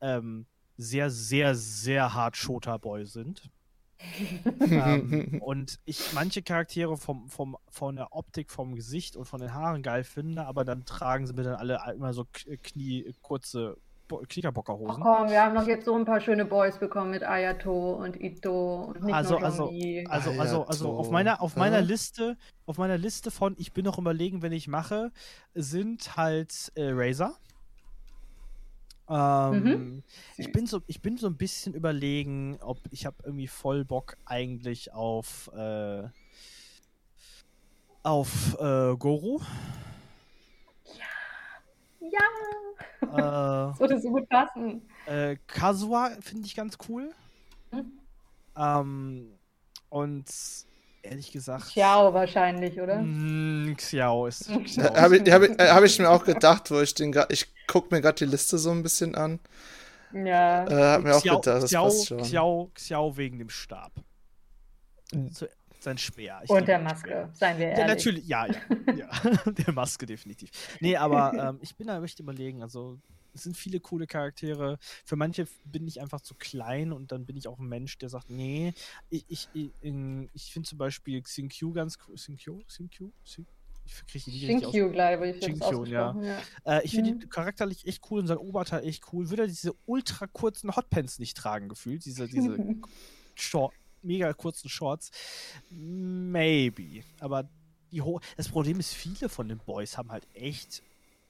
ähm, 0.00 0.46
sehr, 0.76 1.10
sehr, 1.10 1.54
sehr 1.54 2.14
hart 2.14 2.36
Shota-Boy 2.36 3.06
sind. 3.06 3.50
ähm, 4.60 5.40
und 5.40 5.78
ich 5.86 6.12
manche 6.12 6.42
Charaktere 6.42 6.96
vom, 6.96 7.28
vom, 7.28 7.56
von 7.68 7.96
der 7.96 8.14
Optik, 8.14 8.50
vom 8.50 8.74
Gesicht 8.74 9.16
und 9.16 9.24
von 9.24 9.40
den 9.40 9.54
Haaren 9.54 9.82
geil 9.82 10.04
finde, 10.04 10.46
aber 10.46 10.64
dann 10.64 10.84
tragen 10.84 11.26
sie 11.26 11.32
mir 11.32 11.44
dann 11.44 11.54
alle 11.54 11.80
immer 11.94 12.12
so 12.12 12.26
Knie, 12.62 13.14
kurze 13.22 13.76
Knickerbockerhosen. 14.08 15.02
Oh 15.02 15.04
komm, 15.04 15.30
wir 15.30 15.42
haben 15.42 15.54
noch 15.54 15.66
jetzt 15.66 15.84
so 15.84 15.94
ein 15.94 16.04
paar 16.04 16.20
schöne 16.20 16.44
Boys 16.44 16.78
bekommen 16.78 17.10
mit 17.10 17.24
Ayato 17.24 17.94
und 17.94 18.20
Ito 18.20 18.84
und 18.84 19.02
nicht 19.02 19.14
also, 19.14 19.38
nur 19.38 19.44
also, 19.44 19.70
also, 20.08 20.30
also, 20.30 20.66
also 20.66 20.92
auf 20.92 21.10
meiner, 21.10 21.40
auf 21.40 21.56
meiner 21.56 21.80
Liste, 21.80 22.36
auf 22.66 22.78
meiner 22.78 22.98
Liste 22.98 23.30
von 23.30 23.54
ich 23.58 23.72
bin 23.72 23.84
noch 23.84 23.98
überlegen, 23.98 24.42
wenn 24.42 24.52
ich 24.52 24.68
mache, 24.68 25.10
sind 25.54 26.16
halt 26.16 26.70
äh, 26.76 26.90
Razer. 26.92 27.36
Ähm, 29.08 29.62
Mhm. 29.62 30.02
ich, 30.36 30.50
bin 30.52 30.66
so, 30.66 30.80
ich 30.86 31.00
bin 31.00 31.16
so 31.16 31.26
ein 31.28 31.36
bisschen 31.36 31.74
überlegen, 31.74 32.58
ob 32.60 32.80
ich 32.90 33.06
habe 33.06 33.16
irgendwie 33.24 33.46
voll 33.46 33.84
Bock 33.84 34.16
eigentlich 34.24 34.92
auf 34.92 35.50
äh, 35.54 36.08
auf 38.02 38.54
äh, 38.60 38.96
Goro. 38.96 39.40
Ja, 42.00 42.20
äh, 43.02 43.70
das 43.70 43.80
würde 43.80 44.00
so 44.00 44.10
gut 44.10 44.28
passen. 44.28 44.82
äh, 45.06 45.36
Kasua 45.46 46.10
finde 46.20 46.46
ich 46.46 46.54
ganz 46.54 46.78
cool. 46.88 47.12
Mhm. 47.72 48.00
Ähm, 48.56 49.38
und 49.88 50.26
ehrlich 51.06 51.32
gesagt. 51.32 51.66
Ciao 51.70 52.12
wahrscheinlich, 52.12 52.80
oder? 52.80 52.98
Mm, 53.02 53.74
Xiao 53.76 54.26
ist. 54.26 54.50
Xiao 54.64 54.94
Habe 54.94 55.16
ich, 55.18 55.32
hab 55.32 55.42
ich, 55.42 55.58
äh, 55.58 55.68
hab 55.70 55.82
ich 55.84 55.98
mir 55.98 56.10
auch 56.10 56.24
gedacht, 56.24 56.70
wo 56.70 56.80
ich 56.80 56.94
den 56.94 57.12
grad, 57.12 57.32
ich 57.32 57.46
gucke 57.66 57.94
mir 57.94 58.00
gerade 58.00 58.16
die 58.16 58.24
Liste 58.30 58.58
so 58.58 58.70
ein 58.70 58.82
bisschen 58.82 59.14
an. 59.14 59.40
Ja. 60.12 60.66
Äh, 60.66 60.74
hab 60.94 61.02
mir 61.02 61.14
auch 61.16 61.20
Xiao, 61.20 61.40
gedacht, 61.40 61.62
das 61.62 61.70
Xiao, 61.70 61.84
passt 61.84 62.06
schon. 62.06 62.22
Xiao, 62.22 62.70
Xiao 62.74 63.16
wegen 63.16 63.38
dem 63.38 63.48
Stab. 63.50 63.92
Mhm. 65.12 65.28
So, 65.30 65.46
sein 65.80 65.98
Speer. 65.98 66.40
Ich 66.42 66.50
Und 66.50 66.66
der 66.66 66.78
Maske, 66.80 67.08
Speer. 67.08 67.30
seien 67.32 67.58
wir 67.58 67.66
Ja, 67.68 67.72
ehrlich. 67.78 67.96
natürlich, 67.96 68.26
ja, 68.26 68.46
ja. 68.46 68.54
ja. 68.96 69.08
der 69.52 69.72
Maske 69.72 70.06
definitiv. 70.06 70.50
Nee, 70.80 70.96
aber 70.96 71.32
ähm, 71.34 71.58
ich 71.60 71.76
bin 71.76 71.86
da 71.86 72.02
echt 72.02 72.18
überlegen. 72.20 72.62
Also, 72.62 72.98
es 73.36 73.44
sind 73.44 73.56
viele 73.56 73.80
coole 73.80 74.06
Charaktere. 74.06 74.78
Für 75.04 75.16
manche 75.16 75.46
bin 75.64 75.86
ich 75.86 76.00
einfach 76.00 76.20
zu 76.20 76.34
klein 76.34 76.92
und 76.92 77.12
dann 77.12 77.24
bin 77.26 77.36
ich 77.36 77.48
auch 77.48 77.58
ein 77.58 77.68
Mensch, 77.68 77.96
der 77.98 78.08
sagt, 78.08 78.28
nee, 78.30 78.72
ich, 79.10 79.24
ich, 79.28 79.48
ich, 79.54 79.70
ich 80.34 80.52
finde 80.52 80.68
zum 80.68 80.78
Beispiel 80.78 81.22
Xinkyu 81.22 81.72
ganz 81.72 81.98
cool. 82.06 82.16
Xinkyu? 82.16 82.58
Xinkyu? 82.66 83.10
Xin- 83.24 83.44
Ich 83.84 84.06
kriege 84.06 84.24
die 84.24 84.30
nicht 84.32 84.42
richtig 84.48 84.66
aus. 84.66 84.72
Shinkyu, 84.72 84.90
glaube 84.92 85.28
ich, 85.30 85.44
Shinkyu, 85.44 85.84
ja. 85.84 86.16
Ja. 86.20 86.42
Äh, 86.64 86.84
ich 86.84 86.90
finde 86.90 87.12
Mhm. 87.14 87.20
ihn 87.22 87.28
charakterlich 87.28 87.86
echt 87.86 88.02
cool 88.10 88.20
und 88.20 88.26
sein 88.26 88.38
Oberteil 88.38 88.84
echt 88.84 89.12
cool. 89.12 89.30
Würde 89.30 89.42
er 89.42 89.48
diese 89.48 89.74
ultra 89.86 90.26
kurzen 90.26 90.74
Hotpants 90.74 91.18
nicht 91.20 91.36
tragen, 91.36 91.68
gefühlt. 91.68 92.04
Diese, 92.04 92.26
diese 92.28 92.56
Short, 93.36 93.74
mega 94.02 94.32
kurzen 94.32 94.68
Shorts. 94.68 95.10
Maybe. 95.70 97.02
Aber 97.20 97.48
die 97.92 98.02
Ho 98.02 98.20
das 98.36 98.48
Problem 98.48 98.80
ist, 98.80 98.92
viele 98.94 99.28
von 99.28 99.48
den 99.48 99.58
Boys 99.58 99.96
haben 99.96 100.10
halt 100.10 100.26
echt 100.34 100.82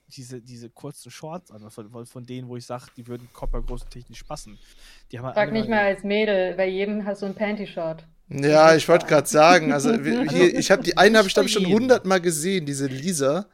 diese, 0.08 0.40
diese 0.40 0.70
kurzen 0.70 1.10
Shorts 1.10 1.50
an. 1.50 1.70
Von, 1.70 2.06
von- 2.06 2.24
denen, 2.26 2.48
wo 2.48 2.56
ich 2.56 2.64
sage, 2.66 2.84
die 2.96 3.06
würden 3.06 3.28
körpergrößentechnisch 3.34 4.22
passen. 4.24 4.58
Die 5.10 5.18
haben 5.18 5.26
halt 5.26 5.34
Sag 5.36 5.52
nicht 5.52 5.68
mal 5.68 5.80
als 5.80 6.04
Mädel, 6.04 6.54
bei 6.54 6.68
jedem 6.68 7.04
hast 7.04 7.22
du 7.22 7.26
ein 7.26 7.34
Panty-Shot. 7.34 8.04
Ja, 8.28 8.74
ich 8.74 8.88
wollte 8.88 9.06
gerade 9.06 9.28
sagen, 9.28 9.72
also 9.72 9.90
wir- 10.04 10.20
Also, 10.20 10.36
hier, 10.36 10.58
ich 10.58 10.70
habe 10.70 10.82
die 10.82 10.96
eine 10.96 11.18
habe 11.18 11.28
ich 11.28 11.34
glaube 11.34 11.48
ich 11.48 11.52
schon 11.52 11.66
hundertmal 11.66 12.20
gesehen, 12.20 12.66
diese 12.66 12.86
Lisa. 12.86 13.46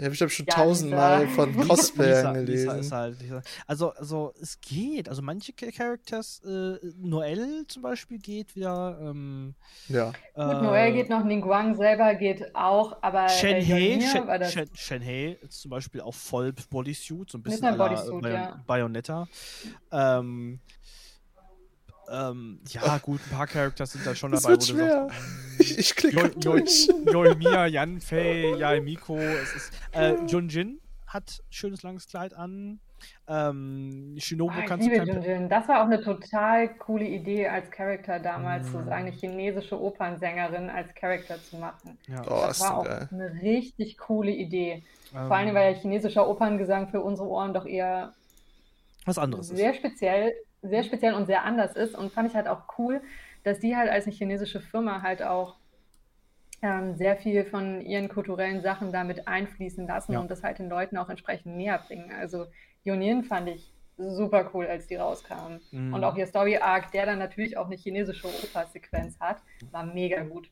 Die 0.00 0.04
habe 0.04 0.14
ich 0.14 0.18
glaube 0.18 0.30
schon 0.30 0.46
Ja, 0.46 0.54
tausendmal 0.54 1.24
Lisa. 1.24 1.34
von 1.34 1.52
Lisa- 1.54 1.68
Cosplayern 1.68 2.16
Lisa, 2.16 2.32
Lisa 2.32 2.72
gelesen. 2.72 2.78
ist 2.80 2.92
halt, 2.92 3.20
Lisa. 3.20 3.42
Also, 3.66 3.90
also 3.92 4.32
es 4.40 4.58
geht. 4.60 5.08
Also 5.10 5.20
manche 5.20 5.52
Cha- 5.54 5.70
Characters, 5.70 6.40
äh, 6.44 6.78
Noelle 6.96 7.66
zum 7.68 7.82
Beispiel 7.82 8.18
geht 8.18 8.56
wieder. 8.56 8.98
Ähm, 9.02 9.54
Ja. 9.88 10.06
Gut, 10.06 10.16
äh, 10.36 10.62
Noel 10.62 10.92
geht 10.94 11.10
noch, 11.10 11.22
Ningguang 11.24 11.76
selber 11.76 12.14
geht 12.14 12.54
auch, 12.54 12.96
aber 13.02 13.28
Shen 13.28 13.56
äh, 13.58 14.00
Shen, 14.00 14.26
war 14.26 14.38
das 14.38 14.52
Shen, 14.52 14.70
Shen 14.72 15.02
Hei 15.04 15.36
ist 15.42 15.60
zum 15.60 15.70
Beispiel 15.70 16.00
auch 16.00 16.14
voll 16.14 16.52
Bodysuit, 16.70 17.30
so 17.30 17.36
ein 17.38 17.42
bisschen 17.42 17.76
la 17.76 17.88
Bodysuit, 17.88 18.22
Bayon- 18.24 18.32
ja. 18.34 18.64
Bayonetta. 18.66 19.28
Ähm, 19.92 20.60
ähm, 22.10 22.60
ja, 22.70 22.98
gut, 22.98 23.20
ein 23.26 23.36
paar 23.36 23.46
Characters 23.46 23.92
sind 23.92 24.04
da 24.04 24.14
schon 24.14 24.32
Das 24.32 24.42
dabei, 24.42 24.54
wird 24.54 24.64
schwer. 24.64 25.08
Ich, 25.60 25.78
ich 25.78 25.94
klicke 25.96 26.16
Jo- 26.20 26.28
durch. 26.40 26.88
Yoimiya, 27.06 27.66
Yanfei, 27.66 28.54
Yaemiko, 28.58 29.16
es 29.18 29.54
ist, 29.54 29.72
äh, 29.92 30.14
Junjin 30.26 30.80
hat 31.06 31.42
schönes 31.50 31.82
langes 31.82 32.08
Kleid 32.08 32.34
an. 32.34 32.80
Ähm, 33.26 34.14
Shinobu 34.18 34.52
Ah, 34.54 34.60
ich 34.60 34.66
kannst 34.66 34.86
du 34.86 34.90
liebe 34.92 35.04
kein 35.06 35.14
Junjin. 35.22 35.48
Das 35.48 35.66
war 35.68 35.80
auch 35.80 35.86
eine 35.86 36.02
total 36.02 36.68
coole 36.76 37.04
Idee 37.06 37.48
als 37.48 37.70
Charakter 37.70 38.18
damals, 38.18 38.68
Mm. 38.68 38.72
so 38.72 38.78
eine 38.90 39.10
chinesische 39.10 39.80
Opernsängerin 39.80 40.68
als 40.68 40.94
Charakter 40.94 41.42
zu 41.42 41.56
machen. 41.56 41.96
ja, 42.08 42.20
Oh, 42.26 42.42
Das 42.46 42.58
ist 42.58 42.60
war 42.62 42.78
auch 42.78 42.84
geil. 42.84 43.08
eine 43.10 43.32
richtig 43.42 43.96
coole 43.98 44.30
Idee. 44.30 44.82
ähm, 45.14 45.26
Vor 45.28 45.36
allem, 45.36 45.54
weil 45.54 45.72
ja 45.74 45.78
chinesischer 45.78 46.28
Operngesang 46.28 46.88
für 46.90 47.00
unsere 47.00 47.28
Ohren 47.28 47.54
doch 47.54 47.66
eher 47.66 48.12
was 49.06 49.16
anderes 49.18 49.50
ist. 49.50 49.56
sehr 49.56 49.72
speziell, 49.74 50.32
sehr 50.62 50.84
speziell 50.84 51.14
und 51.14 51.24
sehr 51.26 51.44
anders 51.44 51.74
ist. 51.74 51.94
Und 51.96 52.12
fand 52.12 52.28
ich 52.28 52.34
halt 52.36 52.46
auch 52.48 52.64
cool, 52.78 53.00
dass 53.44 53.58
die 53.60 53.76
halt 53.76 53.90
als 53.90 54.06
eine 54.06 54.14
chinesische 54.14 54.60
Firma 54.60 55.02
halt 55.02 55.22
auch 55.22 55.56
ähm, 56.62 56.94
sehr 56.96 57.16
viel 57.16 57.44
von 57.44 57.80
ihren 57.80 58.08
kulturellen 58.08 58.60
Sachen 58.62 58.92
damit 58.92 59.26
einfließen 59.26 59.86
lassen 59.86 60.12
Ja. 60.12 60.20
und 60.20 60.30
das 60.30 60.42
halt 60.42 60.58
den 60.58 60.68
Leuten 60.68 60.96
auch 60.98 61.08
entsprechend 61.08 61.56
näher 61.56 61.78
bringen. 61.86 62.12
Also 62.12 62.46
Yonin 62.84 63.24
fand 63.24 63.48
ich 63.48 63.72
super 63.96 64.50
cool, 64.54 64.66
als 64.66 64.86
die 64.86 64.96
rauskamen. 64.96 65.60
Mhm. 65.70 65.94
Und 65.94 66.04
auch 66.04 66.16
ihr 66.16 66.26
Story-Arc, 66.26 66.90
der 66.92 67.06
dann 67.06 67.18
natürlich 67.18 67.56
auch 67.56 67.66
eine 67.66 67.76
chinesische 67.76 68.26
Oper-Sequenz 68.26 69.18
hat, 69.20 69.38
war 69.70 69.84
mega 69.84 70.22
gut. 70.22 70.50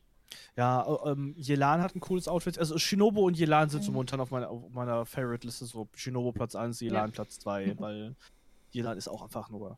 Ja, 0.55 0.83
äh, 1.05 1.09
ähm, 1.11 1.33
Yelan 1.37 1.81
hat 1.81 1.95
ein 1.95 1.99
cooles 1.99 2.27
Outfit. 2.27 2.59
Also 2.59 2.77
Shinobu 2.77 3.25
und 3.25 3.37
Yelan 3.39 3.69
sind 3.69 3.83
so 3.83 3.91
Mhm. 3.91 3.95
momentan 3.95 4.19
auf 4.19 4.29
meiner, 4.31 4.49
auf 4.49 4.69
meiner 4.71 5.05
Favorite-Liste. 5.05 5.65
So 5.65 5.87
Shinobu 5.95 6.31
Platz 6.31 6.55
1, 6.55 6.81
Yelan 6.81 7.11
Platz 7.11 7.39
2, 7.39 7.75
weil 7.79 8.15
Yelan 8.71 8.97
ist 8.97 9.07
auch 9.07 9.23
einfach 9.23 9.49
nur 9.49 9.77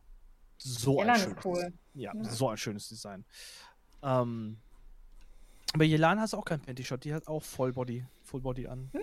so 0.62 1.00
ein 1.00 1.08
ist 1.10 1.22
schönes 1.22 1.44
cool. 1.44 1.72
Ja, 1.94 2.12
Ja. 2.14 2.24
so 2.30 2.48
ein 2.48 2.56
schönes 2.56 2.88
Design. 2.88 3.24
Ähm, 4.02 4.58
bei 5.76 5.84
Yelan 5.84 6.20
hast 6.20 6.32
du 6.32 6.36
auch 6.38 6.44
kein 6.44 6.60
Panty-Shot, 6.60 7.04
die 7.04 7.14
hat 7.14 7.26
auch 7.28 7.42
Vollbody, 7.42 8.04
Fullbody 8.24 8.66
an. 8.66 8.90
Hm. 8.92 9.02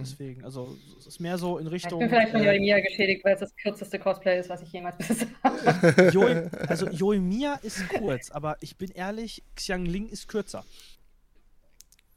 Deswegen, 0.00 0.44
also 0.44 0.76
es 0.98 1.06
ist 1.06 1.18
mehr 1.18 1.38
so 1.38 1.56
in 1.56 1.66
Ich 1.68 1.72
Richtung. 1.72 1.98
bin 2.00 2.10
vielleicht 2.10 2.32
von 2.32 2.40
äh, 2.42 2.52
Yoimiya 2.52 2.80
geschädigt, 2.80 3.24
weil 3.24 3.34
es 3.34 3.40
das 3.40 3.56
kürzeste 3.56 3.98
Cosplay 3.98 4.38
ist, 4.38 4.50
was 4.50 4.60
ich 4.60 4.70
jemals 4.70 4.98
besitzt 4.98 5.26
habe. 5.42 6.50
Also 6.68 6.88
Yoimiya 6.90 7.54
ist 7.62 7.88
kurz, 7.88 8.30
aber 8.30 8.58
ich 8.60 8.76
bin 8.76 8.90
ehrlich, 8.90 9.42
Xiangling 9.56 10.08
ist 10.10 10.28
kürzer. 10.28 10.62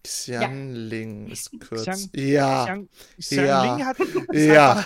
Xianling 0.03 1.27
ist 1.29 1.51
kurz. 1.67 1.83
Xiang- 1.87 2.09
ja. 2.17 2.63
Xiang, 2.65 2.89
Xiangling 3.19 3.79
Ja. 3.79 3.85
hat. 3.85 3.99
ist 4.31 4.45
Ja. 4.47 4.85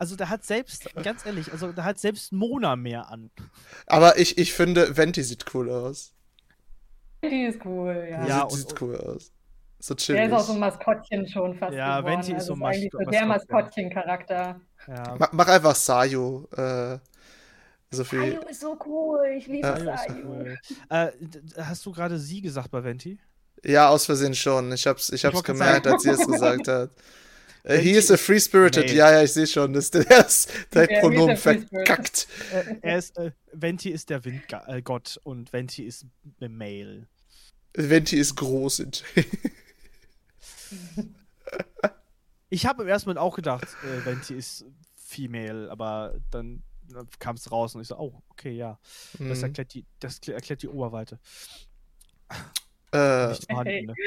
Also 0.00 0.16
da 0.16 0.28
hat 0.30 0.44
selbst, 0.44 0.92
ganz 1.02 1.26
ehrlich, 1.26 1.52
also 1.52 1.72
da 1.72 1.84
hat 1.84 1.98
selbst 1.98 2.32
Mona 2.32 2.74
mehr 2.74 3.10
an. 3.10 3.30
Aber 3.86 4.18
ich, 4.18 4.38
ich 4.38 4.52
finde, 4.54 4.96
Venti 4.96 5.22
sieht 5.22 5.44
cool 5.54 5.68
aus. 5.70 6.14
Die 7.22 7.44
ist 7.44 7.60
cool, 7.66 8.06
ja. 8.10 8.26
Ja, 8.26 8.34
sieht, 8.48 8.52
und- 8.62 8.68
sieht 8.70 8.82
cool 8.82 8.96
aus. 8.96 9.30
So 9.78 9.94
Der 9.94 9.98
chillig. 9.98 10.24
ist 10.26 10.32
auch 10.32 10.40
so 10.40 10.52
ein 10.54 10.58
Maskottchen 10.58 11.28
schon 11.28 11.54
fast 11.58 11.74
Ja, 11.74 12.00
geworden. 12.00 12.14
Venti 12.16 12.32
ist 12.32 12.38
also 12.48 12.54
so 12.54 12.64
eigentlich 12.64 12.92
Mas- 12.92 13.04
so 13.04 13.10
der 13.10 13.26
Maskottchen. 13.26 13.54
Maskottchen-Charakter. 13.88 14.60
Ja. 14.88 15.16
mach, 15.18 15.32
mach 15.32 15.48
einfach 15.48 15.74
Sayo. 15.74 16.48
Äh, 16.56 16.98
so 17.90 18.04
viel. 18.04 18.20
Sayu 18.20 18.40
ist 18.48 18.60
so 18.60 18.78
cool, 18.86 19.20
ich 19.36 19.46
liebe 19.48 19.66
Ja. 19.68 19.96
Sayo 19.98 20.14
cool. 20.26 20.58
Äh, 20.88 21.08
hast 21.58 21.84
du 21.86 21.92
gerade 21.92 22.18
sie 22.18 22.40
gesagt 22.40 22.70
bei 22.70 22.82
Venti? 22.84 23.18
Ja, 23.64 23.88
aus 23.90 24.06
Versehen 24.06 24.34
schon. 24.34 24.72
Ich 24.72 24.86
hab's, 24.86 25.10
ich 25.10 25.24
hab's 25.26 25.34
wollte 25.34 25.52
gemerkt, 25.52 25.84
sagen. 25.84 25.94
als 25.94 26.02
sie 26.04 26.10
es 26.10 26.26
gesagt 26.26 26.68
hat. 26.68 26.90
Äh, 27.64 27.78
he 27.78 27.92
is 27.92 28.10
a 28.10 28.16
free 28.16 28.40
spirited. 28.40 28.86
Nee. 28.86 28.94
Ja, 28.96 29.12
ja, 29.12 29.22
ich 29.22 29.32
sehe 29.32 29.46
schon. 29.46 29.72
Das, 29.72 29.90
der 29.90 30.04
direkt 30.04 30.46
Ja, 30.74 30.82
he 30.88 30.94
is 30.94 31.00
Pronomen 31.00 31.36
verkackt. 31.36 32.26
Äh, 32.52 32.76
er 32.82 32.98
ist, 32.98 33.16
äh, 33.18 33.32
Venti 33.52 33.90
ist 33.90 34.10
der 34.10 34.24
Windgott 34.24 35.20
und 35.24 35.52
Venti 35.52 35.84
ist 35.84 36.06
ein 36.40 36.56
Male. 36.56 37.06
Venti 37.74 38.16
ist 38.16 38.34
groß. 38.36 38.80
in- 38.80 38.90
Ich 42.52 42.66
habe 42.66 42.82
im 42.82 42.88
ersten 42.88 43.08
Moment 43.08 43.20
auch 43.20 43.36
gedacht, 43.36 43.64
äh, 43.84 44.04
Venti 44.04 44.34
ist 44.34 44.64
female, 44.96 45.70
aber 45.70 46.14
dann 46.32 46.64
kam 47.20 47.36
es 47.36 47.52
raus 47.52 47.76
und 47.76 47.82
ich 47.82 47.86
so, 47.88 47.96
oh, 47.96 48.20
okay, 48.30 48.50
ja. 48.52 48.78
Das 49.20 49.38
Mhm. 49.38 49.44
erklärt 49.44 49.74
die, 49.74 49.84
das 50.00 50.20
kl- 50.20 50.32
erklärt 50.32 50.62
die 50.62 50.68
Oberweite. 50.68 51.20
Äh, 52.92 53.28
Nicht 53.28 53.46
vorhandene. 53.48 53.94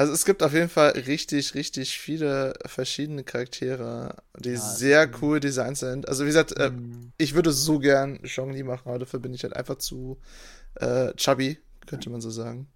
Also 0.00 0.14
es 0.14 0.24
gibt 0.24 0.42
auf 0.42 0.54
jeden 0.54 0.70
Fall 0.70 0.92
richtig, 0.92 1.54
richtig 1.54 1.98
viele 1.98 2.54
verschiedene 2.64 3.22
Charaktere, 3.22 4.16
die 4.38 4.56
Ja, 4.56 4.56
sehr 4.56 5.10
ist, 5.10 5.20
cool 5.20 5.40
designt 5.40 5.76
sind. 5.76 6.08
Also 6.08 6.24
wie 6.24 6.28
gesagt, 6.28 6.56
äh, 6.58 6.70
Mm, 6.70 7.12
ich 7.18 7.34
würde 7.34 7.52
so 7.52 7.78
gern 7.78 8.18
Zhongli 8.24 8.62
machen, 8.62 8.88
aber 8.88 8.98
dafür 9.00 9.20
bin 9.20 9.34
ich 9.34 9.42
halt 9.42 9.54
einfach 9.54 9.76
zu 9.76 10.18
äh, 10.76 11.14
chubby, 11.16 11.58
könnte 11.86 12.10
man 12.10 12.20
so 12.20 12.30
sagen. 12.30 12.68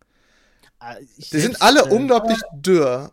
äh, 0.81 1.03
ich 1.17 1.33
Die 1.33 1.41
sind 1.41 1.61
alle 1.63 1.85
äh, 1.85 1.87
unglaublich 1.87 2.41
dürr. 2.51 3.13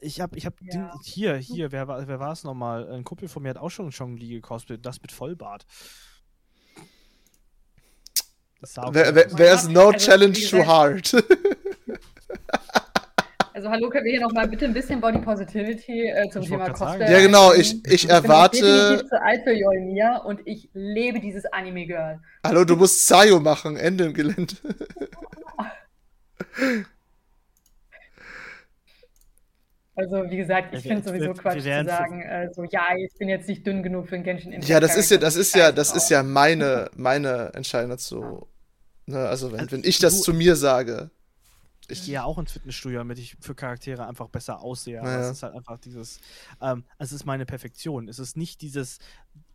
Ich 0.00 0.20
habe, 0.20 0.36
ich 0.38 0.46
habe 0.46 0.56
Ja. 0.60 0.92
hier, 1.02 1.34
hier, 1.36 1.72
wer 1.72 1.88
war, 1.88 2.06
wer 2.06 2.20
war 2.20 2.32
es 2.32 2.44
nochmal? 2.44 2.88
Ein 2.92 3.02
Kumpel 3.02 3.28
von 3.28 3.42
mir 3.42 3.48
hat 3.50 3.58
auch 3.58 3.70
schon 3.70 3.90
Chong-Li 3.90 4.28
gecosplayt, 4.28 4.86
das 4.86 5.02
mit 5.02 5.10
Vollbart. 5.10 5.66
There's 9.36 9.68
no 9.68 9.92
Also, 9.92 9.98
challenge 9.98 10.48
too 10.50 10.62
hard. 10.62 11.12
Also 13.54 13.68
Also 13.68 13.70
hallo, 13.70 13.90
können 13.90 14.04
wir 14.06 14.12
hier 14.12 14.20
nochmal 14.20 14.48
bitte 14.48 14.64
ein 14.64 14.72
bisschen 14.72 15.00
Body 15.00 15.18
Positivity 15.18 16.08
äh, 16.08 16.28
zum 16.30 16.42
Ich 16.42 16.48
Thema 16.48 16.70
Cosplay? 16.70 16.98
sagen. 17.00 17.12
Ja, 17.12 17.20
genau, 17.20 17.52
ich, 17.52 17.84
ich 17.86 17.92
Ich 17.92 18.00
bin 18.02 18.10
erwarte. 18.10 18.60
definitiv 18.60 19.08
zu 19.08 19.22
alt 19.22 19.42
für 19.44 19.52
Yoimiya 19.52 20.16
und 20.18 20.40
ich 20.46 20.70
lebe 20.72 21.20
dieses 21.20 21.44
Anime-Girl. 21.46 22.20
Hallo, 22.44 22.64
du 22.64 22.76
musst 22.76 23.06
Sayo 23.06 23.40
machen, 23.40 23.76
Ende 23.76 24.04
im 24.04 24.14
Gelände. 24.14 24.54
Also 29.94 30.24
wie 30.30 30.36
gesagt, 30.38 30.74
ich 30.74 30.84
wir- 30.84 30.90
finde 30.92 31.06
sowieso 31.08 31.26
wir- 31.26 31.34
Quatsch 31.34 31.64
wir 31.64 31.80
zu 31.82 31.86
sagen, 31.86 32.22
äh, 32.22 32.48
so 32.54 32.64
ja, 32.64 32.80
ich 32.96 33.12
bin 33.18 33.28
jetzt 33.28 33.46
nicht 33.48 33.66
dünn 33.66 33.82
genug 33.82 34.08
für 34.08 34.14
einen 34.14 34.24
Genshin 34.24 34.52
Impact. 34.52 34.68
Ja, 34.70 34.80
das 34.80 34.96
ist 34.96 35.10
ja, 35.10 35.18
das 35.18 35.36
ist 35.36 35.54
ja, 35.54 35.70
das 35.70 35.94
ist 35.94 36.08
ja 36.08 36.22
meine, 36.22 36.90
meine 36.96 37.52
Entscheidung 37.54 37.90
dazu. 37.90 38.46
Ne, 39.04 39.18
also 39.18 39.52
wenn, 39.52 39.60
Also, 39.60 39.72
wenn 39.72 39.84
ich 39.84 39.98
das 39.98 40.22
zu 40.22 40.32
mir 40.32 40.56
sage. 40.56 41.10
Ich 41.92 42.04
gehe 42.04 42.14
ja 42.14 42.24
auch 42.24 42.38
ins 42.38 42.52
Fitnessstudio, 42.52 42.98
damit 42.98 43.18
ich 43.18 43.36
für 43.40 43.54
Charaktere 43.54 44.06
einfach 44.06 44.28
besser 44.28 44.60
aussehe. 44.60 45.00
Aber 45.00 45.10
Naja. 45.10 45.26
es 45.26 45.36
ist 45.36 45.42
halt 45.42 45.54
einfach 45.54 45.78
dieses, 45.78 46.20
ähm, 46.60 46.84
es 46.98 47.12
ist 47.12 47.24
meine 47.24 47.46
Perfektion. 47.46 48.08
Es 48.08 48.18
ist 48.18 48.36
nicht 48.36 48.60
dieses, 48.60 48.98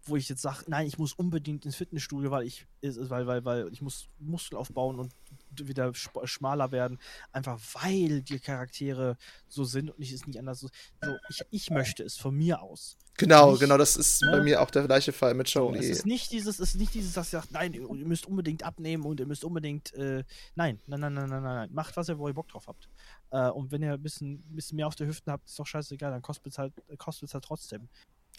wo 0.05 0.15
ich 0.15 0.29
jetzt 0.29 0.41
sage, 0.41 0.63
nein, 0.67 0.87
ich 0.87 0.97
muss 0.97 1.13
unbedingt 1.13 1.65
ins 1.65 1.75
Fitnessstudio, 1.75 2.31
weil 2.31 2.45
ich, 2.45 2.65
weil, 2.81 3.27
weil, 3.27 3.45
weil 3.45 3.69
ich 3.71 3.81
muss 3.81 4.07
Muskel 4.19 4.57
aufbauen 4.57 4.99
und 4.99 5.13
wieder 5.51 5.91
schmaler 5.93 6.71
werden, 6.71 6.99
einfach 7.31 7.59
weil 7.73 8.21
die 8.21 8.39
Charaktere 8.39 9.17
so 9.47 9.63
sind 9.63 9.89
und 9.89 9.99
ich 10.01 10.11
es 10.11 10.27
nicht 10.27 10.39
anders 10.39 10.59
so. 10.59 10.69
so 11.03 11.15
ich, 11.29 11.41
ich 11.51 11.69
möchte 11.69 12.03
es 12.03 12.17
von 12.17 12.35
mir 12.35 12.61
aus. 12.61 12.97
Genau, 13.19 13.51
Nicht- 13.51 13.61
genau, 13.61 13.77
das 13.77 13.95
ist 13.97 14.21
bei 14.21 14.37
ne? 14.37 14.43
mir 14.43 14.61
auch 14.61 14.69
der 14.69 14.83
gleiche 14.85 15.11
Fall 15.11 15.33
mit 15.33 15.47
So, 15.47 15.61
Chong 15.61 15.75
es 15.75 15.81
Li. 15.85 15.89
ist 15.91 16.05
nicht 16.05 16.31
dieses, 16.31 16.59
es 16.59 16.69
ist 16.75 16.75
nicht 16.79 16.93
dieses, 16.93 17.13
dass 17.13 17.29
ihr 17.33 17.39
sagt, 17.39 17.51
nein, 17.51 17.73
ihr 17.73 17.87
müsst 18.05 18.27
unbedingt 18.27 18.61
abnehmen 18.63 19.03
und 19.05 19.19
ihr 19.19 19.25
müsst 19.25 19.43
unbedingt, 19.43 19.91
äh, 19.95 20.23
nein, 20.55 20.79
nein, 20.85 20.99
nein, 20.99 21.13
nein, 21.15 21.29
nein, 21.29 21.41
nein, 21.41 21.55
nein, 21.55 21.69
macht 21.73 21.97
was 21.97 22.09
ihr, 22.09 22.19
wo 22.19 22.27
ihr 22.27 22.33
Bock 22.35 22.47
drauf 22.47 22.67
habt. 22.67 22.87
Äh, 23.31 23.49
und 23.49 23.71
wenn 23.71 23.81
ihr 23.81 23.93
ein 23.93 24.03
bisschen, 24.03 24.41
bisschen 24.49 24.75
mehr 24.75 24.85
auf 24.87 24.95
der 24.95 25.07
Hüften 25.07 25.31
habt, 25.31 25.47
ist 25.47 25.57
doch 25.57 25.65
scheißegal, 25.65 26.11
dann 26.11 26.21
kostet 26.21 26.53
es 26.53 26.59
halt, 26.59 26.73
kostet 26.99 27.33
halt 27.33 27.43
trotzdem. 27.43 27.89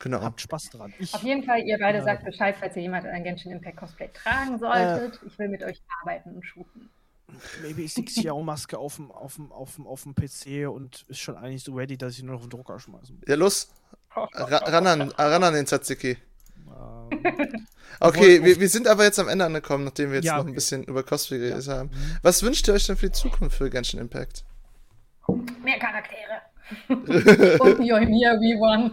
Genau. 0.00 0.20
Habt 0.22 0.40
Spaß 0.40 0.70
dran. 0.70 0.94
Ich, 1.00 1.12
Auf 1.12 1.24
jeden 1.24 1.42
Fall, 1.42 1.60
ihr 1.62 1.76
beide 1.76 1.98
Ja. 1.98 2.04
sagt 2.04 2.24
Bescheid, 2.24 2.54
falls 2.60 2.76
ihr 2.76 2.82
jemand 2.82 3.04
ein 3.04 3.24
Genshin 3.24 3.50
Impact 3.50 3.78
Cosplay 3.78 4.06
Äh. 4.06 4.10
tragen 4.12 4.58
solltet. 4.60 5.18
ich 5.26 5.36
will 5.40 5.48
mit 5.48 5.64
euch 5.64 5.82
arbeiten 6.02 6.36
und 6.36 6.44
shooten. 6.46 6.88
Maybe 7.62 7.82
ist 7.82 7.96
die 7.96 8.04
Xiao-Maske 8.04 8.78
auf 8.78 8.96
dem, 8.96 9.10
auf 9.10 9.36
dem, 9.36 9.52
auf 9.52 9.74
dem, 9.76 9.86
auf 9.86 10.02
dem 10.02 10.14
PC 10.14 10.68
und 10.68 11.04
ist 11.08 11.20
schon 11.20 11.36
eigentlich 11.36 11.64
so 11.64 11.74
ready, 11.74 11.96
dass 11.96 12.14
ich 12.14 12.22
nur 12.22 12.32
noch 12.34 12.40
auf 12.40 12.46
den 12.46 12.50
Drucker 12.50 12.78
schmeißen 12.78 13.16
muss. 13.16 13.28
Ja, 13.28 13.34
los. 13.34 13.68
Ra 14.14 14.26
ran, 14.56 14.86
an, 14.86 15.10
ran 15.10 15.44
an 15.44 15.54
den 15.54 15.66
Tzatziki. 15.66 16.16
Ähm, 16.56 17.66
Okay, 18.00 18.44
wir, 18.44 18.60
wir 18.60 18.68
sind 18.68 18.86
aber 18.86 19.04
jetzt 19.04 19.18
am 19.18 19.28
Ende 19.28 19.44
angekommen, 19.44 19.84
nachdem 19.84 20.10
wir 20.10 20.16
jetzt 20.16 20.26
Ja, 20.26 20.34
noch 20.34 20.44
ein 20.44 20.48
okay. 20.48 20.54
bisschen 20.54 20.84
über 20.84 21.02
Cosplay 21.02 21.38
geredet 21.38 21.68
haben. 21.68 21.90
Mhm. 21.90 22.18
Was 22.22 22.42
wünscht 22.42 22.68
ihr 22.68 22.74
euch 22.74 22.86
denn 22.86 22.96
für 22.96 23.06
die 23.06 23.12
Zukunft 23.12 23.56
für 23.56 23.70
Genshin 23.70 23.98
Impact? 24.00 24.44
Mehr 25.62 25.78
Charaktere. 25.78 26.42
und 27.60 27.84
Yoimiya 27.84 28.34
V1. 28.34 28.92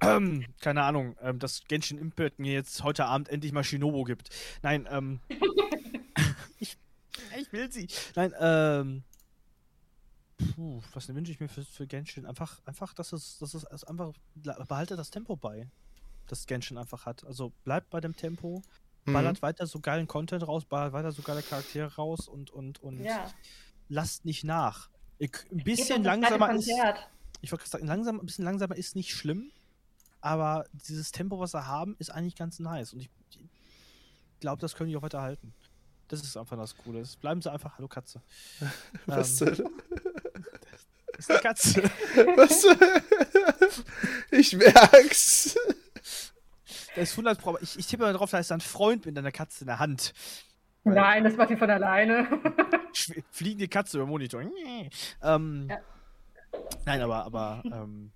Ähm, 0.00 0.46
keine 0.60 0.82
Ahnung, 0.82 1.16
ähm, 1.22 1.38
dass 1.38 1.62
Genshin 1.68 1.98
Impact 1.98 2.38
mir 2.38 2.52
jetzt 2.52 2.82
heute 2.82 3.04
Abend 3.04 3.28
endlich 3.28 3.52
mal 3.52 3.64
Shinobu 3.64 4.04
gibt. 4.04 4.30
Nein, 4.62 4.88
ähm. 4.90 5.20
ich, 7.36 7.42
ich 7.46 7.52
will 7.52 7.70
sie. 7.72 7.88
Nein, 8.14 8.32
ähm. 8.40 9.04
Puh, 10.54 10.80
was 10.92 11.08
wünsche 11.14 11.30
ich 11.30 11.38
mir 11.40 11.48
für, 11.48 11.62
für 11.64 11.86
Genshin? 11.86 12.26
Einfach, 12.26 12.60
einfach, 12.64 12.94
dass 12.94 13.12
es, 13.12 13.38
dass 13.38 13.54
es 13.54 13.64
es 13.64 13.84
einfach. 13.84 14.12
Behalte 14.34 14.96
das 14.96 15.10
Tempo 15.10 15.36
bei. 15.36 15.68
Das 16.26 16.46
Genshin 16.46 16.78
einfach 16.78 17.06
hat. 17.06 17.24
Also 17.24 17.52
bleibt 17.64 17.90
bei 17.90 18.00
dem 18.00 18.16
Tempo, 18.16 18.62
Mhm. 19.04 19.12
ballert 19.14 19.42
weiter 19.42 19.66
so 19.66 19.80
geilen 19.80 20.06
Content 20.06 20.46
raus, 20.46 20.64
ballert 20.64 20.92
weiter 20.92 21.10
so 21.10 21.22
geile 21.22 21.42
Charaktere 21.42 21.92
raus 21.96 22.28
und, 22.28 22.50
und, 22.50 22.80
und 22.82 23.00
Ja. 23.02 23.28
lasst 23.88 24.24
nicht 24.24 24.44
nach. 24.44 24.90
K- 25.18 25.42
ein 25.50 25.58
bisschen 25.64 26.04
langsamer 26.04 26.52
ist. 26.54 26.68
Ich 27.40 27.50
wollte 27.50 27.62
gerade 27.64 27.70
sagen, 27.70 27.86
langsam, 27.88 28.20
ein 28.20 28.26
bisschen 28.26 28.44
langsamer 28.44 28.76
ist 28.76 28.94
nicht 28.94 29.10
schlimm, 29.12 29.50
aber 30.20 30.66
dieses 30.72 31.10
Tempo, 31.10 31.40
was 31.40 31.52
wir 31.52 31.66
haben, 31.66 31.96
ist 31.98 32.10
eigentlich 32.10 32.36
ganz 32.36 32.60
nice. 32.60 32.92
Und 32.92 33.00
ich, 33.00 33.10
ich 33.30 33.40
glaube, 34.38 34.60
das 34.60 34.74
können 34.76 34.88
die 34.90 34.96
auch 34.96 35.02
weiter 35.02 35.20
halten. 35.22 35.52
Das 36.12 36.20
ist 36.20 36.36
einfach 36.36 36.58
das 36.58 36.76
Coole. 36.76 37.02
Bleiben 37.22 37.40
Sie 37.40 37.50
einfach, 37.50 37.78
hallo 37.78 37.88
Katze. 37.88 38.20
Was 39.06 39.40
ähm, 39.40 39.54
zur- 39.54 39.70
ist 41.16 41.30
eine 41.30 41.40
Katze. 41.40 41.82
Was? 42.36 42.66
ich 44.30 44.54
merk's. 44.54 45.56
Der 46.94 47.02
ist 47.04 47.12
100 47.12 47.40
Pro. 47.40 47.56
Ich, 47.62 47.78
ich 47.78 47.86
tippe 47.86 48.02
mal 48.02 48.12
drauf, 48.12 48.30
da 48.30 48.38
ist 48.38 48.52
ein 48.52 48.60
Freund 48.60 49.06
mit 49.06 49.16
einer 49.16 49.32
Katze 49.32 49.62
in 49.62 49.68
der 49.68 49.78
Hand. 49.78 50.12
Nein, 50.84 51.24
das 51.24 51.34
macht 51.36 51.48
die 51.48 51.56
von 51.56 51.70
alleine. 51.70 52.28
Fliegende 53.30 53.68
Katze 53.68 53.96
über 53.96 54.06
Monitor. 54.06 54.42
Ähm, 55.22 55.68
Ja. 55.70 55.78
Nein, 56.84 57.00
aber, 57.00 57.24
aber 57.24 57.62
ähm, 57.64 58.12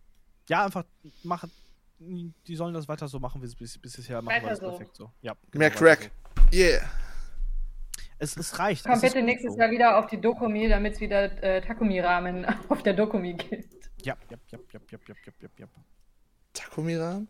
ja, 0.51 0.66
einfach 0.66 0.84
machen. 1.22 1.51
Die 1.99 2.57
sollen 2.57 2.74
das 2.74 2.88
weiter 2.88 3.09
so 3.09 3.18
machen, 3.20 3.40
wie 3.40 3.47
sie 3.66 3.78
bisher 3.78 4.20
machen. 4.20 4.34
Weiter 4.36 4.47
weil 4.49 4.53
es 4.53 4.59
so. 4.59 4.68
perfekt 4.68 4.97
so. 4.97 5.11
Ja, 5.22 5.32
Mehr 5.55 5.70
genau, 5.70 5.80
weiter 5.86 5.97
Crack. 5.97 6.11
Yeah. 6.53 6.82
Es, 8.19 8.37
es 8.37 8.59
reicht. 8.59 8.85
Komm 8.85 8.95
es 8.95 9.03
bitte 9.03 9.23
nächstes. 9.23 9.57
Jahr 9.57 9.71
wieder 9.71 9.99
auf 9.99 10.07
die 10.07 10.21
Dokumi, 10.21 10.69
damit 10.69 10.95
es 10.95 11.01
wieder 11.01 11.43
äh, 11.43 11.61
Takumi-Rahmen 11.61 12.47
auf 12.69 12.83
der 12.83 12.95
Dokumi 12.95 13.35
gibt. 13.35 13.91
Ja, 14.03 14.17
ja, 14.31 14.39
ja, 14.51 14.59
ja, 14.73 14.81
ja, 14.91 14.99
ja, 15.09 15.33
ja, 15.43 15.49
ja. 15.59 15.67
Takumi-Rahmen? 16.53 17.29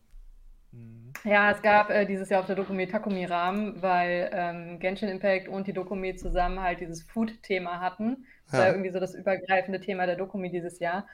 Mhm. 0.72 1.12
Ja, 1.24 1.50
es 1.50 1.62
gab 1.62 1.90
äh, 1.90 2.04
dieses 2.06 2.28
Jahr 2.28 2.40
auf 2.40 2.46
der 2.46 2.56
Dokumi 2.56 2.86
Takumi-Rahmen, 2.86 3.82
weil 3.82 4.30
ähm, 4.32 4.78
Genshin 4.78 5.08
Impact 5.08 5.48
und 5.48 5.66
die 5.66 5.72
Dokumi 5.72 6.14
zusammen 6.16 6.60
halt 6.60 6.80
dieses 6.80 7.02
Food-Thema 7.02 7.80
hatten. 7.80 8.26
Das 8.46 8.52
ja. 8.52 8.58
war 8.60 8.68
irgendwie 8.68 8.90
so 8.90 9.00
das 9.00 9.14
übergreifende 9.14 9.80
Thema 9.80 10.06
der 10.06 10.16
Dokumi 10.16 10.50
dieses 10.50 10.78
Jahr. 10.78 11.06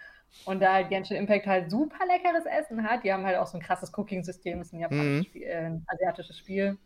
Und 0.44 0.60
da 0.60 0.74
halt 0.74 0.88
Genshin 0.88 1.16
Impact 1.16 1.46
halt 1.46 1.70
super 1.70 2.06
leckeres 2.06 2.46
Essen 2.46 2.84
hat, 2.84 3.04
die 3.04 3.12
haben 3.12 3.24
halt 3.24 3.38
auch 3.38 3.46
so 3.46 3.58
ein 3.58 3.62
krasses 3.62 3.92
Cooking-System, 3.96 4.60
ist 4.60 4.72
ein 4.72 4.80
mhm. 4.80 5.24
Spiel, 5.24 5.42
äh, 5.42 5.70
asiatisches 5.86 6.38
Spiel. 6.38 6.78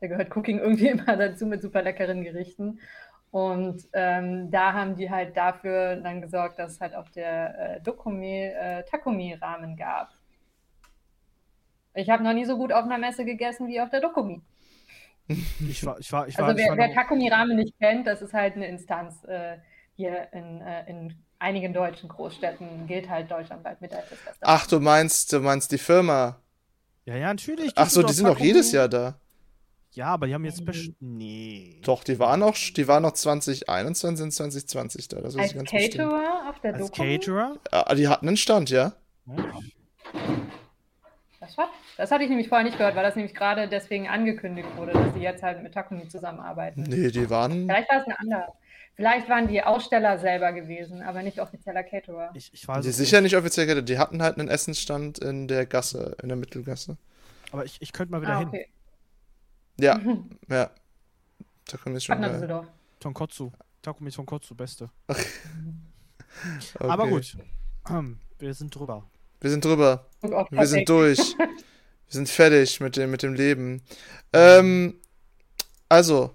Da 0.00 0.06
gehört 0.06 0.34
Cooking 0.36 0.58
irgendwie 0.58 0.88
immer 0.88 1.16
dazu 1.16 1.46
mit 1.46 1.62
super 1.62 1.82
leckeren 1.82 2.22
Gerichten. 2.22 2.80
Und 3.30 3.84
ähm, 3.92 4.50
da 4.50 4.72
haben 4.72 4.96
die 4.96 5.10
halt 5.10 5.36
dafür 5.36 5.96
dann 5.96 6.22
gesorgt, 6.22 6.58
dass 6.58 6.72
es 6.72 6.80
halt 6.80 6.94
auf 6.94 7.10
der 7.10 7.76
äh, 7.76 7.80
Dokumi 7.82 8.46
äh, 8.46 8.84
Takumi-Rahmen 8.84 9.76
gab. 9.76 10.14
Ich 11.94 12.08
habe 12.08 12.22
noch 12.22 12.32
nie 12.32 12.46
so 12.46 12.56
gut 12.56 12.72
auf 12.72 12.84
einer 12.84 12.96
Messe 12.96 13.24
gegessen 13.24 13.68
wie 13.68 13.80
auf 13.80 13.90
der 13.90 14.00
Dokumi. 14.00 14.40
Ich 15.68 15.84
war, 15.84 15.98
ich 15.98 16.10
war, 16.10 16.26
ich 16.26 16.38
war, 16.38 16.46
Also 16.46 16.58
wer, 16.58 16.74
wer 16.74 16.94
Takumi-Ramen 16.94 17.54
nicht 17.54 17.78
kennt, 17.78 18.06
das 18.06 18.22
ist 18.22 18.32
halt 18.32 18.56
eine 18.56 18.66
Instanz 18.66 19.24
äh, 19.24 19.58
hier 19.94 20.32
in, 20.32 20.62
äh, 20.62 20.88
in 20.88 21.14
einigen 21.38 21.74
deutschen 21.74 22.08
Großstädten, 22.08 22.86
gilt 22.86 23.10
halt 23.10 23.30
deutschlandweit 23.30 23.80
mit 23.82 23.92
als 23.92 24.08
das. 24.08 24.38
Ach, 24.40 24.66
du 24.66 24.80
meinst, 24.80 25.32
du 25.34 25.40
meinst 25.40 25.70
die 25.70 25.78
Firma. 25.78 26.40
Ja, 27.04 27.16
ja, 27.16 27.26
natürlich. 27.26 27.72
Ach 27.74 27.90
so, 27.90 28.02
die 28.02 28.14
sind 28.14 28.26
doch 28.26 28.34
Takumi. 28.34 28.48
jedes 28.48 28.72
Jahr 28.72 28.88
da. 28.88 29.20
Ja, 29.98 30.06
aber 30.14 30.28
die 30.28 30.34
haben 30.34 30.44
jetzt 30.44 30.58
Special. 30.58 30.94
Nee. 31.00 31.80
Doch, 31.82 32.04
die 32.04 32.20
waren 32.20 32.38
noch, 32.38 32.54
die 32.54 32.86
waren 32.86 33.02
noch 33.02 33.14
2021 33.14 34.22
und 34.22 34.30
2020 34.30 35.08
da. 35.08 35.20
Das 35.20 35.34
ist 35.34 35.40
als 35.40 35.54
ganz 35.54 35.72
bestimmt. 35.72 35.92
Caterer 35.92 36.48
auf 36.48 36.60
der 36.60 36.74
Als? 36.76 36.92
Caterer? 36.92 37.56
Ja, 37.72 37.94
die 37.96 38.06
hatten 38.06 38.28
einen 38.28 38.36
Stand, 38.36 38.70
ja. 38.70 38.92
Ja. 39.26 39.44
Das, 41.40 41.58
war, 41.58 41.68
das 41.96 42.12
hatte 42.12 42.22
ich 42.22 42.30
nämlich 42.30 42.48
vorher 42.48 42.64
nicht 42.64 42.78
gehört, 42.78 42.94
weil 42.94 43.02
das 43.02 43.16
nämlich 43.16 43.34
gerade 43.34 43.66
deswegen 43.68 44.06
angekündigt 44.06 44.68
wurde, 44.76 44.92
dass 44.92 45.14
sie 45.14 45.20
jetzt 45.20 45.42
halt 45.42 45.64
mit 45.64 45.74
Takumi 45.74 46.06
zusammenarbeiten. 46.06 46.84
Nee, 46.84 47.10
die 47.10 47.28
waren. 47.28 47.64
Vielleicht 47.66 47.90
war 47.90 48.00
es 48.00 48.06
ein 48.06 48.12
anderer. 48.12 48.54
Vielleicht 48.94 49.28
waren 49.28 49.48
die 49.48 49.64
Aussteller 49.64 50.18
selber 50.18 50.52
gewesen, 50.52 51.02
aber 51.02 51.24
nicht 51.24 51.40
offizieller 51.40 51.82
Caterer. 51.82 52.30
Ich, 52.34 52.52
ich 52.54 52.68
weiß 52.68 52.84
Die 52.84 52.92
sicher 52.92 53.20
nicht. 53.20 53.36
offiziell 53.36 53.66
gehabt. 53.66 53.88
Die 53.88 53.98
hatten 53.98 54.22
halt 54.22 54.38
einen 54.38 54.46
Essensstand 54.48 55.18
in 55.18 55.48
der 55.48 55.66
Gasse, 55.66 56.16
in 56.22 56.28
der 56.28 56.36
Mittelgasse. 56.36 56.96
Aber 57.50 57.64
ich, 57.64 57.78
ich 57.82 57.92
könnte 57.92 58.12
mal 58.12 58.22
wieder 58.22 58.36
Ah, 58.36 58.50
hin. 58.50 58.64
Ja, 59.80 60.00
ja. 60.48 60.70
Takumi 61.64 61.96
ist 61.96 62.04
schon 62.04 62.20
geil. 62.20 62.66
Tonkotsu. 63.00 63.52
Takumi 63.82 64.10
Tonkotsu, 64.10 64.54
beste. 64.54 64.90
Okay. 65.06 65.24
Aber 66.78 67.06
gut. 67.06 67.36
Ähm, 67.88 68.18
wir 68.38 68.54
sind 68.54 68.74
drüber. 68.74 69.08
Wir 69.40 69.50
sind 69.50 69.64
drüber. 69.64 70.06
Und 70.20 70.34
auch 70.34 70.50
Wir 70.50 70.66
sind 70.66 70.88
durch. 70.88 71.18
Wir 72.08 72.14
sind 72.14 72.28
fertig 72.30 72.80
mit 72.80 72.96
dem, 72.96 73.10
mit 73.10 73.22
dem 73.22 73.34
Leben. 73.34 73.82
Ähm, 74.32 74.98
also, 75.90 76.34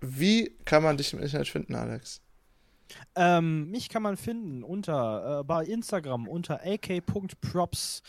wie 0.00 0.56
kann 0.64 0.82
man 0.82 0.96
dich 0.96 1.12
im 1.12 1.20
Internet 1.20 1.46
finden, 1.46 1.76
Alex? 1.76 2.20
Ähm, 3.14 3.70
mich 3.70 3.88
kann 3.88 4.02
man 4.02 4.16
finden 4.16 4.64
unter 4.64 5.40
äh, 5.40 5.44
bei 5.44 5.64
Instagram 5.64 6.26
unter 6.26 6.60
ak.props 6.64 8.02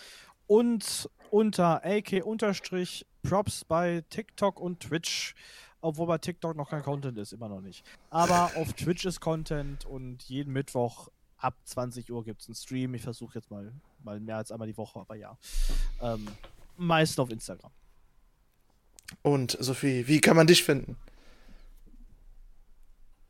und 0.47 1.09
unter 1.33 1.83
ak-props 1.85 3.65
bei 3.65 4.03
TikTok 4.09 4.59
und 4.59 4.79
Twitch. 4.81 5.35
Obwohl 5.81 6.07
bei 6.07 6.17
TikTok 6.17 6.57
noch 6.57 6.69
kein 6.69 6.83
Content 6.83 7.17
ist, 7.17 7.31
immer 7.31 7.47
noch 7.47 7.61
nicht. 7.61 7.85
Aber 8.09 8.51
auf 8.55 8.73
Twitch 8.73 9.05
ist 9.05 9.21
Content 9.21 9.85
und 9.85 10.23
jeden 10.23 10.51
Mittwoch 10.51 11.07
ab 11.37 11.55
20 11.63 12.11
Uhr 12.11 12.23
gibt 12.23 12.41
es 12.41 12.47
einen 12.47 12.55
Stream. 12.55 12.93
Ich 12.95 13.01
versuche 13.01 13.35
jetzt 13.35 13.49
mal, 13.49 13.71
mal 14.03 14.19
mehr 14.19 14.37
als 14.37 14.51
einmal 14.51 14.67
die 14.67 14.77
Woche, 14.77 14.99
aber 14.99 15.15
ja. 15.15 15.37
Ähm, 16.01 16.27
meist 16.75 17.19
auf 17.19 17.29
Instagram. 17.29 17.71
Und 19.21 19.57
Sophie, 19.59 20.07
wie 20.07 20.21
kann 20.21 20.35
man 20.35 20.47
dich 20.47 20.63
finden? 20.63 20.97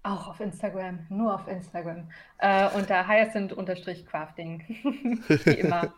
Auch 0.04 0.28
auf 0.28 0.40
Instagram, 0.40 1.06
nur 1.10 1.36
auf 1.36 1.48
Instagram. 1.48 2.10
Äh, 2.38 2.70
unter 2.70 3.08
hyacinth-crafting. 3.08 4.64
Wie 5.28 5.50
immer. 5.52 5.94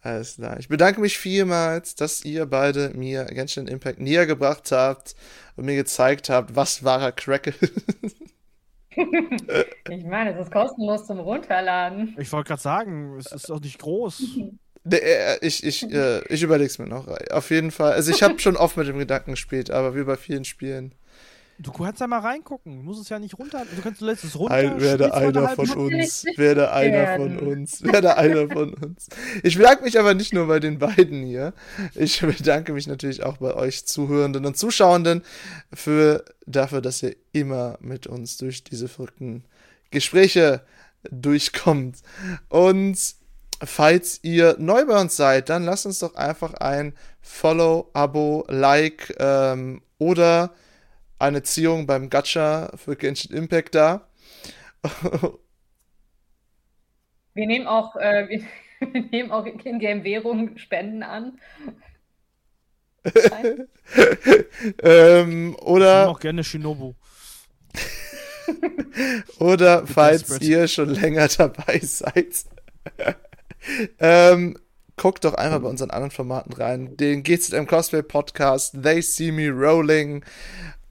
Alles 0.00 0.36
klar. 0.36 0.58
Ich 0.58 0.68
bedanke 0.68 1.00
mich 1.00 1.18
vielmals, 1.18 1.94
dass 1.94 2.24
ihr 2.24 2.46
beide 2.46 2.90
mir 2.90 3.24
Genshin 3.26 3.68
Impact 3.68 4.00
näher 4.00 4.26
gebracht 4.26 4.72
habt 4.72 5.14
und 5.56 5.66
mir 5.66 5.76
gezeigt 5.76 6.28
habt, 6.28 6.56
was 6.56 6.84
wahrer 6.84 7.12
Crack 7.12 7.46
ist. 7.48 7.72
ich 8.96 10.04
meine, 10.04 10.34
es 10.34 10.46
ist 10.46 10.50
kostenlos 10.50 11.06
zum 11.06 11.20
Runterladen. 11.20 12.16
Ich 12.18 12.32
wollte 12.32 12.48
gerade 12.48 12.62
sagen, 12.62 13.16
es 13.18 13.30
ist 13.30 13.48
doch 13.48 13.60
nicht 13.60 13.78
groß. 13.78 14.22
Äh, 14.88 15.44
ich, 15.44 15.64
ich, 15.64 15.90
äh, 15.90 16.20
ich 16.32 16.44
überlege 16.44 16.70
es 16.70 16.78
mir 16.78 16.86
noch. 16.86 17.08
Auf 17.32 17.50
jeden 17.50 17.72
Fall. 17.72 17.94
Also 17.94 18.12
ich 18.12 18.22
habe 18.22 18.38
schon 18.38 18.56
oft 18.56 18.76
mit 18.76 18.86
dem 18.86 18.98
Gedanken 18.98 19.32
gespielt, 19.32 19.68
aber 19.68 19.96
wie 19.96 20.04
bei 20.04 20.16
vielen 20.16 20.44
Spielen 20.44 20.94
Du 21.58 21.72
kannst 21.72 22.00
ja 22.00 22.06
mal 22.06 22.18
reingucken. 22.18 22.76
Du 22.76 22.82
musst 22.82 23.00
es 23.00 23.08
ja 23.08 23.18
nicht 23.18 23.38
runter. 23.38 23.64
Du 23.74 23.82
kannst 23.82 24.00
du 24.00 24.04
lässt 24.04 24.24
es 24.24 24.38
runter. 24.38 24.54
Ein, 24.54 24.80
werde 24.80 25.14
einer 25.14 25.48
von 25.48 25.70
uns. 25.70 26.24
Werde 26.36 26.72
einer 26.72 27.16
von 27.16 27.38
uns. 27.38 27.82
Werde 27.82 28.16
einer 28.16 28.48
von 28.48 28.74
uns. 28.74 29.08
Ich 29.42 29.56
bedanke 29.56 29.84
mich 29.84 29.98
aber 29.98 30.14
nicht 30.14 30.34
nur 30.34 30.48
bei 30.48 30.60
den 30.60 30.78
beiden 30.78 31.24
hier. 31.24 31.54
Ich 31.94 32.20
bedanke 32.20 32.72
mich 32.72 32.86
natürlich 32.86 33.22
auch 33.22 33.38
bei 33.38 33.54
euch 33.54 33.86
Zuhörenden 33.86 34.44
und 34.44 34.58
Zuschauenden 34.58 35.22
für 35.72 36.24
dafür, 36.46 36.82
dass 36.82 37.02
ihr 37.02 37.16
immer 37.32 37.78
mit 37.80 38.06
uns 38.06 38.36
durch 38.36 38.62
diese 38.62 38.88
verrückten 38.88 39.44
Gespräche 39.90 40.62
durchkommt. 41.10 41.98
Und 42.50 42.98
falls 43.64 44.20
ihr 44.22 44.56
neu 44.58 44.84
bei 44.84 45.00
uns 45.00 45.16
seid, 45.16 45.48
dann 45.48 45.64
lasst 45.64 45.86
uns 45.86 46.00
doch 46.00 46.14
einfach 46.16 46.52
ein 46.54 46.94
Follow, 47.22 47.90
Abo, 47.94 48.44
Like 48.48 49.14
ähm, 49.18 49.80
oder 49.98 50.52
eine 51.18 51.42
Ziehung 51.42 51.86
beim 51.86 52.10
Gacha 52.10 52.72
für 52.76 52.96
Genshin 52.96 53.34
Impact 53.36 53.74
da. 53.74 54.08
wir 57.34 57.46
nehmen 57.46 57.66
auch, 57.66 57.96
äh, 57.96 58.28
wir, 58.28 58.44
wir, 58.92 59.02
nehmen 59.10 59.30
auch 59.30 59.46
in-game 59.46 60.04
Währung 60.04 60.56
Spenden 60.58 61.02
an. 61.02 61.40
ähm, 64.82 65.56
oder. 65.60 66.04
Ich 66.04 66.08
auch 66.08 66.20
gerne 66.20 66.44
Shinobu. 66.44 66.94
oder 69.38 69.86
falls 69.86 70.40
ihr 70.40 70.68
schon 70.68 70.90
länger 70.90 71.28
dabei 71.28 71.80
seid, 71.80 72.44
ähm, 73.98 74.58
guckt 74.96 75.24
doch 75.24 75.34
einfach 75.34 75.60
bei 75.60 75.68
unseren 75.68 75.90
anderen 75.90 76.10
Formaten 76.10 76.52
rein. 76.52 76.96
Den 76.96 77.22
GZM 77.22 77.66
Cosplay 77.66 78.02
Podcast, 78.02 78.82
They 78.82 79.02
See 79.02 79.32
Me 79.32 79.50
Rolling 79.50 80.24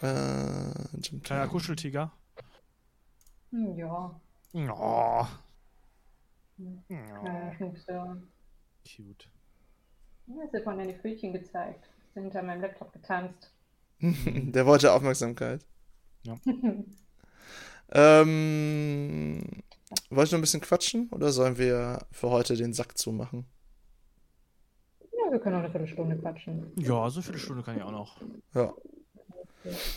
Äh, 0.02 1.20
Kleiner 1.24 1.48
Kuscheltiger. 1.48 2.12
Hm, 3.52 3.78
ja. 3.78 4.20
Oh. 4.54 5.28
Kleiner 6.88 7.56
Schnupster. 7.56 8.22
Cute. 8.86 9.30
Ja, 10.28 10.48
sie 10.50 10.58
hat 10.58 10.64
von 10.64 10.78
deine 10.78 10.94
Pfötchen 10.94 11.34
gezeigt. 11.34 11.90
Sind 12.14 12.24
hinter 12.24 12.44
meinem 12.44 12.62
Laptop 12.62 12.94
getanzt. 12.94 13.52
Der 14.52 14.66
wollte 14.66 14.92
Aufmerksamkeit. 14.92 15.66
Ja. 16.24 16.38
ähm, 17.92 19.42
wollt 20.10 20.30
ihr 20.30 20.32
noch 20.32 20.40
ein 20.40 20.42
bisschen 20.42 20.62
quatschen 20.62 21.10
oder 21.12 21.32
sollen 21.32 21.58
wir 21.58 22.00
für 22.12 22.30
heute 22.30 22.56
den 22.56 22.74
Sack 22.74 22.98
zumachen? 22.98 23.46
Ja, 25.02 25.32
wir 25.32 25.40
können 25.40 25.56
auch 25.56 25.60
eine 25.60 25.70
Viertelstunde 25.70 26.18
quatschen. 26.18 26.72
Ja, 26.78 27.10
so 27.10 27.20
eine 27.20 27.24
Viertelstunde 27.24 27.64
kann 27.64 27.78
ich 27.78 27.84
auch 27.84 27.92
noch. 27.92 28.22
Ja. 28.54 28.74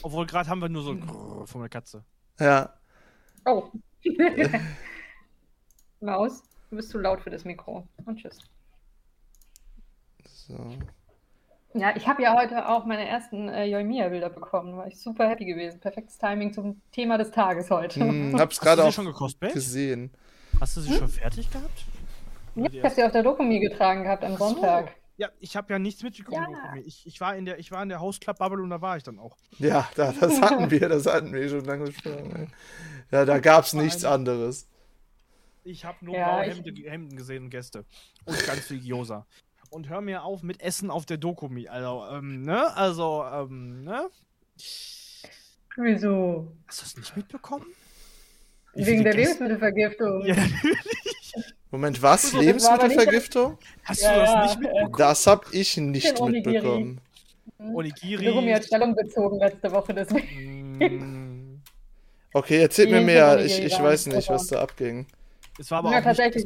Obwohl 0.03 0.27
gerade 0.27 0.49
haben 0.51 0.61
wir 0.61 0.69
nur 0.69 0.83
so 0.83 0.91
ein 0.91 1.01
Grrr 1.01 1.47
von 1.47 1.63
der 1.63 1.71
Katze. 1.71 2.05
Ja. 2.39 2.75
Oh. 3.47 3.71
Maus, 6.01 6.43
du 6.69 6.77
bist 6.77 6.91
zu 6.91 6.99
laut 6.99 7.23
für 7.23 7.31
das 7.31 7.45
Mikro. 7.45 7.89
Und 8.05 8.19
tschüss. 8.19 8.39
So. 10.27 10.77
Ja, 11.77 11.93
ich 11.97 12.07
habe 12.07 12.23
ja 12.23 12.37
heute 12.37 12.69
auch 12.69 12.85
meine 12.85 13.07
ersten 13.07 13.49
äh, 13.49 13.65
Yoimiya-Bilder 13.65 14.31
bekommen. 14.31 14.77
War 14.77 14.87
ich 14.87 15.01
super 15.01 15.29
happy 15.29 15.45
gewesen. 15.45 15.81
Perfektes 15.81 16.19
Timing 16.19 16.53
zum 16.53 16.81
Thema 16.93 17.19
des 17.19 17.33
Tages 17.33 17.69
heute. 17.69 17.99
Hm, 17.99 18.37
hab's 18.39 18.61
gerade 18.61 18.85
auch 18.85 18.93
schon 18.93 19.13
gesehen. 19.41 20.13
Hast 20.61 20.77
du 20.77 20.83
sie 20.83 20.91
hm? 20.91 20.99
schon 20.99 21.09
fertig 21.09 21.51
gehabt? 21.51 21.85
Ja, 22.55 22.67
ich 22.71 22.85
habe 22.85 22.95
sie 22.95 23.03
auf 23.03 23.11
der 23.11 23.25
Dokumi 23.25 23.59
getragen 23.59 24.05
gehabt 24.05 24.23
am 24.23 24.37
Sonntag. 24.37 24.87
So. 24.87 24.93
Ja, 25.17 25.29
ich 25.41 25.57
habe 25.57 25.73
ja 25.73 25.81
nichts 25.81 26.05
mitbekommen. 26.05 26.53
Ja. 26.53 26.81
Ich, 26.85 27.07
ich, 27.07 27.21
war 27.21 27.37
in 27.37 27.45
der, 27.45 27.59
ich 27.59 27.73
war 27.73 27.83
in 27.83 27.89
der 27.89 27.99
House 27.99 28.21
Club 28.21 28.39
Bubble 28.39 28.63
und 28.63 28.71
da 28.71 28.81
war 28.81 28.97
ich 28.97 29.03
dann 29.03 29.19
auch. 29.19 29.37
Ja, 29.59 29.89
da, 29.97 30.13
das 30.13 30.41
hatten 30.41 30.71
wir, 30.71 30.89
das 30.89 31.07
hatten 31.07 31.33
wir 31.33 31.49
schon 31.49 31.65
lange 31.65 31.87
gesprochen. 31.87 32.53
Ja, 33.11 33.25
da 33.25 33.41
gab 33.41 33.65
es 33.65 33.73
nichts 33.73 34.05
anderes. 34.05 34.69
Ich 35.65 35.85
habe 35.85 36.05
nur 36.05 36.15
ja, 36.15 36.43
blaue 36.43 36.55
Hemden, 36.55 36.77
Hemden 36.85 37.17
gesehen 37.17 37.45
und 37.45 37.51
Gäste. 37.51 37.85
Und 38.27 38.47
ganz 38.47 38.61
viel 38.69 38.81
Gyoza 38.81 39.27
und 39.75 39.89
hör 39.89 40.01
mir 40.01 40.23
auf 40.23 40.43
mit 40.43 40.63
Essen 40.63 40.91
auf 40.91 41.05
der 41.05 41.17
Dokumi. 41.17 41.69
Also, 41.69 42.07
ähm, 42.11 42.43
ne? 42.43 42.75
Also, 42.77 43.25
ähm, 43.31 43.83
ne? 43.83 44.09
Wieso? 45.77 46.53
Hast 46.69 46.83
du 46.83 46.87
es 46.87 46.97
nicht 46.97 47.17
mitbekommen? 47.17 47.67
Wegen 48.75 49.03
der 49.03 49.15
Lebensmittelvergiftung. 49.15 50.25
Ja, 50.25 50.35
natürlich. 50.37 50.79
Moment, 51.71 52.01
was? 52.01 52.33
Lebensmittelvergiftung? 52.33 53.59
Hast 53.83 54.03
ja, 54.03 54.15
du 54.15 54.21
das 54.21 54.47
nicht 54.47 54.61
mitbekommen? 54.61 54.95
Das 54.97 55.27
hab 55.27 55.53
ich 55.53 55.77
nicht 55.77 56.21
mitbekommen. 56.25 57.01
Mhm. 57.59 57.75
Onigiri. 57.75 58.25
Dokumi 58.25 58.53
hat 58.53 58.65
Stellung 58.65 58.95
bezogen 58.95 59.39
letzte 59.39 59.73
Woche, 59.73 59.95
deswegen. 59.95 60.79
Mm. 60.79 61.63
Okay, 62.33 62.61
erzähl 62.61 62.89
mir 62.89 63.01
mehr. 63.01 63.45
Ich, 63.45 63.59
ich 63.61 63.79
weiß 63.81 64.07
nicht, 64.07 64.29
was 64.29 64.49
da 64.49 64.61
abging. 64.61 65.07
Es 65.59 65.71
war 65.71 65.79
aber 65.79 65.93
ja, 65.93 65.99
auch 65.99 66.05
tatsächlich. 66.05 66.45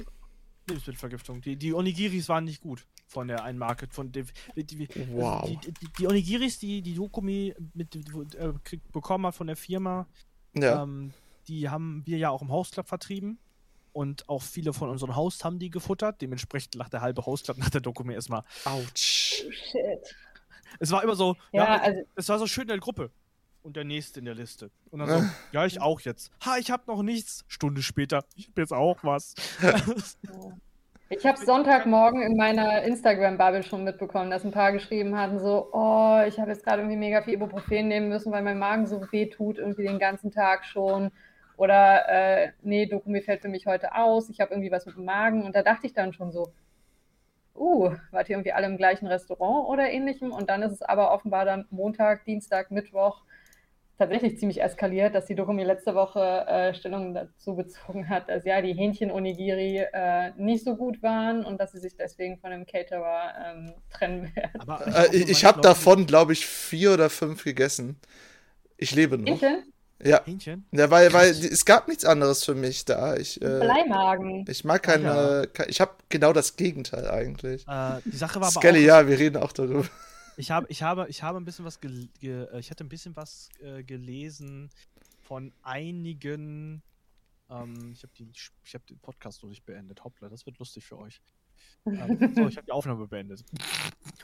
Lebensmittelvergiftung. 0.66 1.40
Die, 1.40 1.56
die 1.56 1.72
Onigiris 1.74 2.28
waren 2.28 2.44
nicht 2.44 2.62
gut 2.62 2.86
von 3.08 3.26
der 3.28 3.42
einen 3.42 3.58
Marke. 3.58 3.88
Von 3.90 4.12
der, 4.12 4.24
die, 4.54 4.64
die, 4.64 4.88
wow. 5.12 5.48
die, 5.48 5.72
die, 5.72 5.88
die, 5.98 6.06
Onigiris, 6.06 6.58
die 6.58 6.82
die 6.82 6.94
Dokumi 6.94 7.54
mit, 7.74 7.96
äh, 8.36 8.52
bekommen 8.92 9.26
hat 9.26 9.34
von 9.34 9.46
der 9.46 9.56
Firma, 9.56 10.06
ja. 10.54 10.82
ähm, 10.82 11.12
die 11.48 11.68
haben 11.68 12.02
wir 12.04 12.18
ja 12.18 12.30
auch 12.30 12.42
im 12.42 12.52
Host 12.52 12.74
Club 12.74 12.86
vertrieben. 12.88 13.38
Und 13.92 14.28
auch 14.28 14.42
viele 14.42 14.72
von 14.72 14.90
unseren 14.90 15.16
Hosts 15.16 15.44
haben 15.44 15.58
die 15.58 15.70
gefuttert. 15.70 16.20
Dementsprechend 16.20 16.74
lag 16.76 16.88
der 16.90 17.00
halbe 17.00 17.24
Host 17.26 17.46
Club 17.46 17.58
nach 17.58 17.70
der 17.70 17.80
Doku 17.80 18.04
mir 18.04 18.14
erstmal. 18.14 18.44
Autsch. 18.64 19.42
Oh, 19.44 19.50
shit. 19.50 20.16
Es 20.78 20.90
war 20.90 21.02
immer 21.02 21.16
so, 21.16 21.36
Ja, 21.52 21.64
ja, 21.64 21.80
also- 21.80 22.00
es 22.14 22.28
war 22.28 22.38
so 22.38 22.46
schön 22.46 22.62
in 22.62 22.68
der 22.68 22.78
Gruppe. 22.78 23.10
Und 23.62 23.76
der 23.76 23.84
nächste 23.84 24.20
in 24.20 24.26
der 24.26 24.34
Liste. 24.34 24.70
Und 24.90 25.00
dann 25.00 25.08
so, 25.08 25.28
ja, 25.52 25.66
ich 25.66 25.80
auch 25.80 26.00
jetzt. 26.02 26.30
Ha, 26.44 26.58
ich 26.58 26.70
hab 26.70 26.86
noch 26.86 27.02
nichts. 27.02 27.44
Stunde 27.48 27.82
später, 27.82 28.24
ich 28.36 28.48
hab 28.48 28.58
jetzt 28.58 28.72
auch 28.72 29.02
was. 29.02 29.34
Ich 31.10 31.24
habe 31.24 31.38
Sonntagmorgen 31.38 32.20
in 32.20 32.36
meiner 32.36 32.82
Instagram-Bubble 32.82 33.62
schon 33.62 33.82
mitbekommen, 33.82 34.30
dass 34.30 34.44
ein 34.44 34.50
paar 34.50 34.72
geschrieben 34.72 35.16
hatten, 35.18 35.38
so, 35.38 35.70
oh, 35.72 36.20
ich 36.26 36.38
habe 36.38 36.50
jetzt 36.50 36.64
gerade 36.64 36.82
irgendwie 36.82 36.98
mega 36.98 37.22
viel 37.22 37.32
Ibuprofen 37.34 37.88
nehmen 37.88 38.10
müssen, 38.10 38.30
weil 38.30 38.42
mein 38.42 38.58
Magen 38.58 38.86
so 38.86 39.00
weh 39.10 39.24
tut, 39.24 39.56
irgendwie 39.56 39.84
den 39.84 39.98
ganzen 39.98 40.30
Tag 40.30 40.66
schon. 40.66 41.10
Oder, 41.56 42.08
äh, 42.10 42.52
nee, 42.60 42.84
Dokumi 42.84 43.22
fällt 43.22 43.40
für 43.40 43.48
mich 43.48 43.66
heute 43.66 43.94
aus, 43.94 44.28
ich 44.28 44.38
habe 44.40 44.52
irgendwie 44.52 44.70
was 44.70 44.84
mit 44.84 44.96
dem 44.96 45.06
Magen. 45.06 45.44
Und 45.44 45.56
da 45.56 45.62
dachte 45.62 45.86
ich 45.86 45.94
dann 45.94 46.12
schon 46.12 46.30
so, 46.30 46.52
uh, 47.56 47.94
wart 48.10 48.28
ihr 48.28 48.36
irgendwie 48.36 48.52
alle 48.52 48.66
im 48.66 48.76
gleichen 48.76 49.06
Restaurant 49.06 49.66
oder 49.66 49.90
ähnlichem? 49.90 50.30
Und 50.30 50.50
dann 50.50 50.62
ist 50.62 50.72
es 50.72 50.82
aber 50.82 51.10
offenbar 51.12 51.46
dann 51.46 51.66
Montag, 51.70 52.26
Dienstag, 52.26 52.70
Mittwoch 52.70 53.22
tatsächlich 53.98 54.38
ziemlich 54.38 54.62
eskaliert, 54.62 55.14
dass 55.14 55.26
die 55.26 55.34
Dokumi 55.34 55.64
letzte 55.64 55.94
Woche 55.94 56.20
äh, 56.46 56.72
Stellung 56.74 57.14
dazu 57.14 57.56
bezogen 57.56 58.08
hat, 58.08 58.28
dass 58.28 58.44
ja 58.44 58.62
die 58.62 58.72
Hähnchen-Onigiri 58.74 59.86
äh, 59.92 60.32
nicht 60.36 60.64
so 60.64 60.76
gut 60.76 61.02
waren 61.02 61.44
und 61.44 61.58
dass 61.60 61.72
sie 61.72 61.80
sich 61.80 61.96
deswegen 61.96 62.38
von 62.38 62.50
dem 62.50 62.64
Caterer 62.66 63.32
ähm, 63.46 63.72
trennen 63.90 64.34
werden. 64.36 64.60
Aber 64.60 64.86
Äh, 64.86 65.16
ich 65.16 65.28
ich 65.30 65.44
habe 65.44 65.60
davon, 65.60 66.06
glaube 66.06 66.32
ich, 66.32 66.46
vier 66.46 66.92
oder 66.94 67.10
fünf 67.10 67.44
gegessen. 67.44 67.98
Ich 68.76 68.94
lebe 68.94 69.18
noch. 69.18 69.26
Hähnchen? 69.26 69.72
Ja, 70.00 70.24
Hähnchen? 70.24 70.64
ja 70.70 70.88
weil, 70.92 71.12
weil 71.12 71.30
es 71.30 71.64
gab 71.64 71.88
nichts 71.88 72.04
anderes 72.04 72.44
für 72.44 72.54
mich 72.54 72.84
da. 72.84 73.16
Ich, 73.16 73.42
äh, 73.42 73.58
Bleimagen. 73.58 74.44
ich 74.48 74.64
mag 74.64 74.82
keine. 74.84 75.48
ke- 75.52 75.66
Ich 75.68 75.80
habe 75.80 75.90
genau 76.08 76.32
das 76.32 76.54
Gegenteil 76.54 77.10
eigentlich. 77.10 77.66
Äh, 77.66 78.00
die 78.04 78.16
Sache 78.16 78.40
war 78.40 78.46
aber 78.48 78.60
Skelly, 78.60 78.82
auch, 78.84 79.00
ja, 79.02 79.08
wir 79.08 79.18
reden 79.18 79.38
auch 79.38 79.50
darüber. 79.52 79.84
Ich 80.38 80.50
habe, 80.50 80.66
ich 80.70 80.82
habe, 80.82 81.08
ich 81.08 81.22
habe 81.22 81.38
ein 81.38 81.44
bisschen 81.44 81.64
was, 81.64 81.80
gel 81.80 82.08
ge 82.20 82.44
äh, 82.52 82.60
ich 82.60 82.70
hatte 82.70 82.84
ein 82.84 82.88
bisschen 82.88 83.16
was 83.16 83.48
äh, 83.60 83.82
gelesen 83.82 84.70
von 85.20 85.52
einigen. 85.62 86.82
Ähm, 87.50 87.92
ich 87.92 88.02
habe 88.02 88.12
habe 88.74 88.84
den 88.86 88.98
Podcast 89.00 89.42
noch 89.42 89.50
nicht 89.50 89.64
beendet. 89.64 90.04
Hoppla, 90.04 90.28
das 90.28 90.46
wird 90.46 90.58
lustig 90.58 90.84
für 90.84 90.98
euch. 90.98 91.20
Ähm, 91.86 92.32
so, 92.36 92.48
ich 92.48 92.56
habe 92.56 92.66
die 92.66 92.72
Aufnahme 92.72 93.08
beendet. 93.08 93.44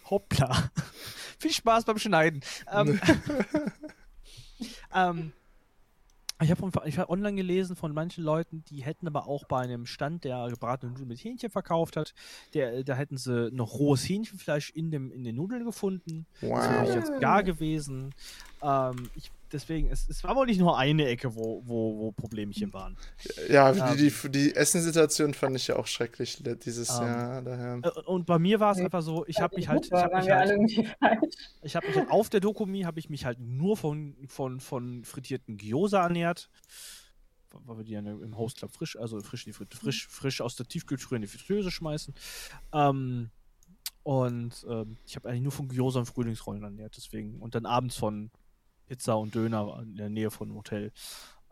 Hoppla. 0.08 0.70
Viel 1.38 1.52
Spaß 1.52 1.84
beim 1.84 1.98
Schneiden. 1.98 2.42
Ähm, 2.70 3.00
ähm, 4.94 5.32
ich 6.42 6.50
habe 6.50 6.68
hab 6.68 7.10
online 7.10 7.36
gelesen 7.36 7.76
von 7.76 7.92
manchen 7.94 8.24
Leuten, 8.24 8.64
die 8.64 8.82
hätten 8.82 9.06
aber 9.06 9.28
auch 9.28 9.44
bei 9.44 9.60
einem 9.60 9.86
Stand, 9.86 10.24
der 10.24 10.48
gebratene 10.50 10.90
Nudeln 10.92 11.08
mit 11.08 11.22
Hähnchen 11.22 11.50
verkauft 11.50 11.96
hat, 11.96 12.12
der, 12.54 12.82
da 12.82 12.94
hätten 12.94 13.16
sie 13.16 13.50
noch 13.52 13.74
rohes 13.74 14.08
Hähnchenfleisch 14.08 14.70
in, 14.70 14.90
dem, 14.90 15.12
in 15.12 15.22
den 15.24 15.36
Nudeln 15.36 15.64
gefunden. 15.64 16.26
Das 16.40 16.50
wäre 16.50 16.86
Wow. 16.88 16.94
jetzt 16.94 17.20
gar 17.20 17.42
gewesen. 17.42 18.14
Ähm, 18.64 19.10
ich, 19.14 19.30
deswegen, 19.52 19.88
es, 19.90 20.08
es 20.08 20.24
war 20.24 20.34
wohl 20.36 20.46
nicht 20.46 20.58
nur 20.58 20.78
eine 20.78 21.06
Ecke, 21.06 21.34
wo, 21.36 21.62
wo, 21.66 21.98
wo 21.98 22.12
Problemchen 22.12 22.72
waren. 22.72 22.96
Ja, 23.50 23.70
Ähm. 23.72 23.96
die, 23.96 24.10
die, 24.10 24.30
die 24.30 24.56
Essenssituation 24.56 25.34
fand 25.34 25.56
ich 25.56 25.66
ja 25.66 25.76
auch 25.76 25.86
schrecklich 25.86 26.42
dieses 26.64 26.88
Ähm. 26.98 27.04
Jahr. 27.04 27.42
Daher. 27.42 27.80
Äh, 27.82 28.00
Und 28.06 28.26
bei 28.26 28.38
mir 28.38 28.58
war 28.60 28.72
es 28.72 28.78
einfach 28.78 29.02
so, 29.02 29.26
ich 29.26 29.40
habe 29.40 29.54
mich 29.56 29.68
halt, 29.68 29.84
ich 29.86 29.92
habe 29.92 30.16
mich 30.16 30.30
halt, 30.30 30.50
ich 31.62 31.76
habe 31.76 31.86
mich 31.86 31.96
halt 31.96 32.10
auf 32.10 32.30
der 32.30 32.40
Dokumi 32.40 32.82
habe 32.82 32.98
ich 32.98 33.10
mich 33.10 33.24
halt 33.26 33.38
nur 33.38 33.76
von, 33.76 34.16
von, 34.28 34.60
von 34.60 35.04
frittierten 35.04 35.58
Gyoza 35.58 36.02
ernährt. 36.02 36.48
Weil 37.66 37.76
wir 37.76 37.84
die 37.84 37.92
ja 37.92 38.00
im 38.00 38.36
Host 38.36 38.56
Club 38.56 38.72
frisch, 38.72 38.96
also 38.96 39.20
frisch, 39.20 39.46
in 39.46 39.52
die 39.52 39.56
Frit- 39.56 39.74
frisch, 39.74 40.08
frisch 40.08 40.40
aus 40.40 40.56
der 40.56 40.66
Tiefkühltruhe 40.66 41.16
in 41.16 41.22
die 41.22 41.28
Fritteuse 41.28 41.70
schmeißen. 41.70 42.12
Ähm, 42.72 43.30
und 44.02 44.66
ähm, 44.68 44.96
ich 45.06 45.14
habe 45.14 45.28
eigentlich 45.28 45.42
nur 45.42 45.52
von 45.52 45.68
Gyoza 45.68 46.00
und 46.00 46.06
Frühlingsrollen 46.06 46.62
ernährt, 46.64 46.94
deswegen. 46.96 47.38
Und 47.38 47.54
dann 47.54 47.64
abends 47.64 47.96
von 47.96 48.30
Pizza 48.86 49.16
und 49.16 49.34
Döner 49.34 49.80
in 49.82 49.96
der 49.96 50.10
Nähe 50.10 50.30
von 50.30 50.48
dem 50.48 50.56
Hotel. 50.56 50.92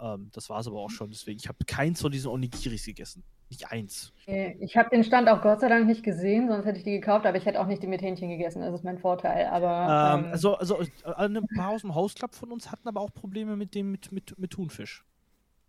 Ähm, 0.01 0.31
das 0.33 0.51
war 0.51 0.61
es 0.61 0.67
aber 0.67 0.81
auch 0.81 0.91
schon, 0.91 1.11
deswegen. 1.11 1.39
Ich 1.39 1.49
habe 1.49 1.59
keins 1.67 2.01
von 2.01 2.11
diesen 2.13 2.31
Onigiris 2.31 2.85
gegessen. 2.87 3.23
Nicht 3.51 3.71
eins. 3.71 4.15
Ich 4.27 4.79
habe 4.79 4.89
den 4.89 5.05
Stand 5.05 5.29
auch 5.29 5.43
Gott 5.43 5.61
sei 5.61 5.69
Dank 5.69 5.87
nicht 5.87 6.03
gesehen, 6.03 6.49
sonst 6.49 6.65
hätte 6.65 6.79
ich 6.79 6.85
die 6.85 6.93
gekauft, 6.93 7.27
aber 7.27 7.37
ich 7.37 7.45
hätte 7.45 7.61
auch 7.61 7.67
nicht 7.67 7.83
die 7.83 7.87
mit 7.87 8.01
Hähnchen 8.01 8.31
gegessen, 8.31 8.63
das 8.63 8.73
ist 8.73 8.83
mein 8.83 8.99
Vorteil. 8.99 9.47
Aber 9.49 10.15
Ähm, 10.19 10.25
ähm, 10.25 10.33
also, 10.33 10.57
also 10.57 10.81
äh, 10.81 10.87
ein 11.17 11.39
paar 11.55 11.69
aus 11.69 11.83
dem 11.83 11.95
Host 11.95 12.17
Club 12.19 12.35
von 12.35 12.51
uns 12.51 12.73
hatten 12.73 12.89
aber 12.89 13.03
auch 13.03 13.13
Probleme 13.13 13.55
mit 13.57 13.75
dem 13.75 13.91
mit, 13.91 14.11
mit, 14.11 14.39
mit 14.39 14.53
Thunfisch 14.53 15.05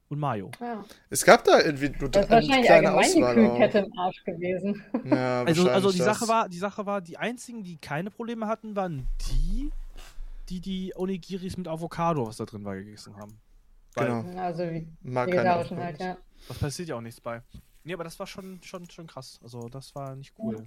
und 0.07 0.17
Mayo. 0.17 0.49
ja. 0.61 0.85
Es 1.09 1.25
gab 1.25 1.43
da 1.43 1.59
irgendwie 1.59 1.89
nur 1.89 2.09
das 2.09 2.23
ist 2.23 2.31
eine 2.31 2.41
wahrscheinlich 2.41 2.67
kleine 2.67 2.87
allgemein 2.91 3.11
die 3.11 3.23
Auswahl 3.23 3.35
Kühlkette 3.35 3.77
im 3.79 3.99
Arsch 3.99 4.23
gewesen. 4.23 4.83
Ja, 5.03 5.43
Also, 5.43 5.69
also 5.69 5.91
die 5.91 5.97
Sache 5.97 6.27
war, 6.29 6.47
die 6.47 6.57
Sache 6.59 6.85
war, 6.85 7.01
die 7.01 7.17
einzigen, 7.17 7.63
die 7.63 7.75
keine 7.75 8.11
Probleme 8.11 8.47
hatten, 8.47 8.77
waren 8.77 9.07
die, 9.29 9.71
die 10.49 10.61
die 10.61 10.93
Onigiris 10.95 11.57
mit 11.57 11.67
Avocado, 11.67 12.27
was 12.27 12.37
da 12.37 12.45
drin 12.45 12.65
war, 12.65 12.75
gegessen 12.75 13.15
haben. 13.15 13.39
Weil 13.95 14.07
Genau. 14.07 14.41
Also 14.41 14.63
keine 14.63 14.87
vegetarischen 15.03 15.77
halt, 15.77 15.99
ja. 15.99 16.17
Das 16.47 16.57
passiert 16.57 16.89
ja 16.89 16.95
auch 16.95 17.01
nichts 17.01 17.21
bei. 17.21 17.41
Nee, 17.83 17.93
aber 17.93 18.03
das 18.03 18.17
war 18.19 18.27
schon, 18.27 18.61
schon, 18.63 18.89
schon 18.89 19.07
krass. 19.07 19.39
Also 19.43 19.69
das 19.69 19.93
war 19.95 20.15
nicht 20.15 20.33
cool. 20.39 20.63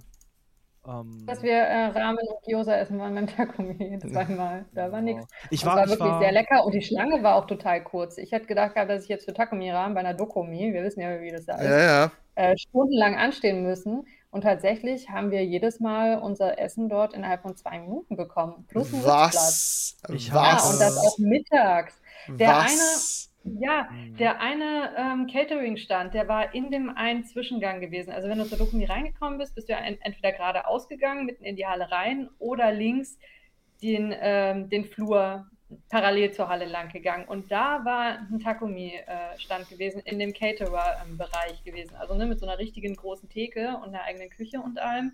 Ähm, 0.87 1.25
Dass 1.25 1.43
wir 1.43 1.53
äh, 1.53 1.87
Ramen 1.87 2.19
und 2.19 2.43
Gyoza 2.45 2.77
essen 2.77 2.97
waren 2.99 3.13
beim 3.13 3.27
Takumi 3.27 3.99
zweimal. 4.11 4.65
Da 4.73 4.91
war 4.91 4.99
ja. 4.99 5.01
nichts. 5.01 5.25
Ich 5.49 5.61
Es 5.61 5.65
war, 5.65 5.75
war 5.75 5.83
ich 5.83 5.89
wirklich 5.89 6.09
war, 6.09 6.19
sehr 6.19 6.31
lecker 6.31 6.65
und 6.65 6.73
die 6.73 6.81
Schlange 6.81 7.21
war 7.23 7.35
auch 7.35 7.45
total 7.45 7.83
kurz. 7.83 8.17
Ich 8.17 8.31
hätte 8.31 8.45
gedacht 8.45 8.75
gehabt, 8.75 8.89
dass 8.89 9.03
ich 9.03 9.09
jetzt 9.09 9.25
für 9.25 9.33
Takumi-Ramen 9.33 9.93
bei 9.93 9.99
einer 9.99 10.13
Dokumi, 10.13 10.73
wir 10.73 10.83
wissen 10.83 11.01
ja, 11.01 11.19
wie 11.19 11.31
das 11.31 11.45
da 11.45 11.55
ist, 11.55 11.69
Ja, 11.69 11.79
ja. 11.79 12.11
äh, 12.35 12.57
stundenlang 12.57 13.15
anstehen 13.15 13.63
müssen. 13.63 14.05
Und 14.29 14.41
tatsächlich 14.41 15.09
haben 15.09 15.31
wir 15.31 15.43
jedes 15.45 15.79
Mal 15.79 16.19
unser 16.19 16.59
Essen 16.59 16.89
dort 16.89 17.13
innerhalb 17.13 17.41
von 17.41 17.55
zwei 17.55 17.79
Minuten 17.79 18.17
bekommen. 18.17 18.65
Plus 18.67 18.93
ein 18.93 19.01
Sitzplatz. 19.01 19.97
Was? 20.01 20.13
Ich 20.15 20.27
Ja, 20.27 20.35
Was? 20.35 20.73
und 20.73 20.79
das 20.81 20.97
auch 20.97 21.17
mittags. 21.17 22.01
Der 22.27 22.47
Was? 22.49 23.31
Ja, 23.43 23.87
Hm. 23.89 24.17
der 24.17 24.41
eine 24.41 24.91
ähm, 24.97 25.27
Catering-Stand, 25.27 26.13
der 26.13 26.27
war 26.27 26.53
in 26.53 26.69
dem 26.69 26.89
einen 26.89 27.23
Zwischengang 27.23 27.79
gewesen. 27.79 28.11
Also 28.11 28.27
wenn 28.27 28.37
du 28.39 28.45
zur 28.45 28.57
Dokumi 28.57 28.83
reingekommen 28.85 29.37
bist, 29.39 29.55
bist 29.55 29.69
du 29.69 29.73
ja 29.73 29.79
en 29.79 29.97
entweder 30.01 30.33
geradeaus 30.33 30.89
gegangen, 30.89 31.25
mitten 31.25 31.45
in 31.45 31.55
die 31.55 31.65
Halle 31.65 31.89
rein, 31.89 32.29
oder 32.39 32.73
links 32.73 33.17
den, 33.81 34.13
ähm, 34.19 34.69
den 34.69 34.83
Flur 34.85 35.45
parallel 35.89 36.31
zur 36.31 36.49
Halle 36.49 36.65
lang 36.65 36.89
gegangen. 36.89 37.27
Und 37.27 37.51
da 37.51 37.83
war 37.83 38.19
ein 38.19 38.39
Takumi-Stand 38.39 39.69
gewesen, 39.69 40.01
in 40.05 40.19
dem 40.19 40.33
Caterer-Bereich 40.33 41.63
gewesen. 41.63 41.95
Also 41.95 42.15
ne, 42.15 42.25
mit 42.25 42.39
so 42.39 42.45
einer 42.45 42.57
richtigen 42.57 42.95
großen 42.95 43.29
Theke 43.29 43.77
und 43.77 43.89
einer 43.89 44.03
eigenen 44.03 44.29
Küche 44.29 44.59
und 44.59 44.79
allem. 44.79 45.11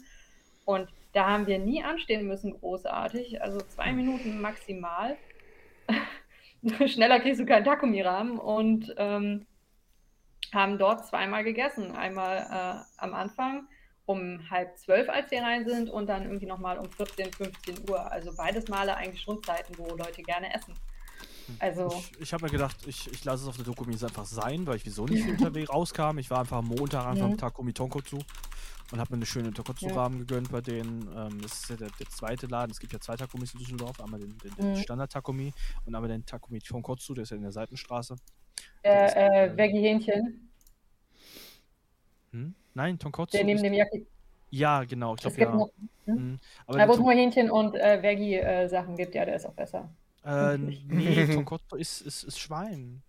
Und 0.65 0.89
da 1.13 1.27
haben 1.27 1.47
wir 1.47 1.59
nie 1.59 1.83
anstehen 1.83 2.27
müssen, 2.27 2.59
großartig. 2.59 3.41
Also 3.41 3.59
zwei 3.61 3.91
Minuten 3.93 4.41
maximal. 4.41 5.17
Schneller 6.87 7.19
kriegst 7.19 7.41
du 7.41 7.45
keinen 7.45 7.65
Takumi-Rahmen 7.65 8.37
und 8.39 8.93
ähm, 8.97 9.45
haben 10.53 10.77
dort 10.77 11.05
zweimal 11.05 11.43
gegessen. 11.43 11.91
Einmal 11.95 12.37
äh, 12.37 13.01
am 13.01 13.13
Anfang 13.13 13.67
um 14.05 14.49
halb 14.49 14.77
zwölf, 14.77 15.07
als 15.09 15.31
wir 15.31 15.41
rein 15.41 15.65
sind, 15.67 15.89
und 15.89 16.07
dann 16.07 16.23
irgendwie 16.23 16.45
nochmal 16.45 16.77
um 16.77 16.89
14, 16.91 17.31
15 17.31 17.89
Uhr. 17.89 18.11
Also 18.11 18.31
beides 18.35 18.67
Male 18.67 18.95
eigentlich 18.95 19.21
schon 19.21 19.41
Zeiten, 19.43 19.77
wo 19.77 19.95
Leute 19.95 20.21
gerne 20.23 20.53
essen. 20.53 20.73
Also, 21.59 21.87
Ich, 22.11 22.19
ich 22.21 22.33
habe 22.33 22.45
mir 22.45 22.51
gedacht, 22.51 22.77
ich, 22.87 23.11
ich 23.11 23.23
lasse 23.25 23.43
es 23.43 23.49
auf 23.49 23.55
der 23.57 23.65
Dokumi 23.65 23.93
jetzt 23.93 24.03
einfach 24.03 24.25
sein, 24.25 24.65
weil 24.65 24.77
ich 24.77 24.85
wieso 24.85 25.05
nicht 25.05 25.27
unterwegs 25.27 25.69
rauskam. 25.73 26.17
Ich 26.17 26.29
war 26.29 26.39
einfach 26.39 26.57
am 26.57 26.67
Montag 26.67 27.05
einfach 27.05 27.27
mit 27.29 27.39
Takumi 27.39 27.73
Tonkotsu 27.73 28.19
und 28.91 28.99
habe 28.99 29.11
mir 29.11 29.17
eine 29.17 29.25
schöne 29.25 29.51
Tonkotsu-Rahmen 29.51 30.19
gegönnt 30.19 30.51
bei 30.51 30.61
denen. 30.61 31.01
Ähm, 31.15 31.41
das 31.41 31.53
ist 31.63 31.69
ja 31.69 31.75
der, 31.75 31.89
der 31.99 32.07
zweite 32.09 32.47
Laden. 32.47 32.71
Es 32.71 32.79
gibt 32.79 32.93
ja 32.93 32.99
zwei 32.99 33.15
Takumis 33.17 33.53
in 33.53 33.59
Düsseldorf. 33.59 33.99
Einmal 34.01 34.19
den, 34.21 34.37
den, 34.37 34.55
den 34.55 34.71
Mhm. 34.71 34.75
Standard-Takumi 34.77 35.53
und 35.85 35.95
einmal 35.95 36.09
den 36.09 36.25
Takumi 36.25 36.59
Tonkotsu, 36.59 37.13
der 37.13 37.23
ist 37.23 37.31
ja 37.31 37.35
in 37.37 37.43
der 37.43 37.51
Seitenstraße. 37.51 38.15
äh, 38.83 39.05
ist, 39.07 39.15
äh, 39.15 39.45
äh, 39.47 39.57
Veggie-Hähnchen, 39.57 40.49
Hm? 42.31 42.55
Nein, 42.73 42.97
Tonkotsu. 42.99 43.37
der 43.37 43.45
neben 43.45 43.61
dem 43.63 43.73
Yaki. 43.73 44.05
ja, 44.51 44.83
genau. 44.83 45.15
Ich 45.15 45.21
glaube, 45.21 45.39
ja. 45.41 45.55
noch, 45.55 45.69
Mhm. 46.05 46.37
Aber 46.67 46.77
da, 46.77 46.79
der 46.79 46.87
wo 46.89 46.93
es 46.93 46.99
nur 46.99 47.11
Hähnchen 47.13 47.49
und 47.49 47.75
äh, 47.75 48.03
Veggie-Sachen 48.03 48.97
gibt, 48.97 49.15
ja, 49.15 49.23
der 49.23 49.35
ist 49.37 49.45
auch 49.45 49.53
besser. 49.53 49.89
äh, 50.25 50.57
nee, 50.57 51.27
Tonkotsu 51.33 51.77
ist, 51.77 52.01
ist, 52.01 52.23
ist 52.23 52.39
Schwein. 52.39 53.01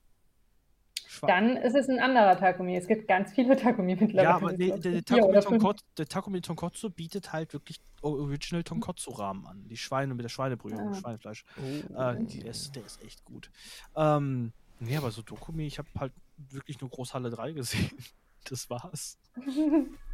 Schwein. 1.08 1.28
Dann 1.28 1.56
ist 1.56 1.74
es 1.74 1.88
ein 1.88 1.98
anderer 1.98 2.36
Takumi. 2.38 2.76
Es 2.76 2.86
gibt 2.86 3.08
ganz 3.08 3.32
viele 3.32 3.56
Takumi 3.56 3.96
mittlerweile. 3.96 4.22
Ja, 4.22 4.34
aber 4.36 4.52
nee, 4.52 4.68
der, 4.70 4.78
der, 4.78 5.04
Takumi. 5.04 5.40
Tonkotsu, 5.40 5.84
der 5.98 6.06
Takumi 6.06 6.40
Tonkotsu 6.40 6.90
bietet 6.90 7.32
halt 7.32 7.52
wirklich 7.52 7.80
Original 8.02 8.62
Tonkotsu-Rahmen 8.62 9.44
an. 9.46 9.66
Die 9.68 9.76
Schweine 9.76 10.14
mit 10.14 10.22
der 10.24 10.28
Schweinebrühe, 10.28 10.76
Ah. 10.78 10.94
Schweinefleisch. 10.94 11.44
Oh. 11.58 12.00
Äh, 12.00 12.24
die 12.24 12.42
ist, 12.42 12.76
der 12.76 12.84
ist 12.84 13.02
echt 13.02 13.24
gut. 13.24 13.50
Ähm, 13.96 14.52
nee, 14.78 14.96
aber 14.96 15.10
so 15.10 15.22
Dokumi, 15.22 15.66
ich 15.66 15.78
habe 15.78 15.88
halt 15.98 16.12
wirklich 16.36 16.80
nur 16.80 16.90
Großhalle 16.90 17.30
3 17.30 17.52
gesehen. 17.52 17.90
Das 18.48 18.68
war's. 18.68 19.16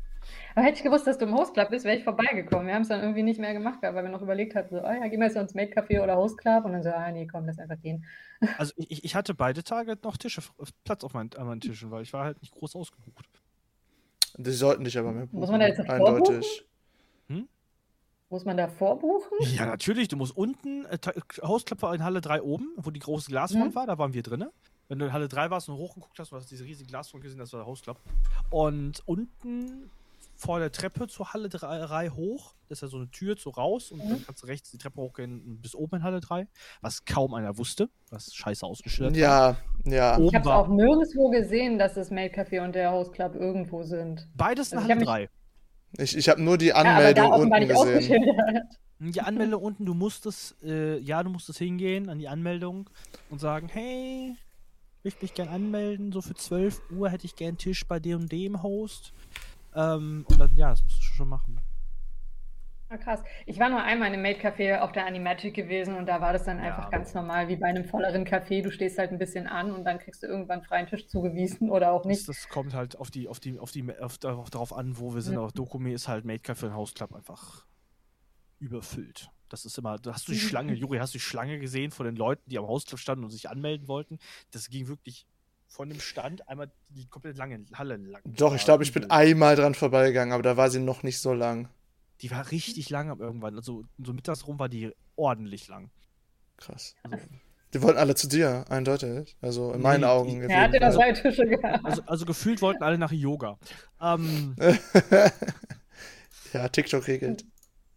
Aber 0.55 0.65
hätte 0.65 0.79
ich 0.79 0.83
gewusst, 0.83 1.07
dass 1.07 1.19
du 1.19 1.27
im 1.27 1.35
Host 1.35 1.55
Club 1.55 1.71
bist, 1.71 1.85
wäre 1.85 1.97
ich 1.97 2.05
vorbeigekommen. 2.05 2.67
Wir 2.67 2.75
haben 2.75 2.83
es 2.83 2.89
dann 2.89 3.01
irgendwie 3.01 3.23
nicht 3.23 3.41
mehr 3.41 3.53
gemacht, 3.53 3.79
weil 3.83 3.95
wir 3.95 4.03
noch 4.03 4.23
überlegt 4.23 4.55
hatten, 4.55 4.75
so, 4.75 4.83
oh 4.83 4.91
ja, 4.91 5.09
gehen 5.09 5.21
wir 5.21 5.27
jetzt 5.27 5.37
ins 5.37 5.55
Made 5.55 5.73
Café 5.73 6.03
oder 6.03 6.17
Host 6.17 6.39
Club 6.39 6.65
und 6.65 6.73
dann 6.73 6.83
so, 6.83 6.91
ah 6.91 7.11
nee, 7.11 7.27
komm, 7.27 7.47
lass 7.47 7.59
einfach 7.59 7.81
gehen. 7.81 8.05
Also 8.57 8.73
ich, 8.77 9.05
ich 9.05 9.15
hatte 9.15 9.35
beide 9.35 9.63
Tage 9.63 9.99
noch 10.03 10.17
Tische, 10.17 10.41
Platz 10.85 11.05
auf 11.05 11.13
meinen, 11.13 11.31
an 11.37 11.47
meinen 11.47 11.61
Tischen, 11.61 11.91
weil 11.91 12.03
ich 12.03 12.13
war 12.15 12.25
halt 12.25 12.41
nicht 12.41 12.55
groß 12.55 12.75
ausgebucht. 12.75 13.29
Die 14.39 14.51
sollten 14.51 14.85
dich 14.85 14.97
aber 14.97 15.13
mehr 15.13 15.27
buchen. 15.27 15.41
Muss 15.41 15.51
man 15.51 15.61
da 15.61 15.67
jetzt 15.67 15.81
eindeutig. 15.81 16.67
Hm? 17.29 17.47
Muss 18.31 18.47
man 18.47 18.57
da 18.57 18.69
vorbuchen? 18.69 19.37
Ja, 19.41 19.67
natürlich. 19.67 20.09
Du 20.09 20.17
musst 20.17 20.35
unten, 20.35 20.87
äh, 20.87 20.99
Host 21.43 21.67
Club 21.67 21.83
war 21.83 21.95
in 21.95 22.03
Halle 22.03 22.23
3 22.23 22.41
oben, 22.41 22.73
wo 22.77 22.91
die 22.91 23.01
große 23.01 23.31
Glaswand 23.31 23.67
hm? 23.67 23.75
war, 23.75 23.87
da 23.87 23.99
waren 23.99 24.15
wir 24.15 24.23
drin. 24.23 24.47
Wenn 24.91 24.99
du 24.99 25.07
in 25.07 25.13
Halle 25.13 25.29
3 25.29 25.51
warst 25.51 25.69
und 25.69 25.77
hochgeguckt 25.77 26.19
hast, 26.19 26.33
du 26.33 26.37
hast 26.37 26.51
diese 26.51 26.65
riesige 26.65 26.91
Glasfront 26.91 27.23
gesehen, 27.23 27.39
das 27.39 27.53
war 27.53 27.61
der 27.61 27.67
Host 27.69 27.85
Club. 27.85 28.01
Und 28.51 29.01
unten 29.07 29.89
vor 30.35 30.59
der 30.59 30.73
Treppe 30.73 31.07
zur 31.07 31.33
Halle 31.33 31.49
3 31.49 32.09
hoch, 32.09 32.55
das 32.69 32.79
ist 32.79 32.83
ja 32.83 32.89
so 32.89 32.97
eine 32.97 33.09
Tür 33.09 33.37
so 33.39 33.51
raus 33.51 33.93
und 33.93 34.05
mhm. 34.05 34.09
dann 34.09 34.27
kannst 34.27 34.43
du 34.43 34.49
rechts 34.49 34.73
die 34.73 34.79
Treppe 34.79 35.01
hochgehen 35.01 35.61
bis 35.63 35.77
oben 35.77 35.99
in 35.99 36.03
Halle 36.03 36.19
3, 36.19 36.49
was 36.81 37.05
kaum 37.05 37.35
einer 37.35 37.57
wusste, 37.57 37.89
was 38.11 38.35
scheiße 38.35 38.67
ausgestellt 38.67 39.17
Ja, 39.17 39.57
war. 39.85 39.93
ja. 39.93 40.19
Ich 40.19 40.35
habe 40.35 40.53
auch 40.53 40.67
nirgendwo 40.67 41.31
gesehen, 41.31 41.79
dass 41.79 41.95
das 41.95 42.11
Maid 42.11 42.35
Café 42.35 42.61
und 42.61 42.75
der 42.75 42.91
Host 42.91 43.13
Club 43.13 43.37
irgendwo 43.37 43.85
sind. 43.85 44.27
Beides 44.35 44.73
in 44.73 44.79
also 44.79 44.91
Halle 44.91 45.05
3. 45.05 45.31
Ich, 45.99 46.17
ich 46.17 46.29
habe 46.29 46.43
nur 46.43 46.59
die 46.59 46.73
Anmeldung 46.73 47.29
ja, 47.29 47.37
unten 47.37 47.69
gesehen. 47.69 48.25
Die 48.99 49.21
Anmeldung 49.21 49.63
unten, 49.63 49.87
du 49.87 49.95
musstest, 49.95 50.63
äh, 50.65 50.99
ja, 50.99 51.23
du 51.23 51.31
musstest 51.31 51.61
hingehen 51.61 52.11
an 52.11 52.19
die 52.19 52.29
Anmeldung 52.29 52.91
und 53.31 53.39
sagen, 53.39 53.69
hey, 53.69 54.37
möchte 55.05 55.23
mich 55.23 55.35
gern 55.35 55.49
anmelden, 55.49 56.13
so 56.13 56.21
für 56.21 56.35
12 56.35 56.81
Uhr 56.91 57.11
hätte 57.11 57.27
ich 57.27 57.37
gern 57.37 57.57
Tisch 57.57 57.87
bei 57.87 57.99
dem 57.99 58.21
und 58.21 58.33
dem 58.33 58.63
Host. 58.63 59.13
Ähm, 59.75 60.25
und 60.29 60.41
dann, 60.41 60.55
ja, 60.57 60.71
das 60.71 60.83
musst 60.83 60.99
du 60.99 61.03
schon 61.03 61.29
machen. 61.29 61.61
Ah, 62.93 62.97
krass. 62.97 63.23
Ich 63.47 63.61
war 63.61 63.71
nur 63.71 63.81
einmal 63.81 64.09
in 64.09 64.15
einem 64.15 64.23
Maid-Café 64.23 64.81
auf 64.81 64.91
der 64.91 65.07
Animagic 65.07 65.55
gewesen 65.55 65.95
und 65.95 66.07
da 66.07 66.21
war 66.21 66.33
das 66.33 66.45
dann 66.45 66.59
ja, 66.59 66.65
einfach 66.65 66.91
ganz 66.91 67.15
normal, 67.15 67.47
wie 67.47 67.55
bei 67.55 67.69
einem 67.69 67.85
volleren 67.85 68.27
Café. 68.27 68.63
Du 68.63 68.73
stehst 68.73 68.99
halt 68.99 69.13
ein 69.13 69.19
bisschen 69.19 69.47
an 69.47 69.71
und 69.71 69.85
dann 69.85 70.01
kriegst 70.01 70.25
du 70.25 70.27
irgendwann 70.27 70.63
freien 70.65 70.89
Tisch 70.89 71.07
zugewiesen 71.07 71.71
oder 71.71 71.93
auch 71.93 72.05
nicht. 72.05 72.29
Das, 72.29 72.49
kommt 72.49 72.75
halt 72.75 72.99
auf 72.99 73.13
die, 73.13 73.29
auf 73.29 73.39
die, 73.39 73.61
auf 73.61 73.71
die, 73.71 73.85
auf, 74.01 74.19
darauf 74.19 74.77
an, 74.77 74.99
wo 74.99 75.15
wir 75.15 75.21
sind. 75.21 75.35
Mhm. 75.35 75.39
Aber 75.39 75.53
Dokumi 75.53 75.93
ist 75.93 76.09
halt 76.09 76.25
Maid-Café 76.25 76.67
und 76.67 76.75
Hausclub 76.75 77.15
einfach 77.15 77.65
überfüllt. 78.59 79.31
Das 79.51 79.65
ist 79.65 79.77
immer, 79.77 79.99
hast 80.07 80.29
du 80.29 80.33
die 80.33 80.39
Schlange, 80.39 80.75
Juri, 80.75 80.99
hast 80.99 81.13
du 81.13 81.19
die 81.19 81.25
Schlange 81.25 81.59
gesehen 81.59 81.91
von 81.91 82.07
den 82.07 82.17
Leuten, 82.17 82.49
die 82.49 82.57
am 82.57 82.67
Hausclub 82.67 83.01
standen 83.01 83.25
und 83.25 83.31
sich 83.31 83.51
anmelden 83.51 83.89
wollten? 83.89 84.19
Das 84.53 84.71
ging 84.71 84.87
wirklich 84.87 85.27
von 85.67 85.89
dem 85.89 86.01
Stand 86.01 86.49
einmal 86.49 86.71
die 86.89 87.07
komplett 87.07 87.37
lange 87.37 87.65
Halle 87.75 87.97
lang. 87.97 88.23
Doch, 88.25 88.55
ich 88.55 88.65
glaube, 88.65 88.85
ich 88.85 88.93
bin 88.93 89.11
einmal 89.11 89.57
dran 89.57 89.75
vorbeigegangen, 89.75 90.33
aber 90.33 90.43
da 90.43 90.57
war 90.57 90.71
sie 90.71 90.81
noch 90.81 91.03
nicht 91.03 91.19
so 91.19 91.35
lang. 91.35 91.69
Die 92.23 92.31
war 92.31 92.51
richtig 92.51 92.91
lang 92.91 93.19
irgendwann. 93.19 93.57
Also 93.57 93.85
so 93.99 94.13
mittags 94.13 94.47
rum 94.47 94.59
war 94.59 94.69
die 94.69 94.93
ordentlich 95.17 95.69
lang. 95.69 95.91
Krass. 96.57 96.95
Also, 97.03 97.19
die 97.73 97.83
wollten 97.83 97.99
alle 97.99 98.15
zu 98.15 98.29
dir, 98.29 98.65
eindeutig. 98.69 99.37
Also 99.41 99.73
in 99.73 99.79
nee, 99.79 99.83
meinen 99.83 100.05
Augen. 100.05 100.43
Er 100.43 100.63
hatte 100.63 100.79
da 100.79 100.87
also, 100.87 100.99
zwei 100.99 101.13
Tische 101.13 101.47
gehabt. 101.47 101.85
Also, 101.85 102.03
also, 102.03 102.27
gefühlt 102.27 102.63
wollten 102.63 102.83
alle 102.83 102.99
nach 102.99 103.13
Yoga. 103.13 103.59
Ähm, 104.01 104.57
ja, 106.53 106.69
TikTok 106.69 107.07
regelt. 107.07 107.45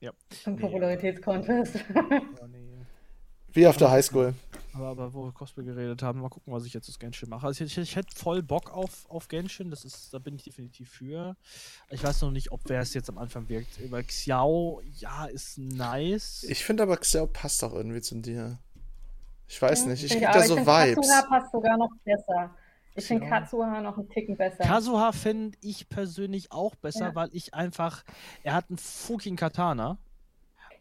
Ja. 0.04 0.12
Ein 0.46 0.58
Popularitätskontest. 0.58 1.76
Ja, 1.96 2.48
nee. 2.48 2.60
Wie 3.54 3.68
auf 3.68 3.78
der 3.78 3.90
Highschool. 3.90 4.34
Aber, 4.74 4.88
aber 4.88 5.14
wo 5.14 5.26
wir 5.26 5.32
Cosplay 5.32 5.64
geredet 5.64 6.02
haben, 6.02 6.20
mal 6.20 6.30
gucken, 6.30 6.52
was 6.52 6.66
ich 6.66 6.74
jetzt 6.74 6.90
aus 6.90 7.00
Genshin 7.00 7.30
mache. 7.30 7.46
Also 7.48 7.64
ich, 7.64 7.72
ich, 7.72 7.78
ich, 7.78 7.96
hätte 7.96 8.14
voll 8.14 8.42
Bock 8.42 8.76
auf, 8.76 9.10
auf 9.10 9.28
Genshin, 9.30 9.70
das 9.70 9.86
ist, 9.86 10.14
da 10.14 10.20
bin 10.20 10.36
ich 10.36 10.44
definitiv 10.44 10.90
für. 10.90 11.38
Ich 11.90 12.04
weiß 12.04 12.24
noch 12.24 12.32
nicht, 12.32 12.52
ob 12.52 12.62
wer 12.66 12.82
es 12.82 12.94
jetzt 12.94 13.10
am 13.10 13.18
Anfang 13.18 13.48
wirkt. 13.48 13.80
Über 13.80 14.04
Xiao, 14.04 14.82
ja, 14.98 15.26
ist 15.26 15.58
nice. 15.58 16.44
Ich 16.50 16.66
finde 16.66 16.84
aber 16.84 16.98
Xiao 16.98 17.28
passt 17.28 17.64
auch 17.64 17.74
irgendwie 17.74 18.02
zu 18.02 18.16
dir. 18.16 18.58
Ich 19.48 19.62
weiß 19.62 19.84
ja, 19.84 19.92
nicht, 19.92 20.04
ich 20.04 20.12
krieg 20.12 20.24
da 20.34 20.42
so 20.42 20.58
Vibes. 20.58 21.08
Katsuha 21.08 21.22
passt 21.30 21.52
sogar 21.52 21.78
noch 21.78 21.92
besser. 22.04 22.54
Ich 22.96 23.06
finde 23.06 23.28
Katsuha 23.28 23.82
noch 23.82 23.98
einen 23.98 24.10
Ticken 24.10 24.38
besser. 24.38 24.64
Kazuha 24.64 25.12
finde 25.12 25.58
ich 25.62 25.90
persönlich 25.90 26.52
auch 26.52 26.76
besser, 26.76 27.08
ja. 27.08 27.16
weil 27.16 27.30
ich 27.34 27.54
einfach, 27.54 28.04
er 28.44 28.54
hat 28.54 28.66
einen 28.70 28.78
fucking 28.78 29.36
Katana. 29.36 29.98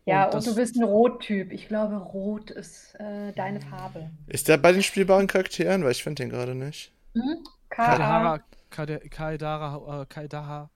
Ja, 0.04 0.26
und, 0.26 0.34
und 0.34 0.46
du 0.46 0.54
bist 0.54 0.76
ein 0.76 0.82
Rot-Typ. 0.82 1.52
Ich 1.52 1.68
glaube, 1.68 1.96
Rot 1.96 2.50
ist 2.50 2.94
äh, 2.96 3.32
deine 3.32 3.60
Farbe. 3.60 4.10
Ist 4.26 4.48
der 4.48 4.56
bei 4.56 4.72
den 4.72 4.82
spielbaren 4.82 5.26
Charakteren? 5.26 5.84
Weil 5.84 5.92
ich 5.92 6.02
finde 6.02 6.22
den 6.22 6.30
gerade 6.30 6.54
nicht. 6.54 6.92
Mhm. 7.14 7.44
Kaidahara, 7.70 8.40
Kaidara, 8.70 10.04
Kaidahara, 10.06 10.70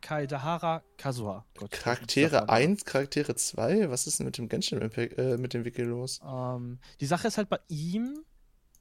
Kaidahara 0.00 0.82
Kazuha. 0.98 1.44
Gott, 1.56 1.70
Charaktere 1.70 2.48
1, 2.48 2.84
Charaktere 2.84 3.34
2? 3.34 3.90
Was 3.90 4.06
ist 4.06 4.18
denn 4.18 4.26
mit 4.26 4.36
dem 4.36 4.48
Genshin 4.48 4.80
äh, 4.80 5.36
mit 5.36 5.54
dem 5.54 5.64
Wiki 5.64 5.82
los? 5.82 6.20
Um, 6.20 6.28
ähm, 6.30 6.78
die 7.00 7.06
Sache 7.06 7.28
ist 7.28 7.38
halt 7.38 7.48
bei 7.48 7.60
ihm, 7.68 8.24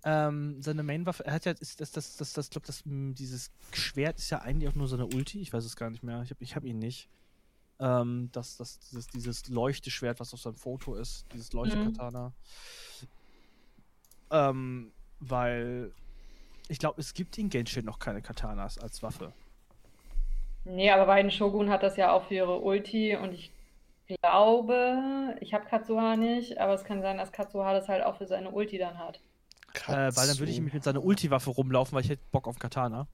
ähm, 0.04 0.62
seine 0.62 0.84
Main-Waffe, 0.84 1.26
er 1.26 1.34
hat 1.34 1.46
ja, 1.46 1.52
ist 1.52 1.80
das, 1.80 1.92
das, 1.92 2.18
das, 2.18 2.34
das, 2.34 2.50
glaub, 2.50 2.66
das, 2.66 2.84
dieses 2.86 3.52
Schwert 3.72 4.18
ist 4.18 4.30
ja 4.30 4.40
eigentlich 4.40 4.70
auch 4.70 4.76
nur 4.76 4.88
seine 4.88 5.06
Ulti. 5.06 5.42
Ich 5.42 5.54
weiß 5.54 5.64
es 5.64 5.76
gar 5.76 5.90
nicht 5.90 6.04
mehr. 6.04 6.22
Ich 6.24 6.32
habe 6.32 6.44
ich 6.44 6.56
hab 6.56 6.64
ihn 6.64 6.80
nicht. 6.80 7.08
Ähm, 7.80 8.30
das, 8.32 8.58
das, 8.58 8.80
dieses, 8.80 9.08
dieses 9.08 9.50
Leuchteschwert, 9.50 10.20
was 10.20 10.34
auf 10.34 10.42
seinem 10.42 10.56
Foto 10.56 10.96
ist, 10.96 11.26
dieses 11.34 11.54
Leuchtekatana. 11.54 12.30
Mhm. 12.30 13.08
Ähm, 14.32 14.92
weil 15.20 15.92
ich 16.68 16.80
glaube, 16.80 17.02
es 17.02 17.14
gibt 17.14 17.38
in 17.38 17.50
Genshin 17.50 17.86
noch 17.86 18.00
keine 18.00 18.22
Katanas 18.22 18.78
als 18.78 19.04
Waffe. 19.04 19.34
Nee, 20.64 20.92
aber 20.92 21.08
Weiden 21.08 21.32
Shogun 21.32 21.70
hat 21.70 21.84
das 21.84 21.98
ja 21.98 22.12
auch 22.12 22.24
für 22.26 22.36
ihre 22.36 22.60
Ulti 22.60 23.16
und 23.16 23.34
ich 23.34 23.52
glaube, 24.08 25.36
ich 25.42 25.54
habe 25.54 25.66
Katsuha 25.66 26.16
nicht, 26.16 26.60
aber 26.60 26.74
es 26.74 26.84
kann 26.84 27.02
sein, 27.02 27.18
dass 27.18 27.32
Katsuha 27.32 27.74
das 27.74 27.88
halt 27.88 28.04
auch 28.04 28.18
für 28.18 28.28
seine 28.28 28.52
Ulti 28.52 28.78
dann 28.78 28.98
hat. 28.98 29.20
Äh, 29.88 30.16
weil 30.16 30.28
dann 30.28 30.40
würde 30.40 30.52
ich 30.52 30.58
nämlich 30.58 30.74
mit 30.74 30.84
seiner 30.84 31.04
Ulti-Waffe 31.04 31.50
rumlaufen, 31.50 31.96
weil 31.96 32.04
ich 32.04 32.10
hätte 32.10 32.24
Bock 32.32 32.48
auf 32.48 32.60
Katana. 32.60 33.08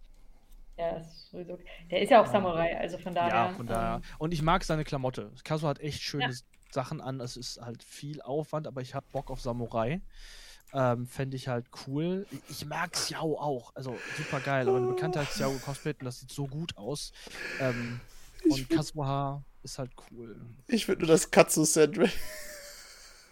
Ja, 0.77 0.97
ist 0.97 1.31
sowieso. 1.31 1.57
Der 1.89 2.01
ist 2.01 2.09
ja 2.09 2.21
auch 2.21 2.27
Samurai, 2.27 2.77
also 2.77 2.97
von 2.97 3.15
daher. 3.15 3.33
Ja, 3.33 3.49
von 3.49 3.65
daher. 3.65 3.95
Ähm, 3.95 4.01
und 4.19 4.33
ich 4.33 4.41
mag 4.41 4.63
seine 4.63 4.83
Klamotte. 4.83 5.31
Kaso 5.43 5.67
hat 5.67 5.79
echt 5.79 6.01
schöne 6.01 6.25
ja. 6.25 6.37
Sachen 6.71 7.01
an. 7.01 7.19
Es 7.19 7.35
ist 7.35 7.59
halt 7.59 7.83
viel 7.83 8.21
Aufwand, 8.21 8.67
aber 8.67 8.81
ich 8.81 8.93
habe 8.93 9.05
Bock 9.11 9.31
auf 9.31 9.41
Samurai. 9.41 10.01
Ähm, 10.73 11.07
Fände 11.07 11.35
ich 11.35 11.47
halt 11.47 11.65
cool. 11.87 12.27
Ich 12.49 12.65
mag 12.65 12.91
Xiao 12.91 13.39
auch. 13.39 13.73
Also 13.73 13.97
super 14.17 14.39
geil. 14.39 14.67
Aber 14.67 14.77
eine 14.77 14.87
Bekannte 14.87 15.19
hat 15.19 15.29
Xiao 15.29 15.51
gecosplayt 15.51 15.99
und 16.01 16.05
das 16.05 16.19
sieht 16.19 16.31
so 16.31 16.45
gut 16.45 16.77
aus. 16.77 17.11
Ähm, 17.59 17.99
und 18.47 18.69
Kazuha 18.69 19.41
ist 19.63 19.79
halt 19.79 19.91
cool. 20.11 20.39
Ich 20.67 20.87
würde 20.87 21.01
nur 21.01 21.09
das 21.09 21.31
Katsu-Sandwich. 21.31 22.13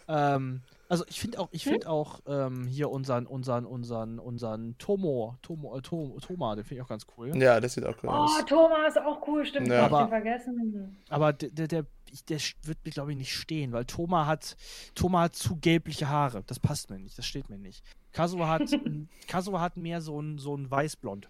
Ähm, 0.08 0.62
also 0.88 1.04
ich 1.08 1.20
finde 1.20 1.40
auch, 1.40 1.50
ich 1.52 1.66
hm? 1.66 1.74
finde 1.74 1.90
auch 1.90 2.20
ähm, 2.28 2.68
hier 2.68 2.90
unseren, 2.90 3.26
unseren, 3.26 3.66
unseren, 3.66 4.20
unseren 4.20 4.78
Tomo, 4.78 5.36
Tomo, 5.42 5.78
äh, 5.78 5.82
Tom, 5.82 6.18
Toma, 6.20 6.56
den 6.56 6.64
finde 6.64 6.76
ich 6.76 6.86
auch 6.86 6.90
ganz 6.90 7.06
cool. 7.18 7.36
Ja, 7.38 7.60
das 7.60 7.74
sieht 7.74 7.86
auch 7.86 7.96
cool 8.04 8.10
oh, 8.10 8.14
aus. 8.14 8.32
Oh, 8.40 8.46
Toma 8.46 8.86
ist 8.88 8.98
auch 9.00 9.28
cool, 9.28 9.46
stimmt. 9.46 9.68
Ja. 9.68 9.86
Aber, 9.86 10.08
vergessen. 10.08 10.98
Aber 11.10 11.34
der, 11.34 11.50
der, 11.50 11.68
der, 11.68 11.86
der 12.30 12.40
wird 12.64 12.78
mir 12.86 12.92
glaube 12.92 13.12
ich 13.12 13.18
nicht 13.18 13.34
stehen, 13.34 13.72
weil 13.72 13.86
Toma 13.86 14.26
hat, 14.26 14.56
Toma 14.94 15.22
hat 15.22 15.36
zu 15.36 15.56
gelbliche 15.58 16.08
Haare. 16.10 16.44
Das 16.46 16.60
passt 16.60 16.90
mir 16.90 17.00
nicht, 17.00 17.18
das 17.18 17.26
steht 17.26 17.50
mir 17.50 17.58
nicht. 17.58 17.84
Kazuha 18.12 18.48
hat, 18.48 18.70
Kazuha 19.28 19.60
hat 19.60 19.78
mehr 19.78 20.02
so 20.02 20.22
ein, 20.22 20.38
so 20.38 20.56
ein 20.56 20.70
weißblond. 20.70 21.30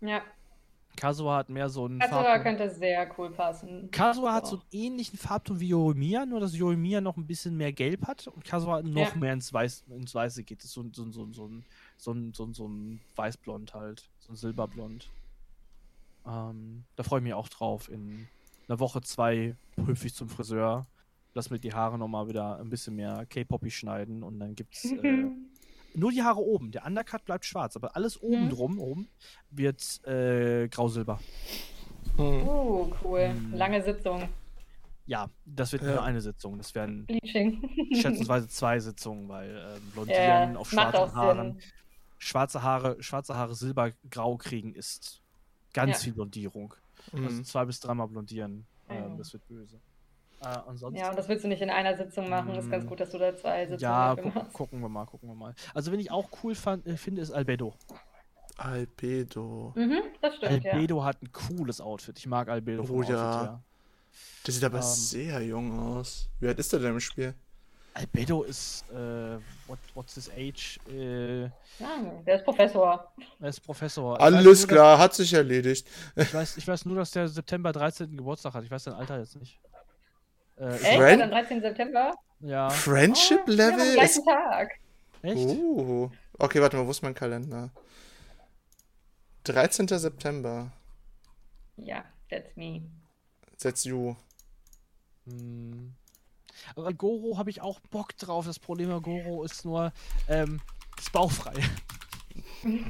Ja. 0.00 0.22
Kazuha 0.96 1.38
hat 1.38 1.48
mehr 1.48 1.68
so 1.68 1.86
einen 1.86 1.98
Kazuha 1.98 2.22
Farbton. 2.22 2.42
könnte 2.42 2.70
sehr 2.70 3.08
cool 3.18 3.30
passen. 3.30 3.90
Kazuha 3.90 4.32
hat 4.32 4.46
so 4.46 4.56
einen 4.56 4.64
ähnlichen 4.72 5.18
Farbton 5.18 5.58
wie 5.60 5.68
Yoimiya, 5.68 6.26
nur 6.26 6.40
dass 6.40 6.56
Yoimiya 6.56 7.00
noch 7.00 7.16
ein 7.16 7.26
bisschen 7.26 7.56
mehr 7.56 7.72
Gelb 7.72 8.06
hat 8.06 8.26
und 8.28 8.44
Kazuha 8.44 8.82
noch 8.82 9.12
ja. 9.12 9.16
mehr 9.16 9.32
ins, 9.32 9.52
Weiß, 9.52 9.84
ins 9.90 10.14
Weiße 10.14 10.44
geht. 10.44 10.58
Das 10.58 10.66
ist 10.66 10.74
so, 10.74 10.84
so, 10.92 11.10
so, 11.10 11.32
so, 11.32 11.46
ein, 11.46 11.64
so, 11.96 12.12
ein, 12.12 12.32
so, 12.32 12.44
ein, 12.44 12.54
so 12.54 12.68
ein 12.68 13.00
Weißblond 13.16 13.74
halt, 13.74 14.08
so 14.20 14.32
ein 14.32 14.36
Silberblond. 14.36 15.10
Ähm, 16.26 16.84
da 16.96 17.02
freue 17.02 17.20
ich 17.20 17.24
mich 17.24 17.34
auch 17.34 17.48
drauf. 17.48 17.90
In 17.90 18.28
einer 18.68 18.78
Woche, 18.78 19.00
zwei 19.02 19.56
hüpfe 19.76 20.06
ich 20.06 20.14
zum 20.14 20.28
Friseur, 20.28 20.86
lass 21.34 21.50
mir 21.50 21.58
die 21.58 21.74
Haare 21.74 21.98
nochmal 21.98 22.28
wieder 22.28 22.58
ein 22.58 22.70
bisschen 22.70 22.96
mehr 22.96 23.26
K-Poppy 23.26 23.70
schneiden 23.70 24.22
und 24.22 24.38
dann 24.38 24.54
gibt's 24.54 24.84
äh, 24.84 25.26
Nur 25.94 26.10
die 26.10 26.22
Haare 26.22 26.40
oben. 26.40 26.72
Der 26.72 26.84
Undercut 26.84 27.24
bleibt 27.24 27.44
schwarz, 27.44 27.76
aber 27.76 27.96
alles 27.96 28.20
oben 28.20 28.46
mhm. 28.46 28.50
drum 28.50 28.78
oben 28.78 29.08
wird 29.50 30.04
äh, 30.06 30.68
grau-silber. 30.68 31.20
Mhm. 32.16 32.48
Oh, 32.48 32.92
cool. 33.02 33.28
Mhm. 33.28 33.54
Lange 33.54 33.82
Sitzung. 33.82 34.28
Ja, 35.06 35.28
das 35.44 35.72
wird 35.72 35.82
ja. 35.82 35.92
nur 35.92 36.02
eine 36.02 36.20
Sitzung. 36.20 36.56
Das 36.58 36.74
werden 36.74 37.06
schätzungsweise 37.92 38.48
zwei 38.48 38.80
Sitzungen, 38.80 39.28
weil 39.28 39.56
äh, 39.56 39.80
Blondieren 39.92 40.54
ja, 40.54 40.56
auf 40.56 40.70
schwarzen 40.70 41.14
Haaren. 41.14 41.60
Schwarze 42.18 42.62
Haare, 42.62 43.02
schwarze 43.02 43.36
Haare 43.36 43.54
silbergrau 43.54 44.36
kriegen 44.36 44.74
ist 44.74 45.20
ganz 45.74 45.98
ja. 45.98 46.04
viel 46.04 46.12
Blondierung. 46.14 46.74
Also 47.12 47.22
mhm. 47.22 47.44
zwei 47.44 47.66
bis 47.66 47.80
dreimal 47.80 48.08
blondieren. 48.08 48.66
Ähm, 48.88 49.18
das 49.18 49.32
wird 49.32 49.46
böse. 49.46 49.78
Äh, 50.44 50.58
ansonsten, 50.68 50.98
ja, 51.00 51.10
und 51.10 51.18
das 51.18 51.28
willst 51.28 51.44
du 51.44 51.48
nicht 51.48 51.62
in 51.62 51.70
einer 51.70 51.96
Sitzung 51.96 52.28
machen. 52.28 52.52
Mm, 52.52 52.58
ist 52.58 52.70
ganz 52.70 52.84
mm. 52.84 52.88
gut, 52.88 53.00
dass 53.00 53.10
du 53.10 53.18
da 53.18 53.34
zwei 53.36 53.66
Sitzungen 53.66 53.80
ja, 53.80 54.14
gu 54.14 54.28
machst. 54.28 54.52
gucken 54.52 54.80
wir 54.80 54.88
mal, 54.88 55.06
gucken 55.06 55.28
wir 55.28 55.34
mal. 55.34 55.54
Also, 55.74 55.92
wenn 55.92 56.00
ich 56.00 56.10
auch 56.10 56.28
cool 56.42 56.54
fand, 56.54 56.86
äh, 56.86 56.96
finde, 56.96 57.22
ist 57.22 57.30
Albedo. 57.30 57.74
Albedo. 58.56 59.72
Mhm, 59.74 60.00
das 60.20 60.36
stimmt, 60.36 60.66
Albedo 60.66 60.98
ja. 60.98 61.04
hat 61.04 61.22
ein 61.22 61.32
cooles 61.32 61.80
Outfit. 61.80 62.18
Ich 62.18 62.26
mag 62.26 62.48
Albedo 62.48 62.82
Oh 62.82 62.86
vom 62.86 62.96
Outfit 62.98 63.14
ja. 63.16 63.42
her. 63.42 63.62
Der 64.46 64.54
sieht 64.54 64.64
aber 64.64 64.78
Ähm. 64.78 64.82
sehr 64.82 65.40
jung 65.42 65.78
aus. 65.78 66.28
Wie 66.40 66.46
alt 66.48 66.58
ist 66.58 66.72
der 66.72 66.80
denn 66.80 66.92
im 66.92 67.00
Spiel? 67.00 67.34
Albedo 67.94 68.42
ist, 68.42 68.84
äh, 68.90 69.38
what, 69.68 69.78
what's 69.94 70.14
his 70.14 70.28
age? 70.30 70.80
Äh, 70.90 71.42
Ja, 71.44 71.50
der 72.26 72.36
ist 72.36 72.44
Professor. 72.44 73.12
er 73.40 73.48
ist 73.48 73.60
Professor. 73.60 74.16
Ich 74.16 74.22
Alles 74.22 74.44
nur, 74.44 74.52
dass- 74.52 74.68
klar, 74.68 74.98
hat 74.98 75.14
sich 75.14 75.32
erledigt. 75.32 75.86
Ich 76.16 76.34
weiß, 76.34 76.56
ich 76.56 76.66
weiß 76.66 76.84
nur, 76.86 76.96
dass 76.96 77.12
der 77.12 77.28
September 77.28 77.72
13. 77.72 78.16
Geburtstag 78.16 78.54
hat. 78.54 78.64
Ich 78.64 78.70
weiß 78.70 78.84
sein 78.84 78.94
Alter 78.94 79.18
jetzt 79.20 79.36
nicht. 79.36 79.60
Äh, 80.56 80.68
Echt? 80.74 80.96
Friend- 80.96 81.22
Am 81.22 81.30
13. 81.30 81.60
September? 81.60 82.14
ja. 82.40 82.70
Friendship 82.70 83.40
Oh, 83.46 83.50
ja, 83.50 83.68
am 83.68 83.76
Level 83.76 83.92
gleichen 83.94 84.18
ist. 84.20 84.24
Tag. 84.24 84.70
Echt? 85.22 85.36
Oh. 85.36 86.10
Okay, 86.38 86.60
warte 86.60 86.76
mal, 86.76 86.86
wo 86.86 86.90
ist 86.90 87.02
mein 87.02 87.14
Kalender? 87.14 87.70
13. 89.44 89.88
September. 89.88 90.70
Ja, 91.76 92.04
that's 92.30 92.54
me. 92.56 92.82
That's 93.60 93.84
you. 93.84 94.14
Hm. 95.26 95.94
Aber 96.76 96.92
Goro 96.92 97.36
habe 97.36 97.50
ich 97.50 97.60
auch 97.60 97.80
Bock 97.90 98.16
drauf. 98.16 98.46
Das 98.46 98.58
Problem 98.58 98.88
bei 98.90 98.98
Goro 99.00 99.42
ist 99.44 99.64
nur, 99.64 99.92
ähm, 100.28 100.60
ist 100.98 101.12
bauchfrei. 101.12 101.52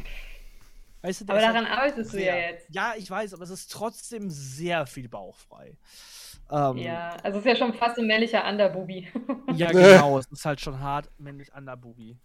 weißt 1.03 1.23
du, 1.23 1.25
Aber 1.29 1.41
daran 1.41 1.69
halt 1.69 1.79
arbeitest 1.79 2.13
du 2.13 2.25
ja 2.25 2.37
jetzt. 2.37 2.67
Ja, 2.71 2.95
ich 2.97 3.11
weiß, 3.11 3.35
aber 3.35 3.43
es 3.45 3.51
ist 3.51 3.71
trotzdem 3.73 4.31
sehr 4.31 4.87
viel 4.87 5.09
bauchfrei. 5.09 5.77
Ähm, 6.51 6.77
Ja, 6.77 7.17
also 7.23 7.39
es 7.39 7.45
ist 7.45 7.51
ja 7.51 7.57
schon 7.57 7.73
fast 7.75 7.99
ein 7.99 8.07
männlicher 8.07 8.47
Underbooby. 8.49 9.09
ja, 9.55 9.69
genau. 9.73 10.19
es 10.19 10.27
ist 10.27 10.45
halt 10.45 10.61
schon 10.61 10.79
hart 10.81 11.11
männlich 11.19 11.53
Underboogie. 11.55 12.17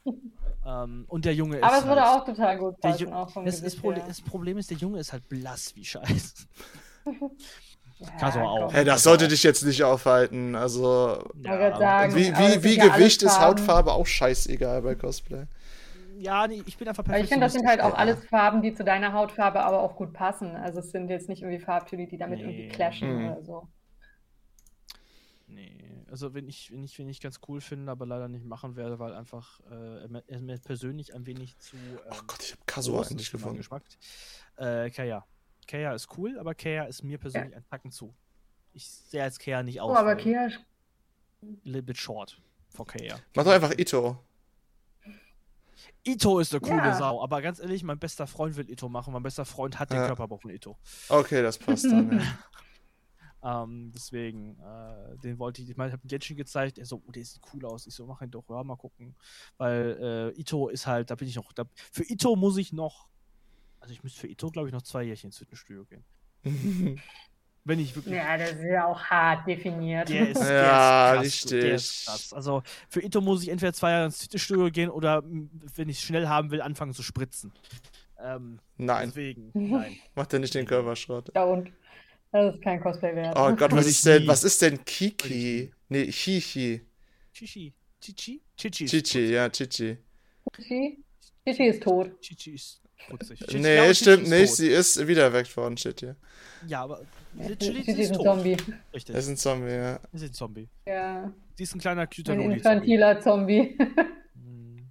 ähm, 0.65 1.05
und 1.07 1.25
der 1.25 1.33
Junge 1.33 1.57
ist. 1.57 1.63
Aber 1.63 1.77
es 1.77 1.87
würde 1.87 2.01
halt, 2.01 2.21
auch 2.21 2.25
total 2.25 2.57
gut 2.57 2.79
passen, 2.81 3.07
Ju- 3.07 3.13
auch 3.13 3.29
vom 3.29 3.45
das, 3.45 3.55
ist 3.55 3.63
Gesicht 3.63 3.81
Problem, 3.81 3.99
her. 4.01 4.07
das 4.09 4.21
Problem 4.21 4.57
ist, 4.57 4.69
der 4.69 4.77
Junge 4.77 4.99
ist 4.99 5.13
halt 5.13 5.27
blass 5.29 5.75
wie 5.75 5.85
Scheiß. 5.85 6.47
Ja. 8.21 8.69
Hey, 8.71 8.85
das 8.85 9.03
sollte 9.03 9.27
dich 9.27 9.43
jetzt 9.43 9.65
nicht 9.65 9.83
aufhalten. 9.83 10.55
Also, 10.55 11.21
gerade 11.35 11.77
sagen, 11.77 12.15
wie, 12.15 12.29
wie, 12.33 12.63
wie 12.63 12.77
ja 12.77 12.87
Gewicht 12.87 13.21
ist. 13.23 13.41
Hautfarbe 13.41 13.91
auch 13.91 14.05
scheißegal 14.05 14.81
bei 14.83 14.95
Cosplay. 14.95 15.43
Ja, 16.17 16.47
nee, 16.47 16.63
ich 16.65 16.77
bin 16.77 16.87
einfach 16.87 17.03
Aber 17.05 17.19
ich 17.19 17.27
finde, 17.27 17.45
das 17.45 17.53
sind 17.53 17.67
halt 17.67 17.81
auch 17.81 17.89
Ja. 17.89 17.95
alles 17.95 18.23
Farben, 18.25 18.61
die 18.61 18.73
zu 18.73 18.85
deiner 18.85 19.11
Hautfarbe 19.11 19.61
aber 19.61 19.81
auch 19.81 19.97
gut 19.97 20.13
passen. 20.13 20.55
Also 20.55 20.79
es 20.79 20.91
sind 20.91 21.09
jetzt 21.09 21.27
nicht 21.27 21.41
irgendwie 21.41 21.59
Farbtöne, 21.59 22.07
die 22.07 22.17
damit 22.17 22.39
irgendwie 22.39 22.63
Nee. 22.63 22.69
clashen 22.69 23.17
Mhm. 23.17 23.31
oder 23.31 23.41
so. 23.43 23.67
Nee, 25.51 26.03
also 26.11 26.33
wenn 26.35 26.47
ich, 26.47 26.71
wenn 26.71 26.83
ich, 26.83 26.97
wenn 26.99 27.09
ich 27.09 27.19
ganz 27.19 27.39
cool 27.47 27.59
finde, 27.59 27.91
aber 27.91 28.05
leider 28.05 28.27
nicht 28.27 28.45
machen 28.45 28.75
werde, 28.75 28.99
weil 28.99 29.13
einfach 29.13 29.59
äh, 29.71 30.01
er 30.03 30.07
mir- 30.09 30.23
er 30.27 30.57
persönlich 30.59 31.13
ein 31.15 31.25
wenig 31.25 31.57
zu. 31.57 31.75
Ähm, 31.75 31.99
Oh 32.11 32.21
Gott, 32.27 32.43
ich 32.43 32.51
habe 32.51 32.61
Kaso 32.67 32.93
meinen 32.93 33.17
gefunden. 33.17 33.61
Äh, 34.57 34.91
Kaya. 34.91 35.25
Kaya 35.67 35.93
ist 35.93 36.07
cool, 36.17 36.37
aber 36.39 36.53
Kaya 36.53 36.83
ist 36.85 37.03
mir 37.03 37.17
persönlich 37.17 37.55
ein 37.55 37.65
Tacken 37.65 37.91
zu. 37.91 38.13
Ich 38.73 38.87
sehe 38.87 39.23
als 39.23 39.39
Kaya 39.39 39.63
nicht 39.63 39.81
aus. 39.81 39.91
Oh, 39.91 39.95
aber 39.99 40.15
Kia 40.15 40.45
ist 40.45 40.57
A 41.41 41.45
little 41.63 41.81
bit 41.83 41.97
short 41.97 42.39
for 42.69 42.85
Kaya. 42.85 43.17
Mach 43.35 43.43
doch 43.43 43.51
einfach 43.51 43.71
Ito. 43.77 44.19
Ito 46.05 46.39
ist 46.39 46.53
eine 46.53 46.61
coole 46.61 46.77
Ja. 46.77 46.97
Sau, 46.97 47.23
aber 47.23 47.41
ganz 47.41 47.59
ehrlich, 47.59 47.83
mein 47.83 47.97
bester 47.99 48.27
Freund 48.27 48.55
will 48.55 48.69
Ito 48.69 48.87
machen. 48.89 49.13
Mein 49.13 49.23
bester 49.23 49.45
Freund 49.45 49.79
hat 49.79 49.89
den 49.91 49.97
Ja. 49.97 50.07
Körperbau 50.07 50.37
von 50.37 50.51
Ito. 50.51 50.77
Okay, 51.07 51.41
das 51.41 51.57
passt 51.57 51.85
dann. 51.85 52.19
Ja. 52.19 52.39
Ähm, 53.41 53.91
deswegen, 53.95 54.57
äh, 54.59 55.17
den 55.23 55.39
wollte 55.39 55.61
ich, 55.61 55.69
ich 55.69 55.77
meine, 55.77 55.89
ich 55.89 55.93
habe 55.93 56.07
Genshin 56.07 56.35
gezeigt, 56.35 56.77
er 56.77 56.85
so, 56.85 57.01
oh, 57.07 57.11
der 57.11 57.23
sieht 57.23 57.41
cool 57.53 57.65
aus. 57.65 57.87
Ich 57.87 57.93
so, 57.93 58.05
mach 58.05 58.21
ihn 58.21 58.31
doch, 58.31 58.43
ja, 58.49 58.63
mal 58.63 58.75
gucken. 58.75 59.15
Weil 59.57 60.33
äh, 60.35 60.39
Ito 60.41 60.67
ist 60.67 60.85
halt, 60.87 61.09
da 61.09 61.15
bin 61.15 61.27
ich 61.27 61.35
noch, 61.35 61.53
da, 61.53 61.63
für 61.91 62.03
Ito 62.03 62.35
muss 62.35 62.57
ich 62.57 62.73
noch, 62.73 63.07
also 63.79 63.93
ich 63.93 64.03
müsste 64.03 64.19
für 64.19 64.27
Ito, 64.27 64.49
glaube 64.49 64.67
ich, 64.67 64.73
noch 64.73 64.81
zwei 64.81 65.03
Jährchen 65.03 65.27
ins 65.29 65.37
Fitnessstudio 65.37 65.85
gehen. 65.85 66.03
Wenn 67.65 67.79
ich 67.79 67.95
wirklich. 67.95 68.15
Ja, 68.15 68.37
das 68.37 68.51
ist 68.53 68.63
ja 68.63 68.85
auch 68.87 68.99
hart 69.03 69.45
definiert. 69.47 70.09
Der 70.09 70.29
ist, 70.29 70.41
der 70.41 70.63
Ja, 70.63 71.13
ist 71.21 71.41
krass, 71.41 71.49
Der 71.49 71.73
ist 71.73 71.91
richtig. 71.91 72.05
krass. 72.05 72.33
Also 72.33 72.63
für 72.89 73.01
Ito 73.01 73.21
muss 73.21 73.43
ich 73.43 73.49
entweder 73.49 73.73
zwei 73.73 73.91
Jahre 73.91 74.05
ins 74.05 74.21
Fitnessstudio 74.21 74.71
gehen 74.71 74.89
oder 74.89 75.23
wenn 75.23 75.89
ich 75.89 75.97
es 75.97 76.03
schnell 76.03 76.27
haben 76.27 76.51
will, 76.51 76.61
anfangen 76.61 76.93
zu 76.93 77.03
spritzen. 77.03 77.51
Ähm, 78.21 78.59
Nein, 78.77 79.09
Deswegen, 79.09 79.51
nein. 79.53 79.95
mach 80.15 80.25
dir 80.25 80.39
nicht 80.39 80.53
den 80.53 80.65
Körperschrott. 80.65 81.31
Ja, 81.35 81.43
und 81.43 81.71
das 82.31 82.55
ist 82.55 82.61
kein 82.63 82.79
Cosplay 82.81 83.15
wert. 83.15 83.35
Oh 83.37 83.55
Gott, 83.55 83.71
was 83.71 83.87
ist 83.87 84.05
denn, 84.05 84.27
was 84.27 84.43
ist 84.43 84.61
denn 84.61 84.83
Kiki? 84.85 85.71
Nee, 85.89 86.07
Chichi. 86.11 86.81
Chichi. 87.33 87.73
Chichi? 88.01 88.41
Chichi 88.55 88.85
Chichi, 88.85 89.31
ja, 89.31 89.49
Chichi. 89.49 89.97
Chichi? 90.55 91.03
Chichi 91.45 91.65
ist 91.67 91.83
tot. 91.83 92.11
Chichi 92.21 92.51
ist 92.53 92.81
putzig. 93.09 93.39
Chichi- 93.39 93.59
Nee, 93.59 93.75
ja, 93.75 93.83
Chichi 93.91 93.95
stimmt 93.95 94.27
nicht, 94.29 94.47
tot. 94.49 94.57
sie 94.57 94.67
ist 94.69 95.07
wiederweckt 95.07 95.55
worden, 95.57 95.75
shit 95.77 95.99
hier. 95.99 96.15
Ja, 96.67 96.83
aber 96.83 97.01
literally, 97.35 97.57
Chichi 97.57 97.83
sie 97.83 97.91
ist 97.91 97.99
ist 97.99 98.09
ein 98.11 98.15
tot. 98.17 98.25
Zombie. 98.25 98.57
Richtig. 98.93 99.15
Er 99.15 99.19
ist 99.19 99.27
ein 99.29 99.37
Zombie, 99.37 99.71
ja. 99.71 99.99
Sie 100.13 100.25
ist 100.25 100.31
ein 100.31 100.33
Zombie. 100.33 100.69
Ja, 100.85 101.33
Sie 101.55 101.63
ist 101.63 101.75
ein 101.75 101.79
kleiner, 101.79 102.07
cuter 102.07 102.33
ein 102.33 102.51
infantiler 102.51 103.19
Zombie. 103.21 103.77
Mhm. 104.35 104.87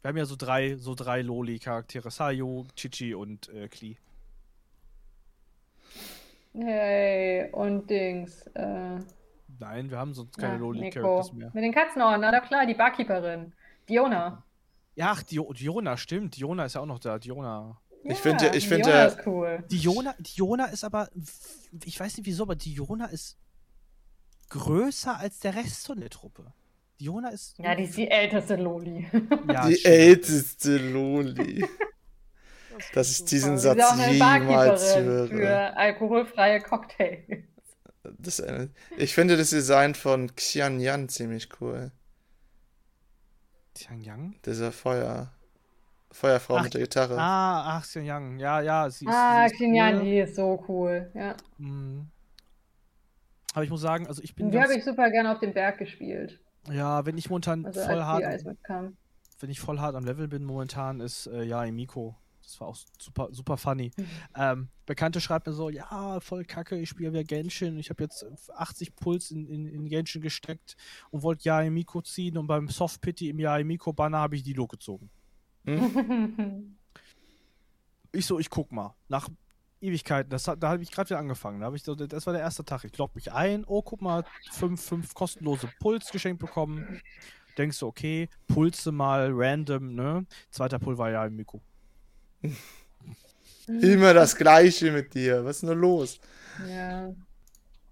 Wir 0.00 0.08
haben 0.08 0.16
ja 0.16 0.24
so 0.24 0.34
drei, 0.36 0.76
so 0.76 0.94
drei 0.96 1.22
Loli-Charaktere. 1.22 2.10
Sayo, 2.10 2.66
Chichi 2.74 3.14
und 3.14 3.48
äh, 3.50 3.68
Klee. 3.68 3.96
Hey, 6.54 7.50
und 7.52 7.88
Dings. 7.88 8.42
Äh, 8.54 8.98
Nein, 9.58 9.90
wir 9.90 9.98
haben 9.98 10.12
sonst 10.12 10.36
keine 10.36 10.54
ja, 10.54 10.58
Loli-Characters 10.60 11.32
mehr. 11.32 11.50
Mit 11.54 11.62
den 11.64 11.72
Katzenohren, 11.72 12.20
na 12.20 12.40
klar, 12.40 12.66
die 12.66 12.74
Barkeeperin. 12.74 13.52
Diona. 13.88 14.42
Ja, 14.94 15.12
ach, 15.12 15.22
Dio 15.22 15.52
Diona, 15.52 15.96
stimmt. 15.96 16.36
Diona 16.36 16.64
ist 16.66 16.74
ja 16.74 16.80
auch 16.80 16.86
noch 16.86 16.98
da. 16.98 17.18
Diona. 17.18 17.80
Ich 18.04 18.18
finde- 18.18 18.50
ich 18.54 18.66
finde, 18.68 18.84
Diona 18.88 19.04
ist 19.04 19.26
cool. 19.26 19.64
Diona, 19.70 20.14
Diona 20.18 20.64
ist 20.66 20.84
aber, 20.84 21.08
ich 21.84 21.98
weiß 21.98 22.16
nicht 22.16 22.26
wieso, 22.26 22.42
aber 22.42 22.56
Diona 22.56 23.06
ist 23.06 23.38
größer 24.50 25.16
als 25.18 25.38
der 25.38 25.54
Rest 25.54 25.86
von 25.86 26.00
der 26.00 26.10
Truppe. 26.10 26.52
Diona 27.00 27.28
ist. 27.30 27.56
Ja, 27.58 27.74
die 27.74 27.84
ist 27.84 27.96
die 27.96 28.10
älteste 28.10 28.56
Loli. 28.56 29.08
Ja, 29.50 29.66
Die 29.68 29.74
stimmt. 29.76 29.94
älteste 29.94 30.76
Loli. 30.78 31.64
Dass 32.94 33.10
ich 33.10 33.24
diesen 33.24 33.58
Satz 33.58 33.80
auch 33.80 33.92
eine 33.98 34.12
jemals 34.12 34.96
höre. 34.96 35.28
für 35.28 35.76
alkoholfreie 35.76 36.60
Cocktails. 36.60 37.44
Das, 38.18 38.42
ich 38.96 39.14
finde 39.14 39.36
das 39.36 39.50
Design 39.50 39.94
von 39.94 40.34
Xian 40.34 40.80
Yan 40.80 41.08
ziemlich 41.08 41.48
cool. 41.60 41.92
Xiangyang? 43.74 44.34
Dieser 44.44 44.72
Feuer. 44.72 45.32
Feuerfrau 46.10 46.56
Ach, 46.56 46.64
mit 46.64 46.74
der 46.74 46.82
Gitarre. 46.82 47.16
Ah, 47.18 47.78
ach, 47.78 47.82
Xiangyang. 47.84 48.38
Ja, 48.38 48.60
ja, 48.60 48.90
sie 48.90 49.06
ist. 49.06 49.10
Ah, 49.10 49.40
sie 49.48 49.54
ist 49.54 49.60
Xinyan, 49.60 49.96
cool. 49.96 50.04
die 50.04 50.18
ist 50.18 50.36
so 50.36 50.64
cool. 50.68 51.10
Ja. 51.14 51.36
Mhm. 51.58 52.10
Aber 53.54 53.64
ich 53.64 53.70
muss 53.70 53.80
sagen, 53.80 54.06
also 54.06 54.22
ich 54.22 54.34
bin 54.34 54.50
die 54.50 54.60
habe 54.60 54.74
ich 54.74 54.84
super 54.84 55.10
gerne 55.10 55.32
auf 55.32 55.38
dem 55.38 55.52
Berg 55.52 55.78
gespielt. 55.78 56.40
ja, 56.70 57.04
wenn 57.06 57.18
ich 57.18 57.28
momentan 57.30 57.66
Also 57.66 57.80
voll 57.80 58.02
hart, 58.02 58.24
wenn 59.40 59.50
ich 59.50 59.60
voll 59.60 59.78
hart 59.78 59.94
am 59.94 60.04
Level 60.04 60.28
bin 60.28 60.44
momentan, 60.44 61.00
ist 61.00 61.26
äh, 61.26 61.42
ja 61.42 61.64
Miko. 61.70 62.16
Das 62.42 62.60
war 62.60 62.68
auch 62.68 62.76
super, 62.98 63.28
super 63.30 63.56
funny. 63.56 63.90
Mhm. 63.96 64.06
Ähm, 64.36 64.68
Bekannte 64.86 65.20
schreibt 65.20 65.46
mir 65.46 65.52
so, 65.52 65.68
ja, 65.68 66.20
voll 66.20 66.44
kacke, 66.44 66.78
ich 66.78 66.88
spiele 66.88 67.12
wieder 67.12 67.24
Genshin. 67.24 67.78
Ich 67.78 67.90
habe 67.90 68.02
jetzt 68.02 68.26
80 68.52 68.96
Puls 68.96 69.30
in, 69.30 69.46
in, 69.48 69.66
in 69.66 69.88
Genshin 69.88 70.22
gesteckt 70.22 70.76
und 71.10 71.22
wollte 71.22 71.44
Yae 71.48 71.70
Miko 71.70 72.02
ziehen 72.02 72.36
und 72.36 72.46
beim 72.46 72.68
Soft 72.68 73.00
Pity 73.00 73.30
im 73.30 73.38
Yae 73.38 73.64
Miko 73.64 73.92
Banner 73.92 74.18
habe 74.18 74.36
ich 74.36 74.42
Dilo 74.42 74.66
gezogen. 74.66 75.10
Ich 78.14 78.26
so, 78.26 78.38
ich 78.38 78.50
guck 78.50 78.70
mal. 78.72 78.94
Nach 79.08 79.28
Ewigkeiten, 79.80 80.30
das, 80.30 80.44
da 80.44 80.56
habe 80.62 80.82
ich 80.82 80.90
gerade 80.92 81.10
wieder 81.10 81.18
angefangen. 81.18 81.60
Da 81.60 81.72
ich 81.72 81.82
so, 81.82 81.94
das 81.94 82.26
war 82.26 82.32
der 82.32 82.42
erste 82.42 82.64
Tag. 82.64 82.84
Ich 82.84 82.96
log 82.98 83.14
mich 83.14 83.32
ein. 83.32 83.64
Oh, 83.66 83.82
guck 83.82 84.00
mal, 84.02 84.24
fünf, 84.50 84.80
fünf 84.80 85.14
kostenlose 85.14 85.68
Puls 85.80 86.10
geschenkt 86.10 86.40
bekommen. 86.40 87.00
Denkst 87.58 87.80
du, 87.80 87.86
okay, 87.86 88.28
Pulse 88.46 88.92
mal 88.92 89.30
random, 89.32 89.94
ne? 89.94 90.26
Zweiter 90.50 90.78
Pull 90.78 90.98
war 90.98 91.10
ja 91.10 91.28
Miko. 91.28 91.60
Immer 93.66 94.12
das 94.14 94.36
Gleiche 94.36 94.90
mit 94.90 95.14
dir. 95.14 95.44
Was 95.44 95.62
ist 95.62 95.68
denn 95.68 95.78
los? 95.78 96.20
Ja, 96.68 97.14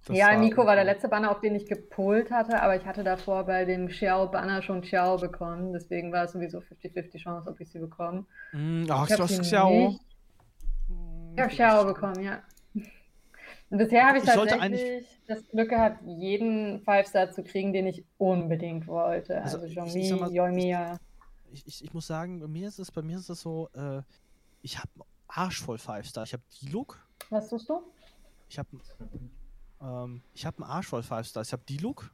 Das 0.07 0.17
ja 0.17 0.37
Nico 0.37 0.67
war 0.67 0.75
der 0.75 0.85
letzte 0.85 1.09
Banner, 1.09 1.31
auf 1.31 1.41
den 1.41 1.55
ich 1.55 1.67
gepolt 1.67 2.31
hatte, 2.31 2.61
aber 2.61 2.77
ich 2.77 2.85
hatte 2.85 3.05
davor 3.05 3.45
bei 3.45 3.65
dem 3.65 3.89
Xiao-Banner 3.89 4.63
schon 4.63 4.83
Xiao 4.83 5.17
bekommen. 5.19 5.73
Deswegen 5.73 6.13
war 6.13 6.25
es 6.25 6.33
sowieso 6.33 6.59
50-50 6.59 7.19
Chance, 7.19 7.49
ob 7.51 7.61
ich 7.61 7.71
sie 7.71 7.79
bekomme. 7.79 8.27
Mm, 8.53 8.85
Ach, 8.91 9.09
Ich 9.09 9.17
du 9.17 9.23
hab 9.23 9.31
hast 9.31 9.41
Xiao. 9.43 9.71
nicht. 9.71 10.01
Ich 11.37 11.41
habe 11.41 11.53
Xiao 11.53 11.85
bekommen, 11.85 12.23
ja. 12.23 12.43
Und 13.71 13.79
bisher 13.79 14.07
habe 14.09 14.19
ich 14.19 14.25
Ich 14.25 14.31
tatsächlich 14.31 15.07
das 15.29 15.47
Glück 15.49 15.69
gehabt, 15.71 16.01
jeden 16.05 16.81
Five-Star 16.81 17.31
zu 17.31 17.45
kriegen, 17.45 17.73
den 17.73 17.87
ich 17.87 18.05
unbedingt 18.19 18.89
wollte. 18.89 19.41
Also, 19.41 19.59
Also, 19.59 19.69
Zhongli, 19.69 20.09
Yoimiya. 20.37 20.99
Ich, 21.53 21.65
ich, 21.67 21.85
ich 21.85 21.95
muss 21.95 22.09
sagen, 22.09 22.41
bei 22.41 22.49
mir 22.49 22.67
ist 22.67 22.81
es, 22.81 22.91
bei 22.91 23.03
mir 23.03 23.17
ist 23.19 23.29
es 23.29 23.41
so, 23.41 23.69
äh, 23.75 24.03
ich 24.63 24.79
habe 24.79 24.91
Arsch 25.29 25.61
voll 25.61 25.79
Five 25.79 26.07
Star. 26.07 26.25
Ich 26.25 26.33
habe 26.33 26.43
Diluc, 26.61 26.99
Was 27.31 27.49
tust 27.49 27.69
du? 27.69 27.83
ich 28.49 28.59
habe 28.59 28.69
ähm, 29.81 30.23
ich 30.35 30.45
habe 30.45 30.63
einen 30.63 30.71
Arsch 30.71 30.89
voll 30.89 31.03
Five 31.03 31.27
Star. 31.27 31.43
Ich 31.43 31.53
habe 31.53 31.63
Diluc, 31.69 32.11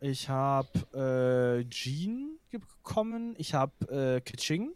ich 0.00 0.28
habe 0.28 1.64
äh, 1.64 1.68
Jean 1.70 2.38
bekommen, 2.50 3.34
ich 3.38 3.54
habe 3.54 3.72
äh, 3.88 4.20
Keqing, 4.20 4.74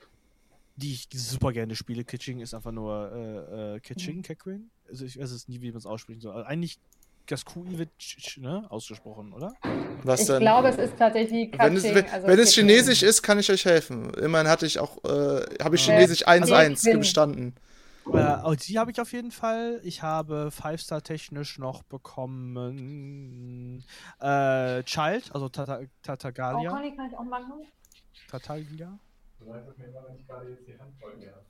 die 0.76 0.92
ich 0.92 1.08
super 1.12 1.52
gerne 1.52 1.76
spiele. 1.76 2.04
Kitching 2.04 2.40
ist 2.40 2.54
einfach 2.54 2.72
nur 2.72 3.12
äh, 3.12 3.74
äh, 3.76 3.80
Kitching, 3.80 4.18
mhm. 4.18 4.22
Kekring. 4.22 4.70
Also 4.88 5.04
ich 5.04 5.18
weiß 5.18 5.30
es 5.30 5.48
nie, 5.48 5.60
wie 5.60 5.70
man 5.70 5.78
es 5.78 5.86
aussprechen 5.86 6.20
soll. 6.20 6.34
Also 6.34 6.46
eigentlich 6.46 6.78
Gaskuiwitsch, 7.28 8.38
ne? 8.38 8.66
Ausgesprochen, 8.70 9.34
oder? 9.34 9.52
Was 10.02 10.22
ich 10.22 10.28
denn? 10.28 10.40
glaube, 10.40 10.68
es 10.68 10.78
ist 10.78 10.96
tatsächlich 10.96 11.52
Katsching, 11.52 11.68
Wenn 11.68 11.76
es, 11.76 11.94
wenn, 11.94 12.10
also 12.10 12.26
wenn 12.26 12.38
es 12.38 12.54
Chinesisch 12.54 13.02
ist, 13.02 13.22
kann 13.22 13.38
ich 13.38 13.50
euch 13.50 13.66
helfen. 13.66 14.14
Immerhin 14.14 14.48
hatte 14.48 14.64
ich 14.64 14.78
auch, 14.78 14.96
äh, 15.04 15.44
habe 15.62 15.76
ich 15.76 15.84
Chinesisch 15.84 16.26
1-1 16.26 16.52
also 16.52 16.98
bestanden. 16.98 17.54
Äh, 18.12 18.56
die 18.56 18.78
habe 18.78 18.90
ich 18.90 19.00
auf 19.00 19.12
jeden 19.12 19.30
Fall. 19.30 19.80
Ich 19.84 20.02
habe 20.02 20.50
Five-Star 20.50 21.02
technisch 21.02 21.58
noch 21.58 21.82
bekommen. 21.82 23.84
Äh, 24.20 24.82
Child, 24.84 25.34
also 25.34 25.50
Tata, 25.50 25.80
Tatagalia. 26.02 26.70
Oh, 26.70 26.74
kann 26.74 26.84
ich 26.84 26.98
auch 27.16 27.24
machen? 27.24 27.66
Tatalia. 28.30 28.98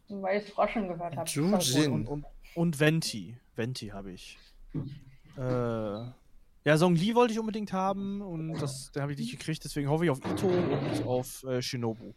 Weil 0.09 0.43
ich 0.43 0.53
Froschen 0.53 0.89
gehört 0.89 1.17
habe. 1.17 1.41
Und, 1.41 1.77
und, 1.77 2.09
und, 2.09 2.25
und 2.57 2.81
Venti. 2.81 3.37
Venti 3.55 3.89
habe 3.89 4.11
ich. 4.11 4.39
Äh, 5.39 6.13
ja, 6.65 6.77
Song 6.77 6.95
Lee 6.97 7.15
wollte 7.15 7.33
ich 7.33 7.39
unbedingt 7.39 7.73
haben 7.73 8.21
und 8.21 8.61
das 8.61 8.91
habe 8.99 9.13
ich 9.13 9.19
nicht 9.19 9.31
gekriegt, 9.31 9.65
deswegen 9.65 9.89
hoffe 9.89 10.05
ich 10.05 10.11
auf 10.11 10.19
Ito 10.19 10.49
und 10.49 11.07
auf 11.07 11.45
äh, 11.45 11.63
Shinobu. 11.63 12.13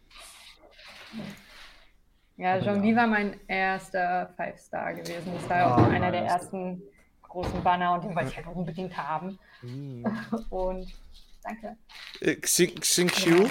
Ja, 2.36 2.60
Zhongli 2.60 2.96
war 2.96 3.06
mein 3.06 3.38
erster 3.46 4.32
Five-Star 4.36 4.94
gewesen. 4.94 5.32
Das 5.34 5.48
war 5.48 5.56
ja 5.58 5.66
ah, 5.68 5.74
auch 5.76 5.88
einer 5.90 6.10
der 6.10 6.22
ersten 6.22 6.82
großen 7.22 7.62
Banner 7.62 7.94
und 7.94 8.04
den 8.04 8.16
wollte 8.16 8.30
ich 8.30 8.36
halt 8.36 8.46
unbedingt 8.48 8.96
haben. 8.96 9.38
Mhm. 9.62 10.04
Und 10.50 10.92
danke. 11.42 11.76
Äh, 12.20 12.34
Xing, 12.36 12.74
Xing 12.80 13.08
Q 13.08 13.48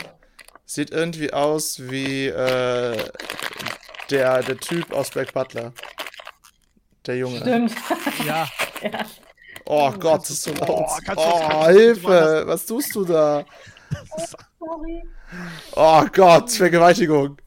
sieht 0.65 0.91
irgendwie 0.91 1.31
aus 1.31 1.79
wie 1.89 2.27
äh, 2.27 3.11
der, 4.09 4.43
der 4.43 4.57
Typ 4.57 4.91
aus 4.91 5.09
Black 5.09 5.33
Butler. 5.33 5.73
Der 7.05 7.17
Junge. 7.17 7.39
Stimmt. 7.39 7.75
ja. 8.25 8.47
ja. 8.81 9.05
Oh 9.73 9.89
Gott, 9.91 10.23
das 10.23 10.31
ist 10.31 10.43
so 10.43 10.51
laut. 10.51 10.69
Oh, 10.69 10.85
oh 11.15 11.67
Hilfe, 11.67 12.43
was 12.45 12.65
tust 12.65 12.93
du 12.93 13.05
da? 13.05 13.45
Oh, 14.11 14.23
sorry. 14.59 15.01
Oh 15.77 16.05
Gott, 16.11 16.51
Vergewaltigung. 16.51 17.37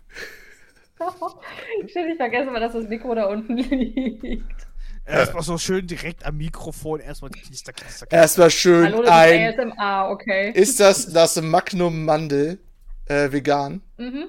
Ich 1.84 1.92
vergesse 1.92 2.50
mal, 2.50 2.60
dass 2.60 2.72
das 2.72 2.88
Mikro 2.88 3.14
da 3.14 3.26
unten 3.26 3.56
liegt. 3.58 4.66
Erstmal 5.04 5.42
so 5.42 5.58
schön 5.58 5.86
direkt 5.86 6.24
am 6.24 6.38
Mikrofon, 6.38 7.00
erstmal 7.00 7.30
knister, 7.30 7.74
knister, 7.74 8.06
knister. 8.06 8.10
Erstmal 8.10 8.50
schön 8.50 8.86
Hallo, 8.86 9.02
das 9.02 9.10
ein. 9.10 9.42
Ist 9.42 9.58
ASMR, 9.58 10.08
okay. 10.10 10.50
Ist 10.52 10.80
das 10.80 11.12
das 11.12 11.38
Magnum 11.42 12.06
Mandel 12.06 12.58
äh, 13.04 13.30
vegan? 13.30 13.82
Mhm. 13.98 14.28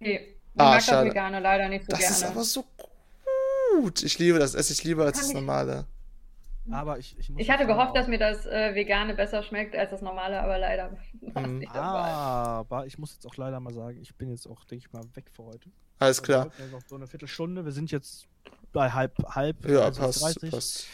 Nee, 0.00 0.16
ich 0.16 0.60
ah, 0.60 0.70
mag 0.70 0.82
schade. 0.82 1.06
das 1.06 1.14
Vegane 1.14 1.38
leider 1.38 1.68
nicht 1.68 1.84
so 1.84 1.90
das 1.90 2.00
gerne. 2.00 2.12
Das 2.12 2.22
ist 2.22 2.28
aber 2.28 2.42
so 2.42 2.64
gut. 3.72 4.02
Ich 4.02 4.18
liebe 4.18 4.40
das, 4.40 4.56
esse 4.56 4.72
ich 4.72 4.82
lieber 4.82 5.04
als 5.04 5.20
Kann 5.20 5.28
das 5.28 5.34
normale. 5.34 5.86
Aber 6.72 6.98
ich, 6.98 7.18
ich, 7.18 7.30
ich 7.36 7.50
hatte 7.50 7.66
gehofft, 7.66 7.96
dass 7.96 8.06
mir 8.06 8.18
das 8.18 8.46
äh, 8.46 8.74
Vegane 8.74 9.14
besser 9.14 9.42
schmeckt 9.42 9.74
als 9.74 9.90
das 9.90 10.02
normale, 10.02 10.40
aber 10.40 10.58
leider 10.58 10.96
war 11.32 11.46
mhm. 11.46 11.58
nicht 11.58 11.74
Aber 11.74 12.86
ich 12.86 12.98
muss 12.98 13.14
jetzt 13.14 13.26
auch 13.26 13.36
leider 13.36 13.60
mal 13.60 13.72
sagen, 13.72 13.98
ich 14.00 14.14
bin 14.14 14.30
jetzt 14.30 14.46
auch, 14.46 14.64
denke 14.64 14.86
ich 14.86 14.92
mal, 14.92 15.04
weg 15.14 15.26
für 15.32 15.44
heute. 15.44 15.70
Alles 15.98 16.22
klar. 16.22 16.50
Also 16.58 16.76
noch 16.76 16.82
so 16.86 16.96
eine 16.96 17.06
Viertelstunde. 17.06 17.64
Wir 17.64 17.72
sind 17.72 17.90
jetzt 17.90 18.26
bei 18.72 18.90
halb, 18.90 19.16
halb. 19.34 19.68
Ja, 19.68 19.80
also 19.80 20.02
passt. 20.02 20.22
30. 20.22 20.50
passt. 20.50 20.86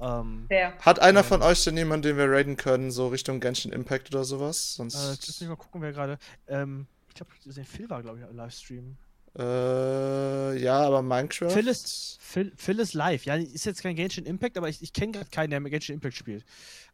Ähm, 0.00 0.48
Hat 0.80 1.00
einer 1.00 1.20
ähm, 1.20 1.26
von 1.26 1.42
euch 1.42 1.62
denn 1.64 1.76
jemanden, 1.76 2.02
den 2.02 2.16
wir 2.16 2.30
raiden 2.30 2.56
können, 2.56 2.90
so 2.90 3.08
Richtung 3.08 3.40
Genshin 3.40 3.72
Impact 3.72 4.12
oder 4.12 4.24
sowas? 4.24 4.74
Sonst. 4.74 4.94
Äh, 4.94 5.12
jetzt 5.12 5.40
nicht 5.40 5.48
mal 5.48 5.56
gucken, 5.56 5.80
wer 5.80 5.92
gerade. 5.92 6.18
Ähm, 6.48 6.86
ich 7.08 7.14
glaube, 7.14 7.32
Phil 7.64 7.88
war, 7.88 8.02
glaube 8.02 8.18
ich, 8.18 8.24
im 8.28 8.36
Livestream. 8.36 8.96
Äh, 9.38 10.58
ja, 10.58 10.80
aber 10.80 11.02
Minecraft. 11.02 11.50
Phil 11.50 11.68
ist, 11.68 12.18
Phil, 12.20 12.52
Phil 12.56 12.78
ist 12.78 12.92
live. 12.92 13.24
Ja, 13.24 13.36
ist 13.36 13.64
jetzt 13.64 13.82
kein 13.82 13.96
Genshin 13.96 14.26
Impact, 14.26 14.58
aber 14.58 14.68
ich, 14.68 14.82
ich 14.82 14.92
kenne 14.92 15.12
gerade 15.12 15.30
keinen, 15.30 15.50
der 15.50 15.60
mit 15.60 15.72
Genshin 15.72 15.94
Impact 15.94 16.16
spielt. 16.16 16.44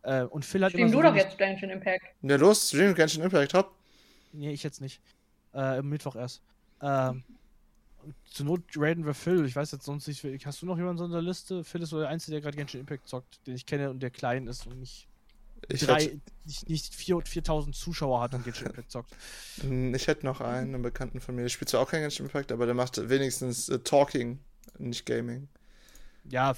Äh, 0.03 0.23
und 0.23 0.45
Phil 0.45 0.65
hat 0.65 0.71
Stream 0.71 0.87
immer 0.87 0.93
so 0.93 1.03
du 1.03 1.09
doch 1.09 1.17
jetzt 1.17 1.37
Genshin 1.37 1.71
Impact. 1.71 2.05
Ja, 2.23 2.37
los, 2.37 2.69
stream 2.69 2.95
Genshin 2.95 3.23
Impact, 3.23 3.55
hopp. 3.55 3.75
Nee, 4.33 4.53
ich 4.53 4.63
jetzt 4.63 4.81
nicht. 4.81 5.01
Äh, 5.53 5.83
Mittwoch 5.83 6.15
erst. 6.15 6.43
Ähm, 6.81 7.25
zur 8.27 8.47
Not 8.47 8.63
raiden 8.77 9.05
wir 9.05 9.15
Phil. 9.15 9.45
Ich 9.45 9.57
weiß 9.57 9.73
jetzt 9.73 9.85
sonst 9.85 10.07
nicht. 10.07 10.47
Hast 10.47 10.63
du 10.63 10.67
noch 10.67 10.77
jemanden 10.77 11.05
in 11.05 11.11
der 11.11 11.23
Liste? 11.23 11.65
Phil 11.65 11.83
ist 11.83 11.91
so 11.91 11.99
der 11.99 12.09
Einzige, 12.09 12.33
der 12.33 12.41
gerade 12.43 12.57
Genshin 12.57 12.81
Impact 12.81 13.09
zockt, 13.09 13.45
den 13.47 13.57
ich 13.57 13.67
kenne 13.67 13.91
und 13.91 14.01
der 14.01 14.11
klein 14.11 14.47
ist 14.47 14.67
und 14.67 14.79
nicht 14.79 15.08
ich 15.69 15.81
drei, 15.81 16.03
hätte, 16.03 16.21
nicht, 16.45 16.69
nicht 16.69 16.95
4000 16.95 17.75
Zuschauer 17.75 18.21
hat 18.21 18.35
und 18.35 18.45
Genshin 18.45 18.69
Impact 18.69 18.91
zockt. 18.91 19.11
Hm, 19.61 19.95
ich 19.95 20.07
hätte 20.07 20.25
noch 20.25 20.41
einen, 20.41 20.75
einen 20.75 20.83
Bekannten 20.83 21.21
von 21.21 21.35
mir, 21.35 21.43
der 21.43 21.49
spielt 21.49 21.69
zwar 21.69 21.81
auch 21.81 21.91
kein 21.91 22.03
Genshin 22.03 22.27
Impact, 22.27 22.53
aber 22.53 22.67
der 22.67 22.75
macht 22.75 23.09
wenigstens 23.09 23.69
äh, 23.69 23.79
Talking, 23.81 24.39
nicht 24.79 25.07
Gaming. 25.07 25.49
Ja, 26.31 26.55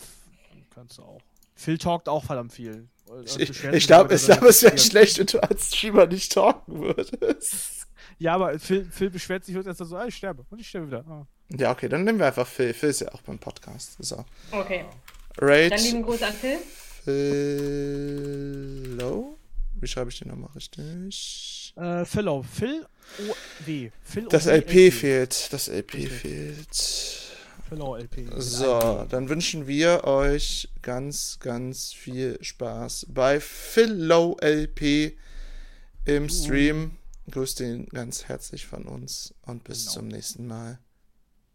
kannst 0.74 0.98
du 0.98 1.02
auch. 1.02 1.20
Phil 1.54 1.78
talkt 1.78 2.08
auch 2.08 2.24
verdammt 2.24 2.52
viel. 2.52 2.88
Ich, 3.24 3.64
ich 3.64 3.86
glaube, 3.86 4.14
es 4.14 4.28
wäre 4.28 4.78
schlecht, 4.78 5.18
wenn 5.18 5.26
du 5.26 5.42
als 5.42 5.68
Streamer 5.68 6.06
nicht 6.06 6.32
talken 6.32 6.80
würdest. 6.80 7.76
Ja, 8.18 8.34
aber 8.34 8.58
Phil, 8.58 8.84
Phil 8.84 9.08
beschwert 9.08 9.46
sich 9.46 9.56
und 9.56 9.66
erst 9.66 9.78
so, 9.78 9.96
ah, 9.96 10.04
ich 10.04 10.14
sterbe. 10.14 10.44
Und 10.50 10.60
ich 10.60 10.68
sterbe 10.68 10.88
wieder. 10.88 11.04
Ah. 11.08 11.26
Ja, 11.56 11.72
okay, 11.72 11.88
dann 11.88 12.04
nehmen 12.04 12.18
wir 12.18 12.26
einfach 12.26 12.46
Phil. 12.46 12.74
Phil 12.74 12.90
ist 12.90 13.00
ja 13.00 13.08
auch 13.14 13.22
beim 13.22 13.38
Podcast. 13.38 13.96
So. 13.98 14.26
Okay. 14.50 14.84
Raid. 15.38 15.72
Dann 15.72 15.80
lieben 15.80 16.02
Gruß 16.02 16.22
an 16.22 16.34
Phil. 16.34 16.58
Philo? 18.84 19.38
Wie 19.80 19.86
schreibe 19.86 20.10
ich 20.10 20.18
den 20.18 20.28
nochmal 20.28 20.50
richtig? 20.54 21.74
Äh, 21.76 22.04
Philo. 22.04 22.42
Phil 22.42 22.86
O 23.18 23.34
W. 23.64 23.90
Phil 24.02 24.28
das 24.28 24.46
LP 24.46 24.92
fehlt. 24.92 25.52
Das 25.52 25.68
LP 25.68 25.94
okay. 25.94 26.06
fehlt. 26.06 27.30
Philo 27.68 27.96
LP. 27.96 28.28
So, 28.36 29.06
dann 29.08 29.28
wünschen 29.28 29.66
wir 29.66 30.04
euch 30.04 30.68
ganz, 30.82 31.38
ganz 31.40 31.92
viel 31.92 32.38
Spaß 32.42 33.06
bei 33.10 33.40
Philo 33.40 34.36
LP 34.40 35.16
im 36.04 36.24
uh. 36.24 36.28
Stream. 36.28 36.96
Grüßt 37.30 37.60
ihn 37.60 37.86
ganz 37.86 38.24
herzlich 38.24 38.66
von 38.66 38.86
uns 38.86 39.34
und 39.42 39.62
bis 39.64 39.84
genau. 39.84 39.92
zum 39.92 40.08
nächsten 40.08 40.46
Mal. 40.46 40.80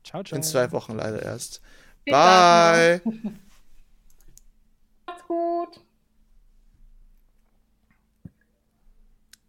Ciao, 0.05 0.23
ciao. 0.23 0.37
In 0.37 0.43
zwei 0.43 0.71
Wochen 0.71 0.95
leider 0.95 1.21
erst. 1.21 1.61
Bye. 2.05 3.01
Macht's 5.25 5.75
gut. 5.75 5.81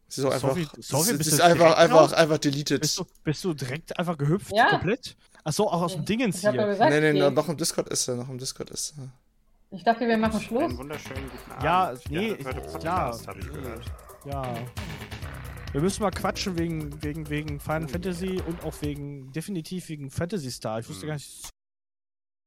Ist 0.09 0.25
einfach, 0.25 0.49
Sophie, 0.49 0.69
Sophie, 0.79 1.17
bist 1.19 1.33
ist 1.33 1.41
einfach, 1.41 1.77
einfach, 1.77 2.13
einfach 2.13 2.39
deleted. 2.39 2.81
Bist 2.81 2.99
du, 2.99 3.05
bist 3.23 3.45
du 3.45 3.53
direkt 3.53 3.99
einfach 3.99 4.17
gehüpft? 4.17 4.51
Ja. 4.55 4.71
Komplett? 4.71 5.17
Achso, 5.45 5.65
auch 5.65 5.83
aus 5.83 5.93
dem 5.93 6.05
Dingens 6.05 6.41
hier. 6.41 6.55
Ja 6.55 6.67
gesagt, 6.67 6.91
nee, 6.91 7.13
nee, 7.13 7.31
noch 7.31 7.49
im 7.49 7.57
Discord 7.57 7.89
ist 7.89 8.09
er, 8.09 8.17
noch 8.17 8.29
im 8.29 8.39
Discord 8.39 8.71
ist 8.71 8.95
er. 8.97 9.11
Ich 9.71 9.85
dachte, 9.85 10.07
wir 10.07 10.17
machen 10.17 10.41
Schluss. 10.41 10.63
Einen 10.63 10.79
wunderschönen 10.79 11.29
guten 11.29 11.51
Abend. 11.51 11.65
Ja, 11.65 11.95
nee, 12.09 12.33
ich, 12.33 12.79
klar. 12.79 13.19
Ich 13.19 13.47
gehört. 13.47 13.85
Ja. 14.25 14.55
Wir 15.73 15.81
müssen 15.83 16.03
mal 16.03 16.11
quatschen 16.11 16.57
wegen, 16.57 17.03
wegen, 17.03 17.29
wegen 17.29 17.61
Final 17.61 17.89
Fantasy 17.89 18.41
und 18.47 18.65
auch 18.65 18.81
wegen, 18.81 19.31
definitiv 19.33 19.89
wegen 19.89 20.11
Fantasy 20.11 20.51
Star. 20.51 20.79
Ich 20.79 20.89
wusste 20.89 21.03
hm. 21.03 21.09
gar 21.09 21.15
nicht, 21.15 21.51